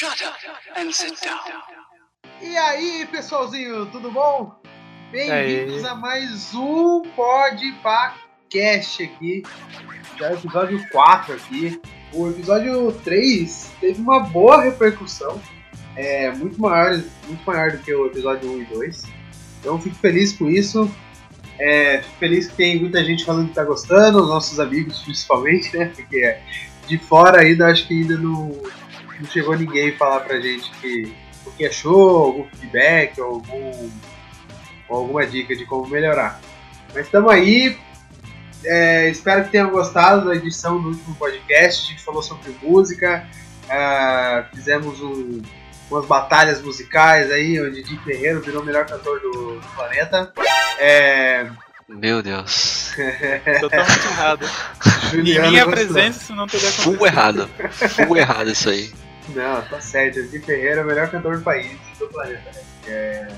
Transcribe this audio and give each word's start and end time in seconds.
Shut 0.00 0.24
up 0.24 0.34
and 0.78 0.90
sit 0.92 1.20
down. 1.22 1.60
E 2.40 2.56
aí, 2.56 3.06
pessoalzinho, 3.12 3.84
tudo 3.84 4.10
bom? 4.10 4.58
Bem-vindos 5.12 5.84
a 5.84 5.94
mais 5.94 6.54
um 6.54 7.02
Podpacast 7.14 9.02
aqui. 9.02 9.42
Já 10.18 10.28
é 10.28 10.30
o 10.30 10.34
episódio 10.36 10.88
4 10.88 11.34
aqui. 11.34 11.82
O 12.14 12.30
episódio 12.30 12.90
3 13.04 13.72
teve 13.78 14.00
uma 14.00 14.20
boa 14.20 14.62
repercussão. 14.62 15.38
É 15.94 16.30
muito 16.30 16.58
maior, 16.58 16.98
muito 17.26 17.44
maior 17.44 17.72
do 17.72 17.78
que 17.80 17.92
o 17.92 18.06
episódio 18.06 18.50
1 18.52 18.62
e 18.62 18.64
2. 18.64 19.02
Então 19.60 19.78
fico 19.78 19.96
feliz 19.96 20.32
com 20.32 20.48
isso. 20.48 20.90
É, 21.58 22.00
fico 22.00 22.16
feliz 22.16 22.48
que 22.48 22.56
tem 22.56 22.80
muita 22.80 23.04
gente 23.04 23.22
falando 23.22 23.48
que 23.48 23.54
tá 23.54 23.64
gostando, 23.64 24.22
os 24.22 24.28
nossos 24.30 24.58
amigos 24.58 25.00
principalmente, 25.00 25.76
né? 25.76 25.92
Porque 25.94 26.38
de 26.86 26.96
fora 26.96 27.42
ainda 27.42 27.66
acho 27.66 27.86
que 27.86 28.00
ainda 28.00 28.16
não, 28.16 28.50
não 29.20 29.30
chegou 29.30 29.56
ninguém 29.56 29.96
falar 29.96 30.20
pra 30.20 30.40
gente 30.40 30.70
que 30.80 31.14
o 31.46 31.50
que 31.52 31.66
achou, 31.66 32.26
algum 32.26 32.48
feedback, 32.50 33.20
ou 33.20 33.34
algum, 33.34 33.90
alguma 34.88 35.26
dica 35.26 35.54
de 35.56 35.64
como 35.66 35.86
melhorar. 35.88 36.40
Mas 36.94 37.06
estamos 37.06 37.32
aí. 37.32 37.78
é, 38.64 39.08
espero 39.08 39.44
que 39.44 39.50
tenham 39.50 39.70
gostado 39.70 40.26
da 40.26 40.34
edição 40.34 40.80
do 40.80 40.88
último 40.88 41.14
podcast. 41.16 41.86
A 41.86 41.90
gente 41.92 42.02
falou 42.04 42.22
sobre 42.22 42.54
música, 42.62 43.26
ah, 43.70 44.44
fizemos 44.54 45.00
um- 45.00 45.40
umas 45.90 46.04
batalhas 46.06 46.60
musicais 46.62 47.30
aí, 47.32 47.60
onde 47.60 47.82
Di 47.82 47.96
Ferreiro 48.04 48.40
virou 48.40 48.62
o 48.62 48.64
melhor 48.64 48.84
cantor 48.86 49.18
do, 49.20 49.58
do 49.60 49.66
planeta. 49.74 50.32
É, 50.78 51.48
Meu 51.88 52.22
Deus. 52.22 52.92
Totalmente 53.60 54.06
errado. 54.06 54.46
Em 54.46 55.08
Juliano 55.16 55.50
minha 55.50 55.64
gostou. 55.64 55.72
presença 55.92 56.22
isso 56.22 56.34
não 56.34 56.46
teria 56.46 56.68
acontecido. 56.68 56.96
Full 56.96 57.06
errado. 57.06 57.50
Full 58.06 58.16
errado 58.16 58.50
isso 58.50 58.68
aí. 58.70 58.92
Não, 59.28 59.62
tá 59.62 59.80
certo. 59.80 60.22
Di 60.24 60.38
Ferreira 60.40 60.80
é 60.80 60.84
o 60.84 60.86
melhor 60.86 61.10
cantor 61.10 61.38
do 61.38 61.44
país, 61.44 61.70
do 61.98 62.08
planeta. 62.08 62.50
né? 62.52 62.62
É, 62.86 63.28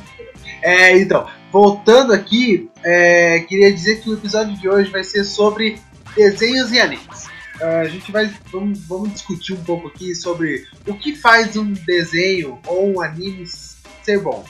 é, 0.62 0.98
então, 0.98 1.28
voltando 1.50 2.12
aqui, 2.12 2.70
é, 2.83 3.41
queria 3.41 3.72
dizer 3.72 4.00
que 4.00 4.08
o 4.08 4.14
episódio 4.14 4.56
de 4.56 4.69
hoje 4.69 4.91
vai 4.91 5.05
ser 5.05 5.24
sobre 5.24 5.78
desenhos 6.16 6.72
e 6.72 6.80
animes. 6.80 7.33
Ah, 7.61 7.80
a 7.80 7.89
gente 7.89 8.11
vai 8.11 8.33
vamos, 8.50 8.80
vamos 8.86 9.12
discutir 9.12 9.52
um 9.55 9.62
pouco 9.62 9.86
aqui 9.86 10.14
sobre 10.14 10.66
o 10.86 10.94
que 10.94 11.14
faz 11.14 11.56
um 11.56 11.72
desenho 11.72 12.58
ou 12.67 12.94
um 12.94 13.00
anime 13.00 13.46
ser 13.46 14.19
bom. 14.19 14.44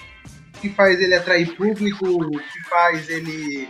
O 0.54 0.58
que 0.60 0.70
faz 0.70 1.00
ele 1.00 1.14
atrair 1.14 1.54
público, 1.54 2.06
o 2.06 2.38
que 2.38 2.62
faz 2.70 3.10
ele 3.10 3.68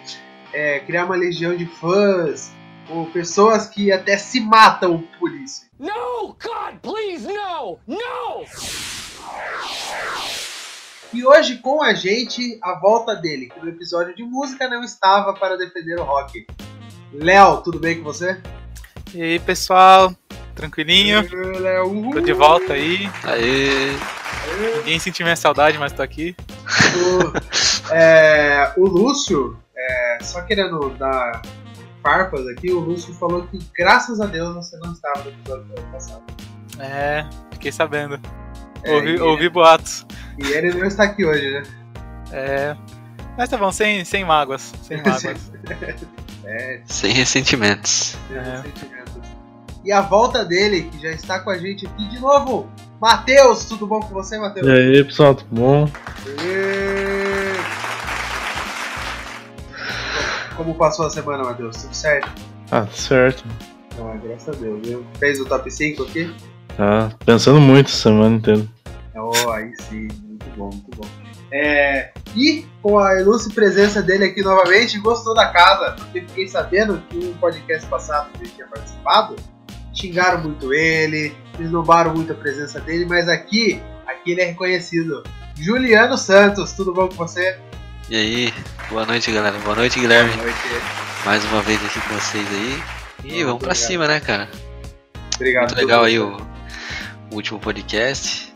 é, 0.52 0.80
criar 0.80 1.06
uma 1.06 1.16
legião 1.16 1.56
de 1.56 1.66
fãs, 1.66 2.52
ou 2.88 3.06
pessoas 3.06 3.66
que 3.66 3.91
até 3.91 4.16
se 4.16 4.41
matam 4.41 5.02
por 5.19 5.32
isso. 5.34 5.62
No! 5.83 6.36
God, 6.41 6.78
please, 6.80 7.27
no! 7.27 7.77
No! 7.88 8.44
E 11.12 11.27
hoje 11.27 11.56
com 11.56 11.83
a 11.83 11.92
gente 11.92 12.56
a 12.62 12.78
volta 12.78 13.16
dele, 13.16 13.48
que 13.48 13.58
no 13.58 13.69
episódio 13.69 14.14
de 14.14 14.22
música 14.22 14.69
não 14.69 14.84
estava 14.84 15.34
para 15.34 15.56
defender 15.56 15.98
o 15.98 16.05
rock. 16.05 16.47
Léo, 17.12 17.62
tudo 17.62 17.80
bem 17.80 17.98
com 17.98 18.05
você? 18.05 18.41
E 19.12 19.20
aí, 19.20 19.41
pessoal? 19.41 20.14
Tranquilinho? 20.55 21.28
Léo. 21.60 22.12
Tô 22.12 22.20
de 22.20 22.33
volta 22.33 22.75
aí. 22.75 23.10
Aê. 23.25 23.91
Ninguém 24.77 25.00
sentiu 25.00 25.27
minha 25.27 25.34
saudade, 25.34 25.78
mas 25.78 25.92
tô 25.92 26.00
aqui. 26.00 26.36
O, 26.94 27.92
é, 27.92 28.72
o 28.77 28.86
Lúcio, 28.86 29.58
é, 29.77 30.19
só 30.22 30.42
querendo 30.42 30.91
dar 30.91 31.42
farpas 32.03 32.47
aqui, 32.48 32.70
o 32.70 32.81
Lúcio 32.81 33.14
falou 33.14 33.47
que 33.47 33.58
graças 33.75 34.20
a 34.20 34.27
Deus 34.27 34.55
você 34.55 34.77
não 34.78 34.92
estava 34.92 35.25
no 35.25 35.31
episódio 35.31 35.64
do 35.64 35.78
ano 35.78 35.92
passado. 35.92 36.22
É, 36.78 37.25
fiquei 37.53 37.72
sabendo. 37.72 38.20
É, 38.83 38.94
ouvi, 38.94 39.14
e, 39.14 39.20
ouvi 39.20 39.48
boatos. 39.48 40.06
e 40.39 40.47
ele 40.53 40.75
não 40.75 40.86
está 40.86 41.05
aqui 41.05 41.25
hoje, 41.25 41.50
né? 41.50 41.62
É. 42.33 42.77
Mas 43.36 43.48
tá 43.48 43.56
bom, 43.56 43.70
sem, 43.72 44.05
sem 44.05 44.25
mágoas. 44.25 44.72
Sem 44.83 44.98
mágoas. 45.03 45.53
É, 46.44 46.81
Sem 46.84 47.12
ressentimentos. 47.12 48.16
É. 48.31 48.62
sentimentos. 48.62 49.03
E 49.84 49.91
a 49.91 50.00
volta 50.00 50.44
dele, 50.44 50.82
que 50.82 51.00
já 51.00 51.10
está 51.10 51.41
com 51.41 51.50
a 51.50 51.59
gente 51.59 51.87
aqui 51.87 52.09
de 52.09 52.21
novo, 52.21 52.69
Matheus, 53.00 53.65
tudo 53.65 53.87
bom 53.87 54.00
com 54.00 54.15
você, 54.15 54.38
Matheus? 54.38 54.66
E 54.66 54.71
aí, 54.71 55.05
pessoal, 55.05 55.34
tudo 55.34 55.49
bom? 55.50 55.91
Aê! 56.38 57.12
Como 60.62 60.77
passou 60.77 61.06
a 61.06 61.11
semana, 61.11 61.43
Matheus? 61.43 61.77
Tudo 61.77 61.93
certo? 61.93 62.31
Ah, 62.71 62.87
certo. 62.87 63.45
Ah, 63.99 64.17
graças 64.23 64.56
a 64.56 64.61
Deus. 64.61 64.87
viu? 64.87 65.05
Fez 65.19 65.41
o 65.41 65.45
top 65.45 65.69
5 65.69 66.05
aqui? 66.05 66.33
Tá 66.77 67.12
pensando 67.27 67.61
muito 67.61 67.89
essa 67.89 67.97
semana 67.97 68.37
inteira. 68.37 68.65
Oh, 69.17 69.50
aí 69.50 69.73
sim, 69.81 70.06
muito 70.23 70.47
bom, 70.56 70.71
muito 70.71 70.97
bom. 70.97 71.09
É, 71.50 72.12
e 72.37 72.65
com 72.81 72.97
a 72.97 73.21
ilustre 73.21 73.53
presença 73.53 74.00
dele 74.00 74.27
aqui 74.27 74.41
novamente, 74.41 75.00
gostou 75.00 75.34
da 75.34 75.49
casa, 75.49 75.97
porque 75.99 76.21
fiquei 76.21 76.47
sabendo 76.47 77.03
que 77.09 77.17
no 77.17 77.34
podcast 77.34 77.84
passado 77.89 78.31
que 78.34 78.44
ele 78.44 78.53
tinha 78.55 78.69
participado, 78.69 79.34
xingaram 79.93 80.43
muito 80.43 80.73
ele, 80.73 81.34
esnobaram 81.59 82.15
muito 82.15 82.31
a 82.31 82.37
presença 82.37 82.81
dele, 82.81 83.05
mas 83.05 83.29
aqui, 83.29 83.83
aqui 84.06 84.31
ele 84.31 84.43
é 84.43 84.44
reconhecido. 84.44 85.25
Juliano 85.56 86.17
Santos, 86.17 86.73
tudo 86.73 86.94
bom 86.94 87.09
com 87.09 87.17
você? 87.17 87.59
E 88.08 88.16
aí, 88.16 88.54
boa 88.90 89.06
noite, 89.06 89.30
galera. 89.32 89.58
Boa 89.60 89.76
noite, 89.76 89.98
Guilherme. 89.98 90.32
Boa 90.32 90.44
noite. 90.44 90.58
Mais 91.24 91.44
uma 91.44 91.62
vez 91.62 91.82
aqui 91.84 92.00
com 92.00 92.14
vocês 92.14 92.46
aí. 92.48 92.82
E 93.24 93.28
vamos 93.44 93.58
pra 93.60 93.68
Obrigado. 93.70 93.74
cima, 93.74 94.08
né, 94.08 94.20
cara? 94.20 94.48
Obrigado. 95.36 95.68
Muito 95.68 95.76
legal 95.76 96.04
aí 96.04 96.18
o, 96.18 96.36
o 97.30 97.34
último 97.34 97.58
podcast. 97.58 98.52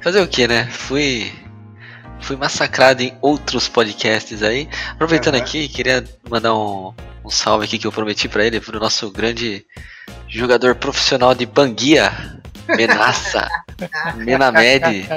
Fazer 0.00 0.20
o 0.20 0.26
que, 0.28 0.48
né? 0.48 0.66
Fui. 0.70 1.32
Fui 2.20 2.36
massacrado 2.36 3.02
em 3.02 3.16
outros 3.20 3.68
podcasts 3.68 4.42
aí. 4.42 4.68
Aproveitando 4.92 5.34
Aham. 5.34 5.42
aqui, 5.44 5.68
queria 5.68 6.04
mandar 6.28 6.54
um, 6.54 6.94
um 7.24 7.30
salve 7.30 7.64
aqui 7.64 7.78
que 7.78 7.86
eu 7.86 7.92
prometi 7.92 8.28
pra 8.28 8.44
ele, 8.44 8.60
pro 8.60 8.78
nosso 8.78 9.10
grande 9.10 9.66
jogador 10.28 10.76
profissional 10.76 11.34
de 11.34 11.44
Banguia, 11.44 12.12
Menassa, 12.68 13.48
Menamed, 14.16 15.06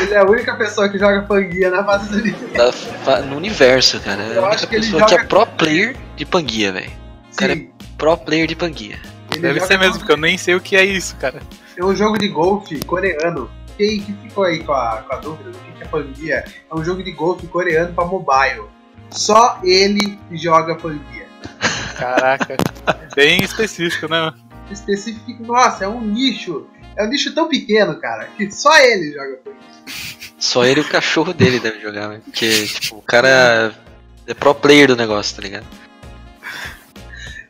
Ele 0.00 0.14
é 0.14 0.18
a 0.18 0.24
única 0.24 0.54
pessoa 0.56 0.88
que 0.88 0.98
joga 0.98 1.22
panguia 1.22 1.70
na 1.70 1.84
face 1.84 2.08
do 2.10 3.26
no 3.26 3.36
universo, 3.36 4.00
cara. 4.00 4.22
É 4.22 4.36
Eu 4.38 4.44
a 4.44 4.48
acho 4.50 4.64
única 4.64 4.66
que 4.66 4.74
ele 4.76 4.84
pessoa 4.84 5.04
que 5.04 5.10
joga- 5.10 5.22
é 5.22 5.26
pro 5.26 5.46
player 5.46 5.96
de 6.16 6.24
Panguia, 6.24 6.72
velho. 6.72 6.90
cara 7.36 7.54
Sim, 7.54 7.70
Pro 7.98 8.16
player 8.16 8.46
de 8.46 8.56
Panguia. 8.56 8.98
ele 9.32 9.40
Deve 9.40 9.54
joga 9.60 9.66
ser 9.66 9.78
mesmo, 9.78 9.98
porque 9.98 10.12
eu 10.12 10.16
nem 10.16 10.38
sei 10.38 10.54
o 10.54 10.60
que 10.60 10.76
é 10.76 10.84
isso, 10.84 11.16
cara. 11.16 11.40
É 11.76 11.84
um 11.84 11.94
jogo 11.94 12.18
de 12.18 12.28
golfe 12.28 12.82
coreano. 12.84 13.50
Quem 13.76 14.00
que 14.02 14.12
ficou 14.12 14.44
aí 14.44 14.62
com 14.64 14.72
a, 14.72 15.02
com 15.08 15.14
a 15.14 15.16
dúvida 15.18 15.50
do 15.50 15.58
que 15.58 15.72
que 15.72 15.82
é 15.82 15.86
Panguia? 15.86 16.44
É 16.70 16.74
um 16.74 16.84
jogo 16.84 17.02
de 17.02 17.12
golfe 17.12 17.46
coreano 17.46 17.92
pra 17.94 18.04
mobile. 18.04 18.64
Só 19.10 19.58
ele 19.64 20.18
joga 20.32 20.74
Panguia. 20.76 21.26
Caraca. 21.98 22.56
Bem 23.14 23.42
específico, 23.42 24.08
né? 24.08 24.32
Específico, 24.70 25.42
nossa, 25.42 25.84
é 25.84 25.88
um 25.88 26.00
nicho. 26.00 26.66
É 26.96 27.04
um 27.04 27.08
nicho 27.08 27.34
tão 27.34 27.48
pequeno, 27.48 27.98
cara, 28.00 28.26
que 28.36 28.50
só 28.50 28.76
ele 28.78 29.12
joga 29.12 29.38
Panguia. 29.44 29.60
Só 30.38 30.64
ele 30.64 30.80
e 30.80 30.84
o 30.84 30.88
cachorro 30.88 31.32
dele 31.32 31.60
devem 31.60 31.80
jogar, 31.80 32.08
velho. 32.08 32.22
Porque, 32.22 32.66
tipo, 32.66 32.96
o 32.96 33.02
cara 33.02 33.74
é 34.26 34.34
pro 34.34 34.54
player 34.54 34.88
do 34.88 34.96
negócio, 34.96 35.36
tá 35.36 35.42
ligado? 35.42 35.66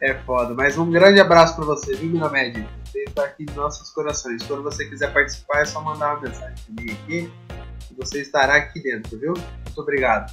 É 0.01 0.15
foda, 0.15 0.55
mas 0.55 0.79
um 0.79 0.91
grande 0.91 1.21
abraço 1.21 1.55
pra 1.55 1.65
você, 1.65 1.95
viu, 1.95 2.09
Minamed? 2.09 2.67
Você 2.85 3.05
está 3.05 3.25
aqui 3.25 3.45
em 3.49 3.55
nossos 3.55 3.91
corações. 3.91 4.43
Quando 4.43 4.63
você 4.63 4.87
quiser 4.87 5.13
participar, 5.13 5.61
é 5.61 5.65
só 5.67 5.81
mandar 5.83 6.15
uma 6.15 6.23
mensagem 6.23 6.57
comigo 6.67 6.93
aqui 7.05 7.31
e 7.91 7.95
você 7.95 8.23
estará 8.23 8.57
aqui 8.57 8.83
dentro, 8.83 9.19
viu? 9.19 9.35
Muito 9.35 9.81
obrigado. 9.81 10.33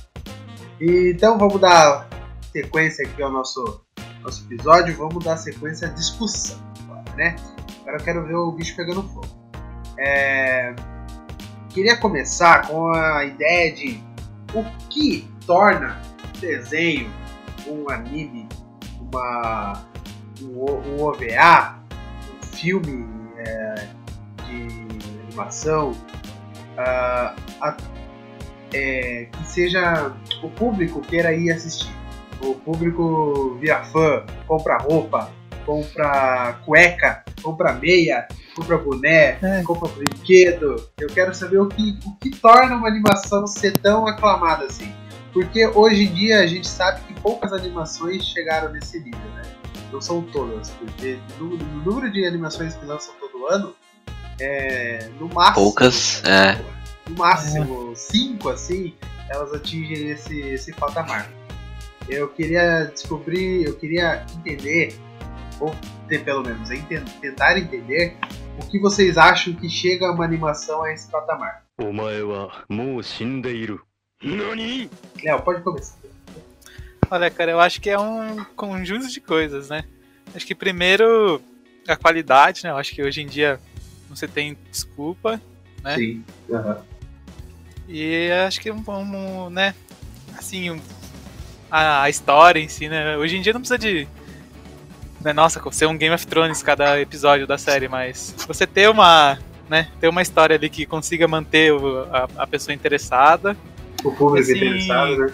E, 0.79 1.11
então 1.13 1.37
vamos 1.37 1.59
dar 1.59 2.07
sequência 2.51 3.05
aqui 3.05 3.21
ao 3.21 3.31
nosso, 3.31 3.81
nosso 4.21 4.45
episódio, 4.45 4.95
vamos 4.95 5.23
dar 5.23 5.37
sequência 5.37 5.87
à 5.87 5.91
discussão, 5.91 6.57
né? 7.17 7.35
Agora 7.81 7.97
eu 7.97 8.03
quero 8.03 8.25
ver 8.25 8.35
o 8.35 8.51
bicho 8.51 8.75
pegando 8.75 9.03
fogo. 9.03 9.27
É, 9.97 10.73
Queria 11.69 11.95
começar 11.97 12.67
com 12.67 12.89
a 12.91 13.23
ideia 13.25 13.71
de 13.73 14.01
o 14.53 14.63
que 14.89 15.27
torna 15.45 16.01
um 16.35 16.39
desenho, 16.39 17.07
um 17.67 17.87
anime, 17.89 18.47
uma, 18.99 19.83
um, 20.41 20.99
OVA, 21.03 21.75
um 22.41 22.45
filme 22.47 23.05
é, 23.37 23.87
de 24.45 24.67
animação, 25.27 25.91
ah, 26.77 27.35
a- 27.61 27.77
é, 28.73 29.27
que 29.31 29.45
seja 29.47 30.11
o 30.41 30.49
público 30.49 31.01
queira 31.01 31.31
ir 31.33 31.51
assistir. 31.51 31.93
O 32.41 32.55
público 32.55 33.55
vira 33.59 33.83
fã, 33.83 34.25
compra 34.47 34.77
roupa, 34.79 35.29
compra 35.67 36.53
cueca, 36.65 37.23
compra 37.43 37.73
meia, 37.73 38.25
compra 38.55 38.77
boné, 38.77 39.37
É. 39.43 39.61
compra 39.63 39.89
brinquedo. 39.89 40.89
Eu 40.97 41.09
quero 41.09 41.35
saber 41.35 41.59
o 41.59 41.67
que, 41.67 41.99
o 42.05 42.15
que 42.15 42.31
torna 42.31 42.77
uma 42.77 42.87
animação 42.87 43.45
ser 43.45 43.77
tão 43.77 44.07
aclamada 44.07 44.65
assim. 44.65 44.91
Porque 45.33 45.67
hoje 45.67 46.05
em 46.05 46.13
dia 46.13 46.39
a 46.39 46.47
gente 46.47 46.67
sabe 46.67 47.01
que 47.01 47.13
poucas 47.19 47.51
animações 47.51 48.25
chegaram 48.25 48.71
nesse 48.71 48.97
nível, 48.99 49.19
né? 49.35 49.43
Não 49.91 50.01
são 50.01 50.21
todas, 50.21 50.69
porque 50.71 51.19
no, 51.37 51.57
no 51.57 51.83
número 51.83 52.11
de 52.11 52.25
animações 52.25 52.73
que 52.75 52.85
lançam 52.85 53.13
todo 53.19 53.45
ano, 53.47 53.75
é, 54.39 55.09
no 55.19 55.27
máximo. 55.27 55.65
Poucas, 55.65 56.23
é. 56.23 56.57
No 57.09 57.17
máximo, 57.17 57.93
cinco 57.95 58.49
assim, 58.49 58.93
elas 59.29 59.53
atingem 59.53 60.09
esse, 60.09 60.39
esse 60.39 60.73
patamar. 60.73 61.29
Eu 62.09 62.29
queria 62.29 62.85
descobrir, 62.85 63.65
eu 63.65 63.75
queria 63.75 64.25
entender, 64.37 64.95
ou 65.59 65.75
ter 66.07 66.23
pelo 66.23 66.43
menos 66.43 66.69
tentar 67.21 67.57
entender 67.57 68.17
o 68.59 68.65
que 68.65 68.79
vocês 68.79 69.17
acham 69.17 69.53
que 69.53 69.69
chega 69.69 70.11
uma 70.11 70.23
animação 70.23 70.83
a 70.83 70.91
esse 70.91 71.09
patamar. 71.09 71.63
Léo, 75.23 75.41
pode 75.41 75.61
começar. 75.61 75.97
Olha, 77.09 77.29
cara, 77.29 77.51
eu 77.51 77.59
acho 77.59 77.79
que 77.79 77.89
é 77.89 77.99
um 77.99 78.43
conjunto 78.55 79.07
de 79.07 79.21
coisas, 79.21 79.69
né? 79.69 79.83
Acho 80.35 80.45
que 80.45 80.55
primeiro 80.55 81.41
a 81.87 81.95
qualidade, 81.95 82.63
né? 82.63 82.71
Eu 82.71 82.77
acho 82.77 82.93
que 82.93 83.01
hoje 83.01 83.21
em 83.21 83.27
dia 83.27 83.59
você 84.09 84.27
tem 84.27 84.57
desculpa, 84.69 85.41
né? 85.83 85.95
Sim. 85.95 86.23
Uhum. 86.49 86.75
E 87.87 88.29
acho 88.45 88.59
que 88.59 88.71
um, 88.71 88.83
um 88.87 89.49
né? 89.49 89.73
Assim, 90.37 90.71
um, 90.71 90.81
a, 91.71 92.03
a, 92.03 92.09
história 92.09 92.59
em 92.59 92.67
si, 92.67 92.89
né? 92.89 93.15
Hoje 93.17 93.37
em 93.37 93.41
dia 93.41 93.53
não 93.53 93.61
precisa 93.61 93.77
de 93.79 94.07
né, 95.21 95.33
nossa, 95.33 95.61
ser 95.71 95.87
um 95.87 95.97
Game 95.97 96.13
of 96.13 96.25
Thrones 96.27 96.61
cada 96.61 96.99
episódio 97.01 97.47
da 97.47 97.57
série, 97.57 97.87
mas 97.87 98.35
você 98.47 98.65
ter 98.67 98.89
uma. 98.89 99.37
Né, 99.69 99.89
ter 99.99 100.07
uma 100.07 100.21
história 100.21 100.55
ali 100.55 100.69
que 100.69 100.85
consiga 100.85 101.27
manter 101.27 101.73
o- 101.73 102.03
a, 102.13 102.27
a 102.43 102.47
pessoa 102.47 102.73
interessada. 102.73 103.57
O 104.03 104.11
público 104.11 104.39
Assim, 104.49 104.55
interessado, 104.55 105.17
né? 105.17 105.33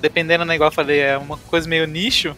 Dependendo, 0.00 0.44
né, 0.44 0.54
igual 0.56 0.68
eu 0.70 0.74
falei, 0.74 0.98
é 1.00 1.16
uma 1.16 1.36
coisa 1.36 1.68
meio 1.68 1.86
nicho, 1.86 2.34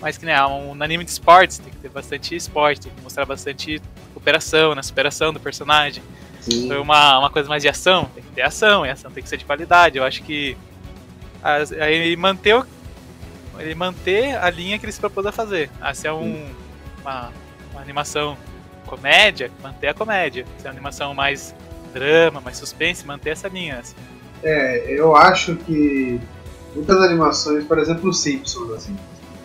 mas 0.00 0.18
que 0.18 0.26
né, 0.26 0.44
um, 0.44 0.74
no 0.74 0.84
anime 0.84 1.04
de 1.04 1.10
esportes 1.10 1.56
tem 1.58 1.72
que 1.72 1.78
ter 1.78 1.88
bastante 1.88 2.34
esporte, 2.36 2.82
tem 2.82 2.92
que 2.94 3.00
mostrar 3.00 3.24
bastante 3.24 3.80
superação, 4.12 4.74
né? 4.74 4.82
Superação 4.82 5.32
do 5.32 5.40
personagem. 5.40 6.02
Sim. 6.42 6.68
Foi 6.68 6.78
uma, 6.78 7.18
uma 7.20 7.30
coisa 7.30 7.48
mais 7.48 7.62
de 7.62 7.68
ação, 7.70 8.04
tem 8.14 8.22
que 8.22 8.30
ter 8.32 8.42
ação, 8.42 8.84
e 8.84 8.90
ação 8.90 9.10
tem 9.10 9.22
que 9.22 9.28
ser 9.30 9.38
de 9.38 9.44
qualidade. 9.46 9.96
Eu 9.96 10.04
acho 10.04 10.22
que 10.22 10.54
aí 11.80 12.14
manter, 12.16 12.56
o- 12.56 12.66
ele 13.60 13.74
manter 13.74 14.36
a 14.36 14.48
linha 14.50 14.78
que 14.78 14.84
ele 14.84 14.92
se 14.92 15.00
propôs 15.00 15.26
a 15.26 15.32
fazer. 15.32 15.70
Ah, 15.80 15.92
se 15.94 16.06
é 16.06 16.12
um, 16.12 16.46
uma, 17.02 17.30
uma 17.72 17.80
animação 17.80 18.36
comédia, 18.86 19.50
manter 19.62 19.88
a 19.88 19.94
comédia. 19.94 20.44
Se 20.58 20.66
é 20.66 20.70
uma 20.70 20.74
animação 20.74 21.14
mais 21.14 21.54
drama, 21.92 22.40
mais 22.40 22.56
suspense, 22.58 23.06
manter 23.06 23.30
essa 23.30 23.48
linha. 23.48 23.78
assim. 23.78 23.94
É, 24.42 24.84
eu 24.92 25.16
acho 25.16 25.56
que 25.56 26.20
muitas 26.74 27.00
animações, 27.02 27.64
por 27.64 27.78
exemplo, 27.78 28.10
os 28.10 28.20
Simpsons, 28.20 28.70
assim, 28.72 28.96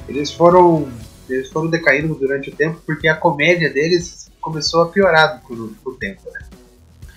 eles 0.08 0.32
foram 0.32 0.92
eles 1.30 1.50
foram 1.50 1.70
decaindo 1.70 2.14
durante 2.16 2.50
o 2.50 2.56
tempo 2.56 2.82
porque 2.86 3.08
a 3.08 3.16
comédia 3.16 3.70
deles 3.70 4.30
começou 4.42 4.82
a 4.82 4.90
piorar 4.90 5.40
com, 5.42 5.54
o- 5.54 5.76
com 5.82 5.92
o 5.92 5.94
tempo, 5.96 6.22
né? 6.34 6.42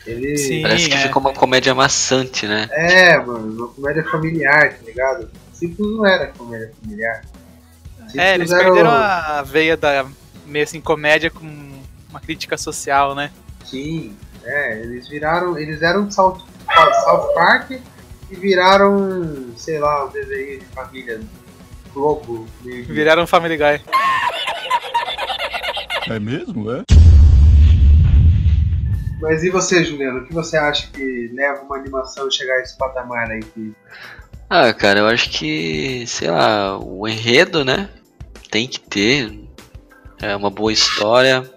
Ele 0.06 0.37
Sim. 0.37 0.62
Parece 0.62 0.88
que 0.88 0.94
é. 0.94 0.99
ficou 0.99 1.20
uma 1.20 1.32
comédia 1.32 1.75
maçante, 1.75 2.47
né? 2.47 2.69
é, 2.70 3.19
mano, 3.19 3.52
uma 3.56 3.69
comédia 3.69 4.05
familiar, 4.05 4.75
tá 4.75 4.85
ligado? 4.85 5.29
Não 5.78 6.06
era 6.06 6.26
comédia 6.28 6.72
familiar. 6.82 7.22
É, 8.16 8.34
eles 8.34 8.50
o- 8.52 8.56
perderam 8.56 8.90
a 8.90 9.43
veia 9.43 9.76
da 9.76 10.06
meio 10.46 10.64
assim 10.64 10.81
comédia 10.81 11.31
com 11.31 11.46
uma 12.11 12.20
crítica 12.20 12.56
social, 12.56 13.14
né? 13.14 13.31
Sim, 13.64 14.16
é, 14.44 14.81
eles 14.81 15.08
viraram, 15.08 15.58
eles 15.58 15.81
eram 15.82 16.11
South, 16.11 16.38
South 17.05 17.34
Park 17.34 17.70
e 17.72 18.34
viraram, 18.34 19.52
sei 19.56 19.78
lá, 19.78 20.05
um 20.05 20.11
desenho 20.11 20.61
de 20.61 20.66
família 20.66 21.20
Globo, 21.93 22.46
de- 22.62 22.82
Viraram 22.82 23.26
Family 23.26 23.56
Guy. 23.56 23.81
É 26.11 26.19
mesmo, 26.19 26.70
é? 26.70 26.82
Mas 29.20 29.43
e 29.43 29.49
você, 29.50 29.82
Juliano? 29.84 30.20
O 30.20 30.26
que 30.26 30.34
você 30.34 30.56
acha 30.56 30.87
que 30.88 31.31
leva 31.32 31.62
uma 31.62 31.76
animação 31.76 32.26
a 32.26 32.31
chegar 32.31 32.56
a 32.56 32.61
esse 32.61 32.76
patamar 32.76 33.31
aí? 33.31 33.40
Que... 33.40 33.75
Ah, 34.56 34.72
cara, 34.72 35.00
eu 35.00 35.08
acho 35.08 35.30
que, 35.30 36.06
sei 36.06 36.30
lá, 36.30 36.78
o 36.78 37.08
enredo, 37.08 37.64
né? 37.64 37.88
Tem 38.52 38.68
que 38.68 38.78
ter. 38.78 39.36
É 40.22 40.36
uma 40.36 40.48
boa 40.48 40.72
história. 40.72 41.50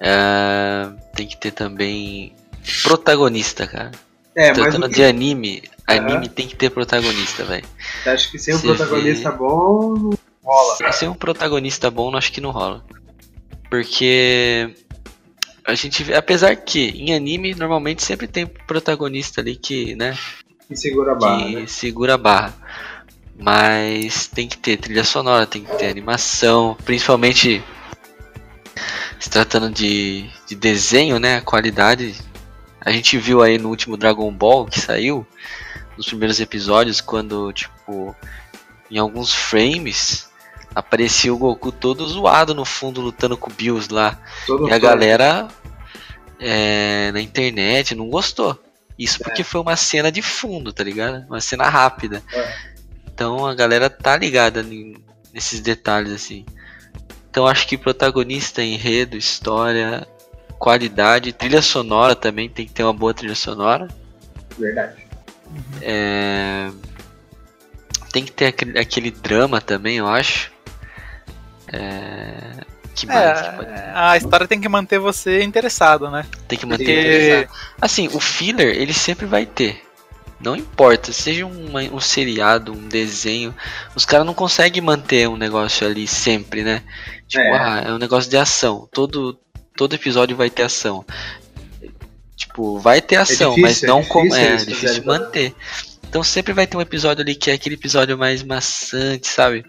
é, 0.00 0.88
tem 1.14 1.24
que 1.24 1.36
ter 1.36 1.52
também 1.52 2.34
protagonista, 2.82 3.64
cara. 3.64 3.92
É, 4.34 4.48
mas 4.48 4.58
Tratando 4.58 4.88
que... 4.88 4.96
de 4.96 5.04
anime, 5.04 5.62
anime 5.86 6.28
tem 6.28 6.48
que 6.48 6.56
ter 6.56 6.68
protagonista, 6.68 7.44
velho. 7.44 7.64
acha 8.04 8.28
que 8.28 8.40
sem 8.40 8.52
um 8.52 8.58
Você 8.58 8.66
protagonista 8.66 9.30
bom 9.30 9.94
não 9.94 10.18
rola? 10.42 10.92
Ser 10.92 11.08
um 11.08 11.14
protagonista 11.14 11.88
bom, 11.92 12.16
acho 12.16 12.32
que 12.32 12.40
não 12.40 12.50
rola. 12.50 12.84
Porque 13.70 14.74
a 15.64 15.76
gente 15.76 16.02
vê, 16.02 16.16
apesar 16.16 16.56
que 16.56 16.88
em 16.88 17.14
anime 17.14 17.54
normalmente 17.54 18.02
sempre 18.02 18.26
tem 18.26 18.48
protagonista 18.48 19.40
ali 19.40 19.54
que, 19.54 19.94
né, 19.94 20.18
Que 20.68 20.76
segura 20.76 21.12
a 21.12 21.14
barra, 21.14 21.44
que 21.44 21.54
né? 21.54 21.66
segura 21.66 22.14
a 22.14 22.18
barra. 22.18 22.54
Mas 23.38 24.26
tem 24.26 24.48
que 24.48 24.56
ter 24.56 24.78
trilha 24.78 25.04
sonora, 25.04 25.46
tem 25.46 25.62
que 25.62 25.76
ter 25.76 25.88
animação, 25.88 26.76
principalmente 26.84 27.62
se 29.18 29.30
tratando 29.30 29.70
de, 29.70 30.28
de 30.46 30.54
desenho, 30.54 31.18
né? 31.18 31.36
A 31.36 31.42
qualidade. 31.42 32.14
A 32.80 32.90
gente 32.90 33.18
viu 33.18 33.42
aí 33.42 33.58
no 33.58 33.68
último 33.68 33.96
Dragon 33.96 34.30
Ball 34.32 34.66
que 34.66 34.80
saiu, 34.80 35.26
nos 35.96 36.06
primeiros 36.06 36.40
episódios, 36.40 37.00
quando, 37.00 37.52
tipo, 37.52 38.14
em 38.90 38.98
alguns 38.98 39.34
frames 39.34 40.30
aparecia 40.74 41.32
o 41.32 41.38
Goku 41.38 41.72
todo 41.72 42.06
zoado 42.06 42.54
no 42.54 42.64
fundo 42.64 43.00
lutando 43.00 43.36
com 43.36 43.50
o 43.50 43.54
Bills 43.54 43.92
lá. 43.92 44.20
Todo 44.46 44.68
E 44.68 44.72
a 44.72 44.78
galera 44.78 45.48
é, 46.38 47.10
na 47.12 47.20
internet 47.20 47.94
não 47.94 48.08
gostou. 48.08 48.58
Isso 48.98 49.18
porque 49.22 49.44
foi 49.44 49.60
uma 49.60 49.76
cena 49.76 50.10
de 50.10 50.22
fundo, 50.22 50.72
tá 50.72 50.82
ligado? 50.82 51.26
Uma 51.26 51.40
cena 51.40 51.68
rápida. 51.68 52.22
É. 52.32 52.54
Então 53.12 53.46
a 53.46 53.54
galera 53.54 53.90
tá 53.90 54.16
ligada 54.16 54.64
nesses 55.32 55.60
detalhes 55.60 56.12
assim. 56.12 56.46
Então 57.30 57.46
acho 57.46 57.66
que 57.66 57.76
protagonista, 57.76 58.62
enredo, 58.62 59.16
história, 59.16 60.06
qualidade, 60.58 61.32
trilha 61.32 61.60
sonora 61.60 62.14
também 62.14 62.48
tem 62.48 62.66
que 62.66 62.72
ter 62.72 62.82
uma 62.82 62.92
boa 62.92 63.12
trilha 63.12 63.34
sonora. 63.34 63.88
Verdade. 64.58 65.06
É, 65.82 66.70
Tem 68.12 68.24
que 68.24 68.32
ter 68.32 68.46
aquele, 68.46 68.78
aquele 68.78 69.10
drama 69.10 69.60
também, 69.60 69.98
eu 69.98 70.06
acho. 70.06 70.52
É... 71.72 72.64
Que 72.96 73.06
mais 73.06 73.40
que 73.42 73.56
pode? 73.56 73.70
É, 73.70 73.92
a 73.94 74.16
história 74.16 74.48
tem 74.48 74.60
que 74.60 74.68
manter 74.68 74.98
você 74.98 75.42
interessado, 75.42 76.10
né? 76.10 76.24
Tem 76.48 76.58
que 76.58 76.64
manter 76.66 76.84
Porque 76.84 77.00
interessado. 77.00 77.48
Assim, 77.80 78.08
o 78.08 78.18
filler 78.18 78.74
ele 78.74 78.94
sempre 78.94 79.26
vai 79.26 79.44
ter. 79.46 79.82
Não 80.40 80.56
importa, 80.56 81.12
seja 81.12 81.46
uma- 81.46 81.80
um 81.82 82.00
seriado, 82.00 82.72
um 82.72 82.88
desenho, 82.88 83.54
os 83.94 84.04
caras 84.04 84.26
não 84.26 84.34
conseguem 84.34 84.82
manter 84.82 85.28
um 85.28 85.36
negócio 85.36 85.86
ali 85.86 86.06
sempre, 86.06 86.62
né? 86.62 86.82
Tipo, 87.28 87.44
É. 87.44 87.58
ah, 87.58 87.84
é 87.86 87.92
um 87.92 87.98
negócio 87.98 88.28
de 88.30 88.36
ação. 88.36 88.88
Todo, 88.92 89.38
todo 89.76 89.94
episódio 89.94 90.36
vai 90.36 90.50
ter 90.50 90.62
ação. 90.62 91.04
Tipo, 92.36 92.78
vai 92.78 93.00
ter 93.00 93.16
ação, 93.16 93.54
difícil, 93.54 93.62
mas 93.62 93.82
é 93.82 93.86
não 93.86 94.00
difícil 94.00 94.12
com, 94.12 94.34
é, 94.34 94.56
difícil 94.56 94.66
de 94.66 94.74
fizerem 94.74 95.06
manter. 95.06 95.54
Então 96.08 96.22
sempre 96.22 96.52
vai 96.52 96.66
ter 96.66 96.76
um 96.76 96.80
episódio 96.80 97.22
ali 97.22 97.34
que 97.34 97.50
é 97.50 97.54
aquele 97.54 97.74
episódio 97.74 98.16
mais 98.16 98.42
maçante, 98.42 99.26
sabe? 99.26 99.64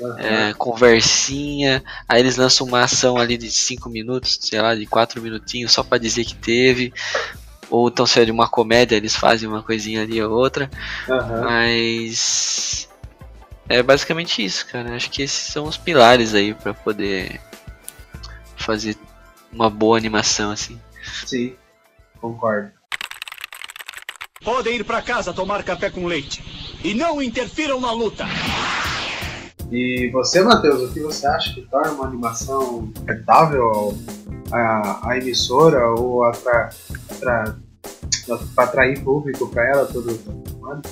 Aham. 0.00 0.18
é, 0.18 0.54
conversinha, 0.54 1.82
aí 2.08 2.20
eles 2.20 2.36
lançam 2.36 2.66
uma 2.66 2.82
ação 2.82 3.18
ali 3.18 3.36
de 3.36 3.50
5 3.50 3.88
minutos, 3.88 4.38
sei 4.40 4.60
lá, 4.60 4.74
de 4.74 4.86
4 4.86 5.20
minutinhos, 5.20 5.72
só 5.72 5.82
pra 5.82 5.98
dizer 5.98 6.24
que 6.24 6.34
teve. 6.34 6.92
Ou 7.70 7.88
então 7.88 8.06
se 8.06 8.20
é 8.20 8.24
de 8.24 8.30
uma 8.30 8.48
comédia, 8.48 8.96
eles 8.96 9.16
fazem 9.16 9.48
uma 9.48 9.62
coisinha 9.62 10.02
ali 10.02 10.22
ou 10.22 10.32
outra. 10.32 10.70
Aham. 11.08 11.40
Mas 11.42 12.88
é 13.68 13.82
basicamente 13.82 14.44
isso, 14.44 14.66
cara. 14.66 14.94
Acho 14.94 15.10
que 15.10 15.22
esses 15.22 15.52
são 15.52 15.64
os 15.64 15.76
pilares 15.76 16.34
aí 16.34 16.52
pra 16.52 16.74
poder 16.74 17.40
fazer 18.56 18.96
uma 19.52 19.70
boa 19.70 19.96
animação 19.96 20.50
assim. 20.50 20.80
Sim, 21.26 21.56
concordo. 22.20 22.81
Podem 24.44 24.76
ir 24.76 24.84
para 24.84 25.00
casa 25.02 25.32
tomar 25.32 25.62
café 25.62 25.90
com 25.90 26.06
leite. 26.06 26.42
E 26.82 26.94
não 26.94 27.22
interfiram 27.22 27.80
na 27.80 27.92
luta. 27.92 28.24
E 29.70 30.10
você, 30.12 30.42
Matheus, 30.42 30.90
o 30.90 30.92
que 30.92 31.00
você 31.00 31.26
acha 31.26 31.54
que 31.54 31.62
torna 31.62 31.92
uma 31.92 32.06
animação 32.06 32.92
rentável 33.06 33.62
ao- 33.64 33.94
à, 34.50 35.10
à 35.10 35.16
emissora 35.16 35.88
ou 35.92 36.22
pra 36.40 36.70
atrair 38.58 39.02
público 39.02 39.48
pra 39.48 39.66
ela 39.68 39.86
todo 39.86 40.10
ano? 40.70 40.82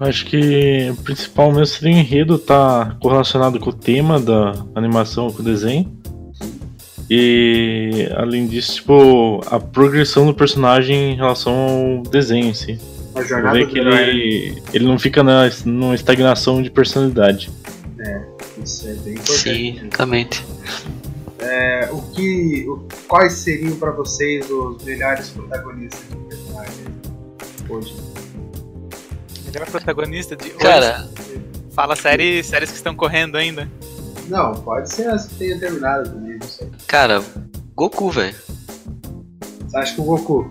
Acho 0.00 0.26
que 0.26 0.90
o 0.90 1.02
principal 1.02 1.52
mesmo 1.52 1.66
seria 1.66 1.94
o 1.94 1.98
enredo 1.98 2.38
tá 2.38 2.96
correlacionado 3.00 3.58
com 3.60 3.70
o 3.70 3.72
tema 3.72 4.18
da 4.18 4.52
animação, 4.74 5.30
com 5.30 5.40
o 5.40 5.44
desenho. 5.44 5.99
E 7.12 8.08
além 8.14 8.46
disso, 8.46 8.76
tipo, 8.76 9.40
a 9.46 9.58
progressão 9.58 10.26
do 10.26 10.32
personagem 10.34 11.12
em 11.12 11.16
relação 11.16 11.52
ao 11.98 12.02
desenho 12.04 12.46
em 12.46 12.54
si. 12.54 12.78
A 13.16 13.22
jornada 13.22 13.58
vê 13.58 13.64
do 13.66 13.72
que 13.72 13.78
ele, 13.80 14.62
ele 14.72 14.84
não 14.84 14.96
fica 14.96 15.20
na, 15.24 15.50
numa 15.64 15.96
estagnação 15.96 16.62
de 16.62 16.70
personalidade. 16.70 17.50
isso 18.64 18.86
é 18.88 18.92
bem 18.94 19.14
importante. 19.14 19.38
Sim, 19.40 19.78
exatamente. 19.80 20.46
é, 21.40 21.88
o 21.90 22.00
que, 22.12 22.64
o- 22.68 22.86
quais 23.08 23.32
seriam 23.32 23.74
pra 23.76 23.90
vocês 23.90 24.48
os 24.48 24.80
melhores 24.84 25.30
protagonistas 25.30 26.00
de 26.08 26.16
personagem 26.36 26.84
hoje? 27.68 27.96
Melhor 29.52 29.66
protagonista 29.68 30.36
de 30.36 30.44
hoje. 30.50 30.58
Cara, 30.58 31.08
Fala 31.72 31.96
séries, 31.96 32.46
séries 32.46 32.70
que 32.70 32.76
estão 32.76 32.94
correndo 32.94 33.36
ainda. 33.36 33.68
Não, 34.28 34.52
pode 34.54 34.92
ser 34.92 35.08
as 35.08 35.26
que 35.26 35.34
tenha 35.36 35.58
terminado 35.58 36.10
também, 36.10 36.29
não 36.40 36.48
sei. 36.48 36.70
cara, 36.86 37.22
Goku, 37.74 38.10
velho. 38.10 38.34
Você 39.68 39.76
acha 39.78 39.94
que 39.94 40.00
o 40.00 40.04
Goku? 40.04 40.50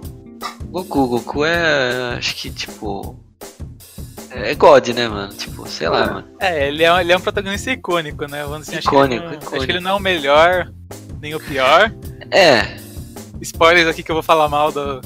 Goku, 0.66 1.08
Goku 1.08 1.46
é. 1.46 2.16
Acho 2.18 2.36
que 2.36 2.50
tipo. 2.50 3.20
É 4.32 4.54
God, 4.54 4.88
né, 4.90 5.08
mano? 5.08 5.34
Tipo, 5.34 5.68
sei 5.68 5.90
lá, 5.90 6.06
mano. 6.14 6.28
É, 6.40 6.68
ele 6.68 6.84
é, 6.84 6.94
um- 6.94 7.00
ele 7.00 7.12
é 7.12 7.18
um 7.18 7.22
protagonista 7.22 7.72
icônico, 7.72 8.26
né? 8.28 8.44
Vamos 8.44 8.68
dizer, 8.68 8.78
acho, 8.78 8.90
que 8.90 8.96
ele 8.96 9.16
Icônico, 9.16 9.26
não, 9.26 9.34
icônico. 9.34 9.56
acho 9.56 9.66
que 9.66 9.72
ele 9.72 9.80
não 9.80 9.92
é 9.92 9.94
o 9.96 10.00
melhor, 10.00 10.72
nem 11.20 11.34
o 11.34 11.40
pior. 11.40 11.92
É, 12.32 12.78
Spoilers 13.42 13.88
aqui 13.88 14.04
que 14.04 14.12
eu 14.12 14.16
vou 14.16 14.22
falar 14.24 14.48
mal 14.48 14.72
do, 14.72 15.02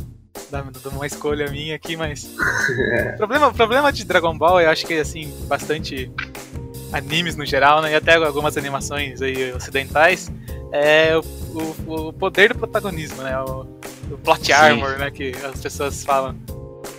da, 0.51 0.61
de 0.61 0.87
uma 0.89 1.07
escolha 1.07 1.49
minha 1.49 1.75
aqui, 1.75 1.95
mas. 1.95 2.25
o, 3.13 3.17
problema, 3.17 3.47
o 3.47 3.53
problema 3.53 3.93
de 3.93 4.03
Dragon 4.03 4.37
Ball, 4.37 4.59
eu 4.61 4.69
acho 4.69 4.85
que 4.85 4.95
assim, 4.99 5.33
bastante 5.47 6.11
animes 6.91 7.35
no 7.37 7.45
geral, 7.45 7.81
né? 7.81 7.93
E 7.93 7.95
até 7.95 8.15
algumas 8.15 8.57
animações 8.57 9.21
aí 9.21 9.53
ocidentais, 9.53 10.29
é 10.73 11.15
o, 11.15 11.21
o- 11.87 12.07
o 12.09 12.13
poder 12.13 12.51
do 12.53 12.59
protagonismo, 12.59 13.21
né? 13.21 13.39
O, 13.39 13.61
o 14.11 14.17
plot 14.17 14.45
Sim. 14.47 14.51
armor, 14.51 14.97
né? 14.97 15.11
Que 15.11 15.31
as 15.45 15.61
pessoas 15.61 16.03
falam. 16.03 16.35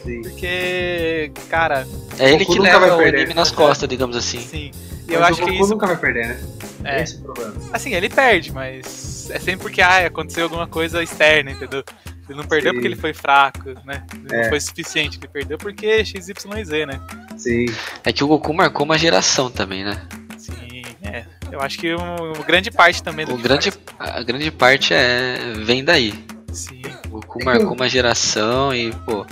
Sim. 0.05 0.23
Porque, 0.23 1.33
cara, 1.49 1.87
é 2.19 2.33
ele 2.33 2.45
que 2.45 2.57
nunca 2.57 2.63
leva 2.79 2.81
vai 2.81 2.91
o 2.91 2.99
perder. 2.99 3.19
anime 3.21 3.35
nas 3.35 3.51
costas, 3.51 3.89
digamos 3.89 4.17
assim. 4.17 4.41
sim. 4.41 4.71
E 5.09 5.13
eu 5.13 5.21
Mas 5.21 5.31
acho 5.33 5.43
o 5.43 5.45
que 5.45 5.51
Goku 5.53 5.65
isso. 5.65 5.73
nunca 5.75 5.87
vai 5.87 5.97
perder, 5.97 6.29
né? 6.29 6.41
É, 6.85 7.03
Esse 7.03 7.17
é 7.17 7.19
o 7.19 7.23
problema. 7.23 7.55
Assim, 7.73 7.95
ele 7.95 8.09
perde, 8.09 8.53
mas 8.53 9.29
é 9.31 9.39
sempre 9.39 9.63
porque 9.63 9.83
ah, 9.83 10.07
aconteceu 10.07 10.45
alguma 10.45 10.67
coisa 10.67 11.03
externa, 11.03 11.51
entendeu? 11.51 11.83
Ele 12.29 12.39
não 12.39 12.45
perdeu 12.45 12.71
Sim. 12.73 12.77
porque 12.77 12.89
ele 12.89 12.97
foi 12.97 13.13
fraco, 13.13 13.71
né? 13.85 14.03
Ele 14.15 14.35
É. 14.35 14.43
não 14.45 14.49
foi 14.51 14.61
suficiente, 14.61 15.19
ele 15.19 15.29
perdeu 15.29 15.59
porque 15.59 16.03
XYZ, 16.05 16.87
né? 16.87 17.01
Sim. 17.37 17.67
É 18.03 18.13
que 18.13 18.25
o 18.25 18.27
Goku 18.29 18.53
marcou 18.55 18.85
uma 18.87 18.97
geração 18.97 19.51
também, 19.51 19.85
né? 19.85 20.07
Sim, 20.39 20.83
é. 21.03 21.25
Eu 21.55 21.61
acho 21.61 21.79
que 21.79 21.95
uma 21.95 22.33
grande 22.45 22.69
parte 22.69 23.01
também 23.01 23.25
do 23.25 23.35
O 23.35 23.39
grande, 23.39 23.71
faz- 23.71 24.17
a 24.17 24.23
grande 24.25 24.51
parte 24.51 24.93
é 24.93 25.37
vem 25.59 25.85
daí. 25.85 26.13
Sim. 26.53 26.83
O 27.07 27.21
Goku 27.21 27.45
marcou 27.45 27.75
uma 27.75 27.89
geração 27.89 28.75
e, 28.75 28.91
pô. 29.07 29.25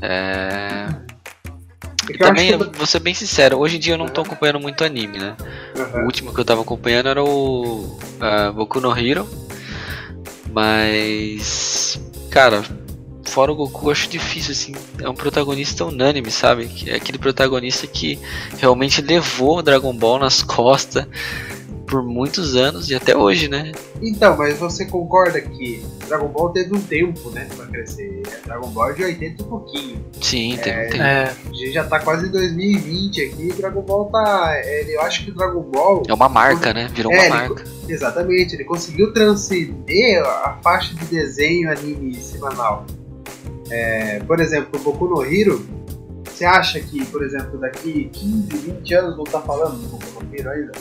É. 0.00 0.86
E 2.10 2.16
também, 2.16 2.48
que- 2.48 2.54
eu 2.54 2.72
vou 2.72 2.86
ser 2.86 3.00
bem 3.00 3.12
sincero, 3.12 3.58
hoje 3.58 3.76
em 3.76 3.78
dia 3.78 3.92
eu 3.94 3.98
não 3.98 4.08
tô 4.08 4.22
acompanhando 4.22 4.58
muito 4.58 4.82
anime, 4.84 5.18
né? 5.18 5.36
O 5.76 5.80
Aham. 5.80 6.04
último 6.04 6.32
que 6.32 6.40
eu 6.40 6.44
tava 6.46 6.62
acompanhando 6.62 7.10
era 7.10 7.22
o 7.22 7.98
ah, 8.20 8.50
Boku 8.50 8.80
no 8.80 8.96
Hero. 8.98 9.28
Mas. 10.50 12.00
Cara, 12.30 12.62
fora 13.24 13.52
o 13.52 13.54
Goku, 13.56 13.86
eu 13.86 13.92
acho 13.92 14.08
difícil, 14.08 14.52
assim. 14.52 14.74
É 15.00 15.08
um 15.08 15.14
protagonista 15.14 15.84
unânime, 15.84 16.30
sabe? 16.30 16.66
Que 16.66 16.90
é 16.90 16.96
aquele 16.96 17.18
protagonista 17.18 17.86
que 17.86 18.18
realmente 18.58 19.00
levou 19.02 19.58
o 19.58 19.62
Dragon 19.62 19.92
Ball 19.96 20.18
nas 20.18 20.42
costas 20.42 21.06
por 21.86 22.02
muitos 22.02 22.56
anos 22.56 22.88
e 22.88 22.94
até 22.94 23.14
hoje, 23.14 23.46
né? 23.46 23.70
Então, 24.02 24.36
mas 24.38 24.58
você 24.58 24.86
concorda 24.86 25.38
que 25.40 25.84
Dragon 26.08 26.28
Ball 26.28 26.48
teve 26.50 26.74
um 26.74 26.80
tempo, 26.80 27.28
né, 27.30 27.46
pra 27.54 27.66
crescer? 27.66 28.22
Dragon 28.46 28.68
Ball 28.68 28.90
é 28.90 28.92
de 28.94 29.04
80 29.04 29.42
e 29.42 29.44
pouquinho. 29.46 30.04
Sim, 30.20 30.58
tem 30.62 30.72
um 30.72 30.90
tempo. 30.90 31.02
É, 31.02 31.24
A 31.24 31.52
gente 31.54 31.72
já 31.72 31.84
tá 31.84 32.00
quase 32.00 32.26
em 32.26 32.30
2020 32.30 33.22
aqui, 33.22 33.52
Dragon 33.52 33.82
Ball 33.82 34.06
tá. 34.06 34.52
é, 34.56 34.94
eu 34.96 35.02
acho 35.02 35.24
que 35.24 35.30
o 35.30 35.34
Dragon 35.34 35.60
Ball. 35.60 36.02
É 36.08 36.14
uma 36.14 36.28
marca, 36.28 36.72
né? 36.72 36.88
Virou 36.92 37.12
É, 37.12 37.16
uma 37.16 37.24
ele- 37.24 37.34
marca. 37.34 37.64
Exatamente, 37.86 38.54
ele 38.54 38.64
conseguiu 38.64 39.12
transcender 39.12 40.22
a 40.24 40.58
faixa 40.64 40.94
de 40.94 41.04
desenho 41.04 41.70
anime 41.70 42.14
semanal. 42.14 42.86
É, 43.70 44.20
por 44.20 44.40
exemplo, 44.40 44.78
o 44.78 44.82
Boku 44.82 45.06
no 45.08 45.24
Hero, 45.24 45.66
você 46.24 46.44
acha 46.44 46.80
que, 46.80 47.04
por 47.06 47.22
exemplo, 47.24 47.58
daqui 47.58 48.08
15, 48.12 48.48
20 48.56 48.94
anos 48.94 49.14
vão 49.16 49.24
estar 49.24 49.40
falando 49.40 49.76
do 49.80 49.88
Boku 49.88 50.24
no 50.24 50.34
Hero 50.34 50.50
ainda? 50.50 50.72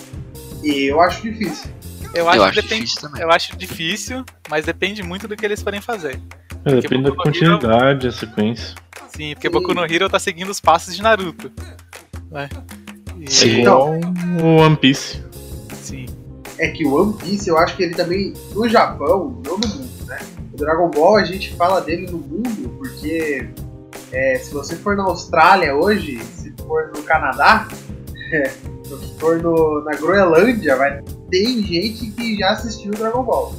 E 0.63 0.85
eu 0.91 1.00
acho 1.01 1.21
difícil. 1.21 1.71
eu 2.13 2.27
acho 2.29 2.38
Eu 2.39 2.43
acho 2.43 2.55
depende. 2.62 2.81
difícil 2.85 3.01
também. 3.01 3.21
Eu 3.21 3.31
acho 3.31 3.57
difícil, 3.57 4.25
mas 4.50 4.65
depende 4.65 5.03
muito 5.03 5.27
do 5.27 5.35
que 5.35 5.45
eles 5.45 5.62
forem 5.62 5.81
fazer. 5.81 6.19
É, 6.65 6.75
depende 6.75 7.03
da 7.03 7.09
no 7.09 7.15
Hero- 7.15 7.23
continuidade, 7.23 8.07
a 8.07 8.12
sequência. 8.12 8.75
Sim, 9.15 9.33
porque 9.35 9.47
Sim. 9.47 9.53
Boku 9.53 9.73
no 9.73 9.85
Hero 9.85 10.09
tá 10.09 10.17
seguindo 10.19 10.50
os 10.50 10.59
passos 10.59 10.95
de 10.95 11.01
Naruto. 11.01 11.51
Né? 12.31 12.50
E- 13.19 13.29
Sim. 13.31 13.62
igual 13.62 13.91
o 14.41 14.45
One 14.57 14.75
Piece. 14.75 15.21
sim. 15.73 16.05
É 16.57 16.67
que 16.69 16.85
o 16.85 16.93
One 16.93 17.13
Piece, 17.17 17.50
eu 17.50 17.57
acho 17.57 17.75
que 17.75 17.83
ele 17.83 17.95
também, 17.95 18.33
no 18.53 18.67
Japão, 18.69 19.41
não 19.45 19.57
no 19.57 19.67
mundo, 19.67 20.05
né? 20.07 20.19
Dragon 20.63 20.89
Ball, 20.89 21.17
a 21.17 21.24
gente 21.24 21.53
fala 21.55 21.79
dele 21.82 22.08
no 22.10 22.17
mundo 22.17 22.70
porque 22.77 23.48
é, 24.12 24.38
se 24.39 24.53
você 24.53 24.75
for 24.75 24.96
na 24.96 25.03
Austrália 25.03 25.75
hoje, 25.75 26.20
se 26.24 26.53
for 26.65 26.91
no 26.96 27.03
Canadá, 27.03 27.67
se 28.84 29.20
for 29.20 29.41
no, 29.41 29.84
na 29.84 29.91
Groenlândia, 29.96 30.75
vai 30.75 31.01
tem 31.29 31.63
gente 31.63 32.12
que 32.12 32.38
já 32.38 32.51
assistiu 32.51 32.91
o 32.91 32.96
Dragon 32.96 33.24
Ball. 33.24 33.55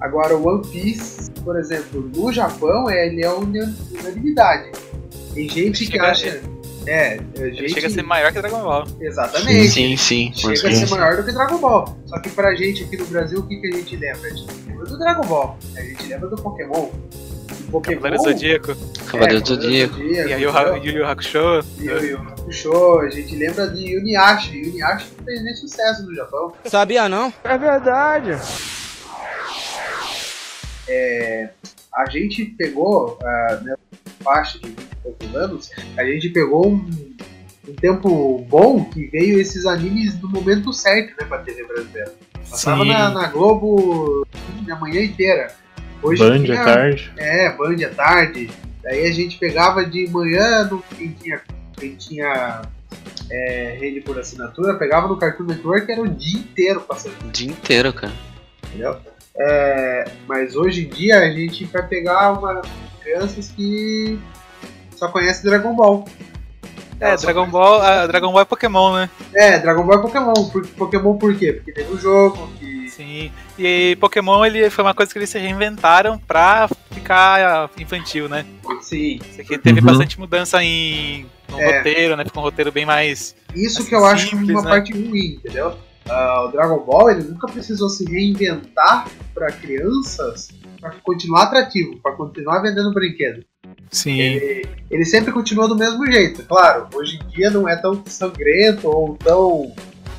Agora 0.00 0.34
o 0.36 0.48
One 0.48 0.66
Piece, 0.66 1.30
por 1.44 1.58
exemplo, 1.58 2.10
no 2.16 2.32
Japão, 2.32 2.90
ele 2.90 3.22
é 3.24 3.30
una- 3.30 3.74
unanimidade. 4.00 4.72
Tem 5.34 5.48
gente 5.48 5.84
que 5.86 5.92
Chega- 5.92 6.10
acha. 6.10 6.40
É, 6.86 7.14
é, 7.14 7.20
Ele 7.36 7.54
gente. 7.56 7.74
chega 7.74 7.86
a 7.86 7.90
ser 7.90 8.02
maior 8.02 8.32
que 8.32 8.40
Dragon 8.40 8.62
Ball. 8.62 8.84
Exatamente. 9.00 9.70
Sim, 9.70 9.96
sim. 9.96 10.32
Chega 10.34 10.52
a 10.52 10.56
Sim. 10.56 10.86
ser 10.86 10.94
maior 10.94 11.16
do 11.16 11.24
que 11.24 11.32
Dragon 11.32 11.58
Ball. 11.58 11.98
Só 12.06 12.18
que 12.18 12.30
pra 12.30 12.54
gente 12.54 12.84
aqui 12.84 12.96
no 12.96 13.06
Brasil, 13.06 13.38
o 13.40 13.46
que, 13.46 13.56
que 13.56 13.66
a 13.68 13.72
gente 13.72 13.96
lembra? 13.96 14.28
A 14.28 14.34
gente 14.34 14.52
lembra 14.66 14.84
do 14.86 14.98
Dragon 14.98 15.26
Ball. 15.26 15.58
A 15.76 15.80
gente 15.80 16.06
lembra 16.06 16.28
do 16.28 16.36
Pokémon. 16.36 16.90
O 17.68 17.70
Pokémon 17.70 18.00
Cavaleiro 18.00 18.24
Zodíaco. 18.24 18.76
Cavaleiro 19.06 19.38
é, 19.38 19.40
do 19.40 19.48
Zodíaco. 19.48 19.98
E 20.02 20.18
aí 20.18 20.46
o 20.46 20.76
Yu 20.76 20.98
Yu 20.98 21.06
Hakusho. 21.06 21.38
E 21.78 21.88
o 21.88 21.98
Yu 21.98 22.04
Yu 22.04 22.18
Hakusho, 22.18 22.98
a 23.00 23.10
gente 23.10 23.36
lembra 23.36 23.68
de 23.68 23.94
Yuniashi. 23.94 24.58
Yuniashi 24.58 25.06
fez 25.24 25.42
nem 25.44 25.54
sucesso 25.54 26.02
no 26.04 26.14
Japão. 26.14 26.52
Sabia 26.64 27.08
não? 27.08 27.32
A 31.94 32.10
gente 32.10 32.44
pegou, 32.44 33.18
ah, 33.22 33.60
nessa 33.62 33.78
faixa 34.24 34.58
de 34.58 34.68
20 34.68 34.91
poucos 35.02 35.34
anos, 35.34 35.70
a 35.96 36.04
gente 36.04 36.28
pegou 36.30 36.68
um, 36.68 36.90
um 37.68 37.72
tempo 37.74 38.44
bom 38.48 38.84
que 38.84 39.06
veio 39.06 39.40
esses 39.40 39.66
animes 39.66 40.20
no 40.20 40.28
momento 40.28 40.72
certo, 40.72 41.14
né, 41.20 41.26
pra 41.26 41.38
TV 41.38 41.64
brasileira. 41.64 42.12
Passava 42.48 42.84
na, 42.84 43.10
na 43.10 43.26
Globo 43.28 44.26
a 44.70 44.76
manhã 44.76 45.02
inteira. 45.02 45.54
Hoje 46.02 46.22
Band 46.22 46.42
tinha- 46.42 46.60
à 46.60 46.64
tarde. 46.64 47.12
É, 47.16 47.50
Band 47.56 47.76
à 47.86 47.88
tarde. 47.90 48.50
Daí 48.82 49.06
a 49.06 49.12
gente 49.12 49.38
pegava 49.38 49.84
de 49.84 50.08
manhã, 50.10 50.64
no, 50.64 50.82
quem 50.96 51.12
tinha, 51.12 51.40
quem 51.78 51.94
tinha 51.94 52.62
é, 53.30 53.76
rede 53.80 54.00
por 54.00 54.18
assinatura, 54.18 54.74
pegava 54.74 55.06
no 55.08 55.16
Cartoon 55.16 55.44
Network, 55.44 55.90
era 55.90 56.00
o 56.02 56.08
dia 56.08 56.38
inteiro 56.40 56.80
passando, 56.80 57.14
O 57.24 57.30
dia 57.30 57.48
inteiro, 57.50 57.92
cara. 57.92 58.12
entendeu? 58.66 58.96
É, 59.38 60.10
mas 60.28 60.56
hoje 60.56 60.84
em 60.84 60.88
dia 60.88 61.20
a 61.20 61.30
gente 61.30 61.64
vai 61.66 61.86
pegar 61.86 62.32
uma 62.32 62.60
crianças 63.02 63.48
que 63.48 64.18
só 65.02 65.08
conhecem 65.08 65.50
Dragon 65.50 65.74
Ball. 65.74 66.04
É, 67.00 67.16
Dragon 67.16 67.50
Ball, 67.50 67.82
ah, 67.82 68.06
Dragon 68.06 68.30
Ball 68.30 68.42
é 68.42 68.44
Pokémon, 68.44 68.94
né? 68.94 69.10
É, 69.34 69.58
Dragon 69.58 69.84
Ball 69.84 69.98
é 69.98 70.02
Pokémon. 70.02 70.32
Por, 70.50 70.64
Pokémon 70.68 71.18
por 71.18 71.36
quê? 71.36 71.54
Porque 71.54 71.72
teve 71.72 71.92
um 71.92 71.98
jogo 71.98 72.48
que. 72.60 72.88
Sim. 72.88 73.32
E 73.58 73.96
Pokémon 74.00 74.44
ele 74.44 74.70
foi 74.70 74.84
uma 74.84 74.94
coisa 74.94 75.10
que 75.12 75.18
eles 75.18 75.28
se 75.28 75.38
reinventaram 75.40 76.16
pra 76.18 76.68
ficar 76.92 77.40
ah, 77.40 77.70
infantil, 77.80 78.28
né? 78.28 78.46
Sim. 78.80 79.18
Isso 79.28 79.40
aqui 79.40 79.58
teve 79.58 79.80
Uhum. 79.80 79.86
bastante 79.86 80.20
mudança 80.20 80.62
em 80.62 81.26
no 81.48 81.60
É. 81.60 81.78
roteiro, 81.78 82.16
né? 82.16 82.24
Ficou 82.24 82.40
um 82.40 82.46
roteiro 82.46 82.70
bem 82.70 82.86
mais. 82.86 83.34
Isso 83.56 83.84
que 83.84 83.94
eu 83.94 84.04
acho 84.06 84.30
Simples, 84.30 84.50
uma 84.50 84.62
né? 84.62 84.70
parte 84.70 84.92
ruim, 84.92 85.34
entendeu? 85.34 85.74
Ah, 86.08 86.44
o 86.44 86.52
Dragon 86.52 86.78
Ball 86.84 87.10
ele 87.10 87.24
nunca 87.24 87.48
precisou 87.48 87.88
se 87.88 88.04
reinventar 88.04 89.08
para 89.34 89.50
crianças 89.50 90.50
para 90.80 90.90
continuar 91.02 91.44
atrativo, 91.44 91.98
para 92.00 92.12
continuar 92.12 92.60
vendendo 92.60 92.92
brinquedo. 92.92 93.44
Sim. 93.90 94.18
Ele, 94.18 94.68
ele 94.90 95.04
sempre 95.04 95.32
continuou 95.32 95.68
do 95.68 95.76
mesmo 95.76 96.04
jeito. 96.10 96.42
Claro, 96.44 96.88
hoje 96.94 97.18
em 97.18 97.28
dia 97.28 97.50
não 97.50 97.68
é 97.68 97.76
tão 97.76 98.02
sangrento 98.06 98.88
ou 98.88 99.16
tão. 99.16 99.72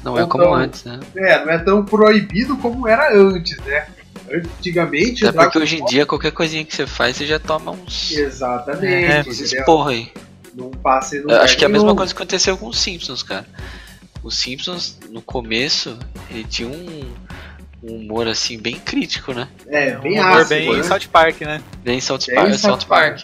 Não 0.03 0.19
é 0.19 0.25
como 0.25 0.53
antes, 0.53 0.83
né? 0.83 1.00
É, 1.15 1.43
não 1.45 1.51
é 1.51 1.57
tão 1.60 1.83
proibido 1.86 2.57
como 2.57 2.88
era 2.88 3.15
antes, 3.15 3.57
né? 3.60 3.88
Antigamente 4.31 5.25
Até 5.25 5.29
o 5.29 5.33
Dragon 5.33 5.51
porque 5.51 5.60
hoje 5.60 5.81
em 5.81 5.86
dia, 5.86 6.05
qualquer 6.05 6.31
coisinha 6.31 6.65
que 6.65 6.75
você 6.75 6.88
faz, 6.88 7.17
você 7.17 7.25
já 7.25 7.39
toma 7.39 7.72
uns. 7.72 8.12
Exatamente, 8.12 8.86
É, 8.86 9.19
entendeu? 9.19 9.65
porra 9.65 9.91
aí. 9.91 10.12
Não 10.53 10.69
passa 10.69 11.15
lugar 11.17 11.41
acho 11.41 11.57
que 11.57 11.63
é 11.63 11.67
a 11.67 11.69
mesma 11.69 11.95
coisa 11.95 12.13
que 12.13 12.22
aconteceu 12.22 12.57
com 12.57 12.67
os 12.67 12.79
Simpsons, 12.79 13.24
cara. 13.24 13.45
Os 14.24 14.38
Simpsons, 14.38 14.98
no 15.10 15.22
começo, 15.22 15.98
ele 16.29 16.43
tinha 16.45 16.69
um, 16.69 17.01
um 17.84 17.96
humor 17.98 18.28
assim 18.28 18.58
bem 18.60 18.75
crítico, 18.80 19.34
né? 19.34 19.48
É, 19.68 19.96
bem 19.98 20.20
um 20.20 20.24
humor 20.24 20.38
ácido, 20.42 20.50
bem 20.50 20.78
né? 20.78 20.84
South 20.84 21.08
Park, 21.12 21.42
né? 21.42 21.62
Bem 21.84 22.00
South 22.02 22.20
Bem 22.28 22.36
Park. 22.36 22.54
South 22.54 22.60
South 22.80 22.88
Park. 22.88 23.20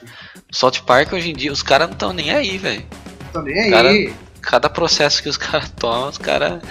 South 0.51 0.83
Park 0.85 1.13
hoje 1.13 1.29
em 1.31 1.33
dia, 1.33 1.51
os 1.51 1.63
caras 1.63 1.87
não 1.87 1.93
estão 1.93 2.11
nem 2.13 2.31
aí, 2.31 2.57
velho. 2.57 2.83
Tô 3.31 3.41
nem 3.41 3.57
aí. 3.59 3.71
Cara, 3.71 3.89
Cada 4.41 4.69
processo 4.69 5.21
que 5.21 5.29
os 5.29 5.37
caras 5.37 5.69
tomam, 5.71 6.09
os 6.09 6.17
caras. 6.17 6.61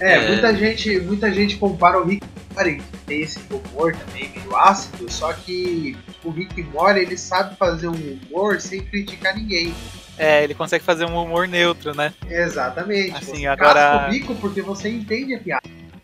É, 0.00 0.14
É. 0.14 0.28
muita 0.28 0.54
gente, 0.56 0.98
muita 1.00 1.32
gente 1.32 1.56
compara 1.56 2.00
o 2.00 2.04
Rick 2.06 2.26
Morty 2.54 2.82
tem 3.06 3.22
esse 3.22 3.38
humor 3.50 3.94
também 3.94 4.30
meio 4.34 4.56
ácido, 4.56 5.10
só 5.10 5.32
que 5.32 5.96
o 6.24 6.30
Rick 6.30 6.62
Morty 6.64 7.00
ele 7.00 7.16
sabe 7.16 7.56
fazer 7.56 7.88
um 7.88 8.18
humor 8.30 8.60
sem 8.60 8.80
criticar 8.82 9.36
ninguém. 9.36 9.72
É, 10.18 10.42
ele 10.44 10.54
consegue 10.54 10.84
fazer 10.84 11.04
um 11.06 11.22
humor 11.22 11.46
neutro, 11.48 11.94
né? 11.94 12.12
Exatamente. 12.28 13.12
Assim, 13.14 13.40
você 13.40 13.46
agora- 13.46 13.74
casca 13.74 14.06
o 14.06 14.10
bico 14.10 14.34
porque 14.36 14.60
você 14.62 14.88
entende 14.90 15.34
a 15.34 15.38
piada. 15.38 15.62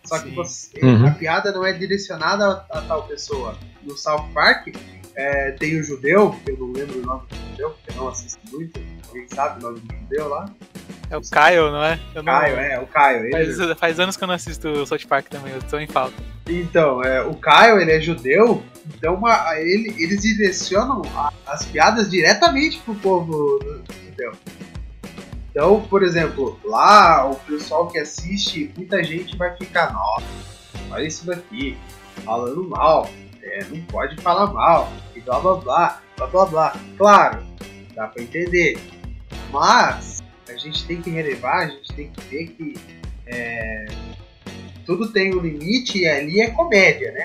Só 0.08 0.18
que 0.20 0.30
você- 0.34 0.70
Uhum. 0.82 1.06
a 1.06 1.10
piada 1.12 1.52
não 1.52 1.64
é 1.64 1.72
direcionada 1.72 2.64
a, 2.70 2.78
a 2.78 2.82
tal 2.82 3.02
pessoa. 3.04 3.56
No 3.82 3.96
South 3.96 4.28
Park 4.34 4.68
é, 5.14 5.50
tem 5.52 5.78
o 5.80 5.82
judeu, 5.84 6.30
que 6.44 6.50
eu 6.52 6.56
não 6.58 6.72
lembro 6.72 6.98
o 7.00 7.02
nome 7.02 7.22
do 7.28 7.36
judeu, 7.50 7.70
porque 7.70 7.90
eu 7.90 7.94
não 7.96 8.08
assisto 8.08 8.38
muito. 8.52 8.80
Alguém 9.08 9.26
sabe 9.28 9.58
o 9.58 9.62
nome 9.68 9.80
do 9.80 9.94
judeu 9.94 10.28
lá? 10.28 10.46
É 11.10 11.16
o 11.16 11.22
Caio, 11.22 11.70
não 11.70 11.82
é? 11.82 11.98
Eu 12.14 12.22
não- 12.22 12.32
Caio, 12.32 12.56
é, 12.58 12.78
o 12.80 12.86
Caio. 12.86 13.24
Ele, 13.24 13.54
Faz, 13.54 13.78
faz 13.78 14.00
anos 14.00 14.16
que 14.16 14.22
eu 14.24 14.28
não 14.28 14.34
assisto 14.34 14.68
o 14.68 14.86
South 14.86 15.06
Park 15.08 15.28
também, 15.28 15.52
eu 15.54 15.62
tô 15.62 15.78
em 15.78 15.86
falta. 15.86 16.14
Então, 16.46 17.02
é, 17.02 17.22
o 17.22 17.34
Caio, 17.34 17.80
ele 17.80 17.92
é 17.92 18.00
judeu, 18.00 18.62
então 18.94 19.14
uma- 19.14 19.54
ele, 19.58 19.94
eles 20.02 20.20
direcionam 20.22 21.02
a- 21.16 21.32
as 21.46 21.64
piadas 21.64 22.10
diretamente 22.10 22.78
pro 22.84 22.94
povo 22.96 23.58
judeu. 24.06 24.32
Então, 25.58 25.80
por 25.80 26.04
exemplo, 26.04 26.56
lá 26.64 27.28
o 27.28 27.34
pessoal 27.34 27.88
que 27.88 27.98
assiste, 27.98 28.72
muita 28.76 29.02
gente 29.02 29.36
vai 29.36 29.56
ficar, 29.56 29.92
nossa, 29.92 30.24
olha 30.88 31.04
isso 31.04 31.26
daqui, 31.26 31.76
falando 32.24 32.62
mal, 32.62 33.10
é, 33.42 33.64
não 33.64 33.82
pode 33.86 34.14
falar 34.22 34.52
mal, 34.52 34.88
e 35.16 35.20
blá 35.20 35.40
blá 35.40 35.56
blá, 35.56 36.02
blá 36.16 36.26
blá 36.28 36.46
blá. 36.46 36.76
Claro, 36.96 37.44
dá 37.92 38.06
pra 38.06 38.22
entender, 38.22 38.78
mas 39.50 40.22
a 40.48 40.54
gente 40.54 40.86
tem 40.86 41.02
que 41.02 41.10
relevar, 41.10 41.64
a 41.64 41.68
gente 41.70 41.92
tem 41.92 42.08
que 42.08 42.20
ver 42.26 42.46
que 42.50 42.74
é, 43.26 43.86
tudo 44.86 45.12
tem 45.12 45.34
um 45.34 45.40
limite 45.40 45.98
e 45.98 46.06
ali 46.06 46.40
é 46.40 46.50
comédia, 46.52 47.10
né? 47.10 47.24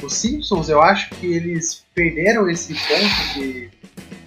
Os 0.00 0.12
Simpsons, 0.12 0.68
eu 0.68 0.80
acho 0.80 1.10
que 1.16 1.26
eles 1.34 1.84
perderam 1.92 2.48
esse 2.48 2.74
ponto 2.74 3.34
de, 3.34 3.70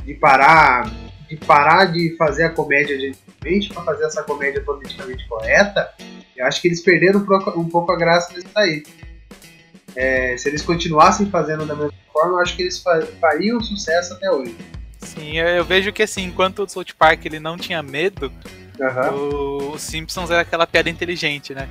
de 0.04 0.14
parar 0.16 0.92
de 1.30 1.38
parar 1.38 1.86
de 1.86 2.16
fazer 2.18 2.46
a 2.46 2.50
comédia 2.50 3.00
gentilmente 3.00 3.74
para 3.74 3.84
fazer 3.84 4.06
essa 4.06 4.24
comédia 4.24 4.62
politicamente 4.62 5.28
correta. 5.28 5.90
Eu 6.36 6.46
acho 6.46 6.62
que 6.62 6.68
eles 6.68 6.82
perderam 6.82 7.20
um 7.56 7.70
pouco, 7.70 7.92
a 7.92 7.98
graça 7.98 8.34
disso 8.34 8.48
aí. 8.58 8.84
É, 9.96 10.38
se 10.38 10.48
eles 10.50 10.62
continuassem 10.62 11.30
fazendo 11.30 11.66
da 11.66 11.76
mesma 11.76 11.94
forma, 12.12 12.34
eu 12.34 12.40
acho 12.40 12.56
que 12.56 12.64
eles 12.64 12.82
fa- 12.82 13.06
fariam 13.20 13.60
sucesso 13.62 14.14
até 14.14 14.32
hoje. 14.32 14.56
Sim, 15.00 15.38
eu, 15.38 15.64
vejo 15.66 15.92
que 15.92 16.04
assim, 16.04 16.24
enquanto 16.26 16.64
o 16.64 16.70
South 16.70 16.94
Park 16.98 17.26
ele 17.26 17.40
não 17.40 17.58
tinha 17.58 17.82
medo, 17.84 18.32
o, 19.14 19.72
o 19.74 19.80
Simpsons 19.80 20.30
era 20.30 20.42
aquela 20.42 20.66
piada 20.68 20.90
inteligente, 20.90 21.54
né? 21.54 21.68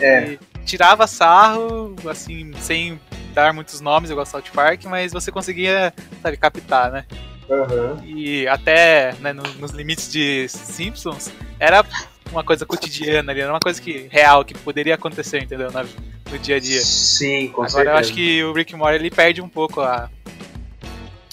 É, 0.00 0.32
E 0.32 0.38
tirava 0.64 1.06
sarro, 1.06 1.94
assim, 2.08 2.52
sem 2.60 3.00
dar 3.34 3.52
muitos 3.52 3.80
nomes, 3.80 4.10
igual 4.10 4.26
South 4.26 4.42
Park, 4.54 4.84
mas 4.84 5.12
você 5.12 5.30
conseguia, 5.30 5.92
sabe, 6.22 6.36
captar, 6.36 6.90
né? 6.90 7.04
Aham. 7.50 7.96
E 8.04 8.46
até 8.48 9.14
né, 9.20 9.32
no- 9.32 9.42
nos 9.58 9.70
limites 9.72 10.10
de 10.10 10.48
Simpsons, 10.48 11.30
era 11.58 11.84
uma 12.30 12.44
coisa 12.44 12.64
cotidiana 12.64 13.32
ali, 13.32 13.40
era 13.40 13.52
uma 13.52 13.60
coisa 13.60 13.80
que 13.82 14.06
real, 14.10 14.44
que 14.44 14.54
poderia 14.54 14.94
acontecer, 14.94 15.42
entendeu? 15.42 15.70
Na- 15.70 15.84
no 16.30 16.38
dia 16.38 16.56
a 16.56 16.60
dia. 16.60 16.80
Sim, 16.80 17.48
com 17.48 17.62
Agora 17.62 17.68
certeza. 17.70 17.90
eu 17.90 17.96
acho 17.98 18.12
que 18.12 18.44
o 18.44 18.52
Rick 18.52 18.74
Morty 18.76 18.94
ele 18.96 19.10
perde 19.10 19.42
um 19.42 19.48
pouco 19.48 19.80
a, 19.80 20.08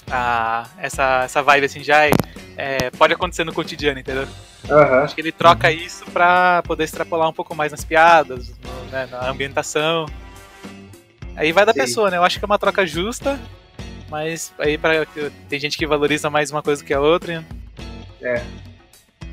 a 0.09 0.67
essa, 0.79 1.23
essa 1.25 1.41
vibe 1.43 1.65
assim, 1.65 1.83
já 1.83 2.05
é, 2.07 2.11
é, 2.57 2.89
pode 2.91 3.13
acontecer 3.13 3.43
no 3.43 3.53
cotidiano, 3.53 3.99
entendeu? 3.99 4.27
Aham. 4.69 5.03
Acho 5.03 5.13
que 5.15 5.21
ele 5.21 5.31
troca 5.31 5.71
isso 5.71 6.03
pra 6.11 6.63
poder 6.63 6.83
extrapolar 6.85 7.29
um 7.29 7.33
pouco 7.33 7.53
mais 7.55 7.71
nas 7.71 7.83
piadas, 7.85 8.49
no- 8.49 8.91
né, 8.91 9.07
na 9.11 9.29
ambientação. 9.29 10.07
Aí 11.35 11.51
vai 11.51 11.65
da 11.65 11.73
Sim. 11.73 11.79
pessoa, 11.79 12.09
né? 12.09 12.17
Eu 12.17 12.23
acho 12.23 12.39
que 12.39 12.45
é 12.45 12.47
uma 12.47 12.57
troca 12.57 12.85
justa, 12.85 13.39
mas 14.09 14.53
aí 14.59 14.77
para 14.77 15.05
tem 15.49 15.59
gente 15.59 15.77
que 15.77 15.85
valoriza 15.87 16.29
mais 16.29 16.51
uma 16.51 16.61
coisa 16.63 16.83
que 16.83 16.93
a 16.93 16.99
outra. 16.99 17.43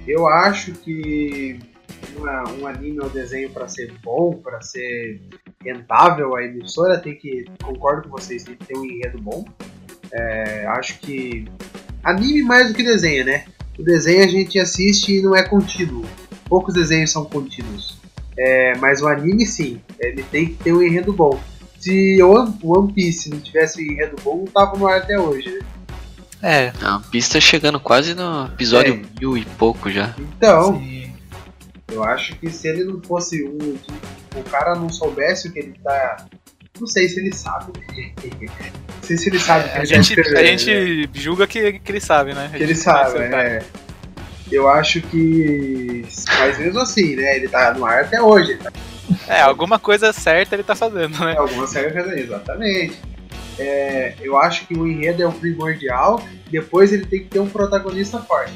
Eu 0.06 0.26
acho 0.26 0.72
que 0.72 1.58
uma- 2.16 2.48
um 2.52 2.66
anime 2.66 3.00
ou 3.00 3.08
desenho 3.08 3.50
para 3.50 3.66
ser 3.68 3.92
bom, 4.02 4.34
para 4.34 4.60
ser 4.60 5.20
rentável, 5.64 6.36
a 6.36 6.44
emissora 6.44 6.98
tem 6.98 7.14
que, 7.14 7.46
concordo 7.62 8.08
com 8.08 8.16
vocês, 8.18 8.44
tem 8.44 8.54
que 8.54 8.66
ter 8.66 8.76
um 8.76 8.84
enredo 8.84 9.20
bom. 9.20 9.44
É, 10.12 10.66
acho 10.66 10.98
que 11.00 11.46
anime 12.02 12.42
mais 12.42 12.68
do 12.68 12.74
que 12.74 12.82
desenho, 12.82 13.24
né? 13.24 13.46
O 13.78 13.82
desenho 13.82 14.22
a 14.24 14.28
gente 14.28 14.58
assiste 14.58 15.16
e 15.18 15.22
não 15.22 15.34
é 15.34 15.42
contínuo. 15.42 16.04
Poucos 16.48 16.74
desenhos 16.74 17.10
são 17.10 17.24
contínuos. 17.24 17.98
É, 18.36 18.76
mas 18.76 19.00
o 19.00 19.08
anime 19.08 19.46
sim, 19.46 19.80
ele 19.98 20.22
tem 20.24 20.46
que 20.48 20.62
ter 20.62 20.72
um 20.72 20.82
enredo 20.82 21.12
bom. 21.12 21.40
Se 21.84 22.22
o 22.22 22.30
One- 22.62 22.92
Piece 22.92 23.28
não 23.30 23.38
tivesse 23.40 23.82
enredo 23.82 24.16
bom, 24.24 24.38
não 24.38 24.46
tava 24.46 24.76
no 24.78 24.86
ar 24.86 24.98
até 25.00 25.18
hoje. 25.18 25.50
Né? 25.50 25.60
É, 26.42 26.72
A 26.82 27.00
pista 27.10 27.40
chegando 27.40 27.78
quase 27.80 28.14
no 28.14 28.46
episódio 28.46 28.94
É. 28.94 29.20
mil 29.20 29.36
e 29.36 29.44
pouco 29.44 29.90
já. 29.90 30.14
Então, 30.18 30.78
sim. 30.78 31.12
Eu 31.92 32.02
acho 32.02 32.34
que 32.36 32.50
se 32.50 32.68
ele 32.68 32.84
não 32.84 33.00
fosse 33.02 33.44
um. 33.44 33.76
O 34.34 34.42
cara 34.50 34.74
não 34.74 34.88
soubesse 34.88 35.48
o 35.48 35.52
que 35.52 35.58
ele 35.60 35.74
tá. 35.84 36.26
Não 36.80 36.86
sei 36.86 37.08
se 37.08 37.20
ele 37.20 37.32
sabe. 37.34 37.72
Não 37.76 39.02
sei 39.02 39.16
se 39.16 39.28
ele 39.28 39.38
sabe 39.38 39.64
o 39.66 39.68
que 39.68 39.74
A 39.74 39.78
ele 39.78 39.86
gente, 39.86 40.16
tá 40.16 40.28
a 40.30 40.32
né? 40.32 40.46
gente 40.58 41.10
julga 41.14 41.46
que, 41.46 41.78
que 41.78 41.92
ele 41.92 42.00
sabe, 42.00 42.34
né? 42.34 42.50
Que 42.52 42.62
ele 42.62 42.74
sabe, 42.74 43.12
conhece 43.12 43.28
o 43.28 43.30
cara. 43.30 43.48
é. 43.48 43.62
Eu 44.50 44.68
acho 44.68 45.00
que. 45.02 46.04
Mas 46.38 46.58
mesmo 46.58 46.80
assim, 46.80 47.14
né? 47.16 47.36
Ele 47.36 47.48
tá 47.48 47.72
no 47.74 47.84
ar 47.86 48.02
até 48.04 48.20
hoje. 48.20 48.52
Ele 48.52 48.58
tá 48.62 48.72
É, 49.28 49.40
alguma 49.40 49.78
coisa 49.78 50.12
certa 50.12 50.54
ele 50.54 50.62
tá 50.62 50.74
fazendo, 50.74 51.18
né? 51.18 51.34
em 51.34 51.36
alguma 51.36 51.66
série 51.66 51.92
fazendo 51.92 52.18
exatamente. 52.18 52.98
É, 53.58 54.14
eu 54.20 54.36
acho 54.38 54.66
que 54.66 54.74
o 54.74 54.86
enredo 54.86 55.22
é 55.22 55.26
o 55.26 55.32
primordial. 55.32 56.22
Depois 56.50 56.92
ele 56.92 57.06
tem 57.06 57.20
que 57.20 57.26
ter 57.26 57.38
um 57.38 57.48
protagonista 57.48 58.18
forte. 58.20 58.52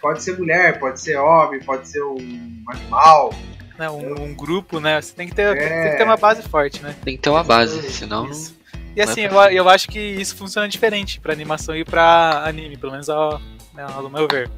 Pode 0.00 0.22
ser 0.22 0.36
mulher, 0.38 0.78
pode 0.78 1.00
ser 1.00 1.16
homem, 1.16 1.60
pode 1.60 1.88
ser 1.88 2.02
um 2.02 2.62
animal. 2.68 3.32
né, 3.78 3.88
um, 3.88 4.24
um 4.24 4.34
grupo, 4.34 4.78
né? 4.80 5.00
Você 5.00 5.14
tem 5.14 5.28
que, 5.28 5.34
ter, 5.34 5.56
É. 5.56 5.82
tem 5.82 5.90
que 5.92 5.96
ter 5.98 6.04
uma 6.04 6.16
base 6.16 6.42
forte, 6.42 6.82
né? 6.82 6.94
Tem 7.04 7.16
que 7.16 7.22
ter 7.22 7.30
uma 7.30 7.42
base, 7.44 7.80
senão. 7.90 8.28
Isso. 8.28 8.56
E 8.94 9.00
assim, 9.00 9.22
eu, 9.22 9.32
eu 9.50 9.68
acho 9.68 9.88
que 9.88 9.98
isso 9.98 10.36
funciona 10.36 10.68
diferente 10.68 11.18
pra 11.20 11.32
animação 11.32 11.74
e 11.74 11.84
pra 11.84 12.42
anime, 12.44 12.76
pelo 12.76 12.92
menos 12.92 13.08
ao, 13.08 13.38
né, 13.74 13.86
ao 13.88 14.08
meu 14.10 14.28
ver. 14.28 14.50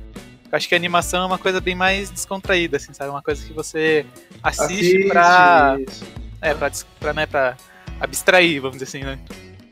Eu 0.54 0.56
acho 0.56 0.68
que 0.68 0.74
a 0.76 0.78
animação 0.78 1.24
é 1.24 1.26
uma 1.26 1.36
coisa 1.38 1.60
bem 1.60 1.74
mais 1.74 2.10
descontraída, 2.10 2.76
assim, 2.76 2.92
sabe? 2.92 3.10
Uma 3.10 3.20
coisa 3.20 3.44
que 3.44 3.52
você 3.52 4.06
assiste, 4.40 4.72
Assiste, 4.72 5.08
pra, 5.08 5.76
isso. 5.84 6.04
é, 6.40 6.54
pra, 6.54 6.70
pra, 7.00 7.12
né, 7.12 7.26
pra 7.26 7.56
abstrair, 7.98 8.60
vamos 8.62 8.78
dizer 8.78 8.84
assim, 8.84 9.04
né? 9.04 9.18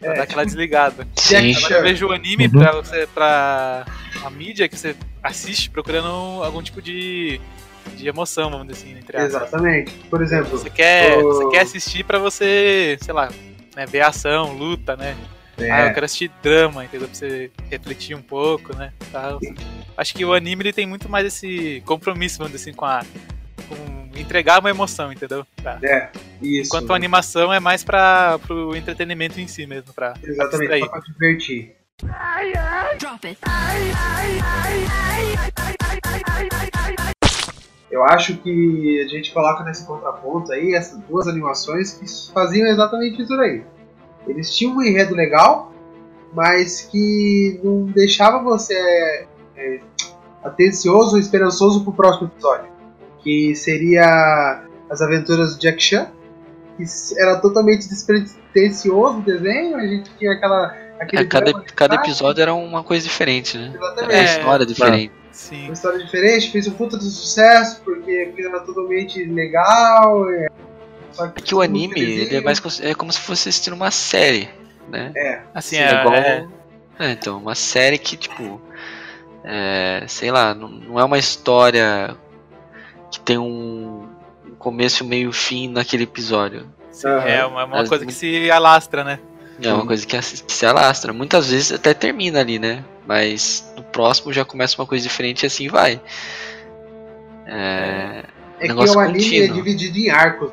Pra 0.01 0.13
É, 0.13 0.17
dar 0.17 0.23
aquela 0.25 0.45
desligada. 0.45 1.07
Sim. 1.15 1.55
Agora 1.55 1.75
eu 1.77 1.83
vejo 1.83 2.09
o 2.09 2.13
anime 2.13 2.47
Uhum. 2.47 2.51
pra, 2.51 2.73
você, 2.73 3.07
pra 3.15 3.87
a 4.25 4.31
mídia 4.31 4.69
que 4.69 4.77
você 4.77 4.97
assiste 5.23 5.71
procurando 5.71 6.43
algum 6.43 6.61
tipo 6.61 6.83
de, 6.83 7.41
de 7.95 8.09
emoção, 8.09 8.51
vamos 8.51 8.67
dizer 8.67 8.83
assim, 8.85 8.99
entre 8.99 9.17
aspas. 9.19 9.35
Exatamente. 9.37 9.93
Por 10.11 10.21
exemplo, 10.21 10.51
Você 10.51 10.69
quer, 10.69 11.17
o- 11.19 11.23
você 11.33 11.49
quer 11.51 11.61
assistir 11.61 12.03
pra 12.05 12.19
você, 12.19 12.99
sei 13.03 13.15
lá, 13.15 13.29
né, 13.77 13.87
ver 13.87 14.01
ação, 14.01 14.53
luta, 14.53 14.97
né? 14.97 15.17
É, 15.67 15.71
Ah, 15.71 15.87
eu 15.89 15.95
quero 15.95 16.05
assistir 16.07 16.31
drama, 16.43 16.85
entendeu? 16.85 17.09
Pra 17.09 17.17
você 17.17 17.51
refletir 17.71 18.15
um 18.17 18.23
pouco, 18.23 18.75
né? 18.77 18.93
Tal. 19.11 19.39
Acho 19.97 20.15
que 20.15 20.25
o 20.25 20.33
anime 20.33 20.63
ele 20.63 20.73
tem 20.73 20.87
muito 20.87 21.09
mais 21.09 21.27
esse 21.27 21.83
compromisso, 21.87 22.39
vamos 22.39 22.53
dizer 22.53 22.71
assim, 22.71 22.77
com 22.77 22.85
a. 22.85 23.03
com 23.69 24.03
entregar 24.19 24.61
uma 24.61 24.71
emoção, 24.71 25.13
entendeu? 25.13 25.47
Pra- 25.63 25.79
é, 25.83 26.11
isso. 26.43 26.67
Enquanto 26.69 26.93
a 26.93 26.97
animação 26.97 27.53
é 27.53 27.59
mais 27.61 27.83
para 27.83 28.39
pro 28.41 28.77
entretenimento 28.77 29.41
em 29.41 29.47
si 29.49 29.67
mesmo, 29.67 29.93
pra 29.95 30.15
Exatamente, 30.23 30.81
só 30.81 30.89
pra 30.89 31.01
divertir. 31.01 31.77
Drop 32.99 33.27
it. 33.27 33.39
Eu 37.91 38.03
acho 38.05 38.37
que 38.39 39.03
a 39.05 39.09
gente 39.09 39.33
coloca 39.33 39.63
nesse 39.65 39.87
contraponto 39.87 40.51
aí 40.53 40.75
essas 40.75 40.99
duas 41.01 41.29
animações 41.29 41.93
que 41.93 42.33
faziam 42.33 42.67
exatamente 42.69 43.21
isso 43.23 43.35
aí. 43.35 43.63
Eles 44.27 44.55
tinham 44.55 44.77
um 44.77 44.83
enredo 44.83 45.15
legal, 45.15 45.73
mas 46.33 46.83
que 46.83 47.61
não 47.63 47.85
deixava 47.87 48.43
você 48.43 48.75
é, 49.57 49.81
atencioso 50.43 51.15
ou 51.15 51.21
esperançoso 51.21 51.83
pro 51.85 51.93
próximo 51.93 52.29
episódio. 52.29 52.71
Que 53.23 53.55
seria 53.55 54.65
as 54.91 55.01
aventuras 55.01 55.55
do 55.55 55.61
Jack 55.61 55.83
Chan, 55.83 56.09
que 56.77 56.85
era 57.19 57.37
totalmente 57.37 57.89
despretensioso 57.89 59.19
o 59.19 59.23
desenho, 59.23 59.77
a 59.77 59.87
gente 59.87 60.11
tinha 60.19 60.33
aquela. 60.33 60.77
Aquele 61.01 61.23
É, 61.23 61.27
cada, 61.27 61.53
cada 61.75 61.95
episódio 61.97 62.43
era 62.43 62.55
uma 62.55 62.83
coisa 62.83 63.05
diferente, 63.05 63.57
né? 63.59 63.73
Era 63.75 63.77
Exatamente. 63.77 64.13
uma 64.13 64.19
É, 64.19 64.25
história 64.25 64.67
diferente. 64.67 65.13
Sim. 65.33 65.65
uma 65.65 65.73
história 65.73 65.99
diferente, 65.99 66.51
fez 66.51 66.69
um 66.69 66.73
puta 66.73 66.99
de 66.99 67.05
sucesso, 67.05 67.81
porque 67.83 68.27
porque 68.27 68.43
era 68.43 68.61
totalmente 68.61 69.25
legal. 69.25 70.31
É, 70.31 70.47
só 71.13 71.27
É 71.27 71.31
que 71.41 71.55
o 71.55 71.61
anime, 71.61 72.01
ele 72.01 72.37
é 72.37 72.41
mais 72.41 72.61
é 72.81 72.95
como 72.95 73.13
se 73.13 73.21
fosse 73.21 73.49
assistindo 73.49 73.75
uma 73.75 73.91
série, 73.91 74.49
né? 74.89 75.13
Assim, 75.55 75.77
Sim, 75.77 75.83
é, 75.83 75.91
igual- 76.01 76.15
é- 76.15 76.47
É, 76.99 77.11
então, 77.13 77.39
uma 77.39 77.55
série 77.55 77.99
que, 77.99 78.17
tipo, 78.17 78.61
é, 79.45 80.05
sei 80.07 80.31
lá, 80.31 80.55
não, 80.55 80.69
não 80.69 81.01
é 81.01 81.05
uma 81.05 81.19
história 81.19 82.17
que 83.11 83.19
tem 83.21 83.39
um, 83.39 84.07
começo, 84.59 85.05
meio 85.05 85.31
e 85.31 85.33
fim 85.33 85.69
naquele 85.69 86.05
episódio. 86.05 86.67
Sim, 86.93 87.09
Aham. 87.09 87.27
é 87.29 87.45
uma, 87.45 87.65
uma 87.65 87.81
As- 87.81 87.89
coisa 87.89 88.07
que 88.07 88.13
se 88.13 88.51
alastra, 88.51 89.03
né? 89.03 89.19
É 89.61 89.73
uma 89.73 89.87
coisa 89.87 90.07
que, 90.07 90.17
que 90.19 90.53
se 90.53 90.67
alastra. 90.67 91.13
Muitas 91.13 91.51
vezes 91.51 91.73
até 91.73 91.93
termina 91.95 92.41
ali, 92.41 92.59
né? 92.59 92.85
Mas 93.07 93.71
no 93.77 93.83
próximo 93.83 94.33
já 94.33 94.45
começa 94.45 94.81
uma 94.81 94.87
coisa 94.87 95.03
diferente 95.07 95.43
e 95.43 95.47
assim 95.47 95.69
vai. 95.69 96.01
É, 97.47 98.25
É 98.59 98.63
que 98.63 98.69
Negócio 98.69 98.97
o 98.97 99.01
anime 99.01 99.19
é 99.19 99.49
contínuo. 99.49 99.57
dividido 99.57 99.99
em 99.99 100.11
arcos. 100.11 100.53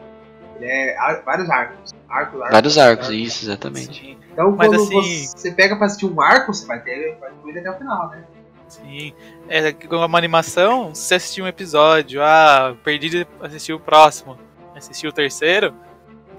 É 0.61 0.97
ar- 0.97 1.21
vários 1.23 1.49
arcos. 1.49 1.93
Arcos, 2.09 2.39
arcos 2.41 2.51
vários 2.53 2.77
arcos, 2.77 3.05
arcos. 3.07 3.21
isso, 3.21 3.45
exatamente. 3.45 3.99
Sim, 3.99 4.17
Então 4.33 4.51
Mas 4.51 4.67
quando 4.69 4.81
assim- 4.81 5.27
você 5.27 5.51
pega 5.51 5.75
pra 5.75 5.85
assistir 5.87 6.05
um 6.05 6.21
arco, 6.21 6.53
você 6.53 6.65
vai 6.65 6.79
ter, 6.81 7.17
vai 7.19 7.53
ter 7.53 7.59
até 7.59 7.71
o 7.71 7.77
final, 7.77 8.09
né? 8.09 8.23
sim. 8.67 9.13
É 9.47 9.71
que 9.73 9.87
com 9.87 9.95
uma 9.97 10.17
animação, 10.17 10.93
se 10.93 11.01
você 11.07 11.15
assistir 11.15 11.41
um 11.41 11.47
episódio, 11.47 12.21
ah, 12.23 12.75
perdi 12.83 13.09
de 13.09 13.27
assistir 13.41 13.73
o 13.73 13.79
próximo, 13.79 14.37
assistir 14.75 15.07
o 15.07 15.11
terceiro, 15.11 15.73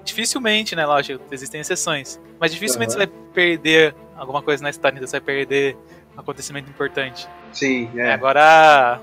dificilmente, 0.04 0.74
né? 0.76 0.86
Lógico, 0.86 1.22
existem 1.30 1.60
exceções. 1.60 2.20
Mas 2.38 2.52
dificilmente 2.52 2.92
Aham. 2.94 3.00
você 3.00 3.06
vai 3.06 3.16
perder 3.34 3.94
alguma 4.16 4.42
coisa 4.42 4.62
na 4.62 4.70
história, 4.70 4.98
você 5.00 5.18
vai 5.18 5.20
perder 5.20 5.76
um 6.16 6.20
acontecimento 6.20 6.70
importante. 6.70 7.28
Sim, 7.52 7.90
É, 7.96 8.08
é. 8.08 8.12
agora, 8.12 9.00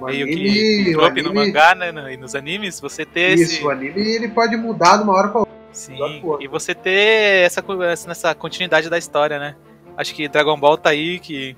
o- 0.00 0.06
meio 0.06 0.26
anime- 0.26 0.84
que 0.84 0.92
trope 0.92 1.22
no 1.22 1.34
mangá, 1.34 1.74
né, 1.74 1.92
no- 1.92 2.10
e 2.10 2.16
nos 2.16 2.34
animes, 2.34 2.80
você 2.80 3.04
ter 3.04 3.34
Isso, 3.38 3.54
esse... 3.54 3.64
o 3.64 3.70
anime 3.70 4.00
ele 4.00 4.28
pode 4.28 4.56
mudar 4.56 4.96
de 4.98 5.02
uma 5.04 5.14
hora 5.14 5.28
pra 5.28 5.40
outra. 5.40 5.54
Sim, 5.72 5.96
e 6.40 6.48
você 6.48 6.74
ter 6.74 7.44
essa, 7.44 7.62
essa- 7.90 8.08
nessa 8.08 8.34
continuidade 8.34 8.88
da 8.90 8.98
história, 8.98 9.38
né? 9.38 9.54
Acho 9.96 10.14
que 10.14 10.28
Dragon 10.28 10.58
Ball 10.58 10.76
tá 10.76 10.90
aí, 10.90 11.18
que 11.20 11.56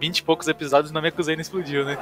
20 0.00 0.18
e 0.18 0.22
poucos 0.22 0.46
episódios 0.46 0.92
acusei 1.08 1.34
não 1.36 1.40
explodiu, 1.42 1.84
né? 1.84 1.96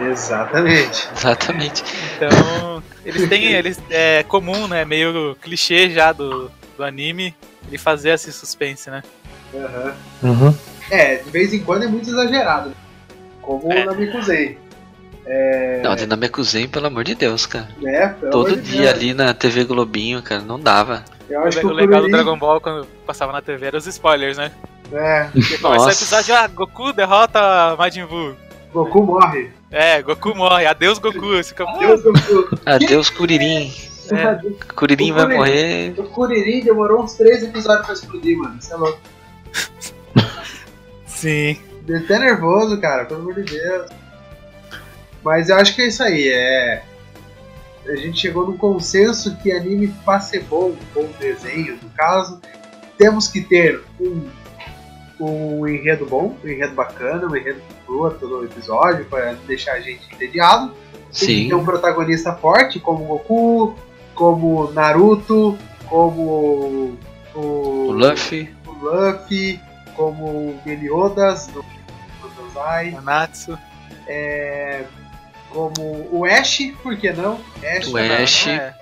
Exatamente. 0.00 1.08
Exatamente. 1.14 1.84
Então, 2.16 2.82
eles 3.04 3.28
têm. 3.28 3.52
Eles, 3.52 3.78
é 3.90 4.22
comum, 4.22 4.66
né? 4.68 4.84
Meio 4.84 5.36
clichê 5.42 5.90
já 5.90 6.12
do, 6.12 6.50
do 6.76 6.84
anime 6.84 7.34
ele 7.68 7.76
fazer 7.78 8.10
esse 8.10 8.32
suspense, 8.32 8.88
né? 8.90 9.02
Aham. 9.54 9.94
Uhum. 10.22 10.54
É, 10.90 11.16
de 11.16 11.30
vez 11.30 11.52
em 11.52 11.60
quando 11.60 11.84
é 11.84 11.88
muito 11.88 12.08
exagerado. 12.08 12.70
né? 12.70 12.74
Como 13.42 13.70
É. 13.72 13.84
o 13.84 13.90
Namekusei. 15.26 15.82
Não, 15.82 15.90
a 15.92 15.96
Dinâmica 15.96 16.42
Zen, 16.42 16.68
pelo 16.68 16.86
amor 16.86 17.04
de 17.04 17.14
Deus, 17.14 17.46
cara. 17.46 17.68
Pelo 18.20 18.30
Todo 18.30 18.46
amor 18.48 18.60
de 18.60 18.70
dia 18.70 18.80
Deus. 18.82 18.94
ali 18.94 19.14
na 19.14 19.34
TV 19.34 19.64
Globinho, 19.64 20.22
cara, 20.22 20.40
não 20.42 20.58
dava. 20.60 21.04
Eu 21.28 21.40
O, 21.40 21.44
acho 21.44 21.58
que 21.58 21.66
o 21.66 21.70
o 21.70 21.72
legal 21.72 22.00
do 22.00 22.06
Kuriri- 22.08 22.12
Dragon 22.12 22.38
Ball 22.38 22.60
quando 22.60 22.86
passava 23.06 23.32
na 23.32 23.42
TV 23.42 23.66
era 23.66 23.76
os 23.76 23.86
spoilers, 23.86 24.36
né? 24.38 24.52
É, 24.92 25.24
Porque 25.32 25.58
começa 25.58 25.86
o 25.86 25.90
episódio, 25.90 26.34
ah, 26.36 26.46
Goku 26.46 26.92
derrota 26.92 27.74
Majin 27.76 28.04
Buu. 28.06 28.34
Goku 28.72 29.02
morre. 29.02 29.50
É, 29.70 30.00
Goku 30.02 30.32
morre, 30.34 30.64
adeus 30.66 30.98
Goku. 31.00 31.20
Você 31.36 31.44
fica, 31.48 31.64
"Ah, 31.66 31.78
Deus, 31.78 32.02
Goku. 32.02 32.58
Adeus, 32.64 33.10
Kuririn. 33.10 33.72
É. 34.12 34.38
Kuririn 34.76 35.10
O 35.10 35.14
vai 35.14 35.24
Kuririn. 35.24 35.38
morrer. 35.38 35.94
O 35.98 36.04
Kuririn 36.04 36.62
demorou 36.64 37.02
uns 37.02 37.14
três 37.14 37.42
episódios 37.42 37.84
pra 37.86 37.94
explodir, 37.94 38.38
mano. 38.38 38.56
Isso 38.60 38.72
é 38.72 38.76
louco. 38.76 38.98
Sim. 41.06 41.58
Deu 41.82 41.98
até 41.98 42.18
nervoso, 42.18 42.80
cara, 42.80 43.04
pelo 43.04 43.20
amor 43.20 43.34
de 43.34 43.42
Deus. 43.42 43.86
Mas 45.26 45.48
eu 45.48 45.56
acho 45.56 45.74
que 45.74 45.82
é 45.82 45.88
isso 45.88 46.04
aí, 46.04 46.28
é. 46.28 46.84
A 47.88 47.96
gente 47.96 48.20
chegou 48.20 48.46
num 48.46 48.56
consenso 48.56 49.36
que 49.38 49.50
anime 49.50 49.88
pra 50.04 50.20
ser 50.20 50.44
bom, 50.44 50.66
um 50.66 50.76
bom 50.94 51.08
desenho, 51.18 51.76
no 51.82 51.90
caso, 51.90 52.40
temos 52.96 53.26
que 53.26 53.40
ter 53.40 53.82
um, 54.00 54.28
um 55.18 55.66
enredo 55.66 56.06
bom, 56.06 56.36
um 56.44 56.48
enredo 56.48 56.76
bacana, 56.76 57.26
um 57.26 57.34
enredo 57.34 57.60
que 57.60 57.74
flua 57.84 58.12
todo 58.12 58.38
o 58.38 58.44
episódio 58.44 59.04
pra 59.06 59.32
deixar 59.48 59.72
a 59.72 59.80
gente 59.80 60.06
entediado. 60.14 60.68
Tem 60.68 61.10
que 61.10 61.18
Sim. 61.26 61.48
ter 61.48 61.54
um 61.56 61.64
protagonista 61.64 62.32
forte, 62.32 62.78
como 62.78 63.04
Goku, 63.04 63.76
como 64.14 64.70
Naruto, 64.70 65.58
como 65.86 66.96
o, 67.34 67.88
O 67.88 67.90
Luffy. 67.90 68.54
o 68.64 68.70
Luffy, 68.70 69.60
como 69.96 70.24
o 70.24 70.60
Meliodas 70.64 71.48
do 71.48 71.64
do 72.22 72.92
Nanatsu. 72.92 73.58
Como 75.56 76.08
o 76.12 76.24
Ash, 76.26 76.58
por 76.82 76.96
que 76.96 77.12
não? 77.12 77.40
Ash, 77.64 77.86
O 77.88 77.92
também. 77.92 78.12
Ash. 78.22 78.46
É. 78.48 78.74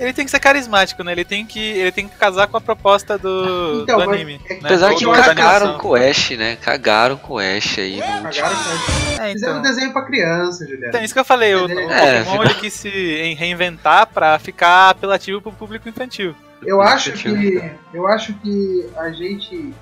Ele 0.00 0.12
tem 0.14 0.24
que 0.24 0.30
ser 0.30 0.40
carismático, 0.40 1.04
né? 1.04 1.12
Ele 1.12 1.24
tem 1.24 1.44
que, 1.46 1.60
ele 1.60 1.92
tem 1.92 2.08
que 2.08 2.16
casar 2.16 2.48
com 2.48 2.56
a 2.56 2.60
proposta 2.60 3.16
do, 3.18 3.82
Então, 3.82 3.98
do 4.00 4.06
mas 4.06 4.16
anime. 4.16 4.40
é 4.44 4.48
que- 4.48 4.54
né? 4.54 4.60
Apesar 4.64 4.94
que 4.94 5.04
cagaram 5.04 5.78
com 5.78 5.88
o 5.90 5.94
Ash, 5.94 6.30
né? 6.30 6.56
Cagaram 6.56 7.16
com 7.18 7.34
o 7.34 7.38
Ash 7.38 7.78
aí 7.78 7.98
no 7.98 8.04
último. 8.06 8.22
Cagaram 8.32 8.56
com 8.56 8.70
Ash. 8.72 9.18
É, 9.20 9.32
Fizeram 9.32 9.54
um 9.54 9.58
então. 9.60 9.70
desenho 9.70 9.92
pra 9.92 10.02
criança, 10.02 10.64
Juliana. 10.64 10.88
Então, 10.88 11.04
isso 11.04 11.12
que 11.14 11.20
eu 11.20 11.24
falei, 11.24 11.54
o, 11.54 11.66
o 11.66 11.70
É, 11.92 12.24
Pokémon 12.24 12.42
ele 12.42 12.54
quis 12.54 12.72
se 12.72 13.34
reinventar 13.34 14.06
pra 14.06 14.38
ficar 14.38 14.88
apelativo 14.90 15.40
pro 15.42 15.52
público 15.52 15.88
infantil. 15.88 16.34
Eu 16.64 16.80
acho 16.80 17.10
Infantil. 17.10 17.60
que 17.60 17.70
eu 17.94 18.06
acho 18.08 18.32
que 18.34 18.88
a 18.96 19.10
gente 19.12 19.72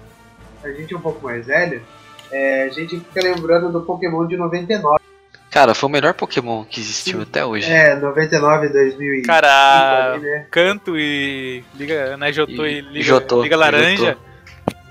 a 0.64 0.68
gente 0.70 0.92
é 0.92 0.96
um 0.96 1.00
pouco 1.00 1.24
mais 1.24 1.46
velho, 1.46 1.82
é, 2.30 2.64
a 2.64 2.68
gente 2.68 2.98
fica 2.98 3.22
lembrando 3.22 3.70
do 3.72 3.80
Pokémon 3.82 4.26
de 4.26 4.36
99. 4.36 4.98
Cara, 5.50 5.74
foi 5.74 5.88
o 5.88 5.92
melhor 5.92 6.14
Pokémon 6.14 6.64
que 6.64 6.78
existiu 6.80 7.22
até 7.22 7.44
hoje. 7.44 7.70
É, 7.70 7.96
99 7.96 8.68
2000 8.68 9.22
Cara, 9.24 10.16
né? 10.18 10.46
Canto 10.50 10.96
e 10.96 11.64
Liga, 11.74 12.16
né, 12.16 12.32
Jotô 12.32 12.64
e, 12.64 12.78
E 12.78 12.80
Liga, 12.82 13.04
Jotô, 13.04 13.42
Liga 13.42 13.56
Laranja 13.56 14.10
Jotô. 14.12 14.20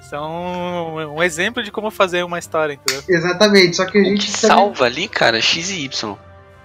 são 0.10 0.96
um 1.16 1.24
exemplo 1.24 1.64
de 1.64 1.72
como 1.72 1.90
fazer 1.90 2.24
uma 2.24 2.38
história, 2.38 2.74
entendeu? 2.74 3.02
Exatamente, 3.08 3.78
só 3.78 3.86
que 3.86 3.98
a 3.98 4.02
O 4.02 4.04
gente 4.06 4.26
que 4.28 4.34
também- 4.34 4.58
salva 4.58 4.86
ali, 4.86 5.08
cara, 5.08 5.38
é 5.38 5.42
X 5.42 5.70
e 5.70 5.86
Y. 5.86 6.18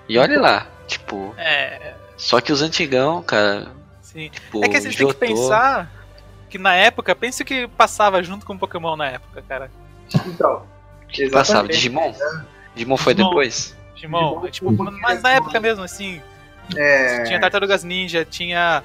E 0.08 0.18
olha 0.18 0.40
lá, 0.40 0.66
tipo, 0.88 1.32
É, 1.38 1.94
só 2.16 2.40
que 2.40 2.50
os 2.52 2.62
antigão, 2.62 3.22
cara, 3.22 3.68
sim. 4.02 4.28
tipo, 4.28 4.64
É 4.64 4.68
que 4.68 4.76
a 4.76 4.80
gente 4.80 4.96
tem 4.98 5.06
que 5.06 5.12
Jotô, 5.12 5.18
pensar 5.26 5.88
que 6.50 6.58
na 6.58 6.74
época, 6.74 7.14
pense 7.14 7.42
o 7.42 7.46
que 7.46 7.68
passava 7.68 8.20
junto 8.24 8.44
com 8.44 8.54
o 8.54 8.58
Pokémon 8.58 8.96
na 8.96 9.06
época, 9.06 9.40
cara. 9.48 9.70
Então, 10.26 10.64
que 11.08 11.30
passava 11.30 11.60
exatamente. 11.68 11.72
Digimon. 11.76 12.12
Digimon 12.74 12.96
foi 12.96 13.14
Digimon. 13.14 13.30
depois. 13.30 13.76
Digimon, 14.08 14.40
Digimon, 14.40 14.46
é, 14.46 14.50
tipo, 14.50 15.00
mas 15.00 15.22
na 15.22 15.32
época 15.32 15.60
mesmo, 15.60 15.82
assim, 15.84 16.20
É, 16.76 17.22
tinha 17.24 17.40
Tartarugas 17.40 17.84
Ninja, 17.84 18.24
tinha 18.24 18.82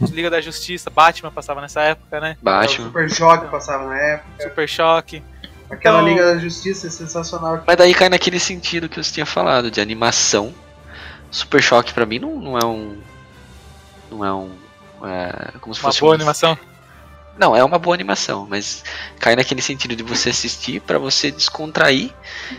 Liga 0.00 0.30
da 0.30 0.40
Justiça, 0.40 0.88
Batman 0.90 1.30
passava 1.32 1.60
nessa 1.60 1.80
época, 1.82 2.20
né? 2.20 2.36
Batman. 2.40 2.86
Super 2.86 3.10
Choque 3.10 3.46
passava 3.48 3.84
na 3.88 3.98
época. 3.98 4.42
Super 4.48 4.68
Choque. 4.68 5.22
Aquela 5.70 5.98
Então- 6.00 6.08
Liga 6.08 6.34
da 6.34 6.38
Justiça 6.38 6.86
é 6.86 6.90
sensacional. 6.90 7.62
Mas 7.66 7.76
daí 7.76 7.92
cai 7.94 8.08
naquele 8.08 8.38
sentido 8.38 8.88
que 8.88 9.02
você 9.02 9.12
tinha 9.12 9.26
falado, 9.26 9.70
de 9.70 9.80
animação. 9.80 10.54
Super 11.30 11.60
Choque 11.62 11.92
pra 11.92 12.06
mim 12.06 12.18
não, 12.20 12.36
não 12.36 12.58
é 12.58 12.64
um. 12.64 12.98
Não 14.10 14.24
é 14.24 14.32
um. 14.32 14.50
é, 15.04 15.52
como 15.60 15.74
se 15.74 15.80
Uma 15.80 15.88
fosse 15.90 16.00
boa 16.00 16.12
um- 16.12 16.14
animação. 16.14 16.58
Não, 17.36 17.54
é 17.54 17.62
uma 17.62 17.78
boa 17.78 17.94
animação, 17.94 18.46
mas 18.50 18.82
cai 19.20 19.36
naquele 19.36 19.62
sentido 19.62 19.94
de 19.94 20.02
você 20.02 20.30
assistir 20.30 20.80
pra 20.80 20.98
você 20.98 21.30
descontrair. 21.30 22.10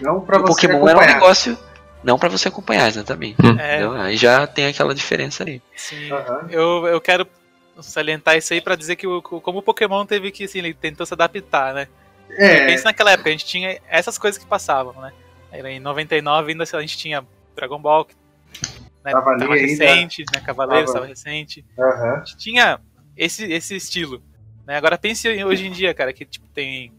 Não 0.02 0.22
pra 0.22 0.38
o 0.38 0.42
você 0.42 0.68
Pokémon 0.68 0.88
era 0.88 0.98
um 0.98 1.02
acompanhar. 1.02 1.14
negócio. 1.16 1.58
Não 2.04 2.18
pra 2.18 2.30
você 2.30 2.48
acompanhar, 2.48 2.88
exatamente. 2.88 3.38
É, 3.60 3.78
Entendeu? 3.78 3.92
Aí 3.94 4.16
já 4.16 4.48
tem 4.48 4.68
aquela 4.68 4.96
diferença 4.96 5.44
ali. 5.44 5.62
sim. 5.76 6.12
Aham. 6.12 6.48
Eu, 6.50 6.88
eu 6.88 7.02
quero 7.02 7.28
salientar 7.82 8.38
isso 8.38 8.54
aí 8.54 8.62
pra 8.62 8.76
dizer 8.76 8.96
que 8.96 9.08
o, 9.08 9.22
como 9.22 9.60
o 9.60 9.64
Pokémon 9.64 10.06
teve 10.06 10.32
que, 10.32 10.44
assim, 10.46 10.60
ele 10.60 10.74
tentou 10.74 11.06
se 11.06 11.14
adaptar, 11.14 11.74
né? 11.74 11.88
É, 12.32 12.68
Pensa 12.68 12.86
naquela 12.86 13.12
época, 13.12 13.30
a 13.30 13.32
gente 13.32 13.46
tinha 13.46 13.80
essas 13.88 14.18
coisas 14.18 14.38
que 14.38 14.46
passavam, 14.46 14.94
né? 15.02 15.12
Era 15.52 15.72
em 15.72 15.80
99 15.80 16.52
ainda 16.52 16.64
a 16.72 16.82
gente 16.82 16.98
tinha 16.98 17.26
Dragon 17.56 17.80
Ball, 17.80 18.06
que 18.06 18.14
né, 19.04 19.12
Tava 19.12 19.38
tava, 19.38 19.54
ali 19.54 19.72
ainda. 19.72 19.86
recente, 19.86 20.24
né? 20.32 20.40
Cavaleiros 20.46 20.88
Tava. 20.92 21.00
tava 21.00 21.08
recente. 21.08 21.66
aham. 21.78 22.14
A 22.14 22.20
gente 22.20 22.38
tinha 22.38 22.80
esse, 23.18 23.52
esse 23.52 23.76
estilo. 23.76 24.22
Né? 24.66 24.78
Agora 24.78 24.98
pense 24.98 25.28
hoje 25.44 25.66
em 25.66 25.72
dia, 25.72 25.94
cara, 25.94 26.14
que 26.14 26.26
tipo, 26.26 26.48
tem 26.50 26.92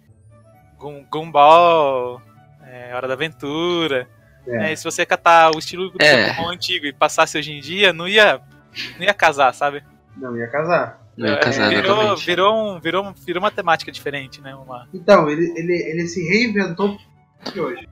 Gumball, 1.11 2.21
é, 2.67 2.95
Hora 2.95 3.07
da 3.07 3.15
Aventura. 3.15 4.09
É. 4.47 4.51
né? 4.59 4.73
E 4.73 4.77
se 4.77 4.85
você 4.85 5.05
catar 5.07 5.55
o 5.55 5.59
estilo 5.59 5.91
do 5.91 6.03
É. 6.03 6.29
Pokémon 6.31 6.49
antigo 6.51 6.87
e 6.87 6.93
passasse 6.93 7.37
hoje 7.39 7.53
em 7.53 7.61
dia, 7.61 7.93
não 7.93 8.09
ia, 8.09 8.41
não 8.99 9.05
ia 9.05 9.15
casar, 9.15 9.53
sabe? 9.55 9.83
Não 10.17 10.37
ia 10.37 10.47
casar. 10.49 11.01
Não 11.17 11.29
é 11.29 11.33
É, 11.33 11.37
casar, 11.37 11.69
virou, 11.69 11.97
exatamente. 11.97 12.27
virou, 12.27 12.55
um, 12.77 12.81
virou, 12.81 13.15
virou 13.27 13.43
uma 13.43 13.51
temática 13.51 13.93
diferente, 13.93 14.41
né? 14.41 14.55
Uma, 14.55 14.89
Então, 14.95 15.29
ele, 15.29 15.53
ele, 15.57 15.73
ele 15.75 16.07
se 16.07 16.27
reinventou 16.29 16.97
de 17.53 17.61
hoje. 17.61 17.89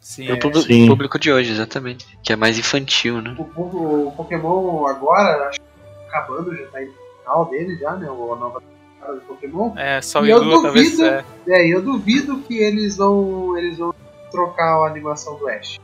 sim, 0.00 0.26
Pro 0.26 0.38
público, 0.38 0.66
Sim. 0.66 0.86
público 0.88 1.18
de 1.18 1.30
hoje, 1.32 1.52
exatamente. 1.52 2.06
Que 2.24 2.32
é 2.32 2.36
mais 2.36 2.58
infantil, 2.58 3.20
né? 3.20 3.34
O, 3.38 3.42
o- 3.60 4.08
o 4.08 4.12
Pokémon 4.12 4.86
agora, 4.86 5.48
acho 5.48 5.60
que 5.60 5.66
tá 6.10 6.18
acabando, 6.18 6.56
já 6.56 6.66
tá 6.68 6.82
indo 6.82 6.92
no 6.92 7.18
final 7.22 7.44
dele 7.50 7.76
já, 7.76 7.92
né? 7.96 8.06
A 8.06 8.10
nova 8.10 8.62
temporada 8.62 9.20
do 9.20 9.26
Pokémon. 9.26 9.72
é, 9.76 10.00
E 10.00 10.26
e 10.26 10.30
eu 10.30 10.42
Lua 10.42 10.62
talvez. 10.62 10.90
duvido- 10.92 11.04
É, 11.06 11.24
É, 11.48 11.66
e 11.66 11.70
eu 11.70 11.82
duvido 11.82 12.38
que 12.40 12.56
eles 12.56 12.96
vão. 12.96 13.56
Eles 13.58 13.76
vão 13.78 13.92
trocar 14.30 14.84
a 14.84 14.86
animação 14.86 15.36
do 15.38 15.48
Ash. 15.48 15.78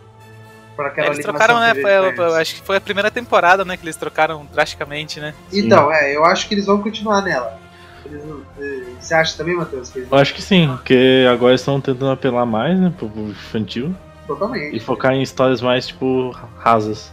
Pra 0.77 0.89
aquela 0.89 1.09
eles 1.09 1.21
trocaram, 1.25 1.59
né? 1.59 1.75
Foi, 1.75 2.41
acho 2.41 2.55
que 2.57 2.63
foi 2.63 2.77
a 2.77 2.81
primeira 2.81 3.11
temporada, 3.11 3.65
né? 3.65 3.77
Que 3.77 3.85
eles 3.85 3.97
trocaram 3.97 4.47
drasticamente, 4.53 5.19
né? 5.19 5.35
Então, 5.53 5.91
é, 5.91 6.15
eu 6.15 6.25
acho 6.25 6.47
que 6.47 6.55
eles 6.55 6.67
vão 6.67 6.83
continuar 6.83 7.23
nela. 7.23 7.59
Eles 8.05 8.23
eh, 8.61 8.83
Você 9.01 9.15
acha 9.15 9.37
também, 9.37 9.57
Matheus? 9.57 9.89
Que 9.91 10.01
eles 10.01 10.13
Eu 10.13 10.19
acho 10.19 10.35
que 10.35 10.43
sim, 10.43 10.69
porque 10.69 11.27
agora 11.33 11.53
eles 11.53 11.63
estão 11.63 11.81
tentando 11.81 12.11
apelar 12.11 12.45
mais, 12.45 12.79
né, 12.79 12.93
pro 12.97 13.09
público 13.09 13.31
infantil 13.31 13.95
Totalmente. 14.27 14.77
e 14.77 14.81
focar 14.81 15.13
em 15.13 15.23
histórias 15.23 15.61
mais, 15.63 15.87
tipo, 15.87 16.31
rasas. 16.59 17.11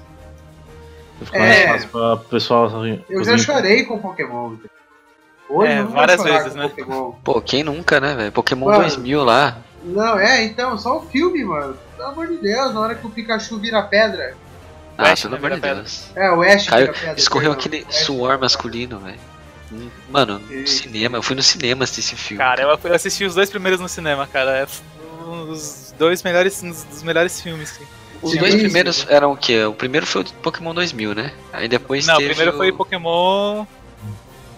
Fica 1.24 1.38
É. 1.38 1.68
mais 1.68 1.86
fácil 1.86 1.90
pra 1.90 2.18
pessoal. 2.30 2.86
Eu 3.10 3.24
já 3.24 3.38
chorei 3.38 3.86
com 3.86 3.98
Pokémon. 3.98 4.56
Hoje 5.50 5.72
É, 5.72 5.84
várias 5.84 6.22
vezes, 6.24 6.54
com 6.54 6.58
né? 6.60 6.68
Pokémon. 6.68 7.12
Pô, 7.24 7.42
quem 7.42 7.64
nunca, 7.64 8.00
né, 8.00 8.14
velho? 8.16 8.32
Pokémon 8.32 8.66
Mano. 8.66 8.80
2000 8.80 9.24
lá. 9.24 9.58
Não, 9.84 10.18
é, 10.18 10.44
então, 10.44 10.78
só 10.78 10.98
o 10.98 11.02
filme, 11.02 11.44
mano. 11.44 11.76
Pelo 12.04 12.12
amor 12.12 12.28
de 12.28 12.38
Deus, 12.38 12.74
na 12.74 12.82
hora 12.82 12.96
que 12.96 13.08
o 13.08 13.10
Pikachu 13.10 13.58
vira 13.60 13.82
pedra. 13.82 14.36
Ah, 14.98 15.14
Ash, 15.14 15.22
pelo 15.22 15.38
amor 15.38 15.52
de. 15.52 15.62
Deus. 15.62 16.10
É, 16.14 16.30
o 16.32 16.42
Ash 16.42 16.68
Caiu, 16.68 16.88
vira 16.88 17.00
pedra. 17.00 17.18
escorreu 17.18 17.52
aquele 17.54 17.86
suor 17.90 18.38
masculino, 18.38 19.00
velho. 19.00 19.20
Mano, 20.10 20.38
no 20.38 20.54
Isso. 20.54 20.84
cinema, 20.84 21.18
eu 21.18 21.24
fui 21.24 21.34
no 21.34 21.42
cinema 21.42 21.86
assistir 21.86 22.02
esse 22.02 22.16
filme. 22.16 22.44
Cara, 22.44 22.62
eu 22.62 22.94
assisti 22.94 23.24
os 23.24 23.34
dois 23.34 23.50
primeiros 23.50 23.80
no 23.80 23.88
cinema, 23.88 24.28
cara. 24.28 24.52
É 24.52 24.68
um 25.26 25.46
dos 25.46 25.96
dois 25.98 26.22
melhores, 26.22 26.62
um 26.62 26.72
dos 26.72 27.04
melhores 27.04 27.40
filmes. 27.40 27.70
Sim. 27.70 27.86
Os 28.22 28.32
Sim, 28.32 28.40
dois 28.40 28.54
primeiros 28.54 29.06
eram 29.10 29.32
o 29.32 29.38
quê? 29.38 29.64
O 29.64 29.74
primeiro 29.74 30.06
foi 30.06 30.24
o 30.24 30.26
Pokémon 30.26 30.74
2000, 30.74 31.16
né? 31.16 31.32
Aí 31.54 31.70
depois 31.70 32.06
Não, 32.06 32.16
o 32.16 32.18
primeiro 32.18 32.52
o... 32.52 32.58
foi 32.58 32.72
Pokémon 32.74 33.66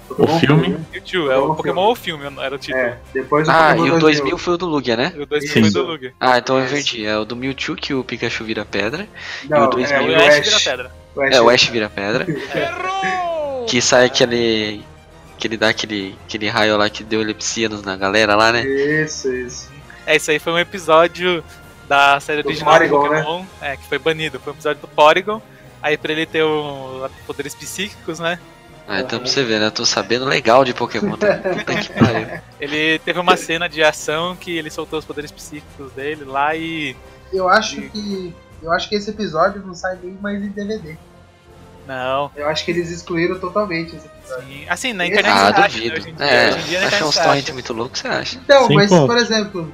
O 0.09 0.27
filme. 0.39 0.77
Mewtwo. 0.91 1.31
É 1.31 1.37
o 1.37 1.55
Pokémon 1.55 1.91
o 1.91 1.95
filme, 1.95 2.25
era 2.39 2.55
o 2.55 2.57
título. 2.57 2.83
É, 2.83 2.97
depois 3.13 3.47
o 3.47 3.51
Ah, 3.51 3.69
Pokémon 3.69 3.87
e 3.87 3.91
o 3.91 3.99
2000 3.99 4.37
foi 4.37 4.53
o 4.53 4.57
do 4.57 4.65
Lugia, 4.67 4.95
né? 4.95 5.11
E 5.15 5.21
o 5.21 5.25
2000 5.25 5.51
Sim. 5.53 5.61
foi 5.61 5.71
do 5.71 5.83
Lugia. 5.83 6.13
Ah, 6.19 6.37
então 6.37 6.57
eu 6.57 6.65
Isso. 6.65 6.73
inverti. 6.73 7.05
É 7.05 7.17
o 7.17 7.25
do 7.25 7.35
Mewtwo 7.35 7.75
que 7.75 7.93
o 7.93 8.03
Pikachu 8.03 8.43
vira 8.43 8.63
pedra. 8.65 9.07
Não, 9.49 9.63
e 9.63 9.67
o 9.67 9.69
2000 9.69 9.97
é, 9.97 10.03
E 10.03 10.15
o 10.15 10.27
Ash 10.29 10.45
vira 10.45 10.59
pedra. 10.59 10.91
O 11.15 11.21
Ash 11.21 11.33
É, 11.35 11.41
o 11.41 11.49
Ash 11.49 11.63
vira 11.67 11.89
pedra. 11.89 12.25
Errou! 12.55 13.65
Que 13.65 13.81
sai 13.81 14.05
aquele... 14.05 14.83
Que 15.37 15.47
ele 15.47 15.57
dá 15.57 15.69
aquele, 15.69 16.15
aquele 16.25 16.47
raio 16.47 16.77
lá 16.77 16.89
que 16.89 17.03
deu 17.03 17.21
epilepsia 17.21 17.67
nos- 17.67 17.81
na 17.83 17.97
galera 17.97 18.35
lá, 18.35 18.51
né? 18.53 18.63
Isso, 18.63 19.33
isso. 19.33 19.69
É, 20.05 20.15
isso 20.15 20.31
aí 20.31 20.39
foi 20.39 20.53
um 20.53 20.59
episódio 20.59 21.43
da 21.89 22.19
série 22.19 22.41
Do 22.41 22.47
original 22.49 22.73
do 22.77 22.79
né? 22.79 22.87
Pokémon, 22.89 23.45
é, 23.61 23.75
que 23.75 23.85
foi 23.87 23.97
banido. 23.99 24.39
Foi 24.39 24.53
um 24.53 24.55
episódio 24.55 24.81
do 24.81 24.87
Porygon. 24.87 25.41
Aí 25.81 25.97
pra 25.97 26.13
ele 26.13 26.25
ter 26.25 26.41
o, 26.43 27.09
poderes 27.27 27.53
psíquicos, 27.53 28.17
né? 28.19 28.39
Ah, 28.87 28.99
então 29.01 29.19
pra 29.19 29.27
você 29.27 29.43
ver, 29.43 29.59
né? 29.59 29.65
Eu 29.67 29.71
tô 29.71 29.85
sabendo 29.85 30.25
legal 30.25 30.63
de 30.63 30.73
Pokémon. 30.73 31.17
Tá? 31.17 31.37
Puta 31.41 31.75
que 31.75 31.93
pariu. 31.93 32.27
Ele 32.59 32.99
teve 32.99 33.19
uma 33.19 33.35
cena 33.35 33.67
de 33.67 33.83
ação 33.83 34.35
que 34.35 34.55
ele 34.55 34.69
soltou 34.69 34.99
os 34.99 35.05
poderes 35.05 35.31
psíquicos 35.31 35.91
dele 35.93 36.23
lá 36.23 36.55
e. 36.55 36.95
Eu 37.33 37.49
acho 37.49 37.81
que. 37.81 38.33
Eu 38.61 38.71
acho 38.71 38.87
que 38.87 38.95
esse 38.95 39.09
episódio 39.09 39.61
não 39.65 39.73
sai 39.73 39.97
nem 40.01 40.13
mais 40.21 40.41
em 40.43 40.49
DVD. 40.49 40.95
Não. 41.87 42.31
Eu 42.35 42.47
acho 42.47 42.65
que 42.65 42.71
eles 42.71 42.89
excluíram 42.89 43.37
totalmente 43.39 43.95
esse 43.95 44.07
episódio. 44.07 44.47
Sim. 44.47 44.65
Assim, 44.69 44.93
na 44.93 45.05
internet 45.05 45.31
Ah, 45.31 45.51
você 45.53 45.61
acha, 45.61 45.77
né, 45.77 45.83
duvido. 45.83 45.95
hoje 45.97 46.09
em 46.09 46.15
dia. 46.15 46.25
É, 46.25 46.47
hoje 46.49 46.59
em 46.59 46.63
dia 46.69 46.81
na 46.81 46.87
achar 46.87 47.05
uns 47.05 47.15
torrent 47.17 47.49
muito 47.51 47.73
loucos, 47.73 47.99
você 47.99 48.07
acha? 48.07 48.37
Então, 48.43 48.67
Sim, 48.67 48.75
mas 48.75 48.89
pô. 48.89 49.05
por 49.05 49.17
exemplo, 49.17 49.73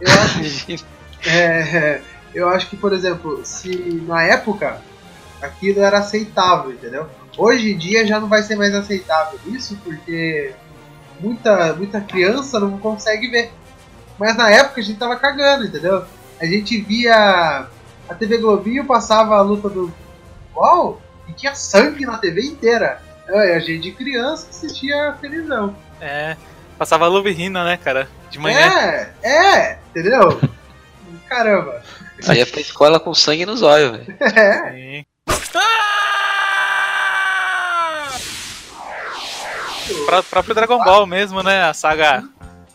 eu 0.00 0.08
acho. 0.12 0.84
é, 1.26 2.00
eu 2.34 2.48
acho 2.48 2.68
que, 2.68 2.76
por 2.76 2.92
exemplo, 2.92 3.40
se 3.44 3.70
na 4.06 4.22
época 4.22 4.80
aquilo 5.42 5.80
era 5.82 5.98
aceitável, 5.98 6.70
entendeu? 6.72 7.08
Hoje 7.38 7.72
em 7.72 7.78
dia 7.78 8.04
já 8.04 8.18
não 8.18 8.28
vai 8.28 8.42
ser 8.42 8.56
mais 8.56 8.74
aceitável 8.74 9.38
isso, 9.46 9.78
porque 9.84 10.52
muita, 11.20 11.72
muita 11.74 12.00
criança 12.00 12.58
não 12.58 12.76
consegue 12.78 13.28
ver. 13.28 13.52
Mas 14.18 14.36
na 14.36 14.50
época 14.50 14.80
a 14.80 14.84
gente 14.84 14.98
tava 14.98 15.16
cagando, 15.16 15.64
entendeu? 15.64 16.04
A 16.40 16.44
gente 16.44 16.80
via 16.80 17.68
a 18.08 18.14
TV 18.14 18.38
Globinho 18.38 18.84
passava 18.84 19.36
a 19.36 19.40
luta 19.40 19.68
do 19.68 19.92
futebol 20.48 21.00
e 21.28 21.32
tinha 21.32 21.54
sangue 21.54 22.04
na 22.04 22.18
TV 22.18 22.42
inteira. 22.42 23.00
É, 23.28 23.54
a 23.54 23.60
gente 23.60 23.82
de 23.82 23.92
criança 23.92 24.48
assistia 24.50 25.10
a 25.10 25.12
televisão. 25.12 25.76
É. 26.00 26.36
Passava 26.76 27.06
Love 27.06 27.30
Hina, 27.30 27.64
né, 27.64 27.76
cara? 27.76 28.08
De 28.30 28.38
manhã. 28.38 28.58
É, 28.58 29.12
é, 29.22 29.78
entendeu? 29.90 30.40
Caramba. 31.28 31.82
Você 32.18 32.34
ia 32.34 32.46
pra 32.46 32.60
escola 32.60 32.98
com 32.98 33.14
sangue 33.14 33.46
nos 33.46 33.62
olhos, 33.62 33.92
velho. 33.92 34.16
É. 34.20 34.72
Sim. 34.72 35.06
Pró- 40.06 40.22
próprio 40.22 40.54
Dragon 40.54 40.78
Ball 40.82 41.06
mesmo, 41.06 41.42
né? 41.42 41.64
A 41.64 41.74
saga. 41.74 42.24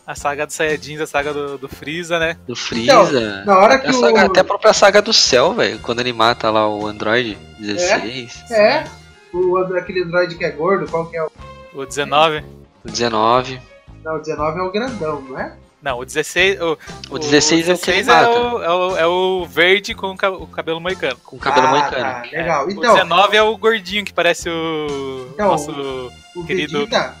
A 0.06 0.14
saga 0.14 0.44
dos 0.44 0.54
Saiyajins, 0.54 1.00
a 1.00 1.06
saga 1.06 1.32
do, 1.32 1.56
do 1.56 1.66
Freeza, 1.66 2.18
né? 2.18 2.36
Do 2.46 2.54
Freeza. 2.54 3.42
Na 3.46 3.58
hora 3.58 3.78
que 3.78 3.86
a 3.86 3.92
saga- 3.94 4.22
o. 4.22 4.26
até 4.26 4.40
a 4.40 4.44
própria 4.44 4.72
saga 4.74 5.00
do 5.00 5.14
céu, 5.14 5.54
velho. 5.54 5.78
Quando 5.78 6.00
ele 6.00 6.12
mata 6.12 6.50
lá 6.50 6.68
o 6.68 6.86
Android 6.86 7.38
16, 7.58 8.50
É, 8.50 8.84
o, 9.32 9.56
andro- 9.56 9.78
aquele 9.78 10.02
android 10.02 10.34
que 10.36 10.44
é 10.44 10.50
gordo, 10.50 10.86
qual 10.90 11.06
que 11.06 11.16
é 11.16 11.22
o. 11.22 11.30
O 11.74 11.86
19. 11.86 12.44
o 12.84 12.90
19. 12.90 13.58
Não, 14.04 14.16
o 14.16 14.18
19 14.18 14.58
é 14.58 14.62
o 14.62 14.70
grandão, 14.70 15.22
não 15.22 15.40
é? 15.40 15.56
Não, 15.80 15.98
o 15.98 16.04
16. 16.04 16.60
O, 16.60 16.78
O 17.10 17.18
16 17.18 17.68
é 17.70 17.72
o 17.74 17.78
que 17.78 17.90
ele 17.90 18.02
16 18.02 18.06
mata. 18.06 18.30
o, 18.30 18.62
é, 18.62 18.70
o, 18.70 18.96
é 18.98 19.06
o 19.06 19.46
verde 19.46 19.94
com 19.94 20.08
o 20.08 20.12
o 20.42 20.46
cabelo 20.46 20.80
moicano. 20.82 21.16
Com 21.24 21.36
o 21.36 21.38
cabelo 21.38 21.66
ah, 21.66 21.70
moicano. 21.70 22.02
Tá, 22.04 22.22
legal. 22.30 22.68
É, 22.68 22.72
Então, 22.72 22.90
o 22.92 22.94
19 22.96 23.36
é 23.38 23.42
o 23.42 23.56
gordinho 23.56 24.04
que 24.04 24.12
parece 24.12 24.50
o 24.50 25.28
Então, 25.32 25.48
nosso 25.48 26.12
o 26.34 26.44
querido 26.44 26.78
Vegeta, 26.80 27.14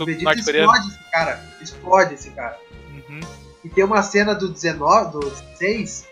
o 0.00 0.04
Vegeta 0.04 0.32
explode 0.34 0.88
esse 0.88 0.98
cara. 1.10 1.40
Explode 1.60 2.14
esse 2.14 2.30
cara. 2.30 2.56
Uhum. 3.08 3.20
E 3.64 3.68
tem 3.68 3.84
uma 3.84 4.02
cena 4.02 4.34
do 4.34 4.48
19, 4.48 5.12
do 5.12 5.20
16, 5.30 6.08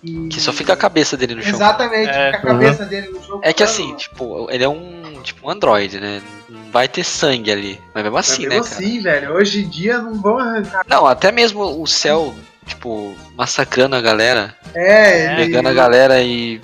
que. 0.00 0.28
Que 0.28 0.40
só 0.40 0.52
fica 0.52 0.72
a 0.72 0.76
cabeça 0.76 1.16
dele 1.16 1.34
no 1.34 1.42
chão. 1.42 1.52
Exatamente, 1.54 2.10
É. 2.10 2.32
fica 2.32 2.38
a 2.38 2.42
cabeça 2.52 2.84
dele 2.84 3.08
no 3.08 3.22
chão. 3.22 3.40
É 3.42 3.52
que 3.52 3.62
assim, 3.62 3.94
tipo, 3.96 4.48
ele 4.50 4.64
é 4.64 4.68
um 4.68 5.20
tipo 5.22 5.46
um 5.46 5.50
android, 5.50 5.98
né? 6.00 6.20
Não 6.48 6.70
vai 6.70 6.86
ter 6.88 7.02
sangue 7.04 7.50
ali. 7.50 7.80
Mas 7.94 8.02
mesmo 8.04 8.18
assim, 8.18 8.42
mesmo 8.46 8.54
né, 8.62 8.68
cara? 8.68 8.74
assim, 8.74 9.00
velho, 9.00 9.32
hoje 9.32 9.64
em 9.64 9.68
dia 9.68 9.98
não 9.98 10.14
vão 10.20 10.38
arrancar. 10.38 10.84
Não, 10.86 11.06
até 11.06 11.32
mesmo 11.32 11.80
o 11.82 11.86
céu, 11.86 12.34
tipo, 12.66 13.14
massacrando 13.34 13.96
a 13.96 14.00
galera, 14.02 14.54
É, 14.74 15.26
ele. 15.32 15.44
pegando 15.44 15.68
a 15.68 15.72
galera 15.72 16.20
e. 16.22 16.60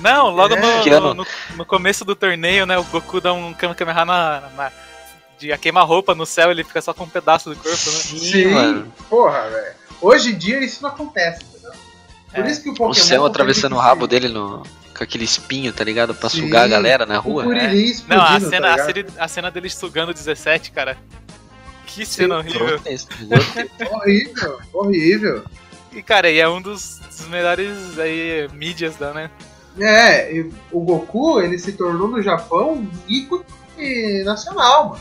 Não, 0.00 0.30
logo 0.30 0.54
É. 0.54 0.60
no, 0.60 0.82
Que 0.82 0.90
ano? 0.90 1.14
no, 1.14 1.26
no 1.56 1.64
começo 1.64 2.04
do 2.04 2.14
torneio, 2.16 2.66
né? 2.66 2.78
O 2.78 2.84
Goku 2.84 3.20
dá 3.20 3.32
um 3.32 3.52
Kamehameha 3.54 4.04
na, 4.04 4.40
na, 4.56 4.72
de 5.38 5.52
a 5.52 5.58
queima-roupa 5.58 6.14
no 6.14 6.26
céu, 6.26 6.50
ele 6.50 6.64
fica 6.64 6.80
só 6.82 6.92
com 6.92 7.04
um 7.04 7.08
pedaço 7.08 7.50
do 7.50 7.56
corpo, 7.56 7.68
né? 7.70 7.76
Sim, 7.76 8.46
mano. 8.46 8.92
porra, 9.08 9.48
velho. 9.48 9.74
Hoje 10.00 10.30
em 10.32 10.38
dia 10.38 10.58
isso 10.64 10.82
não 10.82 10.90
acontece, 10.90 11.44
entendeu? 11.44 11.72
Por 12.34 12.44
É. 12.46 12.50
isso 12.50 12.62
que 12.62 12.68
o 12.70 12.72
Pokémon. 12.72 12.90
O 12.90 12.94
céu 12.94 13.24
atravessando 13.26 13.74
o 13.74 13.78
rabo 13.78 14.06
dele 14.06 14.28
no, 14.28 14.62
com 14.96 15.04
aquele 15.04 15.24
espinho, 15.24 15.72
tá 15.72 15.84
ligado? 15.84 16.14
Pra 16.14 16.28
Sim. 16.28 16.42
sugar 16.42 16.64
a 16.64 16.68
galera 16.68 17.04
na 17.06 17.18
rua. 17.18 17.44
Explodindo, 17.44 18.04
Não, 18.08 18.22
a 18.22 18.26
tá 18.28 18.40
cena, 18.40 18.68
a, 18.68 18.70
ligado? 18.76 18.86
cena, 18.94 19.08
a 19.18 19.28
cena 19.28 19.50
dele 19.50 19.68
sugando 19.70 20.10
o 20.10 20.14
17, 20.14 20.72
cara. 20.72 20.96
Que 21.86 22.06
cena 22.06 22.38
horrível. 22.38 22.66
Grotesco, 22.66 23.10
grotesco. 23.26 23.70
Horrível, 23.96 24.58
horrível. 24.72 25.44
E, 25.92 26.02
cara, 26.04 26.30
e 26.30 26.38
é 26.38 26.48
um 26.48 26.62
dos, 26.62 27.00
dos 27.00 27.26
melhores 27.26 27.98
aí, 27.98 28.48
mídias 28.52 28.94
da, 28.94 29.12
né? 29.12 29.28
É, 29.80 30.44
o 30.70 30.80
Goku, 30.80 31.40
ele 31.40 31.58
se 31.58 31.72
tornou 31.72 32.08
no 32.08 32.22
Japão 32.22 32.74
um 32.74 32.90
ícone 33.08 33.44
nacional, 34.24 34.90
mano. 34.90 35.00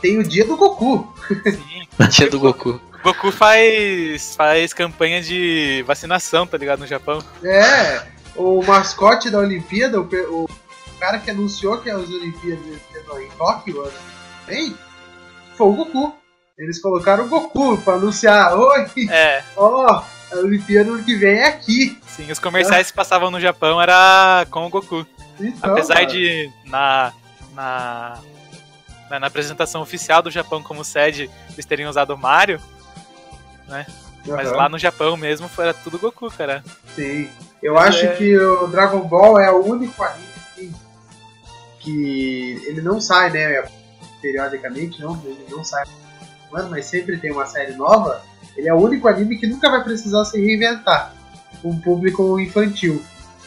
Tem 0.00 0.18
o 0.18 0.24
dia 0.24 0.44
do 0.44 0.56
Goku. 0.56 1.12
Sim. 1.44 2.08
Tia 2.10 2.30
do 2.30 2.38
Goku. 2.38 2.80
O 3.00 3.02
Goku 3.02 3.30
faz, 3.30 4.34
faz 4.36 4.72
campanha 4.72 5.22
de 5.22 5.84
vacinação, 5.86 6.46
tá 6.46 6.56
ligado? 6.58 6.80
No 6.80 6.86
Japão. 6.86 7.22
É, 7.42 8.02
o 8.34 8.62
mascote 8.62 9.30
da 9.30 9.38
Olimpíada, 9.38 10.00
o, 10.00 10.04
o 10.04 10.48
cara 10.98 11.18
que 11.18 11.30
anunciou 11.30 11.78
que 11.78 11.90
as 11.90 12.08
Olimpíadas 12.08 12.64
em 12.66 13.30
Tóquio 13.36 13.84
que 13.84 14.50
vem, 14.50 14.76
foi 15.56 15.66
o 15.66 15.72
Goku. 15.72 16.14
Eles 16.58 16.80
colocaram 16.80 17.26
o 17.26 17.28
Goku 17.28 17.76
pra 17.78 17.94
anunciar, 17.94 18.56
oi, 18.58 18.86
É, 19.10 19.42
ó, 19.56 20.02
a 20.32 20.36
Olimpíada 20.38 20.90
ano 20.90 21.02
que 21.04 21.14
vem 21.16 21.38
é 21.38 21.48
aqui. 21.48 21.98
sim, 22.08 22.30
os 22.30 22.38
comerciais 22.38 22.90
que 22.90 22.96
passavam 22.96 23.30
no 23.30 23.40
Japão 23.40 23.80
era 23.80 24.46
com 24.50 24.66
o 24.66 24.70
Goku. 24.70 25.06
Então, 25.38 25.72
Apesar 25.72 25.94
cara, 25.94 26.06
de 26.06 26.50
na, 26.64 27.12
na, 27.54 28.18
na, 29.10 29.20
na 29.20 29.26
apresentação 29.26 29.82
oficial 29.82 30.22
do 30.22 30.30
Japão 30.30 30.62
como 30.62 30.82
sede 30.84 31.30
eles 31.52 31.66
terem 31.66 31.86
usado 31.86 32.14
o 32.14 32.18
Mario, 32.18 32.60
mas 33.68 33.86
aham, 34.48 34.56
lá 34.56 34.68
no 34.68 34.78
Japão 34.78 35.16
mesmo 35.16 35.48
foi 35.48 35.64
era 35.64 35.74
tudo 35.74 35.98
Goku, 35.98 36.30
cara. 36.30 36.64
Sim. 36.94 37.28
Eu 37.62 37.78
acho 37.78 38.04
É. 38.06 38.16
que 38.16 38.36
o 38.38 38.66
Dragon 38.66 39.00
Ball 39.00 39.38
é 39.40 39.50
o 39.50 39.64
único 39.64 40.02
anime 40.02 40.26
que, 40.54 40.72
que 41.80 42.62
ele 42.66 42.80
não 42.80 43.00
sai, 43.00 43.30
né? 43.30 43.64
Periodicamente, 44.20 45.00
não, 45.00 45.14
ele 45.24 45.46
não 45.50 45.62
sai. 45.64 45.84
Mano, 46.50 46.70
mas 46.70 46.86
sempre 46.86 47.18
tem 47.18 47.32
uma 47.32 47.46
série 47.46 47.74
nova. 47.74 48.22
Ele 48.56 48.68
é 48.68 48.74
o 48.74 48.78
único 48.78 49.08
anime 49.08 49.38
que 49.38 49.46
nunca 49.46 49.70
vai 49.70 49.84
precisar 49.84 50.24
se 50.24 50.40
reinventar 50.40 51.14
com 51.62 51.70
um 51.70 51.80
público 51.80 52.38
infantil. 52.40 53.02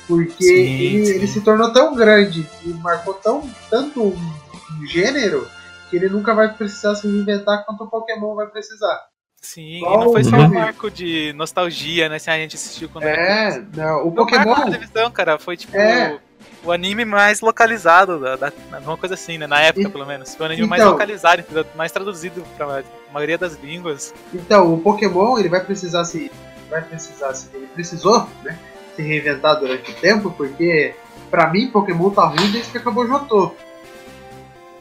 Porque 0.08 0.44
Sim, 0.44 0.54
ele, 0.54 1.06
sim. 1.06 1.14
ele 1.14 1.28
se 1.28 1.42
tornou 1.42 1.72
tão 1.72 1.96
grande 1.96 2.48
e 2.66 2.70
marcou 2.70 3.14
tão, 3.14 3.48
tanto 3.70 4.02
um, 4.04 4.88
gênero 4.88 5.48
que 5.90 5.96
ele 5.96 6.10
nunca 6.10 6.34
vai 6.34 6.52
precisar 6.54 6.96
se 6.96 7.08
reinventar 7.08 7.66
quanto 7.66 7.84
o 7.84 7.88
Pokémon 7.88 8.36
vai 8.36 8.48
precisar. 8.48 9.08
Sim, 9.42 9.78
e 9.78 9.82
não 9.82 10.12
foi 10.12 10.24
só 10.24 10.36
o 10.36 10.40
um 10.42 10.50
marco 10.50 10.92
de 10.92 11.32
nostalgia, 11.34 12.10
né? 12.10 12.20
Se 12.20 12.30
a 12.30 12.38
gente 12.38 12.56
assistiu 12.56 12.90
quando 12.90 13.06
era 13.06 13.22
É, 13.22 13.64
não, 13.76 14.08
o 14.08 14.12
Foi 14.14 14.24
um 14.24 14.26
marco 14.26 14.36
na 14.36 14.44
Pokémon. 14.44 14.66
televisão, 14.66 15.12
cara, 15.12 15.40
foi 15.40 15.56
tipo 15.56 15.78
É. 15.78 16.20
o 16.64 16.72
anime 16.72 17.06
mais 17.06 17.42
localizado, 17.42 18.20
da, 18.20 18.36
da, 18.36 18.52
uma 18.84 18.98
coisa 18.98 19.16
assim, 19.16 19.38
né? 19.38 19.48
Na 19.48 19.60
época, 19.62 19.88
E- 19.88 19.92
pelo 19.92 20.06
menos. 20.06 20.36
Foi 20.36 20.48
o 20.48 20.52
anime 20.52 20.68
mais 20.68 20.82
então- 20.82 20.92
localizado, 20.94 21.42
entendeu? 21.42 21.66
mais 21.76 21.92
traduzido 21.92 22.44
pra 22.58 22.84
maioria 23.14 23.38
das 23.38 23.56
línguas. 23.62 24.14
Então, 24.34 24.74
o 24.74 24.80
Pokémon 24.80 25.38
ele 25.38 25.50
vai 25.50 25.64
precisar 25.64 26.04
se. 26.06 26.32
Vai 26.70 26.82
precisar 26.84 27.34
se. 27.34 27.50
Ele 27.54 27.68
precisou, 27.68 28.28
né? 28.44 28.58
Se 28.96 29.02
reinventar 29.02 29.60
durante 29.60 29.92
o 29.92 29.96
tempo, 29.96 30.32
porque 30.32 30.94
pra 31.32 31.48
mim, 31.50 31.70
Pokémon 31.72 32.10
tá 32.10 32.26
ruim 32.26 32.52
desde 32.52 32.72
que 32.72 32.78
acabou 32.78 33.04
o 33.06 33.08
Jotô. 33.08 33.54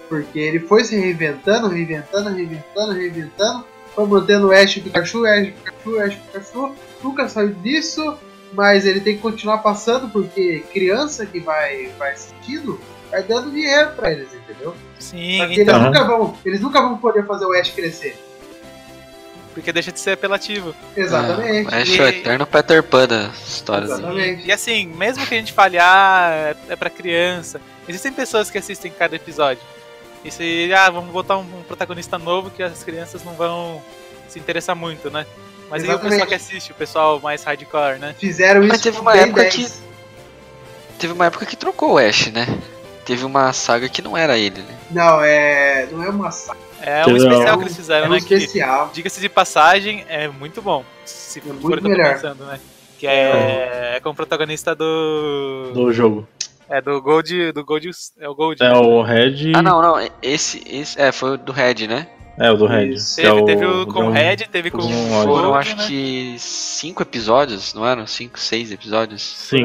Porque 0.09 0.39
ele 0.39 0.61
foi 0.61 0.85
se 0.85 0.97
reinventando, 0.97 1.69
reinventando, 1.69 2.31
reinventando, 2.31 2.93
reinventando. 2.93 3.65
Foi 3.95 4.07
mantendo 4.07 4.49
o 4.49 4.53
Ash 4.53 4.75
Pikachu, 4.79 5.27
Ash 5.27 5.49
Pikachu, 5.51 6.01
Ash 6.01 6.15
Pikachu. 6.15 6.75
Nunca 7.03 7.29
saiu 7.29 7.53
disso, 7.55 8.17
mas 8.53 8.87
ele 8.87 9.01
tem 9.01 9.17
que 9.17 9.23
continuar 9.23 9.59
passando 9.59 10.09
porque 10.09 10.65
criança 10.73 11.27
que 11.27 11.41
vai, 11.41 11.89
vai 11.99 12.13
assistindo 12.13 12.81
vai 13.11 13.23
dando 13.23 13.51
dinheiro 13.51 13.91
pra 13.93 14.13
eles, 14.13 14.29
entendeu? 14.35 14.75
Sim, 14.99 15.43
então, 15.53 15.77
eles, 15.77 15.83
nunca 15.83 16.05
vão, 16.05 16.39
eles 16.45 16.61
nunca 16.61 16.81
vão 16.81 16.99
poder 16.99 17.27
fazer 17.27 17.47
o 17.47 17.53
Ash 17.53 17.71
crescer. 17.71 18.17
porque 19.55 19.73
deixa 19.73 19.91
de 19.91 19.99
ser 19.99 20.13
apelativo. 20.13 20.75
Exatamente. 20.97 21.75
Ah, 21.75 21.79
Ash 21.79 21.99
é 21.99 22.03
o 22.03 22.09
eterno 22.09 22.47
Peter 22.47 22.83
Pan 22.83 23.07
da 23.07 23.31
história. 23.47 23.85
assim. 23.85 23.95
Exatamente. 23.95 24.47
E 24.47 24.53
assim, 24.53 24.87
mesmo 24.87 25.27
que 25.27 25.35
a 25.35 25.39
gente 25.39 25.53
falhar, 25.53 26.33
é, 26.33 26.57
é 26.69 26.77
pra 26.77 26.91
criança. 26.91 27.61
Existem 27.89 28.13
pessoas 28.13 28.51
que 28.51 28.59
assistem 28.59 28.93
cada 28.93 29.17
episódio. 29.17 29.63
E 30.25 30.31
se, 30.31 30.71
ah, 30.75 30.91
vamos 30.91 31.13
botar 31.13 31.39
um, 31.39 31.43
um 31.43 31.63
protagonista 31.63 32.19
novo 32.19 32.51
que 32.51 32.63
as 32.63 32.83
crianças 32.83 33.25
não 33.25 33.35
vão 33.35 33.83
se 34.29 34.39
interessar 34.39 34.77
muito, 34.77 35.11
né? 35.11 35.25
Mas 35.71 35.83
aí 35.85 35.89
o 35.91 35.93
pessoal 35.93 36.13
Exatamente. 36.15 36.27
que 36.29 36.35
assiste, 36.35 36.73
o 36.73 36.75
pessoal 36.75 37.21
mais 37.21 37.45
hardcore, 37.45 37.99
né? 37.99 38.15
Fizeram 38.19 38.61
isso 38.63 38.69
Mas 38.71 38.81
teve 38.81 38.97
com 38.97 39.03
uma 39.03 39.17
época 39.17 39.43
10. 39.43 39.55
que- 39.55 39.89
Teve 40.99 41.13
uma 41.13 41.27
época 41.27 41.47
que 41.47 41.57
trocou 41.57 41.93
o 41.95 41.99
Ash, 41.99 42.27
né? 42.33 42.47
Teve 43.05 43.25
uma 43.25 43.53
saga 43.53 43.89
que 43.89 44.03
não 44.03 44.17
era 44.17 44.37
ele, 44.37 44.61
né? 44.63 44.79
Não, 44.91 45.23
é. 45.23 45.87
Não 45.93 46.03
é 46.03 46.09
uma 46.09 46.31
saga. 46.31 46.59
É 46.81 47.07
um 47.07 47.17
especial 47.17 47.55
É 47.55 47.57
que 47.57 47.63
eles 47.65 47.77
fizeram, 47.77 48.07
É 48.07 48.09
um 48.09 48.13
né? 48.13 48.21
Que, 48.21 48.35
especial. 48.35 48.91
diga-se 48.93 49.21
de 49.21 49.29
passagem, 49.29 50.05
é 50.09 50.29
muito 50.29 50.61
bom. 50.63 50.85
Se 51.05 51.41
for 51.41 51.53
muito 51.55 51.65
o 51.67 51.69
que 51.69 51.75
eu 51.75 51.83
tô 51.83 51.89
melhor. 51.89 52.15
pensando, 52.15 52.45
né? 52.45 52.59
Que 52.99 53.07
é, 53.07 53.95
é 53.97 54.01
com 54.01 54.11
o 54.11 54.15
protagonista 54.15 54.75
do. 54.75 55.71
do 55.73 55.93
jogo. 55.93 56.27
É 56.69 56.81
do 56.81 57.01
Gold. 57.01 57.53
Do 57.53 57.65
Gold. 57.65 57.91
É 58.19 58.29
o 58.29 58.35
Gold. 58.35 58.63
É 58.63 58.69
né? 58.69 58.77
o 58.77 59.03
Red. 59.03 59.53
Ah, 59.55 59.63
não, 59.63 59.81
não. 59.81 60.09
Esse, 60.21 60.63
esse 60.69 61.01
é, 61.01 61.13
foi 61.13 61.33
o 61.35 61.37
do 61.39 61.53
Red, 61.53 61.87
né? 61.87 62.09
É 62.41 62.51
o 62.51 62.57
do 62.57 62.67
Red. 62.67 62.91
Isso. 62.95 63.17
que 63.17 63.23
Teve, 63.23 63.29
é 63.29 63.33
o, 63.43 63.45
teve 63.45 63.67
o 63.67 63.87
com 63.87 64.01
o 64.01 64.05
do- 64.07 64.11
Red, 64.11 64.37
teve 64.51 64.71
com 64.71 64.79
o 64.79 64.81
Gold. 64.83 65.09
Foram, 65.25 65.33
Gold, 65.51 65.59
acho 65.59 65.77
né? 65.77 65.87
que 65.87 66.37
cinco 66.39 67.03
episódios, 67.03 67.75
não 67.75 67.85
eram? 67.87 68.07
Cinco, 68.07 68.39
seis 68.39 68.71
episódios? 68.71 69.23
Sim. 69.23 69.65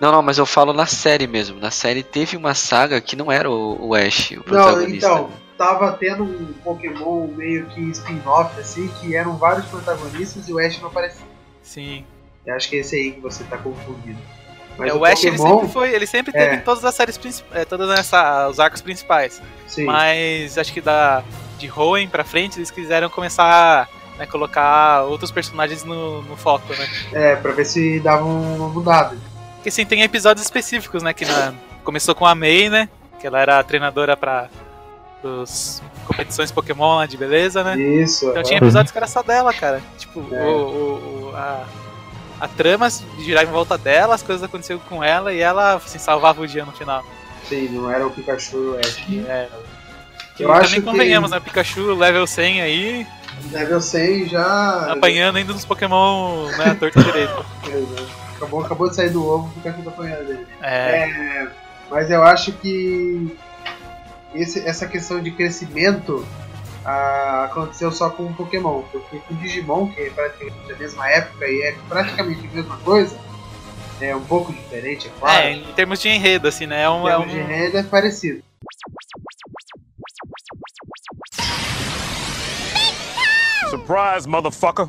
Não, 0.00 0.12
não, 0.12 0.22
mas 0.22 0.38
eu 0.38 0.46
falo 0.46 0.72
na 0.72 0.86
série 0.86 1.26
mesmo. 1.26 1.58
Na 1.58 1.70
série 1.70 2.02
teve 2.02 2.36
uma 2.36 2.54
saga 2.54 3.00
que 3.00 3.16
não 3.16 3.30
era 3.32 3.50
o, 3.50 3.88
o 3.88 3.94
Ash, 3.94 4.30
o 4.32 4.36
Não, 4.36 4.42
protagonista. 4.42 4.96
então, 5.06 5.30
tava 5.56 5.92
tendo 5.92 6.22
um 6.22 6.52
Pokémon 6.62 7.26
meio 7.28 7.66
que 7.66 7.80
spin-off, 7.90 8.58
assim, 8.60 8.86
que 9.00 9.14
eram 9.16 9.36
vários 9.36 9.66
protagonistas 9.66 10.48
e 10.48 10.52
o 10.52 10.58
Ash 10.58 10.80
não 10.80 10.88
aparecia. 10.88 11.26
Sim. 11.62 12.04
Eu 12.46 12.54
acho 12.54 12.68
que 12.70 12.76
é 12.76 12.78
esse 12.80 12.94
aí 12.96 13.10
que 13.12 13.20
você 13.20 13.42
tá 13.44 13.58
confundindo. 13.58 14.18
Mas 14.78 14.90
É, 14.90 14.94
o 14.94 15.04
Ash 15.04 15.24
ele 15.24 15.36
Pokémon, 15.36 15.56
sempre 15.60 15.72
foi. 15.72 15.92
Ele 15.94 16.06
sempre 16.06 16.32
É. 16.36 16.40
teve 16.44 16.56
em 16.56 16.60
todas 16.60 16.84
as 16.84 16.94
séries 16.94 17.18
principais. 17.18 17.66
Todas 17.66 17.90
essa, 17.98 18.48
os 18.48 18.60
arcos 18.60 18.80
principais. 18.80 19.42
Sim, 19.66 19.84
Mas 19.84 20.56
acho 20.56 20.72
que 20.72 20.80
da. 20.80 21.22
De 21.58 21.68
Hoenn 21.70 22.08
pra 22.08 22.22
frente, 22.22 22.56
eles 22.58 22.70
quiseram 22.70 23.08
começar 23.10 23.88
a 24.16 24.26
colocar 24.28 25.02
outros 25.02 25.30
personagens 25.32 25.82
no, 25.84 26.22
no 26.22 26.36
foco, 26.36 26.72
né? 26.72 26.88
é, 27.12 27.34
pra 27.36 27.50
ver 27.52 27.64
se 27.64 27.98
dava 27.98 28.24
uma 28.24 28.68
mudada. 28.68 29.16
Porque 29.56 29.70
sim, 29.70 29.84
tem 29.84 30.02
episódios 30.02 30.44
específicos, 30.44 31.02
né? 31.02 31.12
Que 31.12 31.24
na- 31.24 31.52
começou 31.82 32.14
com 32.14 32.24
a 32.24 32.34
May, 32.34 32.68
né? 32.68 32.88
Que 33.20 33.26
ela 33.26 33.40
era 33.40 33.62
treinadora 33.64 34.16
pra 34.16 34.48
os 35.24 35.82
competições 36.06 36.52
Pokémon 36.52 36.96
lá 36.98 37.06
de 37.06 37.16
beleza, 37.16 37.64
né? 37.64 37.76
Isso. 37.76 38.24
Então 38.26 38.36
aham. 38.36 38.42
tinha 38.44 38.58
episódios 38.58 38.92
que 38.92 38.98
era 38.98 39.06
só 39.08 39.20
dela, 39.22 39.52
cara. 39.52 39.82
Tipo, 39.98 40.24
É. 40.32 40.44
o, 40.44 40.48
o- 40.48 41.30
o- 41.32 41.36
a, 41.36 41.64
a 42.40 42.46
trama 42.48 42.88
girava 43.20 43.48
em 43.48 43.52
volta 43.52 43.76
dela, 43.78 44.14
as 44.14 44.22
coisas 44.22 44.42
aconteciam 44.44 44.78
com 44.80 45.02
ela 45.02 45.32
e 45.32 45.40
ela 45.40 45.74
assim, 45.74 45.98
salvava 45.98 46.40
o 46.42 46.46
dia 46.46 46.64
no 46.64 46.72
final. 46.72 47.04
Sim, 47.48 47.68
não 47.70 47.90
era 47.90 48.06
o 48.06 48.10
Pikachu 48.10 48.56
e 48.56 48.68
o 48.68 48.78
Ash. 48.78 49.04
É. 49.28 49.48
Que 50.36 50.44
Eu 50.44 50.52
acho 50.52 50.64
também 50.70 50.80
que- 50.80 50.86
convenhamos, 50.86 51.30
né? 51.30 51.40
Pikachu 51.40 51.94
level 51.94 52.26
100 52.26 52.62
aí, 52.62 53.06
Level 53.52 53.80
100 53.80 54.28
já. 54.28 54.92
apanhando 54.92 55.36
ainda 55.36 55.52
dos 55.52 55.64
Pokémon, 55.64 56.46
né? 56.56 56.76
Torto 56.78 57.02
direito. 57.02 57.44
Acabou, 58.36 58.64
acabou 58.64 58.88
de 58.88 58.94
sair 58.94 59.10
do 59.10 59.26
ovo, 59.26 59.48
o 59.48 59.50
Pikachu 59.50 59.82
tá 59.82 59.90
apanhando 59.90 60.26
dele. 60.28 60.46
É, 60.62 61.00
É, 61.08 61.48
mas 61.90 62.08
eu 62.08 62.22
acho 62.22 62.52
que 62.52 63.36
esse- 64.32 64.60
essa 64.64 64.86
questão 64.86 65.20
de 65.20 65.32
crescimento 65.32 66.24
ah, 66.90 67.44
aconteceu 67.44 67.92
só 67.92 68.08
com 68.08 68.24
o 68.24 68.34
Pokémon, 68.34 68.82
porque 68.90 69.18
com 69.18 69.34
o 69.34 69.36
Digimon, 69.36 69.90
que 69.90 70.00
é 70.00 70.08
praticamente 70.08 70.72
a 70.72 70.76
mesma 70.76 71.10
época 71.10 71.46
e 71.46 71.60
é 71.60 71.76
praticamente 71.86 72.46
a 72.46 72.50
mesma 72.50 72.78
coisa, 72.78 73.18
é 74.00 74.16
um 74.16 74.24
pouco 74.24 74.54
diferente, 74.54 75.06
é 75.06 75.10
claro. 75.20 75.38
é, 75.38 75.52
em 75.52 75.72
termos 75.74 76.00
de 76.00 76.08
enredo, 76.08 76.48
assim, 76.48 76.66
né? 76.66 76.84
É 76.84 76.88
um, 76.88 77.02
em 77.02 77.08
é 77.08 77.10
termos 77.10 77.30
de 77.30 77.36
um, 77.36 77.42
enredo 77.42 77.76
é 77.76 77.82
parecido. 77.82 78.42
Surprise, 83.68 84.26
motherfucker. 84.26 84.88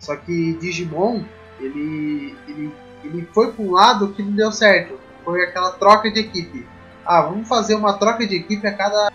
Só 0.00 0.16
que 0.16 0.54
Digimon, 0.54 1.22
ele, 1.60 2.36
ele, 2.48 2.74
ele 3.04 3.28
foi 3.32 3.52
para 3.52 3.64
um 3.64 3.70
lado 3.70 4.12
que 4.14 4.22
não 4.24 4.32
deu 4.32 4.50
certo. 4.50 4.98
Foi 5.24 5.44
aquela 5.44 5.70
troca 5.70 6.10
de 6.10 6.18
equipe. 6.18 6.66
Ah, 7.06 7.22
vamos 7.22 7.46
fazer 7.46 7.76
uma 7.76 7.92
troca 7.92 8.26
de 8.26 8.34
equipe 8.34 8.66
a 8.66 8.74
cada 8.74 9.12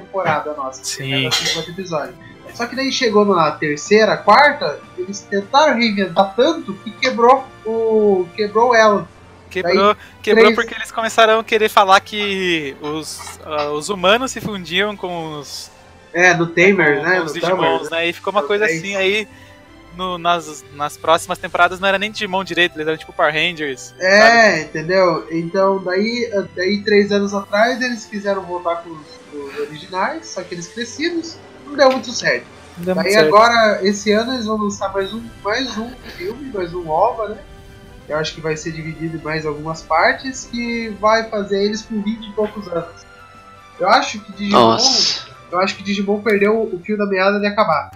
temporada 0.00 0.52
nossa. 0.54 0.84
Sim. 0.84 1.24
Cada 1.30 1.34
50 1.34 1.70
episódios. 1.70 2.14
Só 2.54 2.66
que 2.66 2.74
daí 2.76 2.90
chegou 2.92 3.24
na 3.24 3.50
terceira, 3.50 4.16
quarta, 4.16 4.78
eles 4.96 5.20
tentaram 5.20 5.76
reinventar 5.76 6.34
tanto 6.34 6.72
que 6.74 6.90
quebrou 6.92 7.44
o. 7.66 8.26
quebrou 8.34 8.74
ela. 8.74 9.06
quebrou, 9.50 9.96
quebrou 10.22 10.44
três- 10.46 10.54
porque 10.56 10.74
eles 10.74 10.90
começaram 10.90 11.40
a 11.40 11.44
querer 11.44 11.68
falar 11.68 12.00
que 12.00 12.76
os, 12.80 13.38
ah, 13.44 13.70
os 13.72 13.88
humanos 13.88 14.30
se 14.32 14.40
fundiam 14.40 14.96
com 14.96 15.38
os, 15.38 15.70
É, 16.14 16.32
no 16.34 16.46
Tamer, 16.46 17.02
né? 17.02 17.20
os. 17.20 17.32
Digimons, 17.34 17.90
né? 17.90 18.08
E 18.08 18.12
ficou 18.12 18.30
uma 18.30 18.42
coisa 18.42 18.64
três. 18.64 18.80
assim, 18.80 18.96
aí 18.96 19.28
no- 19.96 20.16
nas, 20.16 20.64
nas 20.74 20.96
próximas 20.96 21.36
temporadas 21.38 21.78
não 21.80 21.88
era 21.88 21.98
nem 21.98 22.10
Digimon 22.10 22.42
direito, 22.44 22.76
eles 22.76 22.86
eram 22.86 22.96
tipo 22.96 23.12
Power 23.12 23.34
Rangers. 23.34 23.94
sabe? 23.98 24.02
É, 24.04 24.62
entendeu? 24.62 25.26
Então, 25.30 25.82
daí, 25.82 26.30
daí 26.54 26.82
três 26.82 27.10
anos 27.12 27.34
atrás, 27.34 27.82
eles 27.82 28.04
quiseram 28.06 28.42
voltar 28.42 28.76
com 28.76 28.90
os, 28.90 28.98
os 29.36 29.58
originais, 29.58 30.26
só 30.26 30.42
que 30.42 30.54
eles 30.54 30.68
crescidos, 30.68 31.36
não 31.66 31.74
deu 31.74 31.90
muito 31.90 32.10
certo. 32.12 32.46
Não 32.78 32.94
muito 32.94 33.04
Daí 33.04 33.12
certo. 33.12 33.26
agora, 33.28 33.86
esse 33.86 34.12
ano, 34.12 34.34
eles 34.34 34.46
vão 34.46 34.56
lançar 34.56 34.92
mais 34.92 35.12
um, 35.12 35.22
mais 35.42 35.76
um 35.78 35.90
filme, 36.16 36.50
mais 36.52 36.74
um 36.74 36.88
OVA, 36.88 37.28
né? 37.28 37.38
Eu 38.08 38.18
acho 38.18 38.34
que 38.34 38.40
vai 38.40 38.56
ser 38.56 38.72
dividido 38.72 39.16
em 39.16 39.20
mais 39.20 39.44
algumas 39.44 39.82
partes, 39.82 40.48
que 40.50 40.90
vai 41.00 41.28
fazer 41.28 41.64
eles 41.64 41.82
com 41.82 42.00
20 42.00 42.24
e 42.24 42.32
poucos 42.32 42.68
anos. 42.68 43.04
Eu 43.78 43.88
acho 43.88 44.20
que 44.20 44.32
Digimon, 44.32 44.58
Nossa. 44.58 45.28
eu 45.50 45.58
acho 45.58 45.76
que 45.76 45.82
Digimon 45.82 46.22
perdeu 46.22 46.62
o 46.62 46.78
fio 46.80 46.96
da 46.96 47.06
meada 47.06 47.40
de 47.40 47.46
acabar. 47.46 47.90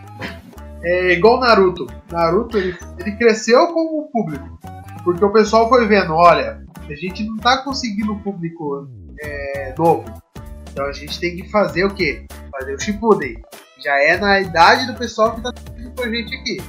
É 0.83 1.13
igual 1.13 1.39
Naruto. 1.39 1.87
Naruto, 2.11 2.59
ele, 2.59 2.77
ele 2.99 3.13
cresceu 3.17 3.69
com 3.69 4.01
o 4.01 4.09
público. 4.11 4.59
Porque 5.05 5.25
o 5.25 5.33
pessoal 5.33 5.69
foi 5.69 5.87
vendo, 5.87 6.13
olha, 6.13 6.63
a 6.89 6.95
gente 6.95 7.25
não 7.25 7.37
tá 7.37 7.59
conseguindo 7.59 8.17
público 8.17 8.89
é, 9.23 9.75
novo. 9.79 10.05
Então 10.71 10.87
a 10.87 10.93
gente 10.93 11.19
tem 11.21 11.37
que 11.37 11.49
fazer 11.51 11.85
o 11.85 11.95
quê? 11.95 12.25
Fazer 12.53 12.75
o 12.75 12.79
Shippuden. 12.81 13.43
Já 13.83 13.95
é 14.03 14.17
na 14.19 14.41
idade 14.41 14.87
do 14.87 14.95
pessoal 14.95 15.35
que 15.35 15.41
tá 15.43 15.51
assistindo 15.57 15.95
com 15.95 16.03
a 16.05 16.09
gente 16.09 16.35
aqui. 16.35 16.63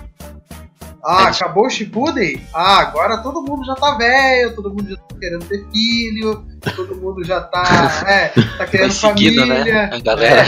Ah, 1.03 1.25
É. 1.27 1.31
acabou 1.31 1.65
o 1.65 1.69
Shippuden? 1.69 2.41
Ah, 2.53 2.79
agora 2.79 3.17
todo 3.17 3.41
mundo 3.41 3.65
já 3.65 3.73
tá 3.75 3.95
velho, 3.95 4.55
todo 4.55 4.69
mundo 4.69 4.89
já 4.91 4.95
tá 4.97 5.15
querendo 5.19 5.45
ter 5.45 5.65
filho, 5.71 6.45
todo 6.75 6.95
mundo 6.95 7.23
já 7.23 7.41
tá, 7.41 7.63
é, 8.07 8.27
tá 8.29 8.41
Foi 8.57 8.67
querendo 8.67 8.91
seguido, 8.91 9.41
família. 9.47 9.73
né? 9.73 9.89
A 9.93 9.99
galera. 9.99 10.45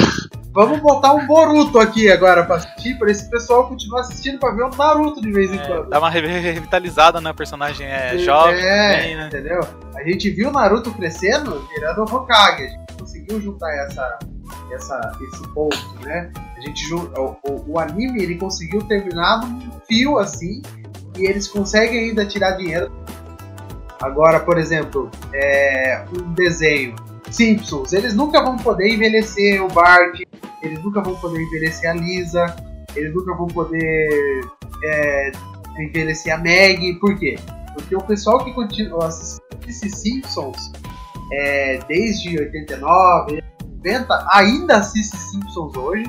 Vamos 0.54 0.80
botar 0.82 1.14
um 1.14 1.26
Boruto 1.26 1.80
aqui 1.80 2.12
agora 2.12 2.44
pra 2.46 2.58
assistir, 2.58 2.96
pra 3.00 3.10
esse 3.10 3.28
pessoal 3.28 3.68
continuar 3.68 4.02
assistindo 4.02 4.38
pra 4.38 4.52
ver 4.52 4.62
o 4.66 4.70
Naruto 4.70 5.20
de 5.20 5.32
vez 5.32 5.52
em 5.52 5.58
É, 5.58 5.66
quando. 5.66 5.90
dá 5.90 5.98
uma 5.98 6.12
re- 6.12 6.22
revitalizada 6.40 7.20
na 7.20 7.34
personagem 7.34 7.88
é, 7.88 8.16
jovem 8.20 8.64
É, 8.64 8.96
também, 8.98 9.16
né? 9.16 9.28
entendeu? 9.28 9.60
A 9.96 10.04
gente 10.04 10.30
viu 10.30 10.50
o 10.50 10.52
Naruto 10.52 10.92
crescendo, 10.94 11.68
virando 11.74 12.02
o 12.04 12.16
Hokage. 12.16 12.78
Conseguiu 13.24 13.42
juntar 13.42 13.74
essa, 13.86 14.20
essa, 14.72 15.18
esse 15.22 15.48
ponto, 15.54 16.00
né? 16.04 16.32
A 16.58 16.62
gente 16.62 16.94
o, 16.94 17.38
o, 17.48 17.72
o 17.72 17.80
anime 17.80 18.22
ele 18.22 18.36
conseguiu 18.36 18.82
terminar 18.84 19.48
num 19.48 19.80
fio 19.88 20.18
assim 20.18 20.62
e 21.18 21.26
eles 21.26 21.48
conseguem 21.48 22.10
ainda 22.10 22.26
tirar 22.26 22.52
dinheiro. 22.52 22.92
Agora, 24.02 24.42
por 24.42 24.58
exemplo, 24.58 25.10
é, 25.34 26.04
um 26.12 26.34
desenho 26.34 26.96
Simpsons, 27.32 27.94
eles 27.94 28.14
nunca 28.14 28.44
vão 28.44 28.58
poder 28.58 28.94
envelhecer 28.94 29.64
o 29.64 29.70
Bart, 29.70 30.20
eles 30.62 30.84
nunca 30.84 31.02
vão 31.02 31.16
poder 31.16 31.42
envelhecer 31.42 31.90
a 31.90 31.94
Lisa, 31.94 32.46
eles 32.96 33.14
nunca 33.16 33.34
vão 33.36 33.48
poder 33.48 34.42
é, 34.84 35.32
envelhecer 35.80 36.34
a 36.34 36.38
Meg. 36.38 36.96
Por 36.96 37.18
quê? 37.18 37.40
Porque 37.74 37.96
o 37.96 38.02
pessoal 38.02 38.44
que 38.44 38.52
continua 38.52 39.08
assistindo 39.08 39.44
esses 39.66 39.98
Simpsons 40.02 40.72
é, 41.34 41.80
desde 41.88 42.38
89, 42.38 43.44
90, 43.84 44.28
ainda 44.32 44.78
assiste 44.78 45.18
Simpsons 45.18 45.76
hoje. 45.76 46.06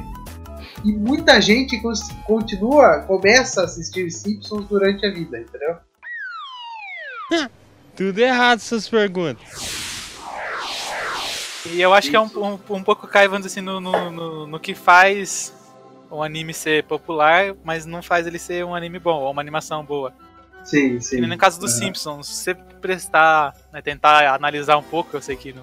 E 0.85 0.93
muita 0.93 1.41
gente 1.41 1.81
continua, 2.27 3.01
começa 3.07 3.63
a 3.63 3.65
assistir 3.65 4.11
Simpsons 4.11 4.67
durante 4.69 5.07
a 5.07 5.11
vida, 5.11 5.39
entendeu? 5.39 5.77
Tudo 7.97 8.19
errado 8.19 8.59
essas 8.59 8.87
perguntas. 8.89 9.43
E 11.67 11.81
eu 11.81 11.95
acho 11.95 12.11
que 12.11 12.17
é 12.17 12.21
um, 12.21 12.27
um, 12.37 12.59
um 12.75 12.83
pouco 12.83 13.07
cai, 13.07 13.27
vamos 13.27 13.47
dizer 13.47 13.61
assim, 13.61 13.67
no, 13.67 13.81
no, 13.81 14.11
no, 14.11 14.47
no 14.47 14.61
que 14.61 14.75
faz 14.75 15.55
um 16.11 16.23
anime 16.23 16.53
ser 16.53 16.85
popular, 16.85 17.55
mas 17.65 17.87
não 17.87 18.03
faz 18.03 18.27
ele 18.27 18.39
ser 18.39 18.65
um 18.65 18.75
anime 18.75 18.99
bom, 18.99 19.23
ou 19.23 19.31
uma 19.31 19.41
animação 19.41 19.83
boa. 19.83 20.13
Sim, 20.65 20.97
Que 20.97 21.05
sim. 21.05 21.21
nem 21.21 21.31
no 21.31 21.37
caso 21.39 21.61
dos. 21.61 21.73
Simpsons, 21.73 22.27
se 22.29 22.35
você 22.45 22.55
prestar, 22.55 23.55
né, 23.73 23.81
tentar 23.83 24.35
analisar 24.35 24.77
um 24.77 24.83
pouco, 24.83 25.17
eu 25.17 25.23
sei 25.23 25.37
que 25.37 25.53
não 25.53 25.63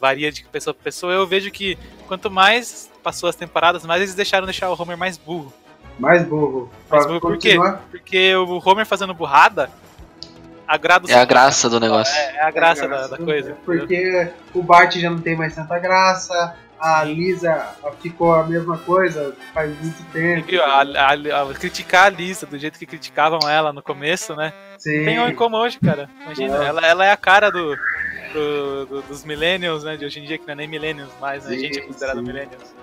varia 0.00 0.30
de 0.32 0.44
pessoa 0.44 0.72
para 0.72 0.84
pessoa, 0.84 1.12
eu 1.12 1.26
vejo 1.26 1.50
que 1.50 1.76
quanto 2.06 2.30
mais 2.30 2.90
passou 3.02 3.28
as 3.28 3.36
temporadas, 3.36 3.84
mais 3.84 4.00
eles 4.02 4.14
deixaram 4.14 4.46
deixar 4.46 4.70
o 4.70 4.80
Homer 4.80 4.96
mais 4.96 5.16
burro. 5.18 5.52
Mais 5.98 6.24
burro. 6.24 6.70
Mais 6.88 7.06
burro 7.06 7.20
por 7.20 7.36
quê? 7.38 7.56
Porque 7.90 8.34
o 8.36 8.60
Homer 8.64 8.86
fazendo 8.86 9.12
burrada 9.12 9.70
agrada 10.66 11.04
os 11.04 11.10
É 11.10 11.16
a 11.16 11.24
graça 11.24 11.68
do 11.68 11.80
negócio. 11.80 12.14
É, 12.16 12.36
é 12.36 12.42
a 12.42 12.50
graça, 12.50 12.84
É, 12.84 12.88
da, 12.88 13.06
da 13.08 13.16
coisa. 13.16 13.50
entendeu? 13.50 13.56
Porque 13.64 14.28
o 14.54 14.62
Bart 14.62 14.96
já 14.96 15.10
não 15.10 15.20
tem 15.20 15.36
mais 15.36 15.54
tanta 15.54 15.78
graça, 15.78 16.54
a 16.80 17.04
Lisa 17.04 17.74
ficou 18.00 18.34
a 18.34 18.44
mesma 18.44 18.78
coisa 18.78 19.36
faz 19.52 19.70
muito 19.80 20.02
tempo. 20.12 20.48
A, 20.62 20.82
a- 20.82 21.42
a- 21.50 21.54
criticar 21.54 22.06
a 22.06 22.08
Lisa 22.08 22.46
do 22.46 22.58
jeito 22.58 22.78
que 22.78 22.86
criticavam 22.86 23.40
ela 23.48 23.72
no 23.72 23.82
começo, 23.82 24.34
né? 24.34 24.52
Sim. 24.78 24.98
Não 24.98 25.04
tem 25.04 25.20
homem 25.20 25.34
como 25.34 25.56
hoje, 25.56 25.78
cara. 25.78 26.08
Imagina, 26.22 26.56
Não. 26.58 26.62
ela, 26.64 26.86
ela 26.86 27.04
é 27.04 27.12
a 27.12 27.16
cara 27.16 27.50
do, 27.50 27.76
do- 28.32 28.86
do- 28.86 29.02
dos 29.02 29.24
millennials, 29.24 29.84
né? 29.84 29.96
De 29.96 30.04
hoje 30.04 30.20
em 30.20 30.24
dia, 30.24 30.38
que 30.38 30.46
não 30.46 30.52
é 30.52 30.56
nem 30.56 30.68
millennials 30.68 31.10
mais, 31.20 31.44
né? 31.44 31.54
A 31.54 31.58
gente 31.58 31.78
é 31.78 31.82
considerado 31.82 32.16
sim. 32.18 32.22
millennials. 32.24 32.74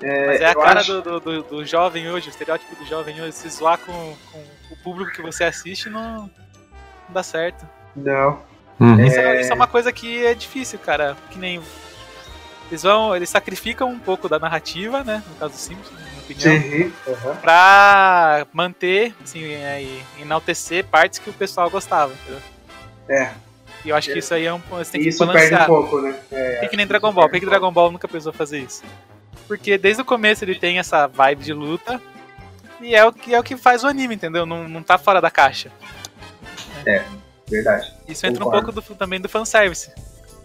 É, 0.00 0.26
Mas 0.28 0.40
é 0.40 0.46
a 0.46 0.54
cara 0.54 0.80
acho- 0.80 1.00
do, 1.02 1.18
do, 1.18 1.20
do- 1.20 1.42
do 1.42 1.64
jovem 1.64 2.08
hoje, 2.10 2.28
o 2.28 2.30
estereótipo 2.30 2.76
do 2.76 2.86
jovem 2.86 3.20
hoje. 3.20 3.32
Se 3.32 3.48
zoar 3.48 3.78
com, 3.78 3.92
com 4.30 4.44
o 4.70 4.76
público 4.84 5.10
que 5.10 5.22
você 5.22 5.42
assiste, 5.44 5.88
não, 5.90 6.18
não 6.22 6.30
dá 7.08 7.22
certo. 7.22 7.66
Não. 7.96 8.40
Uhum. 8.78 9.00
Isso, 9.04 9.18
é, 9.18 9.40
isso 9.40 9.50
é 9.50 9.54
uma 9.56 9.66
coisa 9.66 9.90
que 9.92 10.24
é 10.24 10.34
difícil, 10.34 10.78
cara. 10.78 11.16
Que 11.30 11.38
nem. 11.38 11.60
Eles 12.70 12.82
vão. 12.82 13.14
Eles 13.16 13.30
sacrificam 13.30 13.88
um 13.90 13.98
pouco 13.98 14.28
da 14.28 14.38
narrativa, 14.38 15.02
né? 15.02 15.22
No 15.28 15.34
caso 15.36 15.52
do 15.54 15.58
Simpsons, 15.58 15.92
na 15.92 16.06
minha 16.10 16.20
opinião. 16.20 16.62
Sim. 16.62 16.92
aham. 17.08 17.36
Pra 17.36 18.46
manter, 18.52 19.14
assim, 19.22 19.44
é, 19.44 19.82
e 19.82 20.02
enaltecer 20.20 20.84
partes 20.84 21.18
que 21.18 21.30
o 21.30 21.32
pessoal 21.32 21.70
gostava, 21.70 22.12
entendeu? 22.12 22.40
É. 23.08 23.30
E 23.84 23.88
eu 23.90 23.96
acho 23.96 24.12
que 24.12 24.18
isso 24.18 24.34
aí 24.34 24.44
é 24.44 24.52
um. 24.52 24.58
Você 24.70 24.92
tem 24.92 25.00
que 25.02 25.08
Isso 25.08 25.18
perde 25.26 25.50
balancear. 25.50 25.62
um 25.62 25.66
pouco, 25.66 26.00
né? 26.02 26.14
É, 26.32 26.56
Tem 26.60 26.68
que 26.68 26.76
nem 26.76 26.86
Dragon 26.86 27.12
Ball. 27.12 27.24
Por 27.24 27.30
perde 27.30 27.40
que 27.40 27.46
um 27.46 27.50
Dragon 27.50 27.72
Ball 27.72 27.90
nunca 27.92 28.08
precisou 28.08 28.32
fazer 28.32 28.58
isso? 28.58 28.82
Porque 29.46 29.78
desde 29.78 30.02
o 30.02 30.04
começo 30.04 30.44
ele 30.44 30.56
tem 30.56 30.78
essa 30.78 31.06
vibe 31.06 31.44
de 31.44 31.52
luta. 31.54 32.00
E 32.80 32.94
é 32.94 33.04
o 33.04 33.12
que, 33.12 33.34
é 33.34 33.40
o 33.40 33.42
que 33.42 33.56
faz 33.56 33.82
o 33.82 33.86
anime, 33.86 34.14
entendeu? 34.16 34.44
Não, 34.44 34.68
não 34.68 34.82
tá 34.82 34.98
fora 34.98 35.20
da 35.20 35.30
caixa. 35.30 35.70
pouco. 36.84 37.02
Verdade. 37.48 37.92
Isso 38.06 38.26
entra 38.26 38.42
um 38.42 38.46
Concordo. 38.46 38.72
pouco 38.82 38.92
do, 38.92 38.94
também 38.98 39.20
do 39.20 39.28
fanservice. 39.28 39.90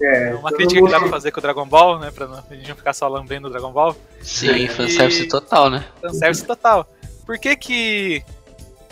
É, 0.05 0.29
É 0.31 0.35
uma 0.35 0.51
crítica 0.51 0.81
que 0.81 0.91
dá 0.91 0.99
pra 0.99 1.09
fazer 1.09 1.31
com 1.31 1.39
o 1.39 1.41
Dragon 1.41 1.65
Ball, 1.65 1.99
né? 1.99 2.11
Pra 2.11 2.27
não, 2.27 2.43
a 2.49 2.53
gente 2.53 2.69
não 2.69 2.75
ficar 2.75 2.93
só 2.93 3.07
lambendo 3.07 3.47
o 3.47 3.51
Dragon 3.51 3.71
Ball. 3.71 3.95
Sim, 4.21 4.67
fanservice 4.67 5.27
total, 5.27 5.69
né? 5.69 5.85
Fanservice 6.01 6.45
total. 6.45 6.87
Por 7.25 7.37
que 7.37 7.55
que 7.55 8.23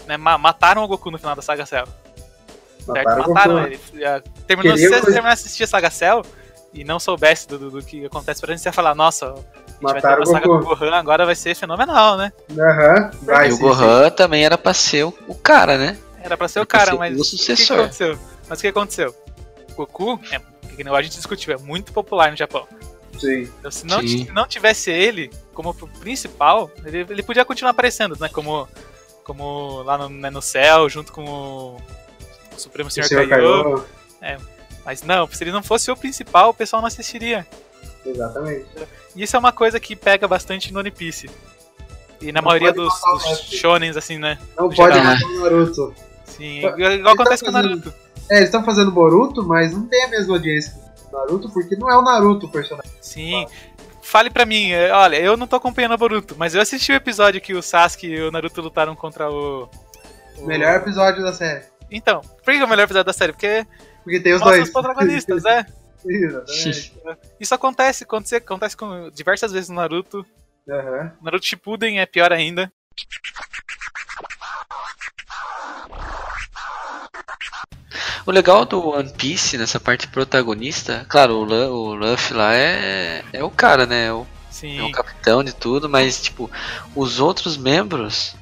né, 0.07 0.15
ma- 0.17 0.37
mataram 0.37 0.83
o 0.83 0.87
Goku 0.87 1.11
no 1.11 1.17
final 1.19 1.35
da 1.35 1.41
Saga 1.41 1.65
Cell? 1.65 1.85
Certo? 2.85 2.87
Mataram 2.87 3.23
o 3.25 3.33
Mataram 3.33 3.53
Goku. 3.55 3.67
ele. 3.67 3.79
Terminou, 4.47 4.77
se 4.77 4.87
você 4.89 5.01
terminar 5.01 5.27
de 5.29 5.33
assistir 5.33 5.63
a 5.63 5.67
Saga 5.67 5.89
Cell 5.91 6.23
e 6.73 6.83
não 6.83 6.99
soubesse 6.99 7.47
do, 7.47 7.57
do- 7.59 7.71
do 7.71 7.81
que 7.83 8.05
acontece 8.05 8.39
pra 8.41 8.51
gente, 8.53 8.61
você 8.61 8.69
ia 8.69 8.73
falar, 8.73 8.95
nossa, 8.95 9.25
a 9.27 9.35
gente 9.35 9.43
vai 9.81 9.93
ter 9.93 10.07
Mataram 10.07 10.17
uma 10.17 10.23
o 10.23 10.25
saga 10.27 10.45
com 10.47 10.55
o 10.55 10.59
Goku. 10.59 10.75
Gohan, 10.77 10.95
agora 10.95 11.25
vai 11.25 11.35
ser 11.35 11.55
fenomenal, 11.55 12.17
né? 12.17 12.31
Aham. 12.57 13.11
Vai, 13.23 13.49
e 13.49 13.51
o 13.51 13.55
sim, 13.55 13.61
Gohan 13.61 14.09
também 14.11 14.45
era 14.45 14.57
pra 14.57 14.73
ser 14.73 15.03
o, 15.05 15.13
o 15.27 15.35
cara, 15.35 15.77
né? 15.77 15.97
Era 16.23 16.37
pra 16.37 16.47
ser 16.47 16.59
o 16.59 16.61
Era 16.61 16.65
pra 16.67 16.79
cara, 16.79 16.91
ser 16.91 16.97
mas 16.97 17.17
o 17.17 17.21
o 17.21 17.23
que, 17.23 17.29
que 17.31 17.37
sucessor. 17.37 17.79
aconteceu? 17.79 18.19
Mas 18.47 18.59
o 18.59 18.61
que 18.61 18.67
aconteceu? 18.67 19.15
O 19.71 19.75
Goku, 19.75 20.19
é, 20.31 20.39
que 20.75 20.83
nem 20.83 20.93
a 20.93 21.01
gente 21.01 21.15
discutiu, 21.15 21.53
é 21.53 21.57
muito 21.57 21.91
popular 21.93 22.31
no 22.31 22.37
Japão. 22.37 22.67
sim. 23.19 23.43
Então, 23.59 23.69
se 23.71 23.85
não, 23.85 23.99
Sim. 24.01 24.25
se 24.25 24.31
não 24.31 24.47
tivesse 24.47 24.89
ele 24.91 25.29
como 25.53 25.73
principal, 25.73 26.71
ele, 26.85 27.05
ele 27.09 27.23
podia 27.23 27.45
continuar 27.45 27.71
aparecendo, 27.71 28.17
né? 28.19 28.29
Como, 28.29 28.67
como 29.23 29.83
lá 29.83 29.97
no, 29.97 30.09
né, 30.09 30.29
no 30.29 30.41
céu, 30.41 30.89
junto 30.89 31.11
com 31.11 31.23
o, 31.23 31.75
o 32.55 32.59
Supremo 32.59 32.89
Senhor, 32.89 33.07
senhor 33.07 33.27
Kaiô. 33.27 33.83
Kaiô. 34.19 34.39
Mas 34.83 35.03
não, 35.03 35.27
se 35.27 35.43
ele 35.43 35.51
não 35.51 35.61
fosse 35.61 35.91
o 35.91 35.95
principal, 35.95 36.49
o 36.49 36.53
pessoal 36.53 36.81
não 36.81 36.87
assistiria. 36.87 37.45
Exatamente. 38.03 38.65
E 39.15 39.21
isso 39.23 39.35
é 39.35 39.39
uma 39.39 39.51
coisa 39.51 39.79
que 39.79 39.95
pega 39.95 40.27
bastante 40.27 40.73
no 40.73 40.79
One 40.79 40.89
Piece. 40.89 41.29
E 42.19 42.31
na 42.31 42.41
Não 42.41 42.47
maioria 42.49 42.71
dos, 42.73 42.91
dos 43.21 43.39
shonens, 43.49 43.95
assim, 43.97 44.17
né? 44.17 44.39
Não 44.57 44.69
pode 44.69 44.93
geral. 44.95 45.03
matar 45.13 45.25
o 45.27 45.39
Naruto. 45.39 45.95
Sim, 46.25 46.57
igual, 46.59 46.73
igual 46.77 46.91
ele 46.91 47.03
tá 47.03 47.11
acontece 47.11 47.43
com 47.43 47.49
o 47.49 47.53
fazendo- 47.53 47.69
Naruto. 47.75 47.93
É, 48.31 48.37
eles 48.37 48.45
estão 48.45 48.63
fazendo 48.63 48.91
Boruto, 48.91 49.43
mas 49.43 49.73
não 49.73 49.85
tem 49.87 50.05
a 50.05 50.07
mesma 50.07 50.35
audiência 50.35 50.73
do 51.11 51.17
Naruto, 51.17 51.51
porque 51.51 51.75
não 51.75 51.89
é 51.89 51.97
o 51.97 52.01
Naruto 52.01 52.45
o 52.45 52.49
personagem. 52.51 52.89
Sim. 53.01 53.45
Fale 54.01 54.29
pra 54.29 54.45
mim, 54.45 54.71
é, 54.71 54.91
olha, 54.91 55.17
eu 55.17 55.35
não 55.37 55.45
tô 55.47 55.57
acompanhando 55.57 55.93
o 55.93 55.97
Boruto, 55.97 56.35
mas 56.37 56.55
eu 56.55 56.61
assisti 56.61 56.91
o 56.91 56.95
episódio 56.95 57.41
que 57.41 57.53
o 57.53 57.61
Sasuke 57.61 58.07
e 58.07 58.21
o 58.21 58.31
Naruto 58.31 58.61
lutaram 58.61 58.95
contra 58.95 59.29
o. 59.29 59.69
o- 60.37 60.45
Melhor 60.47 60.75
episódio 60.77 61.21
da 61.21 61.33
série. 61.33 61.65
Então, 61.91 62.21
por 62.21 62.53
que 62.53 62.59
é 62.59 62.63
o 62.63 62.67
melhor 62.69 62.83
episódio 62.83 63.05
da 63.05 63.13
série? 63.13 63.33
Porque 63.33 63.65
Porque 64.03 64.19
tem 64.21 64.33
os 64.33 64.41
dois. 64.41 64.63
os 64.63 64.69
protagonistas, 64.69 65.43
é. 65.45 65.65
Exatamente. 66.05 66.93
Isso 67.39 67.53
acontece, 67.53 68.03
acontece, 68.05 68.35
acontece 68.37 68.75
com 68.77 69.09
diversas 69.11 69.51
vezes 69.51 69.69
no 69.69 69.75
Naruto. 69.75 70.25
Aham. 70.69 71.11
Naruto 71.21 71.45
Shippuden 71.45 71.99
é 71.99 72.05
pior 72.05 72.31
ainda. 72.33 72.71
O 78.25 78.31
legal 78.31 78.65
do 78.65 78.89
One 78.89 79.09
Piece 79.17 79.57
nessa 79.57 79.79
parte 79.79 80.07
protagonista, 80.07 81.05
claro, 81.09 81.35
o, 81.37 81.43
Lu- 81.43 81.71
o 81.73 81.93
Luffy 81.95 82.35
lá 82.35 82.53
é, 82.53 83.23
é 83.33 83.43
o 83.43 83.49
cara, 83.49 83.85
né? 83.85 84.07
É 84.07 84.13
o, 84.13 84.25
Sim. 84.49 84.79
é 84.79 84.83
o 84.83 84.91
capitão 84.91 85.43
de 85.43 85.53
tudo, 85.53 85.89
mas 85.89 86.21
tipo, 86.21 86.49
os 86.95 87.19
outros 87.19 87.57
membros. 87.57 88.35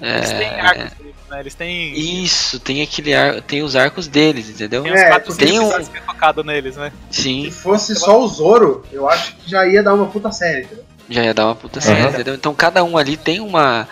Eles 0.00 0.30
têm 0.32 0.46
É, 0.48 0.60
arcos, 0.60 0.92
né? 1.30 1.40
Eles 1.40 1.54
têm. 1.54 2.22
isso, 2.22 2.60
tem 2.60 2.82
aquele 2.82 3.14
ar, 3.14 3.40
tem 3.42 3.62
os 3.62 3.74
arcos 3.74 4.06
deles, 4.06 4.48
entendeu? 4.50 4.82
Tem 4.82 4.92
É, 4.92 5.08
4 5.08 5.34
tem 5.36 5.58
um- 5.58 5.72
é 5.72 5.82
focado 6.06 6.44
neles, 6.44 6.76
né? 6.76 6.92
Sim, 7.10 7.44
Se 7.44 7.50
fosse 7.50 7.94
só 7.96 8.20
o 8.20 8.28
Zoro, 8.28 8.84
eu 8.92 9.08
acho 9.08 9.34
que 9.36 9.50
já 9.50 9.66
ia 9.66 9.82
dar 9.82 9.94
uma 9.94 10.06
puta 10.06 10.30
série. 10.32 10.64
entendeu? 10.64 10.84
já 11.08 11.22
ia 11.22 11.32
dar 11.32 11.46
uma 11.46 11.54
puta 11.54 11.80
série, 11.80 12.02
entendeu? 12.08 12.34
Então 12.34 12.52
cada 12.52 12.82
um 12.82 12.98
ali 12.98 13.16
tem 13.16 13.38
uma 13.40 13.86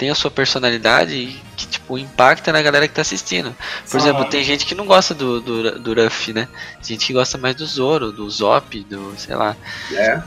tem 0.00 0.08
a 0.08 0.14
sua 0.14 0.30
personalidade 0.30 1.38
que 1.54 1.66
tipo 1.66 1.98
impacta 1.98 2.50
na 2.50 2.62
galera 2.62 2.88
que 2.88 2.94
tá 2.94 3.02
assistindo. 3.02 3.54
Por 3.90 4.00
exemplo, 4.00 4.24
tem 4.24 4.42
gente 4.42 4.64
que 4.64 4.74
não 4.74 4.86
gosta 4.86 5.12
do 5.14 5.42
do, 5.42 5.78
do 5.78 6.02
Ruffy, 6.02 6.32
né? 6.32 6.48
Tem 6.76 6.96
gente 6.96 7.06
que 7.06 7.12
gosta 7.12 7.36
mais 7.36 7.54
do 7.54 7.66
Zoro, 7.66 8.10
do 8.10 8.28
Zop, 8.30 8.82
do 8.84 9.12
sei 9.18 9.36
lá. 9.36 9.54
É. 9.92 10.22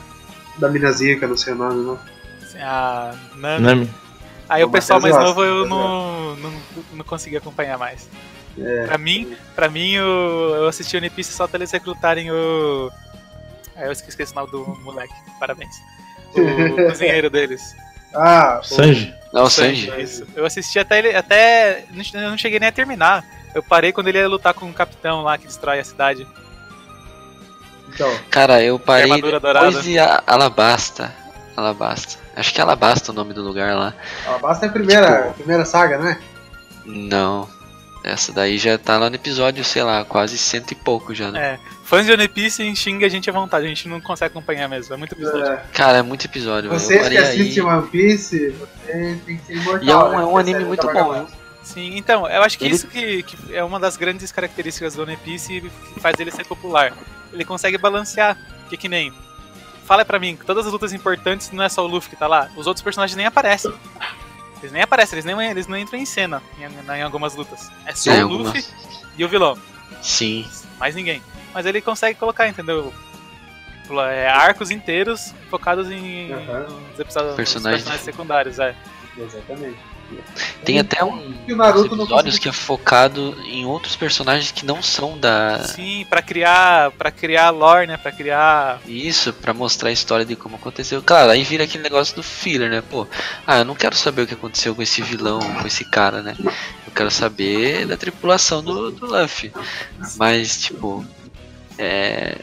Da 0.59 0.69
minazinha, 0.69 1.17
que 1.17 1.26
eu 1.26 1.30
não 1.30 1.36
sei 1.38 1.53
o 1.53 1.55
nome, 1.55 1.84
não. 1.84 1.99
A 2.61 3.15
Nami. 3.36 3.65
Nami. 3.65 3.89
Aí 4.47 4.63
o 4.63 4.67
O 4.67 4.71
pessoal 4.71 5.01
mais 5.01 5.15
novo 5.17 5.43
eu 5.43 5.55
gosta, 5.67 5.69
não, 5.69 6.36
não, 6.36 6.53
não 6.93 7.03
consegui 7.05 7.38
acompanhar 7.38 7.80
mais. 7.80 8.07
É. 8.59 8.86
Pra 8.86 8.99
mim, 8.99 9.36
pra 9.55 9.67
mim 9.69 9.97
o- 9.97 10.55
eu 10.57 10.67
assisti 10.67 10.95
One 10.95 11.09
Piece 11.09 11.34
só 11.34 11.45
até 11.45 11.57
eles 11.57 11.71
recrutarem 11.71 12.30
o. 12.30 12.91
Aí 13.76 13.86
eu 13.88 13.91
esqueci 13.91 14.32
o 14.32 14.36
nome 14.36 14.51
do 14.51 14.63
moleque, 14.84 15.13
parabéns. 15.39 15.74
O 16.36 16.36
cozinheiro 16.91 17.32
deles. 17.32 17.76
Ah, 18.13 18.59
o- 18.61 18.63
Sanji. 18.63 19.11
Não, 19.34 19.44
o 19.44 19.50
Sanji. 19.50 19.92
Isso. 20.00 20.26
Eu 20.36 20.46
assisti 20.46 20.78
até 20.80 21.00
ele. 21.00 21.16
Até. 21.16 21.86
Eu 22.14 22.30
não 22.30 22.38
cheguei 22.38 22.60
nem 22.60 22.70
a 22.70 22.72
terminar. 22.72 23.26
Eu 23.56 23.62
parei 23.64 23.92
quando 23.92 24.08
ele 24.08 24.20
ia 24.20 24.28
lutar 24.30 24.54
com 24.54 24.66
um 24.66 24.72
capitão 24.74 25.24
lá 25.24 25.38
que 25.38 25.48
destrói 25.48 25.80
a 25.80 25.84
cidade. 25.84 26.26
então. 27.90 28.12
Cara, 28.30 28.62
eu 28.62 28.78
parei 28.80 29.04
armadura 29.12 29.40
depois 29.40 29.54
dourada. 29.56 29.82
de 29.82 30.00
A- 30.00 30.24
Alabasta. 30.26 31.14
Alabasta. 31.56 32.20
Acho 32.36 32.54
que 32.54 32.60
é 32.60 32.64
Alabasta 32.64 33.12
o 33.12 33.16
nome 33.16 33.34
do 33.34 33.44
lugar 33.44 33.76
lá. 33.76 33.94
Alabasta 34.26 34.66
é 34.66 34.70
a 34.70 34.72
primeira, 34.72 35.18
Tipo- 35.18 35.30
a 35.30 35.34
primeira 35.34 35.66
saga, 35.66 35.98
né? 36.00 36.20
Não. 36.86 37.48
Essa 38.04 38.34
daí 38.34 38.58
já 38.58 38.78
tá 38.78 38.98
lá 38.98 39.10
no 39.10 39.16
episódio, 39.16 39.64
sei 39.64 39.82
lá, 39.84 40.04
quase 40.04 40.38
cento 40.38 40.72
e 40.72 40.76
pouco 40.76 41.14
já, 41.16 41.32
né? 41.32 41.54
É. 41.54 41.60
Fãs 41.94 42.08
de 42.08 42.12
One 42.12 42.28
Piece 42.28 42.76
xinga 42.76 43.06
a 43.06 43.10
gente 43.10 43.30
à 43.30 43.34
vontade, 43.34 43.66
a 43.66 43.70
gente 43.70 43.88
não 43.88 44.02
consegue 44.02 44.32
acompanhar 44.32 44.68
mesmo. 44.68 44.94
É 44.94 44.98
muito 44.98 45.14
episódio. 45.14 45.46
É. 45.46 45.64
Cara, 45.74 46.00
é 46.00 46.02
muito 46.02 46.26
episódio, 46.26 46.70
Vocês 46.72 46.98
que 46.98 47.04
parei 47.04 47.18
aí. 47.20 47.24
assistem 47.24 47.64
One 47.64 47.88
Piece, 47.88 48.50
você 48.50 49.20
tem 49.24 49.38
que 49.38 49.46
ser 49.46 49.54
imortal. 49.58 49.84
E 49.84 49.91
é 49.91 49.96
um, 49.96 50.10
né? 50.10 50.16
é 50.16 50.26
um 50.26 50.38
anime 50.38 50.66
muito 50.66 50.91
bom? 50.91 51.28
Sim, 51.62 51.96
então, 51.96 52.28
eu 52.28 52.41
acho 52.41 52.58
que 52.58 52.66
Ele- 52.66 52.74
isso 52.76 52.88
que, 52.88 53.22
que 53.22 53.56
é 53.56 53.64
uma 53.64 53.80
das 53.80 53.96
grandes 53.96 54.32
características 54.32 54.96
do 54.96 55.04
One 55.04 55.16
Piece 55.18 55.54
e 55.54 55.62
que 55.94 56.00
faz 56.00 56.20
ele 56.20 56.32
ser 56.32 56.46
popular. 56.46 56.94
Ele 57.32 57.46
consegue 57.46 57.78
balancear, 57.78 58.38
que 58.70 58.76
que 58.76 58.89
nem. 58.89 59.14
Fala 59.86 60.04
pra 60.04 60.18
mim, 60.18 60.36
todas 60.48 60.66
as 60.66 60.72
lutas 60.72 60.94
importantes 60.94 61.52
não 61.52 61.64
é 61.64 61.70
só 61.70 61.84
o 61.86 61.88
Luffy 61.88 62.10
que 62.10 62.16
tá 62.16 62.26
lá, 62.26 62.50
os 62.56 62.66
outros 62.66 62.82
personagens 62.84 63.16
nem 63.16 63.28
aparecem. 63.28 63.72
Eles 64.62 64.72
nem 64.72 64.82
aparecem, 64.82 65.16
eles, 65.20 65.26
nem, 65.26 65.52
eles 65.52 65.68
não 65.68 65.78
entram 65.78 66.00
em 66.00 66.06
cena 66.06 66.41
em, 66.58 66.96
em 66.98 67.02
algumas 67.04 67.36
lutas. 67.36 67.70
É 67.86 67.94
só 67.94 68.10
É, 68.12 68.20
o 68.20 68.30
algumas. 68.30 68.48
Luffy 68.48 68.66
e 69.18 69.24
o 69.24 69.30
vilão, 69.30 69.56
Sim. 70.02 70.48
mais 70.80 70.96
ninguém. 70.96 71.22
Mas 71.54 71.66
ele 71.66 71.82
consegue 71.82 72.18
colocar, 72.18 72.47
entendeu? 72.47 72.93
É, 74.12 74.30
arcos 74.30 74.72
inteiros 74.72 75.34
focados 75.49 75.91
em, 75.91 76.30
nos 76.30 76.99
episódios, 76.99 77.28
nos 77.30 77.36
Personagens. 77.36 77.84
personagens 77.84 78.01
secundários, 78.01 78.60
é. 78.60 78.76
Exatamente. 79.18 79.78
Tem 80.64 80.80
até 80.80 81.04
um 81.04 81.34
que 81.45 81.54
o 81.54 81.56
Naruto 81.56 81.95
não 81.95 82.04
episódios 82.04 82.38
que 82.38 82.47
é 82.47 82.51
focado 82.51 83.36
em 83.45 83.66
outros 83.66 83.95
personagens 83.95 84.51
que 84.51 84.66
não 84.66 84.82
são 84.82 85.18
da. 85.18 85.64
Sim, 85.64 86.06
pra 86.10 86.22
criar, 86.22 86.91
para 86.91 87.10
criar 87.12 87.49
lore, 87.49 87.88
né? 87.88 87.97
Pra 87.97 88.12
criar. 88.12 88.80
Isso, 88.86 89.34
pra 89.34 89.54
mostrar 89.54 89.89
a 89.89 89.91
história 89.91 90.26
de 90.26 90.36
como 90.36 90.56
aconteceu. 90.56 91.01
Claro, 91.01 91.32
aí 91.32 91.43
vira 91.43 91.64
aquele 91.64 91.84
negócio 91.84 92.16
do 92.16 92.24
filler, 92.24 92.70
né? 92.70 92.84
Pô, 92.89 93.08
ah, 93.45 93.60
eu 93.60 93.66
não 93.66 93.76
quero 93.76 93.95
saber 93.95 94.24
o 94.24 94.28
que 94.28 94.34
aconteceu 94.34 94.76
com 94.76 94.82
esse 94.82 95.01
vilão, 95.01 95.39
com 95.39 95.68
esse 95.68 95.84
cara, 95.86 96.22
né? 96.22 96.36
Eu 96.39 96.93
quero 96.93 97.10
saber 97.10 97.86
da 97.88 97.97
tripulação 97.97 98.64
do, 98.64 98.91
do 98.91 99.06
Luffy. 99.08 99.51
Mas, 100.18 100.62
tipo, 100.62 101.06
é. 101.78 102.38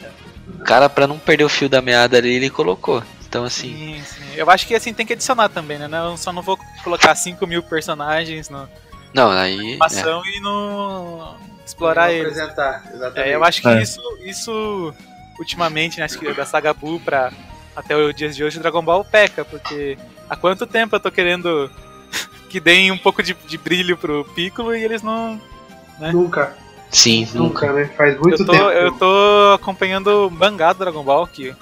O 0.55 0.65
cara, 0.65 0.89
pra 0.89 1.07
não 1.07 1.19
perder 1.19 1.45
o 1.45 1.49
fio 1.49 1.69
da 1.69 1.81
meada 1.81 2.19
ali, 2.19 2.35
ele 2.35 2.51
colocou. 2.51 3.03
Então, 3.29 3.45
assim, 3.45 3.73
Sim, 3.73 4.03
sim. 4.05 4.35
Eu 4.35 4.51
acho 4.51 4.67
que 4.67 4.75
assim 4.75 4.93
tem 4.93 5.07
que 5.07 5.13
adicionar 5.13 5.49
também, 5.49 5.79
né? 5.79 5.89
Eu 5.93 6.17
só 6.17 6.33
não 6.33 6.43
vou 6.43 6.59
colocar 6.83 7.15
5 7.15 7.47
mil 7.47 7.63
personagens 7.63 8.49
na 8.51 8.69
não, 9.15 9.31
aí. 9.31 9.75
é. 9.75 9.85
ação 9.85 10.23
e 10.27 10.41
não 10.41 11.37
explorar 11.65 12.13
eles. 12.13 12.37
É, 13.15 13.35
eu 13.35 13.45
acho 13.45 13.63
que 13.63 13.69
É. 13.69 13.81
isso, 13.81 14.01
isso 14.25 14.95
ultimamente, 15.39 15.99
né, 15.99 16.05
acho 16.05 16.19
que 16.19 16.33
da 16.35 16.45
saga 16.45 16.75
Buu 16.75 17.01
pra 17.01 17.33
até 17.75 17.97
os 17.97 18.15
dias 18.15 18.35
de 18.37 18.43
hoje, 18.45 18.59
o 18.59 18.61
Dragon 18.61 18.83
Ball 18.83 19.05
peca, 19.05 19.45
porque 19.45 19.97
há 20.29 20.37
quanto 20.37 20.67
tempo 20.67 20.97
eu 20.97 21.01
tô 21.01 21.11
querendo 21.11 21.71
que 22.51 22.59
deem 22.61 22.91
um 22.91 22.99
pouco 22.99 23.23
de, 23.23 23.33
de 23.47 23.57
brilho 23.57 23.97
pro 23.97 24.25
Piccolo 24.35 24.75
e 24.75 24.85
eles 24.85 25.03
não. 25.03 25.41
Nunca, 25.99 26.57
Sim, 26.91 27.25
nunca. 27.35 27.39
nunca, 27.69 27.73
né? 27.73 27.85
Faz 27.97 28.19
muito 28.19 28.43
eu, 28.43 28.47
tô, 28.47 28.53
tempo. 28.53 28.65
eu 28.65 28.93
tô 28.99 29.53
acompanhando 29.55 30.27
o 30.27 30.31
mangá 30.31 30.73
do 30.73 30.79
Dragon 30.81 31.03
Ball, 31.03 31.27
que 31.27 31.55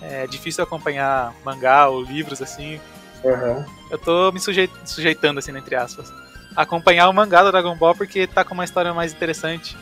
é 0.00 0.26
difícil 0.26 0.62
acompanhar 0.62 1.34
mangá 1.44 1.88
ou 1.88 2.02
livros 2.02 2.40
assim. 2.40 2.80
Aham. 3.24 3.64
Eu 3.90 3.98
tô 3.98 4.30
me 4.32 4.38
sujeit- 4.38 4.70
sujeitando, 4.84 5.38
assim, 5.38 5.56
entre 5.56 5.74
aspas. 5.74 6.12
Acompanhar 6.54 7.08
o 7.08 7.12
mangá 7.12 7.42
do 7.42 7.50
Dragon 7.50 7.74
Ball 7.76 7.94
porque 7.94 8.26
tá 8.26 8.44
com 8.44 8.54
uma 8.54 8.64
história 8.64 8.94
mais 8.94 9.12
interessante 9.12 9.76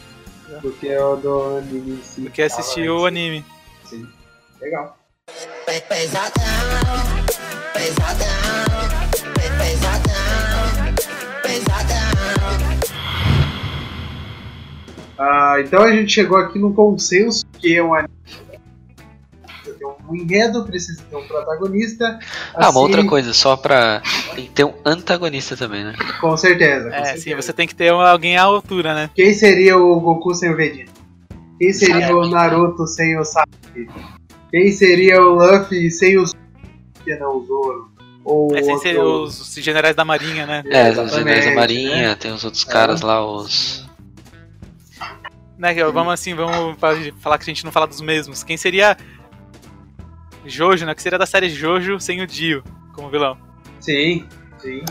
Porque 0.60 0.88
é 0.88 1.02
o 1.04 1.16
do 1.16 1.58
anime 1.58 2.00
si. 2.02 2.20
do 2.22 2.30
que 2.30 2.42
assistir 2.42 2.88
o 2.88 3.06
anime. 3.06 3.44
Sim. 3.84 4.08
Legal. 4.60 4.96
Ah, 15.18 15.56
então 15.60 15.82
a 15.82 15.92
gente 15.92 16.12
chegou 16.12 16.36
aqui 16.36 16.58
num 16.58 16.72
consenso 16.72 17.44
que 17.58 17.76
é 17.76 17.82
um 17.82 17.94
anime. 17.94 18.12
Um 20.08 20.14
enredo, 20.14 20.64
precisa 20.66 21.02
ter 21.08 21.16
um 21.16 21.26
protagonista. 21.26 22.18
Ah, 22.54 22.58
uma 22.58 22.68
assim, 22.68 22.78
outra 22.78 23.04
coisa, 23.06 23.32
só 23.32 23.56
pra. 23.56 24.02
Tem 24.34 24.44
que 24.44 24.50
ter 24.50 24.64
um 24.64 24.74
antagonista 24.84 25.56
também, 25.56 25.82
né? 25.82 25.94
Com 26.20 26.36
certeza. 26.36 26.90
com 26.90 26.94
É, 26.94 27.04
certeza. 27.04 27.22
sim, 27.22 27.34
você 27.34 27.52
tem 27.52 27.66
que 27.66 27.74
ter 27.74 27.88
alguém 27.90 28.36
à 28.36 28.42
altura, 28.42 28.94
né? 28.94 29.10
Quem 29.14 29.32
seria 29.32 29.78
o 29.78 29.98
Goku 30.00 30.34
sem 30.34 30.50
o 30.52 30.56
Vegeta? 30.56 30.92
Quem 31.58 31.72
seria 31.72 32.14
o 32.14 32.28
Naruto 32.28 32.86
sem 32.86 33.18
o 33.18 33.24
Sasuke? 33.24 33.88
Quem 34.50 34.70
seria 34.72 35.22
o 35.22 35.34
Luffy 35.36 35.90
sem 35.90 36.18
o 36.18 36.24
que 37.02 37.16
não 37.16 37.38
o 37.38 37.46
Zoro? 37.46 37.88
Ou 38.24 38.54
É, 38.56 38.62
sem 38.62 38.72
outro- 38.74 38.88
ser 38.90 38.98
os, 39.00 39.40
os 39.40 39.54
generais 39.64 39.96
da 39.96 40.04
marinha, 40.04 40.46
né? 40.46 40.62
É, 40.66 40.82
os 40.82 40.88
Exatamente, 40.98 41.14
generais 41.18 41.44
da 41.46 41.54
Marinha, 41.54 42.08
né? 42.10 42.14
tem 42.14 42.32
os 42.32 42.44
outros 42.44 42.64
caras 42.64 43.00
lá, 43.00 43.24
os. 43.24 43.83
Né? 45.58 45.74
Vamos 45.92 46.12
assim, 46.12 46.34
vamos 46.34 46.78
fa- 46.78 46.94
falar 47.20 47.38
que 47.38 47.44
a 47.44 47.46
gente 47.52 47.64
não 47.64 47.72
fala 47.72 47.86
dos 47.86 48.00
mesmos. 48.00 48.42
Quem 48.42 48.56
seria 48.56 48.96
Jojo, 50.44 50.84
né? 50.86 50.94
Que 50.94 51.02
seria 51.02 51.18
da 51.18 51.26
série 51.26 51.48
Jojo 51.48 51.98
sem 52.00 52.20
o 52.20 52.26
Dio 52.26 52.62
como 52.92 53.08
vilão? 53.10 53.36
Sim, 53.80 54.26
sim. 54.58 54.82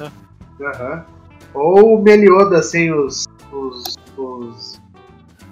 Aham. 0.62 1.06
Ou 1.54 2.02
Melioda 2.02 2.62
sem 2.64 2.92
os. 2.94 3.26
os. 3.52 3.96
os. 4.18 4.82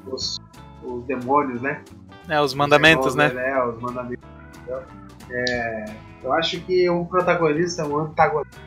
os, 0.07 0.38
os 0.84 1.03
demônios, 1.05 1.62
né? 1.62 1.82
É, 2.28 2.39
os 2.41 2.53
mandamentos, 2.53 3.07
Os 3.07 3.16
né? 3.16 3.30
demônios, 3.30 3.53
né? 3.55 3.64
Os 3.66 3.82
mandamentos. 3.82 4.26
entendeu? 4.55 4.84
É, 5.30 5.86
eu 6.24 6.34
acho 6.34 6.59
que 6.62 6.89
um 6.89 7.05
protagonista, 7.05 7.86
um 7.86 7.97
antagonista 7.99 8.57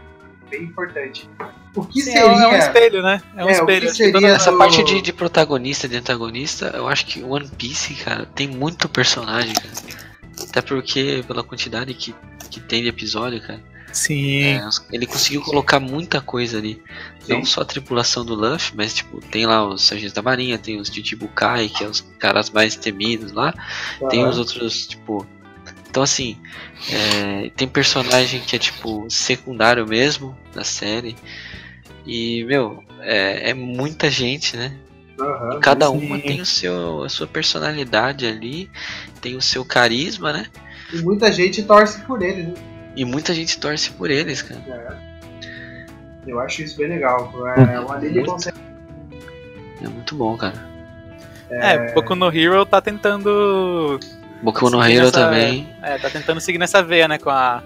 bem 0.58 0.64
importante. 0.66 1.28
O 1.74 1.84
que 1.84 2.02
Sim, 2.02 2.10
é, 2.10 2.14
seria. 2.14 2.30
um- 2.30 2.40
é 2.40 2.48
um 2.48 2.56
espelho, 2.56 3.02
né? 3.02 3.22
É 3.36 3.44
um 3.44 3.48
É, 3.48 3.52
espelho. 3.52 3.94
seria- 3.94 4.28
Essa 4.28 4.52
parte 4.56 4.82
de, 4.84 5.02
de 5.02 5.12
protagonista, 5.12 5.88
de 5.88 5.96
antagonista, 5.96 6.72
eu 6.74 6.86
acho 6.88 7.04
que 7.06 7.22
One 7.22 7.48
Piece, 7.58 7.94
cara, 7.94 8.26
tem 8.26 8.46
muito 8.46 8.88
personagem, 8.88 9.54
cara. 9.54 9.68
Até 10.48 10.60
porque, 10.62 11.24
pela 11.26 11.42
quantidade 11.42 11.92
que, 11.94 12.14
que 12.50 12.60
tem 12.60 12.82
de 12.82 12.88
episódio, 12.88 13.40
cara, 13.40 13.60
Sim. 13.92 14.42
é, 14.42 14.68
ele 14.92 15.06
conseguiu 15.06 15.42
colocar 15.42 15.80
muita 15.80 16.20
coisa 16.20 16.58
ali. 16.58 16.80
Não 17.28 17.38
Sim. 17.38 17.44
só 17.44 17.62
a 17.62 17.64
tripulação 17.64 18.24
do 18.24 18.34
Luffy, 18.34 18.72
mas, 18.76 18.94
tipo, 18.94 19.20
tem 19.20 19.46
lá 19.46 19.66
os 19.66 19.82
sargentos 19.82 20.12
da 20.12 20.22
marinha, 20.22 20.58
tem 20.58 20.78
os 20.80 20.88
Chichibukai, 20.88 21.68
que 21.68 21.82
é 21.82 21.88
os 21.88 22.00
caras 22.18 22.50
mais 22.50 22.76
temidos 22.76 23.32
lá. 23.32 23.52
Tem 24.10 24.20
Aham. 24.22 24.30
os 24.30 24.38
outros, 24.38 24.86
tipo. 24.86 25.26
Então, 25.94 26.02
assim, 26.02 26.36
é, 26.90 27.50
tem 27.50 27.68
personagem 27.68 28.40
que 28.40 28.56
é, 28.56 28.58
tipo, 28.58 29.06
secundário 29.08 29.86
mesmo 29.86 30.36
da 30.52 30.64
série. 30.64 31.14
E, 32.04 32.42
meu, 32.48 32.82
é, 32.98 33.50
é 33.50 33.54
muita 33.54 34.10
gente, 34.10 34.56
né? 34.56 34.76
Aham. 35.20 35.60
Cada 35.60 35.86
sim. 35.86 36.04
uma 36.04 36.18
tem 36.18 36.40
o 36.40 36.44
seu, 36.44 37.04
a 37.04 37.08
sua 37.08 37.28
personalidade 37.28 38.26
ali, 38.26 38.68
tem 39.20 39.36
o 39.36 39.40
seu 39.40 39.64
carisma, 39.64 40.32
né? 40.32 40.46
E 40.92 41.00
muita 41.00 41.30
gente 41.30 41.62
torce 41.62 42.00
por 42.00 42.22
ele, 42.22 42.42
né? 42.42 42.54
E 42.96 43.04
muita 43.04 43.32
gente 43.32 43.56
torce 43.60 43.92
por 43.92 44.10
eles, 44.10 44.42
cara. 44.42 44.60
É. 44.66 46.26
Eu 46.26 46.40
acho 46.40 46.60
isso 46.60 46.76
bem 46.76 46.88
legal. 46.88 47.32
É, 47.56 47.78
o 47.78 47.92
anime 47.92 48.14
Muito. 48.14 48.32
consegue. 48.32 48.58
É 49.80 49.86
muito 49.86 50.16
bom, 50.16 50.36
cara. 50.36 50.74
É, 51.48 51.92
Boku 51.92 52.16
no 52.16 52.36
Hero 52.36 52.66
tá 52.66 52.80
tentando. 52.80 54.00
Boku 54.44 54.70
no 54.70 54.82
seguir 54.82 54.94
Hero 54.96 55.06
nessa- 55.06 55.20
também. 55.20 55.68
É, 55.82 55.98
tá 55.98 56.10
tentando 56.10 56.40
seguir 56.40 56.58
nessa 56.58 56.82
veia, 56.82 57.08
né? 57.08 57.18
Com 57.18 57.30
a, 57.30 57.62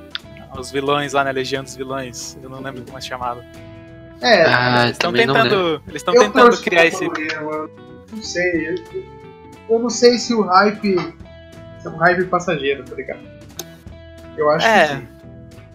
os 0.59 0.71
vilões 0.71 1.13
lá 1.13 1.25
na 1.25 1.31
Legião 1.31 1.63
dos 1.63 1.77
Vilões. 1.77 2.39
Eu 2.43 2.49
não 2.49 2.61
lembro 2.61 2.83
como 2.83 2.97
é 2.97 3.01
chamado. 3.01 3.43
É, 4.21 4.45
Ah, 4.47 4.81
eles 4.85 4.93
estão 4.93 5.13
tentando. 5.13 5.83
Eles 5.87 6.01
estão 6.03 6.15
tentando 6.15 6.57
criar 6.63 6.87
esse. 6.87 7.05
No 7.07 7.13
Eu 7.17 7.71
não 8.13 8.23
sei. 8.23 8.69
Eu, 8.69 9.05
eu 9.71 9.79
não 9.79 9.91
sei 9.91 10.19
se 10.19 10.33
o 10.35 10.43
hype. 10.43 10.97
Se 11.81 11.87
é 11.87 11.91
um 11.91 11.97
hype 11.99 12.25
passageiro, 12.27 12.83
tá 12.85 12.95
ligado? 12.97 13.21
Eu 14.37 14.51
acho 14.51 14.67
É. 14.67 14.87
que 14.89 14.95
sim. 14.97 15.09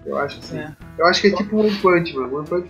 Eu 0.05 0.17
acho 0.17 0.39
que 0.39 0.45
sim. 0.45 0.57
É. 0.59 0.71
Eu 0.97 1.05
acho 1.07 1.21
que 1.21 1.27
é 1.27 1.35
tipo 1.35 1.55
um 1.55 1.59
One 1.61 1.75
Punch, 1.77 2.13
mano. 2.15 2.37
One 2.37 2.47
Punch, 2.47 2.67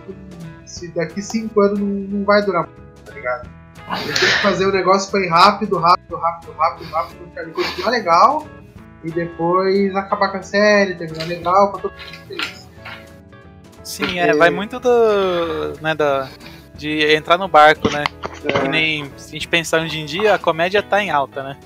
se 0.67 0.87
daqui 0.89 1.21
5 1.21 1.59
anos 1.61 1.79
não, 1.79 1.87
não 1.87 2.23
vai 2.25 2.43
durar 2.43 2.67
muito, 2.67 3.01
tá 3.05 3.13
ligado? 3.13 3.49
Ele 3.91 4.13
tem 4.13 4.13
que 4.29 4.41
fazer 4.41 4.65
o 4.65 4.71
negócio 4.71 5.11
pra 5.11 5.19
ir 5.19 5.29
rápido, 5.29 5.77
rápido, 5.77 6.15
rápido, 6.17 6.53
rápido, 6.53 6.89
rápido, 6.91 7.27
pra 7.33 7.43
ele 7.43 7.51
continuar 7.51 7.89
legal 7.91 8.47
e 9.03 9.11
depois 9.11 9.95
acabar 9.95 10.29
com 10.29 10.37
a 10.37 10.43
série, 10.43 10.95
terminar 10.95 11.25
legal, 11.27 11.71
pra 11.71 11.81
todo 11.81 11.91
mundo 11.91 12.27
feliz. 12.27 12.69
Sim, 13.83 14.19
é, 14.19 14.33
vai 14.33 14.49
muito 14.49 14.79
do. 14.79 15.73
né, 15.81 15.93
da. 15.93 16.29
De 16.75 17.13
entrar 17.13 17.37
no 17.37 17.47
barco, 17.47 17.87
né? 17.91 18.03
Que 18.41 18.47
É, 18.47 18.67
nem 18.67 19.05
se 19.15 19.29
a 19.29 19.31
gente 19.33 19.47
pensar 19.47 19.81
hoje 19.81 19.99
em 19.99 20.05
dia, 20.05 20.33
a 20.33 20.39
comédia 20.39 20.81
tá 20.81 21.01
em 21.03 21.11
alta, 21.11 21.43
né? 21.43 21.57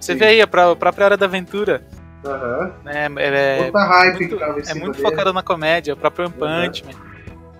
Você 0.00 0.12
Sim. 0.14 0.18
vê 0.18 0.24
aí 0.26 0.40
a 0.40 0.46
pró- 0.46 0.74
própria 0.74 1.04
Hora 1.04 1.16
da 1.16 1.26
Aventura, 1.26 1.82
Aham. 2.24 2.72
né? 2.84 3.06
É, 3.18 3.64
Outra 3.66 3.84
hype 3.84 4.18
muito, 4.18 4.28
que 4.34 4.40
tava 4.40 4.60
é 4.60 4.74
muito 4.74 4.96
dele. 4.96 5.02
focado 5.10 5.32
na 5.32 5.42
comédia, 5.42 5.92
o 5.92 5.96
próprio 5.96 6.24
One 6.26 6.34
Uhum. 6.40 6.66
Punch 6.66 6.84
Man. 6.86 6.92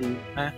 Sim. 0.01 0.18
Né? 0.34 0.55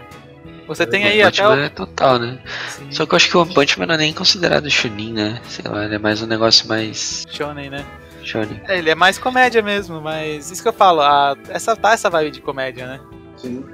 Você 0.67 0.87
tem 0.87 1.05
aí 1.05 1.23
até 1.23 1.47
o. 1.47 1.53
é 1.53 1.69
total, 1.69 2.19
né? 2.19 2.39
Sim, 2.69 2.91
Só 2.91 3.05
que 3.07 3.13
eu 3.13 3.17
acho 3.17 3.29
que 3.31 3.37
o 3.37 3.43
One 3.43 3.53
Punch 3.55 3.79
Man 3.79 3.87
não 3.87 3.95
é 3.95 3.99
nem 3.99 4.13
considerado 4.15 4.71
Chunin, 4.71 5.13
né? 5.13 5.41
Sei 5.45 5.65
lá, 5.71 5.85
ele 5.85 5.95
é 5.97 5.99
mais 5.99 6.23
um 6.23 6.27
negócio 6.27 6.67
mais 6.69 7.25
Shonen, 7.31 7.69
né? 7.71 7.85
Shonen. 8.23 8.61
É, 8.67 8.79
ele 8.79 8.89
é 8.91 8.95
mais 8.95 9.19
comédia 9.19 9.61
mesmo, 9.63 10.01
mas 10.01 10.51
isso 10.51 10.63
que 10.63 10.69
eu 10.69 10.73
falo, 10.73 11.03
a, 11.03 11.37
essa, 11.51 11.77
tá 11.77 11.93
essa 11.93 12.09
vibe 12.09 12.31
de 12.31 12.41
comédia, 12.41 12.87
né? 12.87 13.01
Sim. 13.37 13.65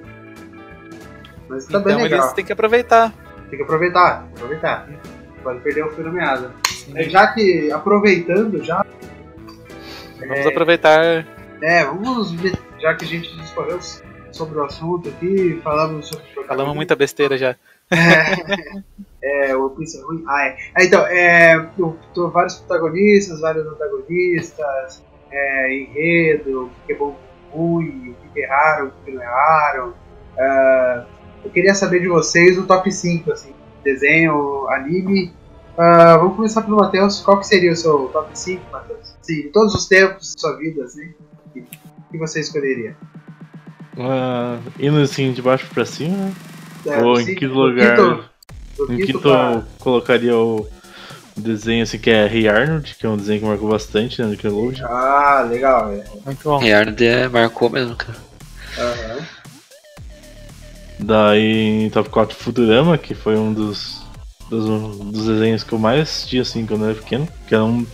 Mas 1.48 1.64
tá 1.66 1.78
então 1.78 1.82
bem 1.94 2.02
legal. 2.02 2.20
eles 2.22 2.32
têm 2.32 2.44
que 2.44 2.52
aproveitar. 2.52 3.12
Tem 3.48 3.56
que 3.58 3.62
aproveitar, 3.64 4.28
aproveitar. 4.36 4.88
Pode 5.42 5.60
perder 5.60 5.84
o 5.84 5.90
fio 5.92 6.04
da 6.04 6.10
meada. 6.10 6.50
Sim. 6.68 6.92
É, 6.96 7.04
Já 7.08 7.28
que, 7.28 7.70
aproveitando 7.72 8.62
já, 8.64 8.84
Vamos 10.18 10.46
aproveitar. 10.46 11.24
é, 11.62 11.84
vamos, 11.84 12.32
ver- 12.32 12.58
já 12.80 12.94
que 12.94 13.04
a 13.04 13.08
gente 13.08 13.34
discorreu 13.36 13.78
sobre 14.32 14.58
o 14.58 14.64
assunto 14.64 15.08
aqui, 15.08 15.60
falamos 15.62 16.08
sobre 16.08 16.24
Falamos 16.46 16.74
muita 16.74 16.96
besteira 16.96 17.36
já. 17.38 17.56
É, 19.22 19.54
o 19.54 19.68
Piece 19.70 19.98
é 19.98 20.02
ruim. 20.02 20.24
Ah, 20.26 20.46
é. 20.46 20.56
É, 20.78 20.84
então, 20.84 21.06
é, 21.06 21.70
eu 21.78 21.98
tô 22.14 22.30
vários 22.30 22.54
protagonistas, 22.54 23.40
vários 23.40 23.66
antagonistas, 23.66 25.02
é, 25.30 25.74
enredo, 25.74 26.64
o 26.64 26.70
que 26.86 26.92
é 26.92 26.96
bom, 26.96 27.08
o 27.08 27.14
que 27.14 27.52
é 27.52 27.56
ruim, 27.56 28.10
o 28.10 28.32
que 28.32 28.40
erraram, 28.40 28.86
o 28.88 29.04
que 29.04 29.12
não 29.12 29.22
erraram. 29.22 29.94
Ah, 30.38 31.04
eu 31.44 31.50
queria 31.50 31.74
saber 31.74 32.00
de 32.00 32.08
vocês 32.08 32.56
o 32.56 32.66
top 32.66 32.90
5, 32.90 33.30
assim, 33.32 33.54
desenho, 33.84 34.66
anime. 34.70 35.34
Ah, 35.76 36.16
vamos 36.16 36.36
começar 36.36 36.62
pelo 36.62 36.78
Matheus. 36.78 37.20
Qual 37.20 37.38
que 37.38 37.46
seria 37.46 37.72
o 37.72 37.76
seu 37.76 38.08
top 38.08 38.38
5, 38.38 38.72
Matheus? 38.72 39.16
Sim, 39.20 39.42
de 39.42 39.48
todos 39.48 39.74
os 39.74 39.86
tempos 39.86 40.34
de 40.34 40.40
sua 40.40 40.56
vida, 40.56 40.84
assim, 40.84 41.12
o 41.54 41.60
que 42.10 42.18
você 42.18 42.40
escolheria? 42.40 42.96
Ah, 43.98 44.58
indo 44.78 44.98
assim 44.98 45.32
de 45.32 45.42
baixo 45.42 45.66
pra 45.72 45.84
cima, 45.84 46.16
né? 46.16 46.32
É, 46.86 47.02
Ou 47.02 47.20
em 47.20 47.34
que 47.34 47.46
lugar? 47.46 47.96
quinto- 47.96 48.24
Em 48.92 48.96
quinto 48.96 49.06
quinto 49.06 49.20
pra- 49.20 49.62
colocaria 49.78 50.34
o 50.36 50.66
desenho 51.36 51.82
assim 51.82 51.98
que 51.98 52.08
é 52.10 52.26
Rei 52.26 52.48
Arnold, 52.48 52.94
que 52.98 53.04
é 53.04 53.08
um 53.08 53.16
desenho 53.16 53.40
que 53.40 53.46
marcou 53.46 53.68
bastante 53.68 54.18
né, 54.20 54.24
no 54.26 54.30
Nickelodeon. 54.32 54.86
Ah, 54.86 55.46
legal, 55.48 55.90
velho. 55.90 56.04
Muito 56.24 56.42
bom. 56.44 56.58
Rei 56.58 56.72
Arnold 56.72 57.04
é, 57.06 57.28
marcou 57.28 57.68
mesmo, 57.70 57.94
cara. 57.96 58.16
Aham. 58.78 59.18
Daí 60.98 61.84
em 61.86 61.90
top 61.90 62.08
4 62.10 62.36
Futurama, 62.36 62.98
que 62.98 63.14
foi 63.14 63.36
um 63.36 63.52
dos, 63.52 64.02
dos, 64.50 64.98
dos 64.98 65.26
desenhos 65.26 65.64
que 65.64 65.72
eu 65.72 65.78
mais 65.78 66.02
assisti 66.02 66.38
assim 66.38 66.66
quando 66.66 66.84
eu 66.84 66.90
era 66.90 66.98
pequeno. 66.98 67.28
Que 67.46 67.54
é, 67.54 67.60
um, 67.60 67.86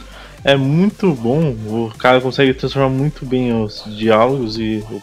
é 0.44 0.57
muito 0.57 1.12
bom, 1.14 1.51
o 1.66 1.92
cara 1.99 2.20
consegue 2.20 2.53
transformar 2.55 2.88
muito 2.88 3.24
bem 3.24 3.53
os 3.62 3.84
diálogos 3.97 4.59
e 4.59 4.84
o 4.90 5.01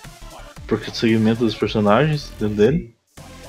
prosseguimento 0.68 1.44
dos 1.44 1.56
personagens 1.56 2.32
dentro 2.40 2.56
dele. 2.56 2.94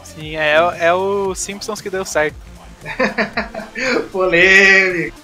Sim, 0.02 0.36
é, 0.36 0.56
é 0.78 0.92
o 0.92 1.34
Simpsons 1.34 1.80
que 1.80 1.90
deu 1.90 2.04
certo. 2.04 2.36
Polêmico. 4.12 5.16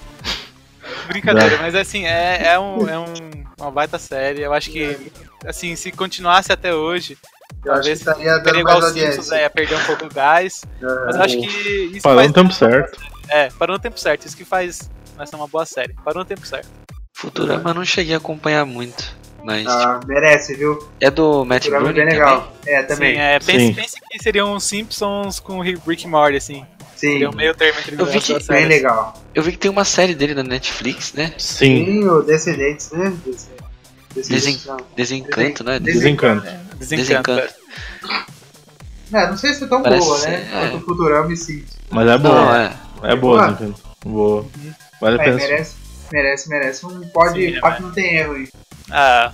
Brincadeira, 1.07 1.57
mas 1.57 1.75
assim, 1.75 2.05
é, 2.05 2.53
é, 2.53 2.59
um, 2.59 2.87
é 2.87 2.99
um, 2.99 3.13
uma 3.59 3.71
baita 3.71 3.97
série. 3.97 4.41
Eu 4.41 4.53
acho 4.53 4.69
que, 4.69 5.11
assim, 5.45 5.75
se 5.75 5.91
continuasse 5.91 6.51
até 6.51 6.73
hoje, 6.73 7.17
Eu 7.63 7.73
acho 7.73 7.81
que 7.89 8.03
talvez 8.03 8.27
estaria 8.37 8.59
igual 8.59 8.79
mais 8.79 8.85
os 8.85 8.93
Simpsons, 8.93 9.17
audiência. 9.31 9.35
é, 9.35 9.41
ia 9.43 9.49
perder 9.49 9.75
um 9.75 9.83
pouco 9.85 10.05
o 10.05 10.09
gás. 10.09 10.61
Mas 10.81 11.15
eu 11.15 11.21
acho 11.21 11.37
que 11.37 11.47
isso 11.93 12.01
Parou 12.01 12.23
no 12.23 12.33
tempo 12.33 12.53
certo. 12.53 12.99
É, 13.29 13.49
parou 13.51 13.75
no 13.75 13.81
tempo 13.81 13.99
certo. 13.99 14.25
Isso 14.25 14.37
que 14.37 14.45
faz 14.45 14.89
essa 15.19 15.35
uma 15.35 15.47
boa 15.47 15.65
série. 15.65 15.93
Parou 16.03 16.23
no 16.23 16.25
tempo 16.25 16.45
certo. 16.45 16.69
Futurama 17.13 17.69
eu 17.69 17.73
não 17.75 17.85
cheguei 17.85 18.15
a 18.15 18.17
acompanhar 18.17 18.65
muito. 18.65 19.15
Mas 19.43 19.67
Ah, 19.67 19.99
merece, 20.05 20.55
viu? 20.55 20.77
é 20.99 21.09
do 21.09 21.43
Matt 21.45 21.63
Futurama 21.63 21.89
é 21.89 21.93
Groening 21.93 22.11
bem 22.11 22.19
também? 22.19 22.35
legal. 22.35 22.53
É, 22.65 22.83
também. 22.83 23.13
Sim, 23.15 23.19
é, 23.21 23.39
pense, 23.39 23.65
Sim. 23.67 23.73
pense 23.73 23.95
que 24.09 24.19
seriam 24.23 24.53
os 24.53 24.63
Simpsons 24.63 25.39
com 25.39 25.57
o 25.57 25.61
Rick 25.61 26.07
Morty, 26.07 26.37
assim. 26.37 26.65
Sim, 26.95 27.13
Seria 27.13 27.29
um 27.31 27.35
meio 27.35 27.55
termo 27.55 27.79
entre 27.79 27.99
Eu 27.99 28.05
vi 28.05 28.19
que- 28.21 28.33
bem 28.33 28.41
séries. 28.41 28.67
legal. 28.67 29.13
Eu 29.33 29.41
vi 29.41 29.51
que 29.53 29.57
tem 29.57 29.71
uma 29.71 29.83
série 29.83 30.13
dele 30.13 30.35
na 30.35 30.43
Netflix, 30.43 31.13
né? 31.13 31.33
Sim, 31.37 31.85
Sim, 31.85 32.07
o 32.07 32.21
Descendentes, 32.21 32.91
né? 32.91 33.11
Não. 34.67 34.77
Desencanto, 34.95 35.63
né? 35.63 35.79
desencanto. 35.79 36.43
Desencanta. 36.77 36.77
Desencanto. 36.77 37.53
É, 39.13 39.27
não 39.27 39.37
sei 39.37 39.53
se 39.53 39.63
é 39.63 39.67
tão 39.67 39.81
Parece 39.81 40.05
boa, 40.05 40.17
ser, 40.19 40.29
né? 40.29 40.49
é. 40.53 40.69
Quanto 40.69 40.85
Futurama 40.85 41.33
e 41.33 41.37
sim. 41.37 41.63
Mas 41.89 42.07
é 42.09 42.17
Não, 42.17 42.19
boa. 42.19 42.57
é. 43.03 43.11
É 43.11 43.15
boa, 43.15 43.41
Ah. 43.43 43.51
Desencanto. 43.51 43.81
Boa. 44.05 44.45
Vale 45.01 45.15
a 45.15 45.23
pena. 45.23 45.35
merece, 45.37 45.75
merece, 46.11 46.49
merece. 46.49 46.85
Um 46.85 47.01
pode, 47.09 47.33
Sim, 47.53 47.59
pode 47.59 47.81
não 47.81 47.91
tem 47.91 48.17
erro 48.17 48.33
aí. 48.33 48.47
Ah, 48.89 49.31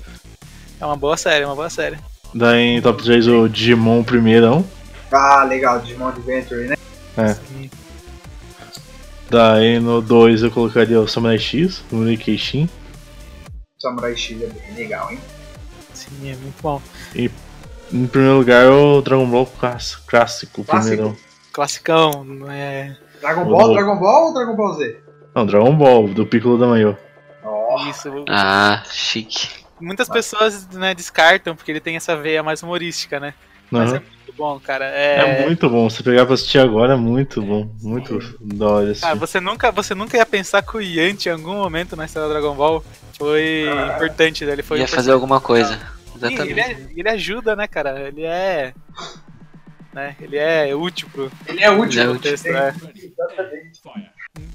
é 0.80 0.86
uma 0.86 0.96
boa 0.98 1.18
série, 1.18 1.44
é 1.44 1.48
uma 1.48 1.56
boa 1.56 1.70
série. 1.70 1.98
Daí 2.34 2.78
em 2.78 2.82
top 2.82 3.02
3 3.04 3.28
o 3.28 3.48
Digimon 3.48 4.04
primeirão. 4.04 4.66
Ah, 5.12 5.44
legal, 5.44 5.80
Digimon 5.80 6.10
Adventure, 6.10 6.68
né? 6.68 6.76
Sim. 7.34 7.70
Daí 9.30 9.80
no 9.80 10.02
2 10.02 10.44
eu 10.44 10.52
colocaria 10.52 11.00
o 11.00 11.08
Samurai 11.08 11.38
X, 11.38 11.84
o 11.92 12.18
Keishin. 12.18 12.70
Samurai 13.80 14.16
X 14.16 14.42
é 14.42 14.48
bem 14.48 14.76
legal, 14.76 15.12
hein? 15.12 15.20
Sim, 15.94 16.30
é 16.30 16.36
muito 16.36 16.62
bom. 16.62 16.82
Em 17.16 18.08
primeiro 18.08 18.38
lugar 18.38 18.70
o 18.70 19.02
Dragon 19.02 19.26
Ball 19.26 19.46
clássico, 19.46 20.04
clássico 20.08 20.64
Clássico? 20.64 20.96
primeirão. 20.96 21.18
Classicão, 21.52 22.24
não 22.24 22.52
é. 22.52 22.96
Dragon 23.22 23.46
Ball. 23.46 23.74
Dragon 23.74 23.98
Ball 23.98 24.28
ou 24.28 24.34
Dragon 24.34 24.56
Ball 24.56 24.74
Z? 24.76 24.98
Não, 25.34 25.46
Dragon 25.46 25.76
Ball, 25.76 26.08
do 26.10 26.26
Piccolo 26.26 26.58
da 26.58 26.68
Manhã. 26.68 26.98
Isso. 27.90 28.26
Ah, 28.30 28.84
chique. 28.92 29.50
Muitas 29.80 30.10
pessoas 30.10 30.68
né, 30.70 30.94
descartam 30.94 31.56
porque 31.56 31.72
ele 31.72 31.80
tem 31.80 31.96
essa 31.96 32.16
veia 32.16 32.42
mais 32.42 32.64
humorística, 32.64 33.20
né? 33.20 33.34
Mas 33.70 33.94
é 33.94 34.00
muito 34.00 34.34
bom, 34.36 34.60
cara. 34.60 34.86
É... 34.86 35.42
É, 35.42 35.46
muito 35.46 35.70
bom, 35.70 35.90
se 35.90 36.02
pegar 36.02 36.26
pra 36.26 36.36
assistir 36.36 36.58
agora 36.60 36.94
é 36.94 36.96
muito 36.96 37.42
bom. 37.42 37.70
Muito 37.82 38.20
da 38.42 38.68
hora 38.68 38.86
assistir. 38.86 39.02
Cara, 39.02 39.16
você 39.16 39.40
nunca, 39.40 39.72
você 39.72 39.94
nunca 39.94 40.18
ia 40.18 40.26
pensar 40.26 40.62
que 40.64 40.78
o 40.78 40.82
Yanti, 40.82 41.30
em 41.30 41.34
algum 41.34 41.56
momento 41.56 41.96
na 41.96 42.06
história 42.06 42.28
do 42.28 42.34
Dragon 42.34 42.56
Ball, 42.56 42.84
foi 43.18 43.66
importante, 43.96 44.46
né? 44.46 44.54
Ele 44.54 44.64
foi 44.64 44.80
Ia 44.80 44.86
um 44.86 44.88
fazer 44.88 45.12
alguma 45.12 45.42
coisa. 45.42 45.76
Sim, 45.76 45.80
ele, 46.22 46.36
Exatamente. 46.36 46.60
é- 46.60 46.88
ele 46.96 47.10
ajuda, 47.10 47.56
né, 47.56 47.68
cara? 47.68 48.08
Ele 48.08 48.24
é. 48.24 48.74
Né, 49.94 50.16
ele 50.22 50.38
é 50.38 50.76
útil 50.76 51.10
pro 51.12 51.32
ele 51.48 51.64
é 51.64 51.72
útil. 51.72 52.02
Ele 52.02 52.10
é 52.10 52.14
útil. 52.14 52.32
texto, 52.32 52.46
É. 52.48 52.74
Exatamente. 52.96 53.82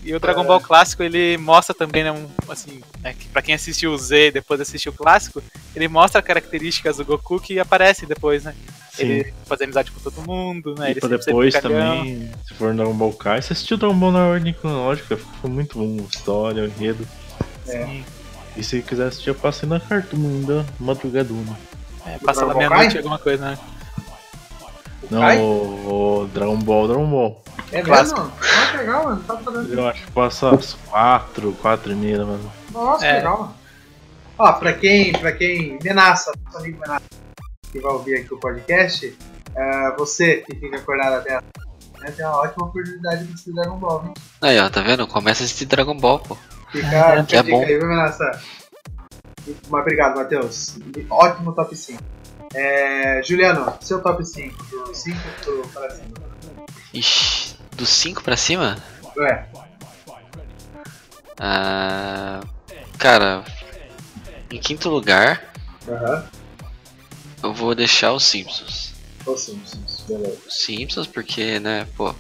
E 0.05 0.15
o 0.15 0.21
Dragon 0.21 0.45
Ball 0.45 0.61
clássico, 0.61 1.03
ele 1.03 1.39
mostra 1.39 1.75
também, 1.75 2.03
né, 2.05 2.11
um, 2.11 2.29
assim, 2.49 2.83
né, 3.01 3.15
que 3.15 3.29
pra 3.29 3.41
quem 3.41 3.55
assistiu 3.55 3.93
o 3.93 3.99
Z 3.99 4.29
e 4.29 4.31
depois 4.33 4.61
assistiu 4.61 4.93
o 4.93 4.95
clássico, 4.95 5.43
ele 5.75 5.87
mostra 5.89 6.21
características 6.21 6.97
do 6.97 7.05
Goku 7.05 7.39
que 7.39 7.59
aparecem 7.59 8.09
depois, 8.09 8.45
né? 8.45 8.55
Sim. 8.93 9.05
Ele 9.05 9.35
faz 9.47 9.61
amizade 9.63 9.91
com 9.91 10.01
todo 10.01 10.27
mundo, 10.27 10.75
né? 10.77 10.89
E 10.89 10.91
Ele 10.93 11.09
depois 11.09 11.55
também, 11.55 12.31
se 12.47 12.55
for 12.55 12.71
no 12.71 12.77
Dragon 12.77 12.95
Ball 12.95 13.13
Kai, 13.13 13.41
você 13.41 13.53
assistiu 13.53 13.77
Dragon 13.77 13.95
Ball 13.95 14.13
na 14.13 14.27
ordem 14.27 14.53
cronológica, 14.53 15.17
ficou 15.17 15.51
muito 15.51 15.79
bom, 15.79 16.05
história, 16.11 16.67
enredo. 16.67 17.07
Sim. 17.65 18.05
E 18.57 18.63
se 18.63 18.83
quiser 18.83 19.07
assistir, 19.07 19.31
eu 19.31 19.35
passei 19.35 19.69
na 19.69 19.81
Cartoon 19.81 20.19
ainda, 20.19 20.67
madrugadona. 20.79 21.59
É, 22.05 22.19
passa 22.19 22.45
Ball 22.45 22.57
meia-noite 22.57 22.99
alguma 22.99 23.19
coisa, 23.19 23.51
né? 23.51 23.59
Não, 25.13 25.21
Kai? 25.21 25.39
o, 25.39 26.23
o 26.23 26.27
Dragon 26.33 26.57
Ball, 26.57 26.89
Dragon 26.89 27.07
Ball. 27.11 27.43
É 27.71 27.83
Clássico. 27.83 28.21
mesmo? 28.21 28.35
Nossa, 28.41 28.77
legal, 28.79 29.05
mano. 29.05 29.25
Tá 29.25 29.37
fazendo. 29.37 29.73
Eu 29.75 29.89
acho 29.89 30.05
que 30.07 30.13
passa 30.13 30.55
às 30.55 30.73
4, 30.75 31.53
4 31.61 31.93
e 31.93 31.95
meia, 31.95 32.25
mano. 32.25 32.53
Nossa, 32.71 33.07
É. 33.07 33.13
legal, 33.15 33.39
mano. 33.41 33.55
Ó, 34.39 34.53
pra 34.55 34.73
quem, 34.73 35.13
pra 35.13 35.33
quem. 35.33 35.79
Menaça, 35.83 36.33
nosso 36.45 36.59
amigo 36.59 36.81
Menaça, 36.81 37.03
que 37.71 37.79
vai 37.79 37.93
ouvir 37.93 38.17
aqui 38.17 38.33
o 38.35 38.39
podcast, 38.39 39.17
é, 39.55 39.91
você 39.97 40.37
que 40.39 40.57
fica 40.57 40.77
acordado 40.79 41.15
até 41.17 41.35
a 41.37 41.43
né, 42.01 42.11
tem 42.11 42.25
uma 42.27 42.39
ótima 42.39 42.67
oportunidade 42.67 43.25
de 43.27 43.33
assistir 43.33 43.53
Dragon 43.53 43.77
Ball, 43.77 44.05
hein? 44.07 44.15
Aí, 44.41 44.59
ó, 44.59 44.69
tá 44.69 44.81
vendo? 44.81 45.07
Começa 45.07 45.43
a 45.43 45.45
assistir 45.45 45.67
Dragon 45.67 45.97
Ball, 45.97 46.19
pô. 46.19 46.37
Fica, 46.73 47.23
Que 47.25 47.37
é 47.37 47.43
bom. 47.43 47.61
aí, 47.63 47.79
viu, 47.79 47.87
Menaça? 47.87 48.41
Mas 49.69 49.81
obrigado, 49.83 50.17
Matheus. 50.17 50.79
Ótimo 51.11 51.53
top 51.53 51.77
5. 51.77 52.03
É, 52.55 53.23
Juliano, 53.25 53.73
seu 53.81 54.01
top 54.03 54.25
5, 54.25 54.65
do 54.87 54.95
5 54.95 55.19
pro 55.43 55.63
para 55.69 55.91
cima. 55.91 56.09
Ixi, 56.93 57.57
do 57.73 57.87
5 57.87 58.23
pra 58.23 58.37
cima? 58.37 58.77
Ué, 59.17 59.47
Ah, 61.39 62.41
cara, 62.99 63.43
em 64.51 64.59
quinto 64.59 64.89
lugar, 64.91 65.43
aham. 65.89 66.25
eu 67.43 67.55
vou 67.55 67.75
deixar 67.75 68.13
os 68.13 68.25
Simpsons. 68.25 68.93
Ou 69.25 69.37
Simpsons, 69.37 70.05
beleza. 70.07 70.39
Os 70.47 70.63
Simpsons, 70.63 71.07
porque, 71.07 71.59
né, 71.59 71.87
pô, 71.97 72.15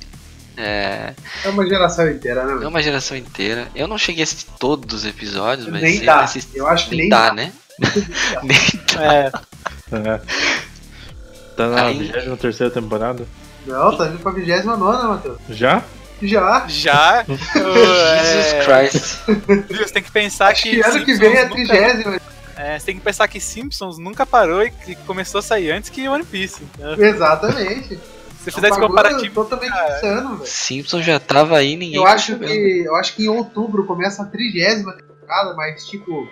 é, 0.56 1.14
É 1.44 1.48
uma 1.48 1.66
geração 1.66 2.08
inteira, 2.10 2.44
né? 2.44 2.52
é 2.52 2.54
mano? 2.54 2.68
uma 2.68 2.82
geração 2.82 3.16
inteira. 3.16 3.68
Eu 3.74 3.86
não 3.86 3.98
cheguei 3.98 4.22
a 4.22 4.24
assistir 4.24 4.50
todos 4.58 5.00
os 5.00 5.04
episódios, 5.04 5.68
mas 5.68 5.82
Nem 5.82 5.98
eu 6.00 6.06
dá. 6.06 6.20
assisti- 6.22 6.56
Eu 6.56 6.66
acho 6.66 6.88
que 6.88 6.96
nem 6.96 7.08
dá, 7.08 7.28
dá. 7.28 7.34
né? 7.34 7.52
nem 8.42 8.58
É, 9.00 9.30
É. 9.92 10.20
Tá 11.56 11.66
na 11.68 11.84
Aí- 11.86 11.98
23 12.12 12.72
temporada? 12.72 13.26
Não, 13.66 13.96
tá 13.96 14.06
indo 14.08 14.18
pra 14.18 14.32
29, 14.32 15.06
Matheus. 15.06 15.38
Já? 15.50 15.82
Já. 16.20 16.64
já. 16.68 17.24
Jesus 17.28 18.64
Christ. 18.64 19.18
Você 19.68 19.92
tem 19.92 20.02
que 20.02 20.10
pensar 20.10 20.48
Acho 20.48 20.62
que. 20.62 20.70
que 20.70 20.80
ano 20.86 21.04
que 21.04 21.14
vem 21.14 21.36
é 21.36 21.44
nunca- 21.44 21.54
30. 22.02 22.22
É, 22.56 22.78
você 22.78 22.86
tem 22.86 22.96
que 22.96 23.02
pensar 23.02 23.26
que 23.28 23.40
Simpsons 23.40 23.98
nunca 23.98 24.24
parou 24.24 24.62
e 24.62 24.70
que 24.70 24.94
começou 24.94 25.38
a 25.40 25.42
sair 25.42 25.70
antes 25.72 25.90
que 25.90 26.06
One 26.08 26.24
Piece. 26.24 26.62
né? 26.78 26.94
Exatamente. 27.08 27.96
Se 27.96 28.44
você 28.44 28.52
fizer 28.52 28.68
esse 28.68 28.80
É 28.80 28.84
um 28.84 28.88
comparativo, 28.88 29.34
Totalmente 29.34 29.70
cara. 29.72 29.96
insano, 29.96 30.36
velho. 30.36 30.46
Simpsons 30.50 31.04
já 31.04 31.18
tava 31.20 31.56
aí, 31.56 31.76
ninguém. 31.76 31.96
Eu 31.96 32.06
acho 32.06 32.36
que 32.38 32.82
eu 32.86 32.96
acho 32.96 33.14
que 33.14 33.24
em 33.24 33.28
outubro 33.28 33.84
começa 33.84 34.22
a 34.22 34.26
trigésima 34.26 34.92
temporada, 34.92 35.54
mas 35.54 35.86
tipo, 35.86 36.28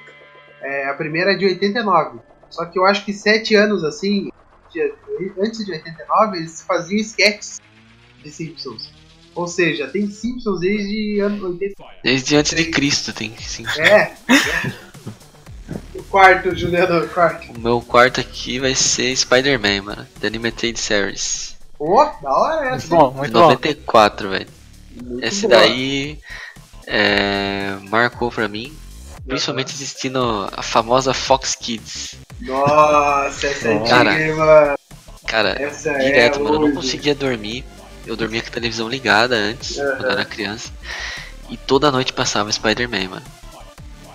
é, 0.62 0.88
a 0.88 0.94
primeira 0.94 1.32
é 1.32 1.36
de 1.36 1.46
89. 1.46 2.18
Só 2.50 2.64
que 2.64 2.78
eu 2.78 2.84
acho 2.84 3.04
que 3.04 3.12
sete 3.12 3.54
anos 3.54 3.84
assim, 3.84 4.30
de- 4.72 4.92
antes 5.40 5.64
de 5.64 5.72
89, 5.72 6.38
eles 6.38 6.62
faziam 6.62 6.98
sketches 7.00 7.60
de 8.22 8.30
Simpsons. 8.30 8.90
Ou 9.34 9.46
seja, 9.46 9.86
tem 9.88 10.10
Simpsons 10.10 10.60
desde 10.60 11.20
ano 11.20 11.46
80. 11.48 11.74
Desde 12.02 12.36
antes 12.36 12.54
de 12.54 12.64
Cristo 12.66 13.12
tem 13.12 13.34
Simpsons. 13.38 13.78
É. 13.78 14.12
o 15.94 16.02
quarto, 16.04 16.54
Juliano, 16.56 17.04
o 17.04 17.08
quarto. 17.08 17.52
O 17.52 17.58
meu 17.60 17.80
quarto 17.80 18.20
aqui 18.20 18.58
vai 18.58 18.74
ser 18.74 19.14
Spider-Man, 19.16 19.82
mano. 19.82 20.06
The 20.20 20.26
Animated 20.26 20.78
Series. 20.78 21.56
Pô, 21.78 22.04
da 22.22 22.30
hora 22.36 22.60
Muito 22.70 22.74
essa. 22.74 22.88
bom, 22.88 23.10
muito 23.12 23.32
bom. 23.32 23.38
94, 23.40 24.28
velho. 24.30 24.46
Muito 25.02 25.24
Esse 25.24 25.46
boa. 25.46 25.60
daí 25.60 26.18
é, 26.86 27.76
marcou 27.88 28.30
pra 28.30 28.48
mim. 28.48 28.76
Principalmente 29.26 29.72
assistindo 29.74 30.48
a 30.56 30.62
famosa 30.62 31.14
Fox 31.14 31.54
Kids. 31.54 32.16
Nossa, 32.40 33.46
essa 33.46 33.68
é 33.68 33.88
Cara, 33.88 34.10
antiga, 34.12 34.34
mano. 34.36 34.78
Cara, 35.26 35.62
Essa 35.62 35.92
direto, 35.94 36.40
é 36.40 36.42
mano. 36.42 36.54
Eu 36.54 36.60
não 36.60 36.66
hoje. 36.68 36.76
conseguia 36.76 37.14
dormir. 37.14 37.64
Eu 38.06 38.16
dormia 38.16 38.40
com 38.42 38.48
a 38.48 38.52
televisão 38.52 38.88
ligada 38.88 39.36
antes, 39.36 39.78
Aham. 39.78 39.90
quando 39.96 40.04
eu 40.04 40.10
era 40.10 40.24
criança. 40.24 40.70
E 41.48 41.56
toda 41.56 41.90
noite 41.92 42.12
passava 42.12 42.50
Spider-Man, 42.50 43.08
mano. 43.08 43.26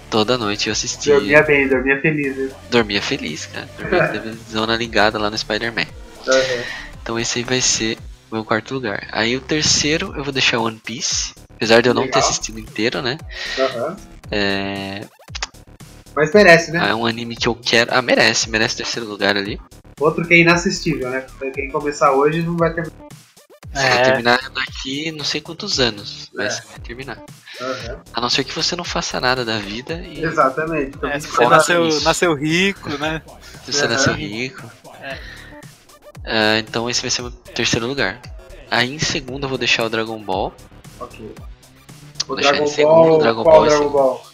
Toda 0.10 0.38
noite 0.38 0.68
eu 0.68 0.74
assistia. 0.74 1.16
Dormia 1.16 1.44
bem, 1.44 1.68
dormia 1.68 2.02
feliz. 2.02 2.36
Né? 2.38 2.50
Dormia 2.70 3.02
feliz, 3.02 3.46
cara. 3.46 3.70
Dormia 3.78 4.00
com 4.00 4.06
a 4.06 4.08
televisão 4.08 4.66
ligada 4.76 5.18
lá 5.20 5.30
no 5.30 5.38
Spider-Man. 5.38 5.86
Uhum. 6.28 6.64
Então 7.02 7.20
esse 7.20 7.40
aí 7.40 7.46
vai 7.46 7.62
ser 7.62 7.98
o 8.32 8.36
meu 8.36 8.46
quarto 8.46 8.74
lugar. 8.74 9.08
Aí 9.12 9.36
o 9.36 9.42
terceiro 9.42 10.14
eu 10.16 10.24
vou 10.24 10.34
deixar 10.34 10.60
One 10.60 10.80
Piece. 10.84 11.34
Apesar 11.56 11.82
de 11.82 11.90
eu 11.90 11.94
não 11.94 12.04
ter 12.04 12.16
Legal. 12.16 12.22
assistido 12.24 12.60
inteiro, 12.60 13.02
né? 13.02 13.18
Uhum. 13.58 13.96
É... 14.32 15.02
Mas 16.16 16.32
merece, 16.34 16.72
né? 16.72 16.90
é 16.90 16.96
um 16.96 17.06
anime 17.06 17.36
que 17.36 17.48
eu 17.48 17.56
quero. 17.56 17.92
Ah, 17.94 18.02
merece, 18.02 18.50
merece 18.50 18.78
terceiro 18.78 19.08
lugar 19.08 19.36
ali. 19.36 19.60
Outro 20.00 20.26
que 20.26 20.34
é 20.34 20.38
inassistível, 20.40 21.10
né? 21.10 21.26
Quem 21.54 21.70
começar 21.70 22.12
hoje 22.14 22.42
não 22.42 22.56
vai 22.58 22.74
ter. 22.74 22.84
Você 22.84 22.92
vai 23.90 23.98
É. 24.00 24.04
terminar 24.04 24.40
daqui 24.54 25.12
não 25.12 25.26
sei 25.26 25.42
quantos 25.42 25.80
anos. 25.80 26.30
Mas 26.34 26.46
É. 26.58 26.62
você 26.62 26.68
vai 26.70 26.80
terminar. 26.80 27.18
Uhum. 27.60 27.98
A 28.14 28.22
não 28.22 28.30
ser 28.30 28.44
que 28.46 28.54
você 28.54 28.76
não 28.76 28.84
faça 28.86 29.20
nada 29.20 29.44
da 29.44 29.60
vida 29.60 29.94
e 29.96 30.24
Exatamente. 30.24 30.96
Então, 30.96 31.10
É, 31.10 31.20
se 31.20 31.28
você 31.28 31.46
nasceu, 31.48 31.88
isso. 31.88 32.04
nasceu 32.06 32.34
rico, 32.34 32.90
né? 32.98 33.22
se 33.66 33.74
você 33.74 33.84
Uhum. 33.86 33.92
nasceu 33.92 34.14
rico. 34.14 34.64
É. 35.02 35.18
Ah, 36.26 36.60
então 36.60 36.90
esse 36.90 37.02
vai 37.02 37.12
ser 37.12 37.22
o 37.22 37.26
meu 37.26 37.32
terceiro 37.32 37.86
lugar. 37.88 38.22
Aí 38.72 38.94
em 38.94 39.00
segundo 39.00 39.44
eu 39.44 39.50
vou 39.50 39.58
deixar 39.58 39.84
o 39.86 39.90
Dragon 39.90 40.18
Ball. 40.24 40.54
Ok. 41.00 41.20
O 42.24 42.28
Vou 42.28 42.36
deixar 42.38 42.52
Dragon 42.54 42.66
em 42.66 42.72
segundo, 42.72 43.08
Ball. 43.10 43.18
Dragon 43.20 43.44
qual 43.44 43.56
Ball 43.60 43.66
Dragon. 43.70 43.90
Ball? 43.90 44.26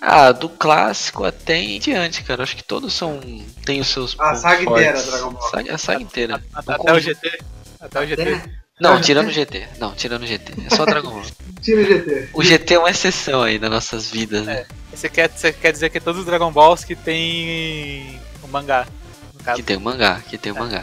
Ah, 0.00 0.32
do 0.32 0.48
clássico 0.48 1.24
até 1.24 1.56
em 1.56 1.78
diante, 1.78 2.22
cara. 2.22 2.42
Acho 2.42 2.56
que 2.56 2.64
todos 2.64 2.92
são. 2.94 3.20
tem 3.66 3.80
os 3.80 3.88
seus. 3.88 4.16
A 4.18 4.34
saga 4.34 4.62
inteira, 4.62 4.92
fortes. 4.96 5.10
Dragon 5.10 5.30
Ball. 5.32 5.50
Saga- 5.50 5.74
A 5.74 5.78
saga 5.78 6.02
inteira. 6.02 6.42
Até, 6.54 6.72
até 6.72 6.92
o. 6.92 6.98
GT. 7.00 7.38
Até 7.80 8.00
o 8.00 8.06
GT. 8.06 8.40
Não, 8.80 8.98
tirando 8.98 9.28
o 9.28 9.30
GT. 9.30 9.68
Não, 9.78 9.94
tirando 9.94 10.22
o 10.22 10.26
GT. 10.26 10.54
É 10.66 10.74
só 10.74 10.86
Dragon 10.86 11.10
Ball. 11.10 11.22
Tira 11.60 11.82
o 11.82 11.84
GT. 11.84 12.28
O 12.32 12.42
GT 12.42 12.74
é 12.74 12.78
uma 12.78 12.90
exceção 12.90 13.42
aí 13.42 13.58
nas 13.58 13.70
nossas 13.70 14.10
vidas, 14.10 14.46
né? 14.46 14.64
Você 14.90 15.08
quer, 15.10 15.28
você 15.30 15.52
quer 15.52 15.70
dizer 15.72 15.90
que 15.90 15.98
é 15.98 16.00
todos 16.00 16.20
os 16.20 16.26
Dragon 16.26 16.50
Balls 16.50 16.82
que 16.82 16.96
tem 16.96 18.18
o 18.42 18.48
mangá, 18.48 18.86
no 19.34 19.44
caso. 19.44 19.56
Que 19.58 19.62
tem 19.62 19.76
o 19.76 19.80
mangá, 19.80 20.22
que 20.26 20.38
tem 20.38 20.50
o 20.50 20.54
mangá. 20.58 20.82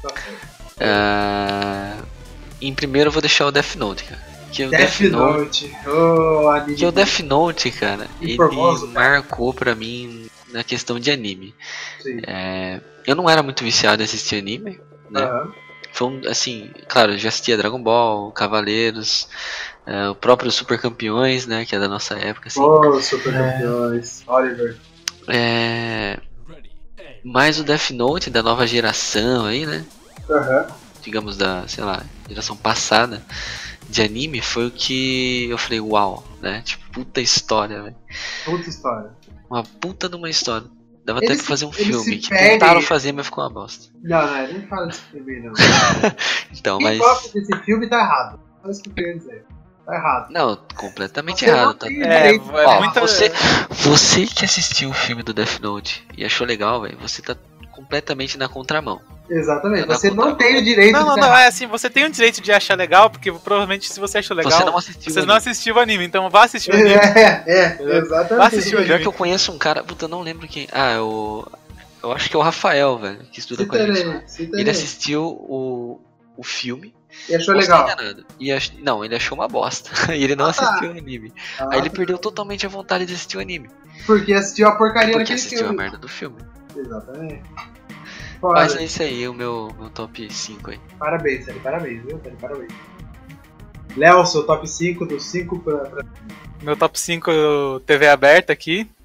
Tá 0.00 0.08
certo. 0.10 0.50
Ah, 0.78 1.96
em 2.60 2.72
primeiro 2.72 3.08
eu 3.08 3.12
vou 3.12 3.20
deixar 3.20 3.46
o 3.46 3.50
Death 3.52 3.74
Note, 3.74 4.04
cara. 4.04 4.29
Que 4.52 4.64
o 4.64 4.70
Death 4.70 5.00
Note. 5.02 5.76
Oh, 5.86 6.48
anime. 6.48 6.76
Que 6.76 6.86
o 6.86 6.92
Death 6.92 7.20
Note, 7.20 7.70
cara, 7.70 8.08
ele 8.20 8.36
formoso, 8.36 8.88
cara. 8.88 9.10
marcou 9.10 9.54
pra 9.54 9.74
mim 9.74 10.28
na 10.52 10.64
questão 10.64 10.98
de 10.98 11.10
anime. 11.10 11.54
É, 12.26 12.80
eu 13.06 13.14
não 13.14 13.30
era 13.30 13.42
muito 13.42 13.62
viciado 13.62 14.02
em 14.02 14.04
assistir 14.04 14.36
anime, 14.36 14.80
né? 15.08 15.22
Aham. 15.22 15.52
Foi 15.92 16.06
um, 16.08 16.20
assim, 16.28 16.70
claro, 16.88 17.12
eu 17.12 17.18
já 17.18 17.28
assistia 17.28 17.56
Dragon 17.56 17.82
Ball, 17.82 18.30
Cavaleiros, 18.32 19.28
é, 19.86 20.08
o 20.08 20.14
próprio 20.14 20.50
Super 20.50 20.80
Campeões, 20.80 21.46
né, 21.46 21.64
que 21.64 21.74
é 21.74 21.80
da 21.80 21.88
nossa 21.88 22.14
época, 22.14 22.48
assim. 22.48 22.60
Oh, 22.60 23.00
super 23.00 23.32
campeões. 23.32 24.22
Oliver. 24.26 24.76
É, 25.28 26.18
mas 27.24 27.58
o 27.58 27.64
Death 27.64 27.90
Note 27.90 28.30
da 28.30 28.42
nova 28.42 28.66
geração 28.68 29.46
aí, 29.46 29.66
né, 29.66 29.84
Aham. 30.30 30.66
digamos 31.02 31.36
da, 31.36 31.66
sei 31.66 31.82
lá, 31.82 32.04
geração 32.28 32.56
passada 32.56 33.20
de 33.90 34.02
anime, 34.02 34.40
foi 34.40 34.66
o 34.66 34.70
que 34.70 35.48
eu 35.50 35.58
falei, 35.58 35.80
uau, 35.80 36.24
né, 36.40 36.62
tipo, 36.62 36.88
puta 36.90 37.20
história, 37.20 37.82
velho. 37.82 37.96
Puta 38.44 38.68
história. 38.68 39.10
Uma 39.50 39.64
puta 39.64 40.08
de 40.08 40.16
uma 40.16 40.30
história. 40.30 40.66
Dava 41.04 41.18
Ele 41.18 41.26
até 41.26 41.36
pra 41.36 41.44
fazer 41.44 41.64
um 41.64 41.72
filme, 41.72 42.18
que 42.18 42.28
tentaram 42.28 42.80
fazer, 42.82 43.12
mas 43.12 43.26
ficou 43.26 43.42
uma 43.42 43.50
bosta. 43.50 43.92
Não, 44.02 44.26
não, 44.26 44.46
nem 44.46 44.66
fala 44.68 44.86
desse 44.86 45.00
filme, 45.02 45.40
não. 45.40 45.52
Então, 46.56 46.78
Quem 46.78 46.86
mas... 46.86 46.98
gosta 46.98 47.38
desse 47.38 47.64
filme 47.64 47.88
tá 47.88 48.00
errado. 48.00 48.40
Olha 48.62 48.70
isso 48.70 48.82
que 48.82 48.90
eu 48.90 48.94
queria 48.94 49.16
dizer. 49.16 49.44
Tá 49.86 49.94
errado. 49.94 50.30
Não, 50.30 50.56
completamente 50.76 51.40
Você 51.40 51.50
errado, 51.50 51.74
tá? 51.74 51.88
É, 51.88 52.36
é 52.36 52.38
Ó, 52.38 52.78
muita. 52.80 53.00
você, 53.00 53.32
você 53.70 54.26
que 54.26 54.44
assistiu 54.44 54.90
o 54.90 54.94
filme 54.94 55.22
do 55.22 55.32
Death 55.32 55.58
Note 55.60 56.06
e 56.16 56.24
achou 56.24 56.46
legal, 56.46 56.82
velho, 56.82 56.98
você 57.00 57.22
tá 57.22 57.34
completamente 57.80 58.36
na 58.36 58.48
contramão. 58.48 59.00
Exatamente. 59.28 59.86
Tá 59.86 59.94
Você 59.94 60.10
não 60.10 60.34
tem 60.34 60.58
o 60.58 60.64
direito 60.64 60.92
Não, 60.92 61.06
não, 61.06 61.14
de 61.14 61.20
não, 61.20 61.28
tá 61.28 61.40
é 61.42 61.46
assim, 61.46 61.66
você 61.66 61.88
tem 61.88 62.04
o 62.04 62.10
direito 62.10 62.40
de 62.42 62.52
achar 62.52 62.76
legal, 62.76 63.08
porque 63.08 63.32
provavelmente 63.32 63.90
se 63.90 63.98
você 63.98 64.18
achou 64.18 64.36
legal, 64.36 64.52
você 64.52 64.64
não 64.64 64.76
assistiu. 64.76 65.12
você 65.12 65.20
o 65.20 65.26
não 65.26 65.34
anime. 65.34 65.50
assistiu 65.50 65.74
o 65.74 65.78
anime, 65.80 66.04
então 66.04 66.28
vá 66.28 66.44
assistir 66.44 66.70
o 66.70 66.74
anime. 66.74 66.90
É, 67.16 67.44
é, 67.46 67.68
Vá 67.78 67.94
exatamente. 67.96 68.46
assistir 68.46 68.74
o 68.74 68.78
Pior 68.78 68.84
anime. 68.86 69.00
que 69.00 69.06
eu 69.08 69.12
conheço 69.12 69.52
um 69.52 69.58
cara, 69.58 69.82
puta, 69.82 70.04
eu 70.04 70.08
não 70.08 70.20
lembro 70.20 70.46
quem. 70.46 70.68
Ah, 70.72 70.90
é 70.92 71.00
o. 71.00 71.46
Eu 72.02 72.12
acho 72.12 72.28
que 72.30 72.36
é 72.36 72.38
o 72.38 72.42
Rafael, 72.42 72.98
velho, 72.98 73.18
que 73.30 73.38
estuda 73.40 73.64
com 73.66 73.74
a 73.76 73.86
gente. 73.94 74.24
Ele 74.52 74.70
assistiu 74.70 75.22
o, 75.24 76.00
o 76.36 76.42
filme. 76.42 76.94
E 77.28 77.34
achou 77.34 77.54
legal. 77.54 77.86
E 78.38 78.52
ach... 78.52 78.72
Não, 78.82 79.04
ele 79.04 79.14
achou 79.16 79.36
uma 79.38 79.48
bosta. 79.48 79.90
e 80.14 80.22
ele 80.24 80.34
não 80.36 80.46
Ah, 80.46 80.52
tá. 80.52 80.64
assistiu 80.64 80.88
o 80.92 80.92
anime. 80.98 81.32
Ah, 81.58 81.68
Aí 81.72 81.78
ele 81.80 81.90
perdeu 81.90 82.16
totalmente 82.18 82.64
a 82.66 82.68
vontade 82.68 83.04
de 83.06 83.12
assistir 83.14 83.36
o 83.36 83.40
anime. 83.40 83.68
Porque 84.06 84.32
assistiu 84.32 84.66
a 84.68 84.72
porcaria 84.72 85.12
Porque 85.12 85.32
daquele 85.32 85.38
assistiu 85.38 85.68
a 85.68 85.72
merda 85.72 85.98
do 85.98 86.08
filme. 86.08 86.36
Exatamente. 86.80 87.42
Mas 88.42 88.72
Foda. 88.72 88.80
é 88.80 88.84
isso 88.84 89.02
aí, 89.02 89.28
o 89.28 89.34
meu, 89.34 89.74
meu 89.78 89.90
top 89.90 90.32
5 90.32 90.70
aí. 90.70 90.80
Parabéns, 90.98 91.44
Sérgio. 91.44 91.62
Parabéns, 91.62 92.02
viu, 92.02 92.18
Sérgio? 92.20 92.38
Parabéns. 92.40 92.72
Léo, 93.96 94.24
seu 94.24 94.44
top 94.46 94.66
5 94.66 95.04
dos 95.06 95.24
5 95.24 95.58
pra. 95.58 95.78
pra... 95.78 96.04
Meu 96.62 96.76
top 96.76 96.98
5 96.98 97.80
TV 97.86 98.08
aberta 98.08 98.52
aqui. 98.52 98.88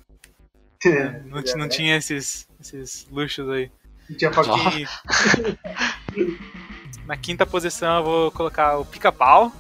É, 0.86 1.20
Não, 1.26 1.42
não 1.58 1.68
tinha 1.68 1.98
esses, 1.98 2.48
esses 2.62 3.08
luxos 3.10 3.50
aí. 3.50 3.72
Não 4.08 4.18
tinha. 4.18 4.32
E- 6.16 6.38
Na 7.08 7.18
quinta 7.18 7.44
posição 7.44 7.98
eu 7.98 8.04
vou 8.04 8.32
colocar 8.32 8.78
o 8.78 8.86
pica-pau. 8.86 9.52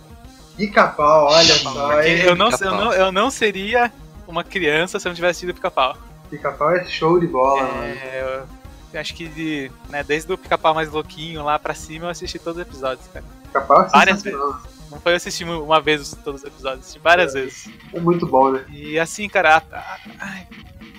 Pica-pau, 0.55 1.28
olha 1.28 1.55
só. 1.55 2.01
Eu 2.03 2.36
não, 2.36 2.49
eu, 2.51 2.72
não, 2.72 2.93
eu 2.93 3.11
não 3.11 3.32
seria 3.32 3.91
uma 4.28 4.43
criança 4.43 4.99
se 4.99 5.07
eu 5.07 5.09
não 5.09 5.16
tivesse 5.16 5.41
tido 5.41 5.53
pica-pau. 5.53 5.97
Pica-pau 6.30 6.71
é 6.76 6.84
show 6.86 7.19
de 7.19 7.28
bola, 7.28 7.63
mano. 7.73 7.84
É, 7.84 8.21
eu- 8.21 8.47
eu 8.93 8.99
acho 9.01 9.13
que 9.13 9.28
de, 9.28 9.71
né, 9.89 10.03
desde 10.03 10.32
o 10.32 10.38
pica-pau 10.38 10.73
mais 10.73 10.89
louquinho 10.91 11.43
lá 11.43 11.59
pra 11.59 11.73
cima 11.73 12.05
eu 12.05 12.09
assisti 12.09 12.39
todos 12.39 12.59
os 12.61 12.67
episódios, 12.67 13.05
cara. 13.13 13.26
Pica-pau 13.43 13.84
é 13.84 13.88
Várias 13.89 14.21
sensacional. 14.21 14.61
Não 14.91 14.99
foi 15.01 15.11
eu 15.13 15.15
assistir 15.17 15.43
uma 15.43 15.82
vez 15.82 16.15
todos 16.23 16.41
os 16.41 16.47
episódios, 16.47 16.82
assisti 16.82 16.99
várias 16.99 17.34
vezes. 17.34 17.69
É 17.93 17.99
muito 17.99 18.26
bom, 18.28 18.51
né? 18.51 18.63
E 18.69 18.97
assim, 18.99 19.28
cara, 19.28 19.57
a- 19.57 19.78
a- 19.78 19.97
ai, 20.19 20.47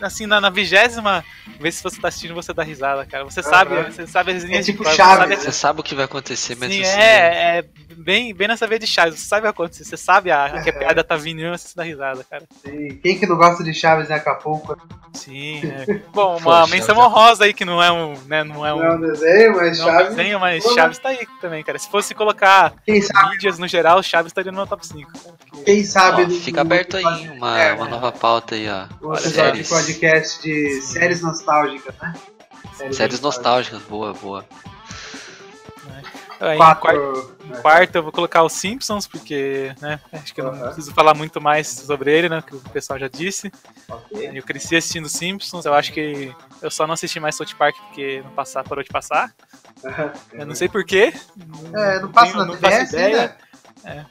assim, 0.00 0.26
na, 0.26 0.40
na 0.40 0.50
vigésima 0.50 1.24
vez 1.58 1.76
que 1.78 1.82
você 1.84 2.00
tá 2.00 2.08
assistindo, 2.08 2.34
você 2.34 2.52
dá 2.52 2.62
risada, 2.62 3.06
cara. 3.06 3.24
Você 3.24 3.42
sabe, 3.42 3.74
Aham. 3.76 3.90
você 3.90 4.06
sabe 4.06 4.32
as 4.32 4.42
linhas 4.42 4.68
É 4.68 4.72
tipo 4.72 4.82
de 4.84 4.90
você 4.90 4.96
Chaves, 4.96 5.16
sabe 5.18 5.28
né? 5.30 5.36
Você 5.36 5.52
sabe 5.52 5.80
o 5.80 5.82
que 5.84 5.94
vai 5.94 6.04
acontecer, 6.04 6.56
mas 6.58 6.70
Sim, 6.72 6.82
você. 6.84 6.90
é, 6.90 7.58
é 7.58 7.64
bem, 7.96 8.34
bem 8.34 8.48
nessa 8.48 8.66
vez 8.66 8.80
de 8.80 8.86
Chaves. 8.86 9.18
Você 9.20 9.26
sabe 9.26 9.40
o 9.40 9.42
que 9.44 9.48
acontecer, 9.48 9.84
você 9.84 9.96
sabe 9.96 10.30
a, 10.30 10.60
que 10.62 10.70
a 10.70 10.72
piada 10.72 11.02
tá 11.02 11.16
vindo 11.16 11.40
e 11.40 11.50
você 11.50 11.68
dá 11.74 11.82
risada, 11.82 12.24
cara. 12.28 12.44
Sim. 12.64 12.98
Quem 13.02 13.18
que 13.18 13.26
não 13.26 13.36
gosta 13.36 13.64
de 13.64 13.72
Chaves 13.74 14.10
em 14.10 14.14
Acapulco? 14.14 14.76
Sim. 15.14 15.60
é. 15.88 15.94
Bom, 16.12 16.36
uma 16.38 16.60
Poxa, 16.62 16.72
menção 16.74 16.94
já- 16.96 17.02
honrosa 17.06 17.44
aí 17.44 17.54
que 17.54 17.64
não 17.64 17.82
é 17.82 17.90
um, 17.90 18.14
né, 18.26 18.44
não 18.44 18.64
é 18.66 18.72
um, 18.74 18.78
Não 18.78 18.84
é 18.86 18.94
um 18.96 19.00
desenho, 19.00 19.56
mas 19.56 19.78
não 19.78 19.88
é 19.88 19.90
um 19.92 19.94
Chaves. 19.98 20.16
desenho, 20.16 20.40
mas 20.40 20.64
Pô, 20.64 20.74
Chaves 20.74 20.98
tá 20.98 21.08
aí 21.08 21.26
também, 21.40 21.64
cara. 21.64 21.78
Se 21.78 21.90
fosse 21.90 22.14
colocar 22.14 22.74
mídias 22.86 23.58
no 23.58 23.66
geral, 23.66 24.02
Chaves 24.02 24.30
estaria 24.30 24.52
no 24.52 24.58
meu 24.58 24.66
top 24.66 24.86
5. 24.86 25.10
cara. 25.12 25.36
quem 25.64 25.84
sabe. 25.84 26.24
Ó, 26.24 26.28
fica 26.30 26.60
aberto 26.60 26.96
aí 26.96 27.04
uma, 27.30 27.60
É, 27.60 27.72
uma 27.72 27.88
nova 27.88 28.12
pauta 28.12 28.54
aí, 28.54 28.66
ó. 28.68 28.84
Episódio 29.14 29.22
de 29.22 29.30
séries, 29.34 29.68
podcast 29.68 30.42
de 30.42 30.80
séries 30.82 31.22
nostálgicas, 31.22 31.94
né? 32.00 32.14
séries 32.92 33.20
nostálgicas, 33.20 33.80
boa, 33.82 34.12
boa. 34.12 34.44
Aí, 36.38 36.54
em 36.54 36.58
Quatro. 36.58 36.82
quarto, 36.82 37.35
em 37.46 37.62
quarto 37.62 37.96
eu 37.96 38.02
vou 38.02 38.12
colocar 38.12 38.42
os 38.42 38.52
Simpsons, 38.52 39.06
porque, 39.06 39.74
né, 39.80 40.00
acho 40.12 40.34
que 40.34 40.40
eu 40.40 40.52
não 40.52 40.66
preciso 40.66 40.92
falar 40.92 41.14
muito 41.14 41.40
mais 41.40 41.68
sobre 41.68 42.12
ele, 42.12 42.28
né, 42.28 42.42
que 42.46 42.56
o 42.56 42.60
pessoal 42.60 42.98
já 42.98 43.08
disse. 43.08 43.50
Eu 44.10 44.42
cresci 44.42 44.76
assistindo 44.76 45.08
Simpsons, 45.08 45.64
eu 45.64 45.74
acho 45.74 45.92
que 45.92 46.34
eu 46.60 46.70
só 46.70 46.86
não 46.86 46.94
assisti 46.94 47.20
mais 47.20 47.36
South 47.36 47.54
Park 47.58 47.76
porque 47.88 48.22
não 48.22 48.30
passar, 48.32 48.64
parou 48.64 48.82
de 48.82 48.90
passar. 48.90 49.32
Eu 50.32 50.46
não 50.46 50.54
sei 50.54 50.68
porquê. 50.68 51.12
É, 51.74 52.00
não 52.00 52.10
passa 52.10 52.44
na 52.44 52.56
TBS 52.56 52.92
ideia. 52.92 53.36
ainda? 53.84 54.10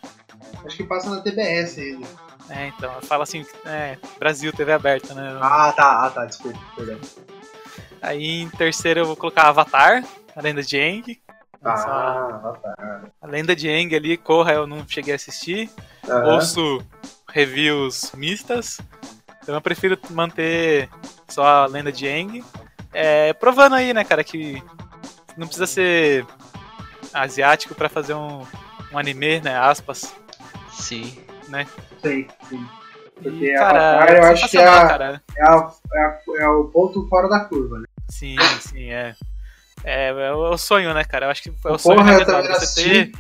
Acho 0.66 0.78
que 0.78 0.84
passa 0.84 1.10
na 1.10 1.22
TBS 1.22 1.78
ainda. 1.78 2.08
É, 2.50 2.68
então, 2.68 3.02
fala 3.02 3.24
assim, 3.24 3.46
é, 3.66 3.98
Brasil, 4.20 4.54
TV 4.54 4.72
aberta, 4.72 5.14
né? 5.14 5.38
Ah, 5.42 5.74
tá, 5.76 6.06
ah, 6.06 6.10
tá, 6.12 6.26
desculpa, 6.26 6.60
perdão. 6.76 7.00
Aí 8.02 8.42
em 8.42 8.50
terceiro 8.50 9.00
eu 9.00 9.06
vou 9.06 9.16
colocar 9.16 9.48
Avatar, 9.48 10.04
a 10.36 10.42
lenda 10.42 10.62
de 10.62 10.80
Aang. 10.80 11.20
Ah, 11.66 12.54
tá. 12.62 13.02
A 13.22 13.28
lenda 13.28 13.56
de 13.56 13.68
Aang 13.70 13.96
ali, 13.96 14.18
Corra, 14.18 14.54
eu 14.54 14.68
não 14.68 14.88
cheguei 14.88 15.14
a 15.14 15.16
assistir. 15.16 15.70
Aham. 16.08 16.34
Ouço 16.34 16.86
reviews 17.28 18.12
mistas. 18.16 18.80
Então 19.42 19.56
eu 19.56 19.62
prefiro 19.62 19.98
manter 20.12 20.90
só 21.28 21.44
a 21.46 21.66
lenda 21.66 21.92
de 21.92 22.08
Aang. 22.08 22.44
É, 22.94 23.34
provando 23.34 23.76
aí, 23.76 23.94
né, 23.94 24.04
cara, 24.04 24.24
que 24.24 24.64
não 25.36 25.48
precisa 25.48 25.68
ser 25.68 26.26
asiático 27.14 27.76
pra 27.76 27.90
fazer 27.90 28.14
um, 28.14 28.46
um 28.92 28.98
anime, 28.98 29.42
né, 29.42 29.58
aspas. 29.58 30.14
Sim. 30.72 31.18
Sei, 32.02 32.28
sim. 32.50 32.66
Porque 33.16 33.30
E, 33.46 33.54
cara, 33.56 33.96
Avatar, 33.98 34.16
eu 34.18 34.24
acho 34.26 34.50
que 34.50 34.58
é, 34.58 34.68
a- 34.68 34.88
cara. 34.88 35.22
é, 35.38 35.44
a- 35.44 35.72
é 35.94 36.00
a- 36.02 36.20
é 36.44 36.48
o 36.50 36.66
ponto 36.66 37.08
fora 37.08 37.30
da 37.30 37.46
curva, 37.46 37.80
né? 37.80 37.86
Sim, 38.10 38.36
sim, 38.60 38.90
é. 38.92 39.16
É, 39.86 40.10
é 40.10 40.34
o 40.34 40.58
sonho, 40.58 40.92
né, 40.96 41.04
cara? 41.04 41.28
Eu 41.28 41.30
acho 41.30 41.44
que 41.44 41.50
é 41.50 41.72
o 41.72 41.78
sonho 41.78 42.00
Porra, 42.00 42.44
Você 42.60 42.84
ter, 42.84 43.12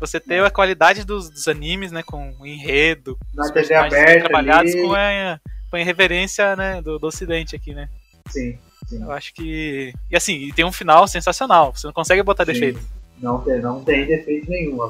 você 0.00 0.18
ter 0.18 0.42
a 0.42 0.50
qualidade 0.50 1.04
dos, 1.04 1.28
dos 1.28 1.46
animes, 1.46 1.92
né? 1.92 2.02
Com 2.02 2.34
o 2.40 2.46
enredo, 2.46 3.18
Na 3.34 3.44
os 3.44 3.50
TV 3.50 3.74
aberta 3.74 4.28
trabalhados 4.28 4.72
ali. 4.72 4.82
com 4.82 4.94
a, 4.94 5.40
com 5.68 5.76
a 5.76 5.80
irreverência 5.80 6.56
né, 6.56 6.80
do, 6.80 6.98
do 6.98 7.06
ocidente 7.06 7.54
aqui, 7.54 7.74
né? 7.74 7.90
Sim, 8.30 8.58
sim. 8.88 9.02
Eu 9.02 9.12
acho 9.12 9.34
que. 9.34 9.92
E 10.10 10.16
assim, 10.16 10.36
e 10.36 10.52
tem 10.54 10.64
um 10.64 10.72
final 10.72 11.06
sensacional. 11.06 11.76
Você 11.76 11.86
não 11.86 11.92
consegue 11.92 12.22
botar 12.22 12.46
Sim. 12.46 12.52
defeito. 12.52 12.80
Não 13.18 13.42
tem, 13.42 13.60
não 13.60 13.84
tem 13.84 14.06
defeito 14.06 14.48
nenhum. 14.48 14.88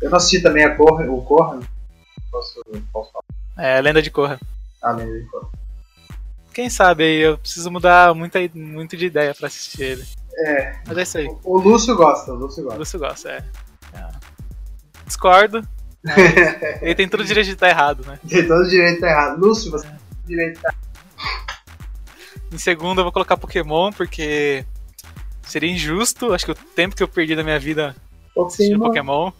Eu 0.00 0.10
não 0.10 0.16
assisti 0.16 0.40
também 0.40 0.64
a 0.64 0.76
Corra, 0.76 1.04
o 1.10 1.20
Corra. 1.22 1.58
Posso, 2.30 2.62
posso 2.92 3.10
falar? 3.10 3.24
É, 3.56 3.80
Lenda 3.80 4.00
de 4.00 4.10
Korra. 4.12 4.38
Além 4.80 5.20
de 5.20 5.26
Corra. 5.26 5.48
Quem 6.54 6.70
sabe 6.70 7.02
aí, 7.04 7.18
eu 7.18 7.38
preciso 7.38 7.70
mudar 7.70 8.14
muita, 8.14 8.38
muito 8.54 8.96
de 8.96 9.06
ideia 9.06 9.34
pra 9.34 9.48
assistir 9.48 9.82
ele. 9.82 10.04
É, 10.46 10.76
Mas 10.86 10.98
é 10.98 11.02
isso 11.02 11.18
aí. 11.18 11.26
o- 11.26 11.40
o 11.44 11.58
Lúcio 11.58 11.96
gosta, 11.96 12.32
o 12.32 12.36
Lúcio 12.36 12.62
O 12.62 12.64
gosta. 12.66 12.78
Lúcio 12.78 12.98
gosta, 12.98 13.28
é. 13.30 13.44
É. 13.94 14.08
Discordo. 15.06 15.66
Ele 16.80 16.94
tem 16.94 17.08
todo 17.08 17.20
o 17.20 17.24
direito 17.24 17.46
de 17.46 17.52
estar 17.54 17.68
errado, 17.68 18.04
né? 18.06 18.18
Tem 18.28 18.46
todo 18.46 18.60
o 18.64 18.68
direito 18.68 18.94
de 18.96 19.00
tá 19.00 19.08
errado. 19.08 19.40
Lúcio, 19.40 19.70
você 19.70 19.86
tem 19.88 19.96
todo 19.96 20.24
o 20.24 20.28
direito 20.28 20.56
de 20.56 20.62
tá 20.62 20.74
Em 22.52 22.58
segundo 22.58 23.00
eu 23.00 23.04
vou 23.04 23.12
colocar 23.12 23.36
Pokémon, 23.36 23.90
porque 23.92 24.64
seria 25.42 25.70
injusto. 25.70 26.32
Acho 26.32 26.44
que 26.46 26.52
o 26.52 26.54
tempo 26.54 26.94
que 26.94 27.02
eu 27.02 27.08
perdi 27.08 27.34
da 27.34 27.42
minha 27.42 27.58
vida 27.58 27.96
assistindo 28.46 28.78
Pokémon. 28.78 29.30
Pokémon. 29.30 29.32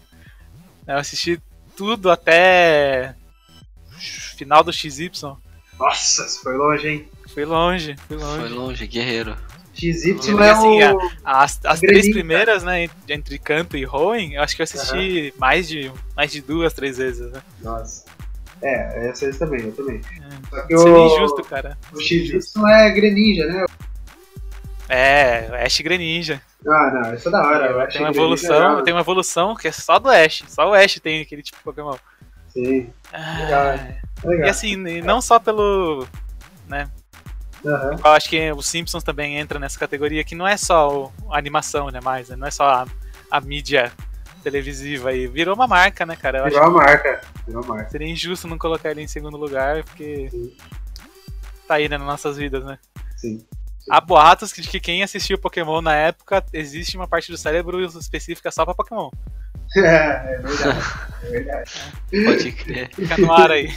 né, 0.87 0.95
Eu 0.95 0.99
assisti 0.99 1.41
tudo 1.77 2.11
até 2.11 3.15
final 4.37 4.65
do 4.65 4.73
XY. 4.73 5.11
Nossa, 5.79 6.27
isso 6.27 6.43
foi 6.43 6.57
longe, 6.57 6.89
hein? 6.89 7.09
Fui 7.33 7.45
longe, 7.45 7.95
fui 8.09 8.17
longe. 8.17 8.41
Foi 8.41 8.49
longe, 8.49 8.87
guerreiro. 8.89 9.37
XY 9.79 10.15
Porque, 10.15 10.31
é 10.43 10.51
assim, 10.51 10.83
o. 10.85 11.11
As, 11.25 11.61
as 11.65 11.81
Greninja. 11.81 12.01
três 12.03 12.11
primeiras, 12.15 12.63
né, 12.65 12.85
ent- 12.85 12.93
entre 13.09 13.39
Canto 13.39 13.77
e 13.77 13.87
Hoenn, 13.87 14.33
eu 14.35 14.43
acho 14.43 14.57
que 14.57 14.63
eu 14.63 14.65
assisti 14.65 15.33
mais, 15.39 15.69
de, 15.69 15.91
mais 16.17 16.31
de 16.33 16.41
duas, 16.43 16.73
três 16.73 16.99
vezes, 16.99 17.31
né? 17.33 17.41
Nossa. 17.63 18.05
É, 18.61 19.09
essas 19.09 19.39
também, 19.39 19.61
eu 19.67 19.73
também. 19.73 20.01
É. 20.21 20.49
Só 20.51 20.63
que 20.67 20.77
Seria 20.79 20.93
o, 20.95 21.07
injusto, 21.07 21.45
cara. 21.45 21.79
o 21.93 22.01
XY 22.01 22.41
é 22.69 22.91
Greninja, 22.91 23.47
né? 23.47 23.65
É, 24.89 25.65
Ash 25.65 25.81
Greninja. 25.81 26.41
Ah, 26.67 26.91
não, 26.93 27.15
isso 27.15 27.29
é 27.29 27.31
da 27.33 27.47
hora. 27.47 27.67
Eu 27.67 27.81
acho 27.81 27.93
Tem 27.93 28.03
uma 28.03 28.11
que 28.13 28.19
evolução, 28.19 28.59
Greninja 28.61 28.83
tem 28.85 28.95
uma 28.95 29.01
evolução 29.01 29.55
que 29.55 29.69
é 29.69 29.73
só 29.73 29.99
do 29.99 30.09
Ash. 30.11 30.43
Só 30.49 30.71
o 30.71 30.75
Ash 30.75 30.99
tem 30.99 31.21
aquele 31.21 31.43
tipo 31.43 31.59
de 31.59 31.63
Pokémon. 31.65 31.95
é- 31.95 31.99
Sim, 32.49 32.91
legal. 33.13 33.63
Ah, 33.63 33.75
é 33.77 34.01
e 34.25 34.27
legal. 34.29 34.51
assim, 34.51 34.73
e 34.89 35.03
não 35.03 35.21
só 35.21 35.39
pelo. 35.39 36.07
Aham. 37.65 37.97
Eu 38.05 38.11
acho 38.13 38.29
que 38.29 38.53
os 38.53 38.67
Simpsons 38.67 39.03
também 39.03 39.37
entra 39.39 39.59
nessa 39.59 39.79
categoria, 39.79 40.25
que 40.25 40.35
não 40.35 40.47
é 40.47 40.57
só 40.57 41.13
a 41.31 41.39
animação, 41.39 41.89
né? 41.91 42.01
Mais, 42.01 42.29
né? 42.29 42.37
Não 42.37 42.47
é 42.47 42.51
só 42.51 42.65
a, 42.65 42.87
a 43.31 43.41
mídia 43.41 43.93
televisiva 44.43 45.11
aí. 45.11 45.27
Virou 45.27 45.55
uma 45.55 45.67
marca, 45.67 46.07
né, 46.07 46.17
cara? 46.17 46.39
Eu 46.39 46.45
Virou 46.45 46.63
a 46.63 46.71
marca. 46.71 47.21
Virou 47.47 47.65
marca. 47.67 47.91
seria 47.91 48.09
injusto 48.09 48.49
não 48.49 48.59
colocar 48.59 48.91
ele 48.91 49.03
em 49.03 49.09
segundo 49.09 49.37
lugar, 49.37 49.83
porque 49.85 50.29
Sim. 50.31 50.57
tá 51.67 51.75
aí, 51.75 51.89
né, 51.89 51.99
nas 51.99 52.07
nossas 52.07 52.37
vidas, 52.37 52.65
né? 52.65 52.79
Sim. 53.17 53.45
Há 53.91 54.01
boatos 54.01 54.53
de 54.53 54.69
que 54.69 54.81
quem 54.81 55.03
assistiu 55.03 55.39
Pokémon 55.39 55.81
na 55.81 55.95
época, 55.95 56.45
existe 56.53 56.97
uma 56.97 57.09
parte 57.09 57.33
do 57.33 57.39
cérebro 57.39 57.81
específica 57.81 58.51
só 58.51 58.65
pra 58.65 58.75
Pokémon. 58.75 59.11
É 59.77 60.39
verdade. 60.41 61.09
É 61.23 61.31
verdade. 61.31 61.73
Pode 62.25 62.53
crer. 62.53 62.91
Fica 62.95 63.19
no 63.19 63.33
ar 63.33 63.51
aí. 63.51 63.73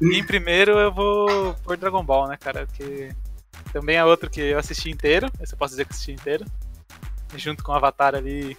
e 0.00 0.18
em 0.18 0.24
primeiro 0.24 0.78
eu 0.78 0.92
vou 0.92 1.54
por 1.64 1.76
Dragon 1.76 2.04
Ball, 2.04 2.28
né, 2.28 2.36
cara? 2.36 2.66
Porque 2.66 3.10
também 3.72 3.96
é 3.96 4.04
outro 4.04 4.30
que 4.30 4.40
eu 4.40 4.58
assisti 4.58 4.90
inteiro. 4.90 5.30
Esse 5.40 5.54
eu 5.54 5.58
posso 5.58 5.72
dizer 5.72 5.84
que 5.84 5.92
eu 5.92 5.94
assisti 5.94 6.12
inteiro. 6.12 6.44
Junto 7.36 7.62
com 7.62 7.72
o 7.72 7.74
Avatar 7.74 8.14
ali. 8.14 8.56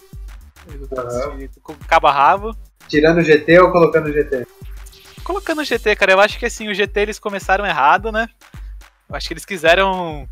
Eu 0.68 1.06
assisti 1.06 1.60
com 1.60 1.74
cabo 1.74 2.06
a 2.06 2.12
rabo. 2.12 2.56
Tirando 2.88 3.18
o 3.18 3.22
GT 3.22 3.60
ou 3.60 3.70
colocando 3.70 4.08
o 4.08 4.12
GT? 4.12 4.46
Colocando 5.22 5.60
o 5.60 5.64
GT, 5.64 5.94
cara, 5.96 6.12
eu 6.12 6.20
acho 6.20 6.38
que 6.38 6.46
assim, 6.46 6.68
o 6.68 6.74
GT 6.74 7.00
eles 7.00 7.18
começaram 7.18 7.64
errado, 7.64 8.10
né? 8.10 8.28
Eu 9.08 9.14
acho 9.14 9.28
que 9.28 9.34
eles 9.34 9.44
quiseram 9.44 10.28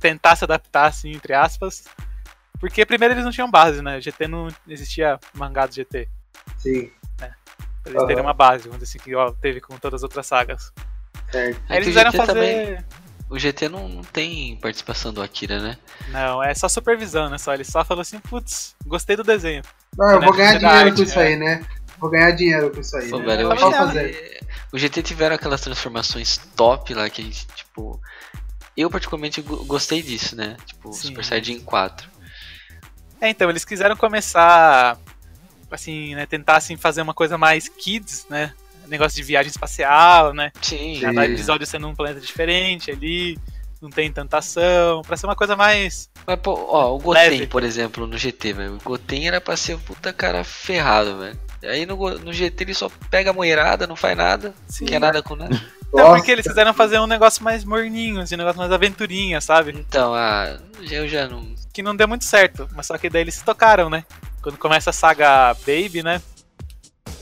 tentar 0.00 0.36
se 0.36 0.44
adaptar, 0.44 0.86
assim, 0.86 1.12
entre 1.12 1.32
aspas. 1.32 1.84
Porque 2.58 2.84
primeiro 2.86 3.14
eles 3.14 3.24
não 3.24 3.32
tinham 3.32 3.50
base, 3.50 3.82
né? 3.82 3.98
O 3.98 4.00
GT 4.00 4.26
não 4.28 4.48
existia 4.68 5.18
mangá 5.34 5.66
do 5.66 5.74
GT. 5.74 6.08
Sim, 6.58 6.90
Pra 7.16 7.92
eles 7.92 8.02
terem 8.02 8.16
Aham. 8.16 8.22
uma 8.26 8.34
base, 8.34 8.64
vamos 8.64 8.78
dizer 8.80 8.98
assim, 8.98 8.98
que 8.98 9.14
ó, 9.14 9.30
teve 9.30 9.60
com 9.60 9.76
todas 9.78 10.00
as 10.00 10.02
outras 10.02 10.26
sagas. 10.26 10.72
certo. 11.30 11.60
Aí 11.68 11.76
É 11.76 11.76
eles 11.76 11.86
o 11.86 11.90
quiseram 11.90 12.10
GT 12.10 12.26
fazer. 12.26 12.32
também- 12.34 12.78
O 13.28 13.38
GT 13.38 13.68
não, 13.68 13.88
não 13.88 14.02
tem 14.02 14.56
participação 14.56 15.12
do 15.12 15.20
Akira, 15.20 15.60
né? 15.60 15.76
Não, 16.08 16.40
é 16.42 16.54
só 16.54 16.68
supervisão, 16.68 17.28
né? 17.28 17.38
Só 17.38 17.52
ele 17.54 17.64
só 17.64 17.84
falou 17.84 18.02
assim, 18.02 18.20
putz, 18.20 18.76
gostei 18.86 19.16
do 19.16 19.24
desenho. 19.24 19.62
Não, 19.98 20.10
eu 20.12 20.20
Né, 20.20 20.26
vou 20.26 20.36
ganhar 20.36 20.58
dinheiro 20.58 20.76
arte, 20.78 20.96
com 20.96 21.02
isso 21.02 21.18
é. 21.18 21.26
aí, 21.26 21.36
né? 21.36 21.64
Vou 21.98 22.08
ganhar 22.10 22.30
dinheiro 22.32 22.70
com 22.70 22.80
isso 22.80 22.96
aí. 22.96 23.08
Pô, 23.10 23.18
né? 23.18 23.24
velho, 23.36 23.52
é- 23.52 23.56
fazer. 23.56 24.40
O 24.72 24.78
GT 24.78 25.02
tiveram 25.02 25.34
aquelas 25.34 25.60
transformações 25.60 26.36
top 26.54 26.94
lá 26.94 27.08
que 27.10 27.20
a 27.20 27.24
gente, 27.24 27.46
tipo. 27.48 28.00
Eu 28.76 28.90
particularmente 28.90 29.40
go- 29.42 29.64
gostei 29.64 30.02
disso, 30.02 30.36
né? 30.36 30.56
Tipo, 30.66 30.92
Sim. 30.92 31.08
Super 31.08 31.24
Saiyajin 31.24 31.60
4. 31.60 32.08
É, 33.20 33.28
então, 33.28 33.48
eles 33.48 33.64
quiseram 33.64 33.96
começar, 33.96 34.98
assim, 35.70 36.14
né, 36.14 36.26
tentar 36.26 36.56
assim, 36.56 36.76
fazer 36.76 37.02
uma 37.02 37.14
coisa 37.14 37.38
mais 37.38 37.68
kids, 37.68 38.26
né? 38.28 38.52
Negócio 38.86 39.16
de 39.16 39.22
viagem 39.22 39.50
espacial, 39.50 40.32
né? 40.32 40.52
Sim. 40.62 41.00
Cada 41.00 41.24
episódio 41.24 41.66
sendo 41.66 41.88
um 41.88 41.94
planeta 41.94 42.20
diferente 42.20 42.90
ali, 42.90 43.36
não 43.80 43.90
tem 43.90 44.12
tanta 44.12 44.38
ação, 44.38 45.02
pra 45.02 45.16
ser 45.16 45.26
uma 45.26 45.34
coisa 45.34 45.56
mais. 45.56 46.08
Mas, 46.26 46.38
pô, 46.40 46.52
ó, 46.70 46.94
o 46.94 46.98
Goten, 46.98 47.30
Leve. 47.30 47.46
por 47.46 47.64
exemplo, 47.64 48.06
no 48.06 48.16
GT, 48.16 48.52
velho. 48.52 48.74
O 48.74 48.80
Goten 48.84 49.26
era 49.26 49.40
pra 49.40 49.56
ser 49.56 49.74
o 49.74 49.78
puta 49.78 50.12
cara 50.12 50.44
ferrado, 50.44 51.18
velho. 51.18 51.38
Aí 51.64 51.84
no, 51.84 51.96
no 52.18 52.32
GT 52.32 52.64
ele 52.64 52.74
só 52.74 52.88
pega 53.10 53.30
a 53.30 53.32
moerada, 53.32 53.86
não 53.86 53.96
faz 53.96 54.16
nada, 54.16 54.54
Sim. 54.68 54.84
não 54.84 54.90
quer 54.92 55.00
nada 55.00 55.22
com 55.22 55.34
nada. 55.34 55.60
Não, 55.96 56.04
Nossa, 56.04 56.16
porque 56.16 56.30
eles 56.30 56.46
quiseram 56.46 56.74
fazer 56.74 56.98
um 56.98 57.06
negócio 57.06 57.42
mais 57.42 57.64
morninho, 57.64 58.20
assim, 58.20 58.34
um 58.34 58.38
negócio 58.38 58.58
mais 58.58 58.70
aventurinha, 58.70 59.40
sabe? 59.40 59.72
Então, 59.72 60.14
ah, 60.14 60.58
eu 60.90 61.08
já 61.08 61.26
não. 61.26 61.54
Que 61.72 61.82
não 61.82 61.96
deu 61.96 62.06
muito 62.06 62.24
certo, 62.26 62.68
mas 62.74 62.86
só 62.86 62.98
que 62.98 63.08
daí 63.08 63.22
eles 63.22 63.34
se 63.34 63.44
tocaram, 63.44 63.88
né? 63.88 64.04
Quando 64.42 64.58
começa 64.58 64.90
a 64.90 64.92
saga 64.92 65.54
Baby, 65.66 66.02
né? 66.02 66.20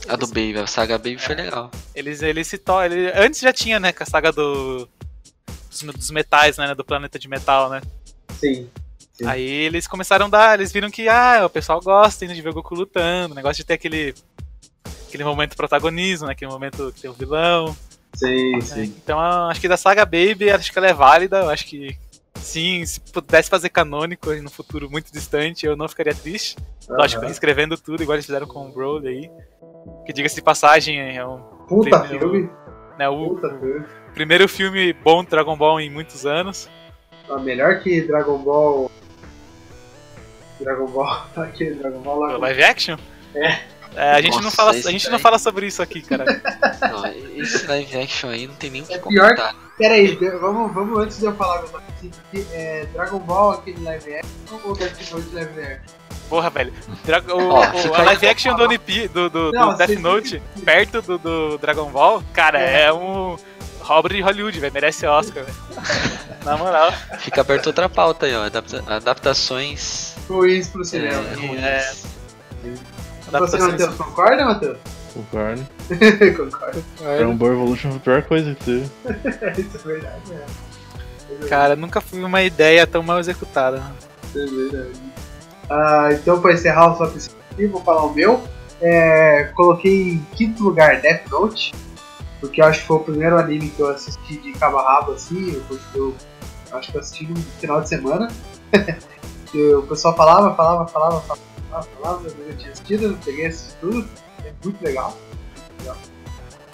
A 0.09 0.17
do 0.17 0.27
Baby, 0.27 0.57
a 0.57 0.67
saga 0.67 0.97
Baby 0.97 1.17
foi 1.17 1.35
legal. 1.35 1.71
Eles, 1.95 2.21
eles 2.21 2.47
se 2.47 2.57
to... 2.57 2.81
ele- 2.83 3.11
Antes 3.15 3.39
já 3.39 3.53
tinha, 3.53 3.79
né, 3.79 3.93
com 3.93 4.03
a 4.03 4.05
saga 4.05 4.31
do. 4.31 4.87
Dos, 5.95 6.11
metais, 6.11 6.57
né? 6.57 6.75
Do 6.75 6.83
planeta 6.85 7.17
de 7.17 7.27
metal, 7.27 7.69
né? 7.69 7.81
Sim. 8.39 8.69
Sim. 9.13 9.25
Aí 9.25 9.41
eles 9.41 9.87
começaram 9.87 10.25
a 10.25 10.29
dar, 10.29 10.59
eles 10.59 10.71
viram 10.73 10.91
que 10.91 11.07
ah, 11.07 11.45
o 11.45 11.49
pessoal 11.49 11.79
gosta 11.79 12.25
ainda 12.25 12.35
de 12.35 12.41
ver 12.41 12.49
o 12.49 12.53
Goku 12.53 12.75
lutando, 12.75 13.31
o 13.33 13.35
negócio 13.35 13.57
de 13.57 13.63
ter 13.63 13.73
aquele 13.75 14.13
aquele 15.07 15.23
momento 15.23 15.55
protagonismo, 15.55 16.27
né, 16.27 16.33
aquele 16.33 16.51
momento 16.51 16.91
que 16.93 17.01
tem 17.01 17.09
o 17.09 17.13
vilão. 17.13 17.75
Sim, 18.15 18.53
né? 18.53 18.61
sim. 18.61 18.83
Então 19.03 19.19
acho 19.19 19.59
que 19.61 19.67
da 19.67 19.77
saga 19.77 20.05
Baby, 20.05 20.49
acho 20.51 20.71
que 20.71 20.77
ela 20.77 20.87
é 20.87 20.93
válida, 20.93 21.39
eu 21.39 21.49
acho 21.49 21.65
que 21.65 21.97
sim, 22.35 22.85
se 22.85 22.99
pudesse 23.01 23.49
fazer 23.49 23.69
canônico 23.69 24.31
no 24.35 24.49
futuro 24.49 24.89
muito 24.89 25.11
distante, 25.11 25.65
eu 25.65 25.75
não 25.75 25.87
ficaria 25.87 26.13
triste. 26.15 26.55
Lógico, 26.87 27.19
Aham. 27.21 27.27
reescrevendo 27.27 27.77
tudo, 27.77 28.03
igual 28.03 28.15
eles 28.15 28.25
fizeram 28.25 28.45
com 28.47 28.67
o 28.67 28.71
Broly 28.71 29.07
aí. 29.07 29.31
Que 30.05 30.13
diga-se 30.13 30.35
de 30.35 30.41
passagem, 30.41 31.15
é 31.17 31.25
um, 31.25 31.39
Puta 31.67 31.99
Primeiro- 32.01 32.29
filme. 32.31 32.49
né, 32.97 33.09
o 33.09 33.29
Puta 33.29 33.49
filme. 33.59 33.85
primeiro 34.13 34.47
filme 34.47 34.93
bom 34.93 35.23
de 35.23 35.29
Dragon 35.31 35.57
Ball 35.57 35.79
em 35.81 35.89
muitos 35.89 36.25
anos. 36.25 36.69
Ah, 37.29 37.37
melhor 37.39 37.79
que 37.81 38.01
Dragon 38.01 38.37
Ball. 38.37 38.91
Dragon 40.59 40.85
Ball. 40.87 41.25
Aquele 41.35 41.75
Dragon 41.75 41.99
Ball 42.01 42.19
lá. 42.19 42.37
O 42.37 42.41
live 42.41 42.63
action? 42.63 42.97
É. 43.33 43.59
É, 43.95 44.11
a 44.11 44.21
gente, 44.21 44.35
não 44.35 44.43
Nossa, 44.43 44.55
fala, 44.57 44.71
a 44.71 44.91
gente 44.91 45.09
não 45.09 45.19
fala 45.19 45.39
sobre 45.39 45.67
isso 45.67 45.81
aqui, 45.81 46.01
cara. 46.01 46.25
Não, 46.91 47.05
esse 47.41 47.65
live 47.65 47.97
action 47.97 48.29
aí 48.29 48.45
não 48.47 48.55
tem 48.55 48.69
nem 48.69 48.81
o 48.81 48.85
que 48.85 48.93
É 48.93 48.97
pior 48.99 49.35
comentar. 49.35 49.55
Pera 49.77 49.93
aí, 49.95 50.15
vamos, 50.39 50.73
vamos 50.73 50.99
antes 50.99 51.19
de 51.19 51.25
eu 51.25 51.35
falar 51.35 51.61
meu 51.63 51.71
nome, 51.71 51.83
assim, 51.97 52.11
é, 52.51 52.85
Dragon 52.93 53.19
Ball 53.19 53.51
aquele 53.51 53.81
live 53.83 54.15
action 54.15 54.59
ou 54.63 54.75
Death 54.75 55.11
Note 55.11 55.27
live 55.33 55.59
action? 55.61 55.95
Porra, 56.29 56.49
velho. 56.49 56.73
Dra- 57.05 57.23
o, 57.29 57.49
Ó, 57.49 57.59
o- 57.61 57.95
a 57.95 58.01
live 58.03 58.27
action 58.27 58.55
do, 58.55 58.63
Onipi, 58.63 59.07
do, 59.07 59.29
do, 59.29 59.51
do 59.51 59.57
Não, 59.57 59.75
Death 59.75 59.87
vocês- 59.89 59.99
Note, 60.01 60.41
perto 60.63 61.01
do, 61.01 61.17
do 61.17 61.57
Dragon 61.57 61.89
Ball, 61.91 62.23
cara, 62.33 62.59
É. 62.59 62.83
é, 62.85 62.93
um 62.93 63.37
obra 63.87 64.13
de 64.15 64.21
Hollywood, 64.21 64.59
velho. 64.59 64.73
Merece 64.73 65.05
Oscar, 65.05 65.43
velho. 65.43 65.57
Na 66.43 66.57
moral. 66.57 66.91
Fica 67.19 67.43
perto 67.45 67.67
outra 67.67 67.87
pauta 67.87 68.25
aí, 68.25 68.35
ó. 68.35 68.43
adapta- 68.45 68.83
adaptações. 68.87 70.15
Ruins 70.27 70.67
pro 70.69 70.83
cinema. 70.83 71.23
é, 71.31 71.35
ruins. 71.35 71.61
É. 71.63 71.93
Você, 73.39 73.57
Matheus, 73.57 73.95
concorda, 73.95 74.45
Matheus? 74.45 74.77
Concordo. 75.13 75.65
Concorda. 76.37 76.83
Dragon 76.99 77.35
Ball 77.35 77.53
Evolution 77.53 77.89
foi 77.91 77.97
a 77.97 78.01
pior 78.01 78.23
coisa 78.23 78.55
que 78.55 78.65
teve. 78.65 78.91
Isso 79.61 79.89
é 79.89 79.93
verdade, 79.93 80.33
é. 80.33 81.47
Cara, 81.47 81.75
nunca 81.75 82.01
fui 82.01 82.23
uma 82.23 82.43
ideia 82.43 82.85
tão 82.85 83.01
mal 83.01 83.19
executada. 83.19 83.83
É 84.35 84.45
verdade. 84.45 84.91
Ah, 85.69 86.09
então, 86.11 86.39
pra 86.41 86.53
encerrar 86.53 86.93
o 86.93 86.97
top 86.97 87.19
5 87.19 87.35
aqui, 87.51 87.67
vou 87.67 87.81
falar 87.81 88.03
o 88.03 88.13
meu. 88.13 88.43
É, 88.81 89.45
coloquei 89.55 90.13
em 90.13 90.27
quinto 90.35 90.63
lugar 90.63 91.01
Death 91.01 91.29
Note, 91.29 91.73
porque 92.39 92.61
eu 92.61 92.65
acho 92.65 92.81
que 92.81 92.87
foi 92.87 92.97
o 92.97 92.99
primeiro 92.99 93.37
anime 93.37 93.69
que 93.69 93.79
eu 93.79 93.89
assisti 93.89 94.37
de 94.37 94.51
cabo 94.53 94.77
a 94.77 94.83
rabo, 94.83 95.13
assim. 95.13 95.61
Eu, 95.69 95.79
eu 95.95 96.15
acho 96.73 96.91
que 96.91 96.97
eu 96.97 97.01
assisti 97.01 97.25
no 97.25 97.35
final 97.59 97.81
de 97.81 97.89
semana. 97.89 98.27
O 99.77 99.83
pessoal 99.83 100.13
falava, 100.17 100.53
falava, 100.53 100.85
falava, 100.85 101.21
falava, 101.21 101.41
Nossa, 101.69 101.89
lá 101.99 102.11
eu 102.11 102.19
nunca 102.21 102.53
tinha 102.57 102.71
assistido, 102.71 103.05
eu 103.05 103.17
peguei 103.23 103.45
esse 103.47 103.75
tudo, 103.75 104.07
é 104.43 104.51
muito 104.63 104.83
legal. 104.83 105.17
legal. 105.79 105.97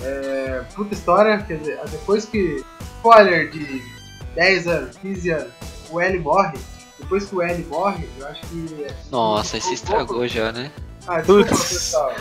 É, 0.04 0.64
puta 0.76 0.94
história, 0.94 1.38
quer 1.44 1.58
dizer, 1.58 1.80
depois 1.90 2.26
que. 2.26 2.64
Spoiler 2.98 3.50
de 3.50 3.82
10 4.36 4.68
anos, 4.68 4.98
15 4.98 5.30
anos, 5.32 5.54
o 5.90 6.00
L 6.00 6.20
morre. 6.20 6.58
Depois 7.00 7.26
que 7.26 7.36
o 7.36 7.42
L 7.42 7.64
morre, 7.66 8.08
eu 8.20 8.28
acho 8.28 8.42
que. 8.42 8.88
Nossa, 9.10 9.58
esse 9.58 9.74
estragou 9.74 10.28
já, 10.28 10.52
né? 10.52 10.72
Ah, 11.08 11.18
desculpa, 11.18 11.50
pessoal. 11.50 12.14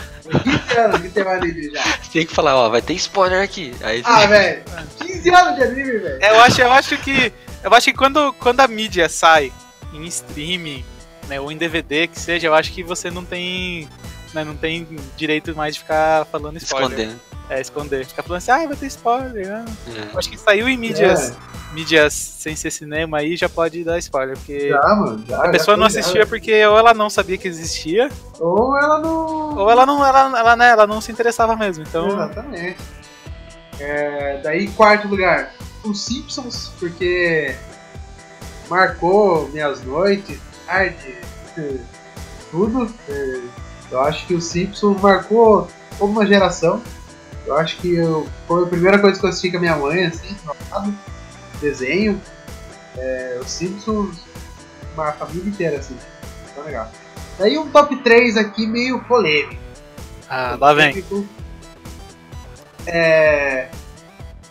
15 0.43 0.77
anos 0.79 1.01
que 1.01 1.09
tem 1.09 1.23
mais 1.23 1.41
anime 1.41 1.69
já. 1.71 1.83
Tem 2.11 2.25
que 2.25 2.33
falar, 2.33 2.55
ó, 2.55 2.67
vai 2.69 2.81
ter 2.81 2.93
spoiler 2.93 3.43
aqui. 3.43 3.73
Aí 3.81 4.01
Ah, 4.03 4.25
velho, 4.25 4.63
15 4.99 5.29
anos 5.29 5.55
de 5.55 5.63
anime, 5.63 5.99
velho. 5.99 6.17
É, 6.19 6.31
eu 6.31 6.39
acho, 6.41 6.61
eu 6.61 6.71
acho 6.71 6.97
que. 6.97 7.31
Eu 7.63 7.71
acho 7.75 7.85
que 7.85 7.93
quando, 7.93 8.33
quando 8.33 8.59
a 8.59 8.67
mídia 8.67 9.07
sai 9.07 9.53
em 9.93 10.03
streaming, 10.05 10.83
né, 11.31 11.39
ou 11.39 11.49
em 11.51 11.55
DVD, 11.57 12.07
que 12.07 12.19
seja, 12.19 12.47
eu 12.47 12.53
acho 12.53 12.71
que 12.73 12.83
você 12.83 13.09
não 13.09 13.23
tem. 13.23 13.87
Né, 14.33 14.43
não 14.45 14.55
tem 14.55 14.87
direito 15.17 15.55
mais 15.55 15.73
de 15.75 15.81
ficar 15.81 16.25
falando 16.25 16.57
spoiler. 16.57 16.89
escondendo. 16.91 17.19
É, 17.49 17.59
esconder. 17.59 18.05
Ficar 18.05 18.23
falando 18.23 18.37
assim, 18.37 18.51
ah, 18.51 18.67
vai 18.67 18.75
ter 18.77 18.85
spoiler. 18.87 19.51
ah. 19.51 19.65
É. 19.87 20.13
Eu 20.13 20.19
acho 20.19 20.29
que 20.29 20.37
saiu 20.37 20.69
em 20.69 20.77
mídias, 20.77 21.31
É. 21.31 21.73
mídias 21.73 22.13
sem 22.13 22.55
ser 22.55 22.71
cinema 22.71 23.17
aí 23.17 23.35
já 23.35 23.49
pode 23.49 23.83
dar 23.83 23.97
spoiler, 23.99 24.37
porque 24.37 24.69
Já, 24.69 24.79
mano, 24.95 25.23
já. 25.27 25.43
a 25.43 25.49
pessoa 25.49 25.75
já 25.75 25.81
não 25.83 25.89
já. 25.89 25.99
assistia 25.99 26.25
porque 26.25 26.65
ou 26.65 26.77
ela 26.77 26.93
não 26.93 27.09
sabia 27.09 27.37
que 27.37 27.47
existia, 27.47 28.09
Ou 28.39 28.77
ela 28.77 28.99
não. 28.99 29.57
ou 29.57 29.69
ela 29.69 29.85
não, 29.85 30.05
ela, 30.05 30.39
ela, 30.39 30.55
né, 30.55 30.69
ela 30.69 30.87
não 30.87 31.01
se 31.01 31.11
interessava 31.11 31.55
mesmo. 31.57 31.83
Então, 31.85 32.07
Exatamente. 32.07 32.77
É, 33.81 34.39
daí, 34.43 34.69
quarto 34.69 35.07
lugar, 35.09 35.53
os 35.83 36.05
Simpsons, 36.05 36.71
porque 36.79 37.53
marcou 38.69 39.49
minhas 39.49 39.83
noites, 39.83 40.39
tudo. 42.49 42.93
Eh, 43.09 43.41
Eu 43.91 43.99
acho 44.01 44.25
que 44.25 44.33
os 44.33 44.45
Simpsons 44.45 45.01
marcou 45.01 45.67
toda 45.97 46.11
uma 46.11 46.25
geração. 46.25 46.81
Eu 47.45 47.57
acho 47.57 47.77
que 47.77 47.95
eu, 47.95 48.27
foi 48.47 48.63
a 48.63 48.67
primeira 48.67 48.99
coisa 48.99 49.19
que 49.19 49.25
eu 49.25 49.29
assisti 49.29 49.51
com 49.51 49.57
a 49.57 49.59
minha 49.59 49.75
mãe, 49.75 50.05
assim, 50.05 50.35
desenho. 51.59 52.21
É, 52.97 53.39
os 53.41 53.49
Simpsons, 53.51 54.17
uma 54.93 55.11
família 55.13 55.49
inteira, 55.49 55.77
assim. 55.79 55.97
Tá 56.55 56.61
legal. 56.61 56.89
Daí 57.37 57.57
um 57.57 57.69
top 57.69 57.95
3 57.97 58.37
aqui 58.37 58.65
meio 58.67 59.03
polêmico. 59.03 59.61
ah, 60.29 60.55
lá 60.59 60.73
vem. 60.73 61.03
É, 62.87 63.69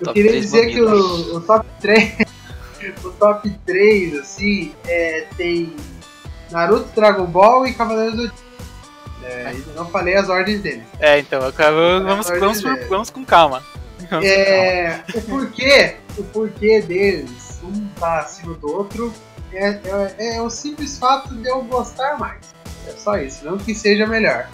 eu 0.00 0.06
Top 0.06 0.14
queria 0.14 0.40
dizer 0.40 0.70
que 0.70 0.80
o, 0.80 1.36
o 1.36 1.40
top 1.40 1.66
3, 1.80 2.14
o 3.04 3.10
top 3.10 3.50
3, 3.66 4.18
assim, 4.18 4.74
é, 4.86 5.26
tem 5.36 5.74
Naruto, 6.51 6.88
Dragon 6.94 7.24
Ball 7.26 7.66
e 7.66 7.72
Cavaleiros 7.74 8.16
do. 8.16 8.32
É, 9.24 9.46
ainda 9.48 9.72
não 9.76 9.86
falei 9.90 10.16
as 10.16 10.28
ordens 10.28 10.61
deles. 10.61 10.82
É, 10.98 11.18
então, 11.18 11.42
eu 11.42 11.53
quero- 11.53 12.05
vamos, 12.05 12.28
vamos, 12.28 12.62
por- 12.62 12.88
vamos 12.88 13.11
com 13.11 13.24
calma. 13.24 13.62
Vamos 13.98 14.09
com 14.09 14.09
calma. 14.09 14.24
É, 14.26 15.03
o 15.14 15.20
porquê, 15.22 15.96
o 16.18 16.24
porquê 16.24 16.80
deles, 16.80 17.61
um 17.62 17.86
tá 18.01 18.20
acima 18.20 18.55
do 18.55 18.72
outro, 18.72 19.12
é, 19.53 19.78
é, 20.18 20.36
é 20.36 20.42
o 20.42 20.48
simples 20.51 20.98
fato 20.98 21.34
de 21.34 21.48
eu 21.48 21.62
gostar 21.62 22.18
mais. 22.18 22.38
É 22.88 22.92
só 22.92 23.16
isso, 23.18 23.44
não 23.44 23.59
que 23.59 23.74
seja 23.74 24.07
melhor. 24.07 24.48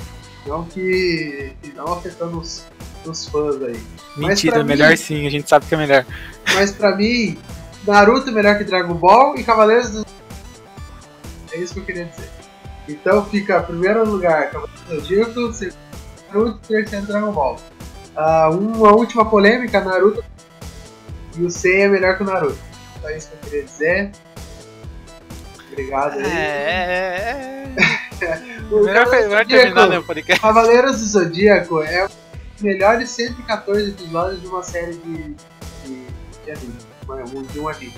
Não 0.47 0.65
que, 0.65 1.53
que 1.63 1.73
não 1.75 1.93
afetando 1.93 2.39
os, 2.39 2.65
os 3.05 3.27
fãs 3.29 3.63
aí. 3.63 3.81
Mentira, 4.17 4.63
melhor 4.65 4.91
mim- 4.91 4.97
sim, 4.97 5.27
a 5.27 5.31
gente 5.31 5.49
sabe 5.49 5.65
que 5.67 5.75
é 5.75 5.79
melhor. 5.79 6.05
Mas 6.55 6.73
pra 6.73 6.95
mim, 6.95 7.39
Naruto 7.87 8.29
é 8.29 8.33
melhor 8.33 8.59
que 8.59 8.65
Dragon 8.65 8.95
Ball 8.95 9.37
e 9.39 9.45
Cavaleiros 9.45 9.91
do 9.91 10.07
É 11.57 11.61
isso 11.61 11.73
que 11.75 11.81
eu 11.81 11.85
queria 11.85 12.05
dizer. 12.05 12.29
Então 12.89 13.25
fica 13.25 13.63
primeiro 13.63 14.05
lugar 14.05 14.51
Cavaleiros 14.51 14.83
do 14.85 15.01
Zodíaco, 15.01 15.53
segundo 15.53 15.77
Naruto, 16.29 16.59
terceiro 16.69 17.07
Dragon 17.07 17.33
Ball. 17.33 17.57
Ah, 18.15 18.51
uma 18.51 18.93
última 18.93 19.29
polêmica, 19.29 19.81
Naruto 19.81 20.23
e 21.37 21.43
o 21.45 21.51
Sei 21.51 21.83
é 21.83 21.89
melhor 21.89 22.17
que 22.17 22.23
o 22.23 22.27
Naruto. 22.27 22.59
Só 23.01 23.11
isso 23.11 23.29
que 23.29 23.35
eu 23.35 23.41
queria 23.51 23.65
dizer. 23.65 24.11
Obrigado 25.73 26.19
aí. 26.19 26.25
É, 26.25 27.75
é, 28.21 28.25
é. 28.25 28.57
O 28.71 28.83
Melhor, 28.83 29.05
Cavaleiros 29.05 29.25
do 29.25 29.29
melhor 29.29 29.43
Zodíaco- 29.45 29.49
terminar, 29.63 29.89
né, 29.89 29.99
o 29.99 30.03
podcast. 30.03 30.41
Cavaleiros 30.43 30.99
do 31.01 31.07
Zodíaco 31.07 31.83
é 31.83 32.05
um 32.05 32.09
dos 32.09 32.63
melhores 32.63 33.11
114 33.11 33.91
episódios 33.91 34.41
de 34.41 34.47
uma 34.49 34.63
série 34.63 34.95
de, 34.95 35.35
de, 35.85 36.07
de 36.45 36.51
anime. 36.51 36.77
De 37.53 37.61
um 37.61 37.69
anime. 37.69 37.95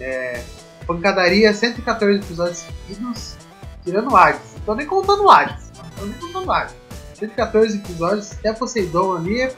É, 0.00 0.42
pancadaria, 0.86 1.52
114 1.52 2.18
episódios 2.18 2.58
seguidos, 2.86 3.36
tirando 3.84 4.10
o 4.10 4.16
Hades. 4.16 4.40
Não 4.56 4.60
tô 4.60 4.74
nem 4.74 4.86
contando 4.86 5.24
o 5.24 5.30
Hades. 5.30 5.70
Não 5.76 5.90
tô 5.90 6.04
nem 6.06 6.18
contando 6.18 6.46
o 6.46 6.52
Hades. 6.52 6.74
114 7.14 7.78
episódios, 7.78 8.32
até 8.32 8.52
Poseidon 8.52 9.16
ali. 9.16 9.50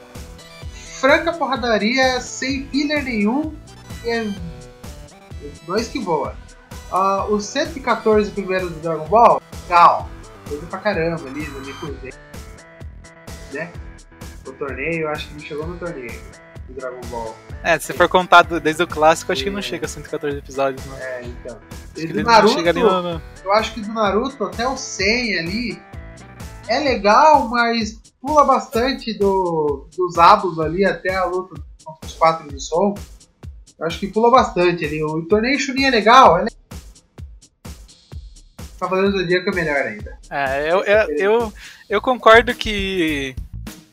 Franca 0.99 1.33
porradaria, 1.33 2.19
sem 2.21 2.67
filler 2.67 3.03
nenhum. 3.03 3.53
E 4.03 4.09
é 4.09 4.33
nós 5.67 5.87
que 5.87 5.99
voa. 5.99 6.35
Ah, 6.91 7.25
os 7.25 7.45
114 7.45 8.31
primeiros 8.31 8.71
do 8.71 8.79
Dragon 8.79 9.07
Ball, 9.07 9.41
legal. 9.63 10.09
Coisa 10.47 10.65
pra 10.67 10.79
caramba 10.79 11.27
ali, 11.27 11.45
no 11.47 11.59
Mikuzei. 11.59 12.13
Né? 13.53 13.71
O 14.47 14.53
torneio, 14.53 15.09
acho 15.09 15.27
que 15.27 15.33
não 15.33 15.39
chegou 15.41 15.67
no 15.67 15.77
torneio 15.77 16.21
do 16.67 16.73
Dragon 16.73 17.01
Ball. 17.09 17.35
É, 17.63 17.77
se 17.79 17.91
for 17.93 18.07
contado 18.07 18.59
desde 18.59 18.83
o 18.83 18.87
clássico, 18.87 19.31
acho 19.31 19.43
que 19.43 19.49
não 19.49 19.61
chega 19.61 19.85
a 19.85 19.89
114 19.89 20.37
episódios, 20.37 20.85
não. 20.85 20.97
É, 20.97 21.21
então. 21.23 21.57
Acho 21.95 22.07
do 22.13 22.23
Naruto, 22.23 22.73
no, 22.73 23.01
no- 23.13 23.21
eu 23.43 23.51
acho 23.53 23.73
que 23.73 23.81
do 23.81 23.91
Naruto 23.93 24.43
até 24.45 24.67
o 24.67 24.77
100 24.77 25.39
ali 25.39 25.81
é 26.67 26.79
legal, 26.79 27.47
mas 27.49 27.99
pula 28.21 28.45
bastante 28.45 29.17
do, 29.17 29.87
dos 29.97 30.17
abos 30.17 30.59
ali 30.59 30.85
até 30.85 31.15
a 31.15 31.25
luta 31.25 31.55
contra 31.83 32.07
os 32.07 32.13
quatro 32.13 32.47
de 32.47 32.61
sol. 32.61 32.93
Eu 33.79 33.85
acho 33.85 33.99
que 33.99 34.07
pula 34.07 34.29
bastante 34.31 34.85
ali. 34.85 35.03
O 35.03 35.23
torneio 35.25 35.59
Chunin 35.59 35.85
é 35.85 35.91
legal, 35.91 36.37
é 36.37 36.43
legal. 36.43 36.57
Cavaleiros 38.79 39.13
do 39.13 39.19
Zodíaco 39.21 39.49
é 39.49 39.55
melhor 39.55 39.77
ainda. 39.77 40.17
É, 40.29 40.71
eu, 40.71 40.83
eu, 40.83 41.09
eu, 41.17 41.53
eu 41.89 42.01
concordo 42.01 42.53
que 42.53 43.35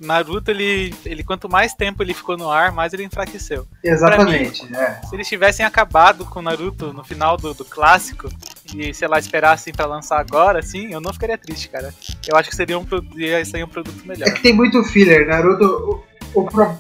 Naruto, 0.05 0.50
ele, 0.50 0.94
ele 1.05 1.24
quanto 1.24 1.48
mais 1.48 1.74
tempo 1.74 2.02
ele 2.02 2.14
ficou 2.14 2.36
no 2.36 2.50
ar, 2.50 2.70
mais 2.72 2.92
ele 2.92 3.05
enfraqueceu. 3.05 3.66
Exatamente, 3.82 4.64
é. 4.76 5.00
Se 5.09 5.14
eles 5.16 5.28
tivessem 5.28 5.64
acabado 5.64 6.24
com 6.24 6.42
Naruto 6.42 6.92
no 6.92 7.02
final 7.05 7.36
do, 7.36 7.55
do 7.55 7.64
clássico 7.64 8.28
e, 8.74 8.92
sei 8.94 9.09
lá, 9.09 9.18
esperassem 9.18 9.72
pra 9.72 9.86
lançar 9.86 10.18
agora, 10.20 10.59
assim, 10.61 10.92
eu 10.92 11.00
não 11.00 11.12
ficaria 11.12 11.38
triste, 11.38 11.68
cara. 11.68 11.92
Eu 12.28 12.36
acho 12.36 12.48
que 12.50 12.57
seria 12.57 12.78
um, 12.78 12.84
pro- 12.84 13.05
ia 13.16 13.44
sair 13.44 13.64
um 13.64 13.68
produto 13.68 14.07
melhor. 14.07 14.28
É 14.28 14.30
que 14.32 14.42
tem 14.42 14.52
muito 14.52 14.82
filler. 14.84 15.26
Naruto. 15.26 16.05
O, 16.34 16.40
o, 16.40 16.44
pro- 16.44 16.76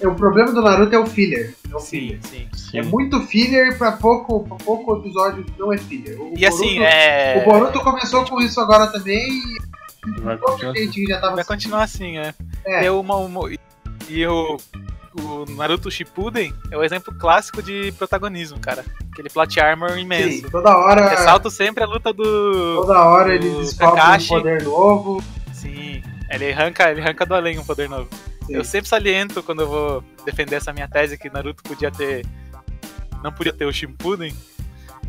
é, 0.00 0.08
o 0.08 0.14
problema 0.14 0.52
do 0.52 0.62
Naruto 0.62 0.94
é 0.94 0.98
o 0.98 1.06
filler. 1.06 1.54
É 1.70 1.76
o 1.76 1.80
Sim, 1.80 2.18
filler. 2.20 2.48
sim. 2.54 2.78
É 2.78 2.82
muito 2.82 3.20
filler 3.22 3.78
pra 3.78 3.92
pouco, 3.92 4.44
pra 4.46 4.56
pouco 4.58 4.96
episódio 4.98 5.46
não 5.58 5.72
é 5.72 5.78
filler. 5.78 6.20
O 6.20 6.34
E 6.36 6.44
assim, 6.44 6.74
Boruto- 6.78 6.82
é. 6.84 7.38
O 7.38 7.44
Boruto 7.50 7.80
começou 7.80 8.24
com 8.24 8.40
isso 8.40 8.60
agora 8.60 8.88
também 8.88 9.28
e 9.28 9.73
Vai 10.22 10.36
continuar. 10.38 10.74
gente 10.76 11.04
já 11.06 11.20
tava 11.20 11.36
Vai 11.36 11.44
continuar 11.44 11.82
assim, 11.82 12.18
é. 12.18 12.34
É. 12.66 12.86
É 12.86 12.90
uma, 12.90 13.16
uma- 13.16 13.50
e 14.08 14.26
o, 14.26 14.58
o 15.18 15.44
Naruto 15.56 15.90
Shippuden 15.90 16.52
é 16.70 16.76
o 16.76 16.84
exemplo 16.84 17.14
clássico 17.14 17.62
de 17.62 17.92
protagonismo, 17.92 18.58
cara. 18.60 18.84
Aquele 19.12 19.30
plot 19.30 19.58
armor 19.60 19.92
Sim, 19.92 20.00
imenso. 20.00 20.50
toda 20.50 20.76
hora. 20.76 21.08
Ressalto 21.08 21.50
sempre 21.50 21.82
a 21.84 21.86
luta 21.86 22.12
do. 22.12 22.82
Toda 22.82 23.02
hora 23.04 23.34
ele 23.34 23.48
descobre 23.50 24.00
Kakashi. 24.00 24.32
um 24.34 24.36
poder 24.38 24.62
novo. 24.64 25.24
Sim, 25.52 26.02
ele 26.30 26.52
arranca, 26.52 26.90
ele 26.90 27.00
arranca 27.00 27.24
do 27.24 27.34
além 27.34 27.58
um 27.58 27.64
poder 27.64 27.88
novo. 27.88 28.08
Sim. 28.46 28.54
Eu 28.56 28.64
sempre 28.64 28.88
saliento 28.88 29.42
quando 29.42 29.60
eu 29.62 29.68
vou 29.68 30.04
defender 30.26 30.56
essa 30.56 30.72
minha 30.72 30.88
tese 30.88 31.16
que 31.16 31.30
Naruto 31.30 31.62
podia 31.62 31.90
ter. 31.90 32.26
Não 33.22 33.32
podia 33.32 33.52
ter 33.52 33.64
o 33.64 33.72
Shippuden. 33.72 34.34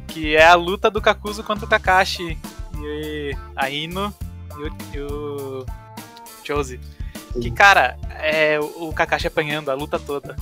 Que 0.08 0.36
é 0.38 0.46
a 0.46 0.56
luta 0.56 0.89
do 0.89 1.02
Kakuzu 1.02 1.43
contra 1.43 1.66
o 1.66 1.68
Kakashi 1.68 2.38
e 2.80 3.36
a 3.56 3.70
Ino 3.70 4.14
e 4.60 4.64
o, 4.64 4.78
e 4.93 4.99
o 5.01 5.66
Chose. 6.43 6.80
Que, 7.41 7.51
cara, 7.51 7.97
é 8.22 8.60
o 8.60 8.93
Kakashi 8.93 9.28
apanhando 9.28 9.70
a 9.70 9.74
luta 9.74 9.99
toda. 9.99 10.36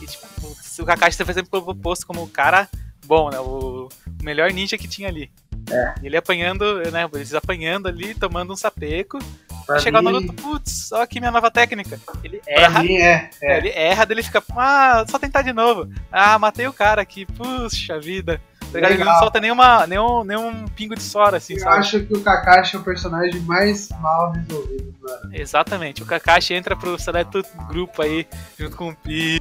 E, 0.00 0.06
tipo, 0.06 0.26
se 0.62 0.80
o 0.80 0.84
Kakashi 0.84 1.24
foi 1.24 1.34
sempre 1.34 1.50
proposto 1.50 2.06
como 2.06 2.22
o 2.22 2.28
cara 2.28 2.68
bom, 3.06 3.30
né? 3.30 3.38
O, 3.38 3.88
melhor 4.22 4.52
ninja 4.52 4.76
que 4.76 4.88
tinha 4.88 5.08
ali. 5.08 5.30
É. 5.70 5.94
Ele 6.02 6.16
apanhando, 6.16 6.82
né? 6.90 7.08
Eles 7.14 7.34
apanhando 7.34 7.88
ali, 7.88 8.14
tomando 8.14 8.52
um 8.52 8.56
sapeco. 8.56 9.18
Pra 9.66 9.80
chegar 9.80 10.00
mim, 10.00 10.12
Naruto, 10.12 10.32
putz, 10.34 10.92
olha 10.92 11.02
aqui 11.02 11.18
minha 11.18 11.32
nova 11.32 11.50
técnica. 11.50 11.98
Ele 12.22 12.40
erra, 12.46 12.86
é. 12.86 13.30
é, 13.42 13.58
ele 13.58 13.70
erra, 13.70 14.04
daí 14.04 14.14
ele 14.14 14.22
fica, 14.22 14.40
ah, 14.56 15.04
só 15.08 15.18
tentar 15.18 15.42
de 15.42 15.52
novo. 15.52 15.90
Ah, 16.12 16.38
matei 16.38 16.68
o 16.68 16.72
cara 16.72 17.02
aqui, 17.02 17.26
puxa 17.26 17.98
vida. 17.98 18.40
Tá? 18.72 18.90
Ele 18.90 19.04
não 19.04 19.18
solta 19.18 19.40
nenhuma, 19.40 19.86
nenhum, 19.86 20.22
nenhum 20.24 20.66
pingo 20.68 20.94
de 20.94 21.02
sora, 21.02 21.36
assim, 21.38 21.54
Eu 21.54 21.60
sabe? 21.60 21.76
acho 21.78 22.00
que 22.04 22.14
o 22.14 22.20
Kakashi 22.20 22.76
é 22.76 22.78
o 22.78 22.82
personagem 22.82 23.40
mais 23.42 23.88
mal 24.00 24.32
resolvido, 24.32 24.94
mano. 25.00 25.30
Exatamente. 25.32 26.02
O 26.02 26.06
Kakashi 26.06 26.52
entra 26.54 26.76
pro 26.76 26.98
seleto 26.98 27.42
grupo 27.68 28.02
aí, 28.02 28.26
junto 28.58 28.76
com 28.76 28.88
o 28.90 28.94
Pi, 28.96 29.40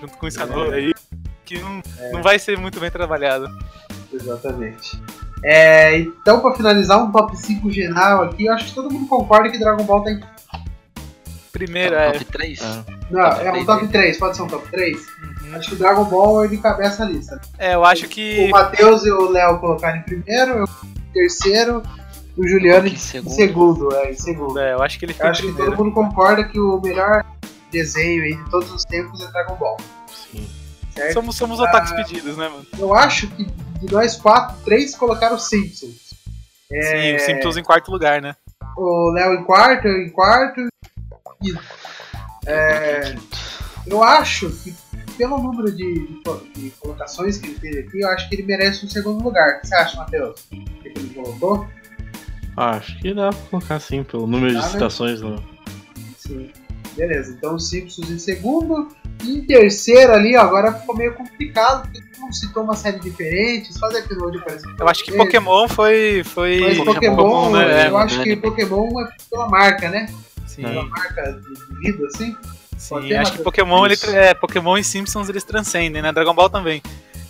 junto 0.00 0.16
com 0.18 0.26
o 0.26 0.30
Scanor 0.30 0.72
aí, 0.74 0.92
que 1.44 1.58
não, 1.58 1.82
É. 1.98 2.12
não 2.12 2.22
vai 2.22 2.38
ser 2.38 2.56
muito 2.58 2.78
bem 2.78 2.90
trabalhado. 2.90 3.48
Exatamente. 4.12 5.00
É, 5.42 5.98
então, 5.98 6.40
pra 6.40 6.54
finalizar 6.54 6.98
um 7.02 7.10
top 7.12 7.36
5 7.36 7.70
geral 7.70 8.22
aqui, 8.24 8.46
eu 8.46 8.52
acho 8.54 8.66
que 8.66 8.74
todo 8.74 8.90
mundo 8.92 9.06
concorda 9.08 9.50
que 9.50 9.58
Dragon 9.58 9.84
Ball 9.84 10.02
tem. 10.02 10.20
Primeiro, 11.52 11.94
é. 11.94 12.12
Top 12.12 12.24
3? 12.26 12.60
Ah, 12.62 12.84
Não, 13.10 13.30
Top 13.30 13.46
é 13.46 13.52
um 13.52 13.64
top 13.64 13.84
hein? 13.84 13.90
3, 13.90 14.18
pode 14.18 14.36
ser 14.36 14.42
um 14.42 14.46
top 14.48 14.68
3? 14.70 14.98
Acho 15.54 15.68
que 15.70 15.74
o 15.74 15.78
Dragon 15.78 16.04
Ball 16.04 16.44
ele 16.44 16.58
cabeça 16.58 17.02
a 17.02 17.06
lista. 17.06 17.40
É, 17.58 17.74
eu 17.74 17.84
acho 17.84 18.08
que. 18.08 18.46
O 18.46 18.50
Matheus 18.50 19.04
e 19.04 19.10
o 19.10 19.30
Léo 19.30 19.58
colocaram 19.58 19.98
em 19.98 20.02
primeiro, 20.02 20.58
eu 20.58 20.64
em 20.64 21.12
terceiro, 21.12 21.82
o 22.36 22.46
Juliano 22.46 22.86
em 22.86 22.92
Em 22.92 22.96
segundo. 22.96 23.34
segundo. 23.34 23.94
é, 23.94 24.10
em 24.10 24.14
segundo. 24.14 24.58
É, 24.58 24.72
eu 24.74 24.82
acho 24.82 24.98
que 24.98 25.04
ele 25.04 25.16
acho 25.18 25.42
que 25.42 25.52
todo 25.52 25.76
mundo 25.76 25.92
concorda 25.92 26.44
que 26.44 26.58
o 26.58 26.80
melhor 26.80 27.24
desenho 27.70 28.22
aí 28.24 28.34
de 28.34 28.50
todos 28.50 28.70
os 28.72 28.84
tempos 28.84 29.20
é 29.22 29.26
Dragon 29.30 29.56
Ball. 29.56 29.76
sim. 30.30 30.48
Certo? 30.94 31.12
Somos, 31.12 31.36
somos 31.36 31.60
otakus 31.60 31.92
pedidos, 31.92 32.36
né, 32.36 32.48
mano? 32.48 32.66
Eu 32.76 32.92
acho 32.92 33.28
que 33.28 33.44
de 33.44 33.92
nós 33.92 34.16
quatro, 34.16 34.56
três 34.64 34.96
colocaram 34.96 35.38
Simpsons. 35.38 36.08
É, 36.72 36.82
Sim, 36.82 37.14
o 37.16 37.20
Simpsons 37.20 37.56
em 37.56 37.62
quarto 37.62 37.90
lugar, 37.92 38.20
né? 38.20 38.34
O 38.76 39.10
Léo 39.12 39.34
em 39.34 39.44
quarto, 39.44 39.86
eu 39.86 40.02
em 40.02 40.10
quarto. 40.10 40.66
E, 41.42 41.54
é, 42.46 43.14
eu 43.86 44.02
acho 44.02 44.50
que 44.50 44.74
pelo 45.18 45.42
número 45.42 45.70
de, 45.70 46.06
de 46.06 46.22
co- 46.24 46.40
de 46.54 46.70
colocações 46.80 47.36
que 47.36 47.48
ele 47.48 47.58
fez 47.58 47.76
aqui, 47.78 48.00
eu 48.00 48.08
acho 48.08 48.28
que 48.28 48.36
ele 48.36 48.44
merece 48.44 48.86
um 48.86 48.88
segundo 48.88 49.22
lugar. 49.22 49.56
O 49.58 49.60
que 49.60 49.66
você 49.66 49.74
acha, 49.74 49.96
Matheus? 49.98 50.40
O 50.52 50.56
que 50.82 50.90
que 50.90 50.98
ele 50.98 51.08
colocou? 51.14 51.66
Acho 52.56 52.98
que 53.00 53.12
dá 53.12 53.30
pra 53.30 53.40
colocar 53.50 53.74
assim, 53.76 54.02
pelo 54.02 54.26
número 54.26 54.54
Dá, 54.54 54.60
de 54.60 54.66
né? 54.66 54.72
citações 54.72 55.20
no. 55.20 55.42
Sim. 56.16 56.50
Beleza, 56.96 57.32
então 57.36 57.54
os 57.54 57.68
Simpsons 57.68 58.10
em 58.10 58.18
segundo. 58.18 58.88
E 59.24 59.38
em 59.38 59.44
terceiro 59.44 60.12
ali, 60.12 60.36
ó, 60.36 60.40
agora 60.42 60.72
ficou 60.72 60.96
meio 60.96 61.12
complicado, 61.14 61.82
porque 61.82 62.00
todo 62.00 62.20
mundo 62.22 62.34
citou 62.34 62.62
uma 62.64 62.74
série 62.74 62.98
diferente, 63.00 63.72
só 63.72 63.88
de 63.88 63.96
episódio 63.96 64.40
parece 64.44 64.64
Eu 64.78 64.88
acho 64.88 65.04
que 65.04 65.12
Pokémon 65.16 65.68
foi. 65.68 66.22
Foi, 66.24 66.60
Mas 66.60 66.78
Pokémon, 66.78 67.16
comum, 67.16 67.52
né? 67.52 67.88
eu 67.88 67.98
É, 67.98 68.02
acho 68.02 68.22
que 68.22 68.36
Pokémon 68.36 68.88
é 69.00 69.08
pela 69.30 69.48
marca, 69.48 69.88
né? 69.90 70.06
sim, 70.46 70.62
Pela 70.62 70.84
marca 70.86 71.32
de 71.32 71.54
de 71.54 71.80
vida, 71.92 72.06
assim. 72.06 72.36
Sim. 72.78 73.12
Acho 73.14 73.32
que? 73.32 73.42
Pokémon, 73.42 73.84
ele, 73.84 73.96
é, 74.14 74.32
Pokémon 74.34 74.76
e 74.78 74.84
Simpsons 74.84 75.28
eles 75.28 75.44
transcendem, 75.44 76.00
né? 76.00 76.12
Dragon 76.12 76.34
Ball 76.34 76.48
também. 76.48 76.80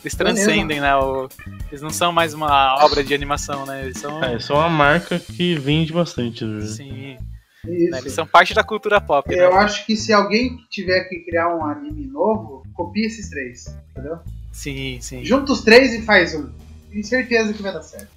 Eles 0.03 0.15
É 0.15 0.17
transcendem, 0.17 0.81
né? 0.81 0.95
o- 0.97 1.29
eles 1.69 1.83
não 1.83 1.91
são 1.91 2.13
mais 2.13 2.33
uma 2.35 2.77
obra 2.85 3.03
de 3.03 3.13
animação, 3.15 3.67
né? 3.67 3.85
Eles 3.85 3.99
são. 3.99 4.23
É, 4.23 4.35
é 4.37 4.53
uma 4.53 4.69
marca 4.69 5.19
que 5.19 5.55
vende 5.57 5.93
bastante. 5.93 6.45
né? 6.45 6.65
Sim, 6.67 7.17
né, 7.65 7.99
eles 7.99 8.13
são 8.13 8.27
parte 8.27 8.55
da 8.55 8.63
cultura 8.63 9.01
pop, 9.01 9.29
né? 9.29 9.43
Eu 9.45 9.55
acho 9.57 9.85
que 9.85 9.97
se 9.97 10.13
alguém 10.13 10.57
tiver 10.71 11.05
que 11.05 11.19
criar 11.21 11.49
um 11.55 11.65
anime 11.65 12.07
novo, 12.07 12.63
copia 12.75 13.07
esses 13.07 13.29
três, 13.29 13.67
entendeu? 13.91 14.19
Sim, 14.53 14.99
sim. 15.01 15.25
Junta 15.25 15.53
os 15.53 15.63
três 15.63 15.93
e 15.95 16.03
faz 16.03 16.35
um. 16.35 16.49
Tenho 16.91 17.05
certeza 17.05 17.53
que 17.53 17.63
vai 17.63 17.73
dar 17.73 17.83
certo. 17.83 18.09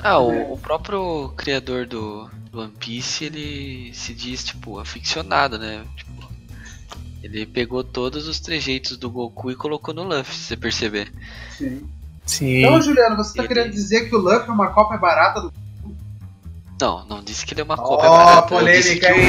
Ah, 0.00 0.18
o, 0.18 0.52
o 0.54 0.58
próprio 0.58 1.32
criador 1.36 1.86
do, 1.86 2.28
do 2.50 2.60
One 2.60 2.72
Piece, 2.78 3.24
ele 3.24 3.90
se 3.94 4.12
diz, 4.12 4.44
tipo, 4.44 4.78
aficionado, 4.78 5.56
né? 5.58 5.84
Tipo, 5.96 6.28
ele 7.26 7.44
pegou 7.46 7.82
todos 7.84 8.26
os 8.26 8.40
trejeitos 8.40 8.96
do 8.96 9.10
Goku 9.10 9.50
e 9.50 9.54
colocou 9.56 9.92
no 9.92 10.02
Luffy, 10.04 10.34
se 10.34 10.44
você 10.44 10.56
perceber. 10.56 11.12
Sim. 11.56 11.82
Sim. 12.24 12.58
Então, 12.64 12.80
Juliano, 12.80 13.16
você 13.16 13.34
tá 13.36 13.42
Ele- 13.42 13.48
querendo 13.48 13.70
dizer 13.72 14.08
que 14.08 14.14
o 14.14 14.18
Luffy 14.18 14.48
é 14.48 14.52
uma 14.52 14.68
cópia 14.68 14.96
barata 14.98 15.40
do. 15.42 15.52
Não, 16.80 17.06
não 17.06 17.22
disse 17.22 17.46
que 17.46 17.54
ele 17.54 17.60
é 17.62 17.64
uma 17.64 17.76
cópia 17.76 18.08
barata. 18.08 18.54
eu 18.54 18.64
disse 18.66 19.00
polêmica, 19.00 19.06
que 19.06 19.20
o- 19.20 19.22
hein? 19.22 19.28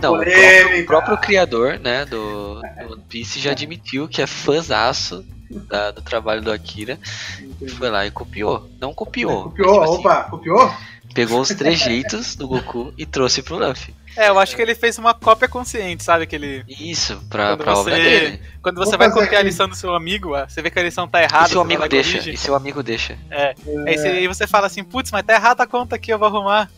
Não, 0.00 0.14
o 0.14 0.16
próprio, 0.16 0.32
Polêmica. 0.32 0.82
o 0.82 0.86
próprio 0.86 1.18
criador, 1.18 1.78
né, 1.78 2.04
do, 2.06 2.54
do 2.60 2.92
One 2.94 3.02
Piece 3.08 3.38
já 3.38 3.50
admitiu 3.50 4.08
que 4.08 4.22
é 4.22 4.26
fãzaço 4.26 5.24
da- 5.68 5.90
do 5.90 6.00
trabalho 6.00 6.40
do 6.40 6.50
Akira. 6.50 6.98
Foi 7.76 7.90
lá 7.90 8.06
e 8.06 8.10
copiou. 8.10 8.70
Não 8.80 8.94
copiou. 8.94 9.44
Copiou, 9.44 9.80
mas, 9.80 9.90
tipo 9.90 10.08
assim, 10.08 10.18
opa, 10.18 10.30
copiou? 10.30 10.74
pegou 11.12 11.40
os 11.40 11.48
trejeitos 11.48 12.34
do 12.36 12.46
Goku 12.48 12.94
e 12.96 13.04
trouxe 13.04 13.42
pro 13.42 13.58
Luffy. 13.58 13.92
É, 14.16 14.28
eu 14.28 14.38
acho 14.38 14.56
que 14.56 14.60
ele 14.62 14.74
fez 14.74 14.98
uma 14.98 15.14
cópia 15.14 15.46
consciente, 15.48 16.02
sabe? 16.02 16.24
Aquele. 16.24 16.64
Isso, 16.68 17.22
pra, 17.30 17.50
Quando 17.50 17.64
pra 17.64 17.74
obra 17.78 17.94
você- 17.96 18.02
dele. 18.02 18.40
Quando 18.62 18.76
você 18.76 18.90
Vou 18.90 18.98
vai 18.98 19.10
copiar 19.10 19.34
a 19.34 19.38
aqui. 19.38 19.44
lição 19.44 19.68
do 19.68 19.74
seu 19.76 19.94
amigo, 19.94 20.34
ó, 20.34 20.46
você 20.48 20.60
vê 20.60 20.70
que 20.70 20.78
a 20.78 20.82
lição 20.82 21.06
tá 21.08 21.22
errada. 21.22 21.46
E 21.46 21.50
seu 21.50 21.60
amigo 21.60 21.88
deixa. 21.88 22.30
E 22.30 22.36
seu 22.36 22.54
amigo 22.54 22.82
deixa. 22.82 23.16
Aí 23.86 23.96
você, 23.96 24.08
aí 24.08 24.26
você 24.26 24.46
fala 24.46 24.66
assim, 24.66 24.82
putz, 24.84 25.10
mas 25.12 25.24
tá 25.24 25.34
errada 25.34 25.62
a 25.62 25.66
conta 25.66 25.96
aqui, 25.96 26.12
eu 26.12 26.18
vou 26.18 26.28
arrumar. 26.28 26.70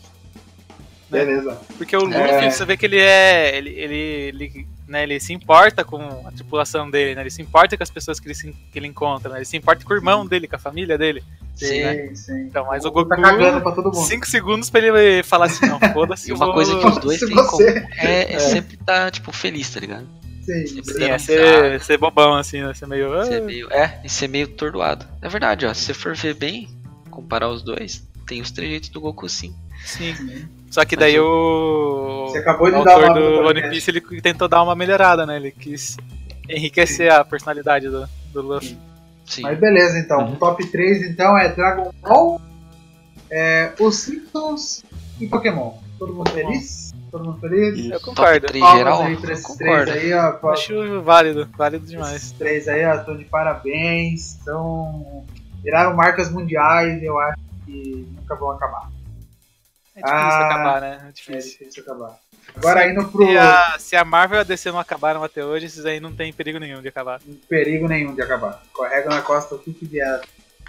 Beleza. 1.09 1.59
Porque 1.77 1.95
o 1.95 2.03
Luffy, 2.05 2.21
É. 2.21 2.49
você 2.49 2.65
vê 2.65 2.75
que 2.77 2.85
ele 2.85 2.99
é. 2.99 3.55
Ele, 3.57 3.69
ele, 3.69 3.95
ele, 3.95 4.67
né, 4.93 5.03
ele 5.03 5.19
se 5.19 5.33
importa 5.33 5.83
com 5.83 6.25
a 6.25 6.31
tripulação 6.31 6.89
dele, 6.89 7.15
né? 7.15 7.21
Ele 7.21 7.29
se 7.29 7.41
importa 7.41 7.75
com 7.75 7.83
as 7.83 7.89
pessoas 7.89 8.19
que 8.19 8.27
ele, 8.27 8.35
se- 8.35 8.53
que 8.71 8.79
ele 8.79 8.87
encontra, 8.87 9.29
né? 9.31 9.39
Ele 9.39 9.45
se 9.45 9.57
importa 9.57 9.83
com 9.83 9.93
o 9.93 9.97
irmão 9.97 10.25
dele, 10.25 10.47
com 10.47 10.55
a 10.55 10.59
família 10.59 10.97
dele. 10.97 11.23
Sim, 11.55 11.83
né? 11.83 12.15
sim. 12.15 12.41
Então, 12.43 12.65
mas 12.65 12.85
o 12.85 12.91
Goku 12.91 13.09
Goku. 13.09 13.21
tá 13.21 13.29
cagando 13.29 13.61
pra 13.61 13.71
todo 13.73 13.85
mundo. 13.85 14.05
5 14.07 14.25
segundos 14.27 14.69
pra 14.69 14.79
ele 14.81 15.21
falar 15.23 15.45
assim, 15.47 15.65
não, 15.67 15.79
foda-se. 15.93 16.29
E 16.29 16.33
uma 16.33 16.45
vou- 16.45 16.53
coisa 16.55 16.79
que 16.79 16.87
os 16.87 16.97
dois 16.99 17.19
têm 17.19 17.29
você- 17.35 17.81
comum 17.81 17.87
é, 17.97 18.33
é 18.35 18.39
sempre 18.39 18.77
tá, 18.77 19.11
tipo, 19.11 19.31
feliz, 19.31 19.69
tá 19.69 19.79
ligado? 19.79 20.07
Sim, 20.43 20.65
Sempre 20.67 20.83
Sim, 20.93 20.99
dando 20.99 21.11
é 21.13 21.17
ser, 21.19 21.81
ser 21.81 21.97
bobão, 21.97 22.35
assim, 22.35 22.61
né? 22.61 22.73
Ser 22.73 22.87
meio. 22.87 23.13
ah, 23.13 23.25
ser 23.25 23.41
meio, 23.41 23.71
é, 23.71 23.99
e 24.03 24.09
ser 24.09 24.27
meio 24.27 24.47
tordoado. 24.47 25.05
É 25.21 25.29
verdade, 25.29 25.65
ó. 25.65 25.73
Se 25.73 25.81
você 25.85 25.93
for 25.93 26.15
ver 26.15 26.33
bem, 26.35 26.67
comparar 27.09 27.47
os 27.49 27.61
dois, 27.63 28.03
tem 28.27 28.41
os 28.41 28.51
trejeitos 28.51 28.89
do 28.89 28.99
Goku 28.99 29.29
sim. 29.29 29.55
Sim. 29.85 30.13
Só 30.73 30.83
que 30.83 30.95
daí 30.95 31.19
o. 31.19 32.25
Você 32.31 32.39
acabou 32.39 32.67
de 32.71 32.75
o 32.77 32.83
dar 32.83 32.93
autor 32.93 33.09
uma 33.11 33.13
do 33.19 33.25
One 33.27 33.43
podcast. 33.43 33.69
Piece 33.69 33.91
ele 33.91 34.21
tentou 34.23 34.47
dar 34.47 34.63
uma 34.63 34.73
melhorada, 34.75 35.23
né? 35.23 35.35
Ele 35.35 35.51
quis 35.51 35.97
enriquecer 36.49 37.13
a 37.13 37.23
personalidade 37.23 37.87
do, 37.89 38.09
do 38.33 38.41
Luffy. 38.41 38.75
Sim. 39.23 39.43
Mas 39.43 39.59
beleza, 39.59 39.99
então. 39.99 40.21
Uhum. 40.25 40.33
O 40.33 40.35
top 40.37 40.65
3 40.65 41.03
então 41.11 41.37
é 41.37 41.49
Dragon 41.49 41.91
Ball, 42.01 42.41
é, 43.29 43.71
os 43.79 43.97
Simpsons 43.97 44.83
e 45.21 45.27
Pokémon. 45.27 45.73
Todo 45.99 46.11
mundo 46.11 46.31
feliz? 46.31 46.91
Todo 47.11 47.23
mundo 47.23 47.39
feliz? 47.39 47.77
Isso. 47.77 47.93
Eu 47.93 47.99
Top 47.99 48.05
concordo. 48.15 48.47
3 48.47 48.59
Palmas 48.59 48.77
geral, 48.79 49.03
aí 49.03 49.17
pra 49.17 49.33
esses 49.33 49.45
concordo. 49.45 49.91
três 49.91 50.03
aí, 50.05 50.13
ó. 50.15 50.31
Pra- 50.31 50.51
Acho 50.53 51.01
válido, 51.03 51.49
válido 51.55 51.85
demais. 51.85 52.15
Esses 52.15 52.31
três 52.31 52.67
aí, 52.67 52.83
ó, 52.83 52.95
estão 52.95 53.15
de 53.15 53.25
parabéns. 53.25 54.39
Então, 54.41 55.23
viraram 55.63 55.95
marcas 55.95 56.31
mundiais 56.31 57.03
eu 57.03 57.19
acho 57.19 57.37
que 57.63 58.07
nunca 58.19 58.33
vão 58.35 58.49
acabar. 58.49 58.89
É 59.95 59.99
difícil 60.01 60.17
Ah, 60.17 60.45
acabar, 60.47 60.81
né? 60.81 61.01
É 61.03 61.07
É 61.07 61.11
difícil. 61.11 61.51
difícil 61.59 61.83
acabar. 61.83 62.17
Agora 62.55 62.87
indo 62.89 63.07
pro 63.07 63.25
Se 63.25 63.37
a, 63.37 63.75
se 63.79 63.95
a 63.95 64.03
Marvel 64.03 64.39
e 64.39 64.41
a 64.41 64.43
DC 64.43 64.71
não 64.71 64.79
acabaram 64.79 65.23
até 65.23 65.43
hoje, 65.45 65.65
esses 65.67 65.85
aí 65.85 65.99
não 65.99 66.13
tem 66.13 66.33
perigo 66.33 66.59
nenhum 66.59 66.81
de 66.81 66.87
acabar. 66.89 67.19
perigo 67.47 67.87
nenhum 67.87 68.13
de 68.13 68.21
acabar. 68.21 68.61
Correga 68.73 69.09
na 69.09 69.21
costa 69.21 69.55
o 69.55 69.59
que 69.59 69.73
que 69.73 69.85
vier. 69.85 70.21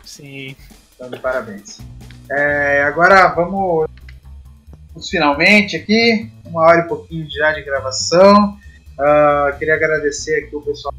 Sim. 0.05 0.55
Então, 0.95 1.11
de 1.11 1.19
parabéns. 1.19 1.79
É, 2.31 2.83
agora 2.85 3.27
vamos 3.29 3.87
os 4.95 5.09
finalmente 5.11 5.77
aqui. 5.77 6.31
Uma 6.45 6.63
hora 6.63 6.81
e 6.81 6.89
pouquinho 6.89 7.29
já 7.31 7.53
de 7.53 7.63
gravação. 7.63 8.57
Ah, 8.99 9.55
queria 9.59 9.75
agradecer 9.75 10.45
aqui 10.45 10.55
o 10.55 10.61
pessoal 10.63 10.95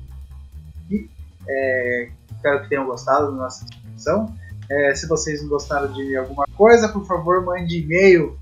aqui. 0.85 1.09
É, 1.47 2.09
espero 2.35 2.63
que 2.63 2.69
tenham 2.69 2.85
gostado 2.85 3.27
da 3.31 3.37
nossa 3.37 3.65
discussão. 3.65 4.35
É, 4.69 4.93
se 4.95 5.07
vocês 5.07 5.41
não 5.41 5.49
gostaram 5.49 5.91
de 5.93 6.15
alguma 6.17 6.45
coisa, 6.57 6.89
por 6.89 7.05
favor, 7.05 7.43
mande 7.45 7.77
e-mail 7.79 8.37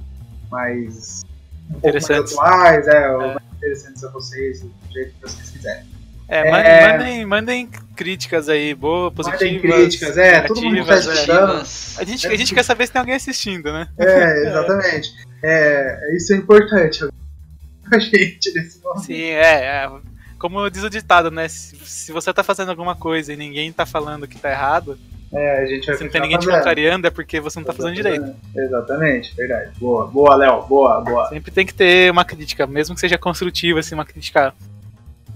mais 0.51 1.23
um 1.71 1.75
pouco 1.75 1.87
mais 1.87 1.95
Interessantes. 2.05 2.33
atuais, 2.33 2.89
é, 2.89 3.05
É. 3.05 3.17
mais 3.17 3.39
interessantes 3.57 4.05
a 4.05 4.11
vocês, 4.11 4.61
do 4.63 4.71
jeito 4.93 5.15
que 5.15 5.21
vocês 5.23 5.51
quiserem. 5.51 5.94
É, 6.29 6.49
É. 6.49 6.51
mandem, 6.99 7.27
mandem, 7.27 7.69
críticas 7.95 8.49
aí, 8.49 8.75
boas, 8.75 9.13
positivas. 9.13 9.53
Mandem 9.53 9.61
críticas, 9.61 10.17
é, 10.19 10.41
todo 10.43 10.63
mundo 10.63 10.85
tá 10.87 10.95
é. 10.95 10.99
escutando. 10.99 11.65
A 11.99 12.05
gente, 12.05 12.27
a 12.27 12.37
gente 12.37 12.55
quer 12.55 12.63
saber 12.63 12.87
se 12.87 12.93
tem 12.93 13.01
alguém 13.01 13.15
assistindo, 13.15 13.73
né? 13.73 13.87
É, 13.99 14.49
exatamente. 14.49 15.13
É, 15.43 16.17
isso 16.17 16.33
é 16.33 16.37
importante 16.37 17.05
a 17.93 17.99
gente 17.99 18.53
nesse 18.55 18.83
momento. 18.83 19.05
Sim, 19.05 19.23
é, 19.23 19.85
é. 19.85 19.91
Como 20.39 20.69
diz 20.71 20.83
o 20.83 20.91
ditado, 20.91 21.31
né? 21.31 21.49
Se, 21.49 21.77
se 21.85 22.13
você 22.13 22.33
tá 22.33 22.43
fazendo 22.43 22.71
alguma 22.71 22.95
coisa 22.97 23.33
e 23.33 23.37
ninguém 23.37 23.73
tá 23.73 23.87
falando 23.87 24.27
que 24.27 24.39
tá 24.39 24.51
errado, 24.51 24.99
É, 25.33 25.63
a 25.63 25.67
gente 25.67 25.87
vai 25.87 25.97
se 25.97 26.05
não 26.05 26.11
tem 26.11 26.21
ninguém 26.21 26.39
te 26.39 26.45
fazendo. 26.45 26.59
contrariando, 26.59 27.07
é 27.07 27.11
porque 27.11 27.41
você 27.41 27.59
não 27.59 27.67
tá 27.67 27.73
fazendo 27.73 27.95
direito. 27.95 28.35
Exatamente, 28.57 29.35
verdade. 29.37 29.71
Boa, 29.79 30.07
boa, 30.07 30.35
Léo, 30.37 30.63
boa, 30.67 31.01
boa. 31.01 31.29
Sempre 31.29 31.51
tem 31.51 31.65
que 31.67 31.75
ter 31.75 32.11
uma 32.11 32.25
crítica, 32.25 32.67
mesmo 32.67 32.95
que 32.95 33.01
seja 33.01 33.17
construtiva, 33.19 33.81
assim, 33.81 33.95
uma 33.95 34.05
crítica 34.05 34.53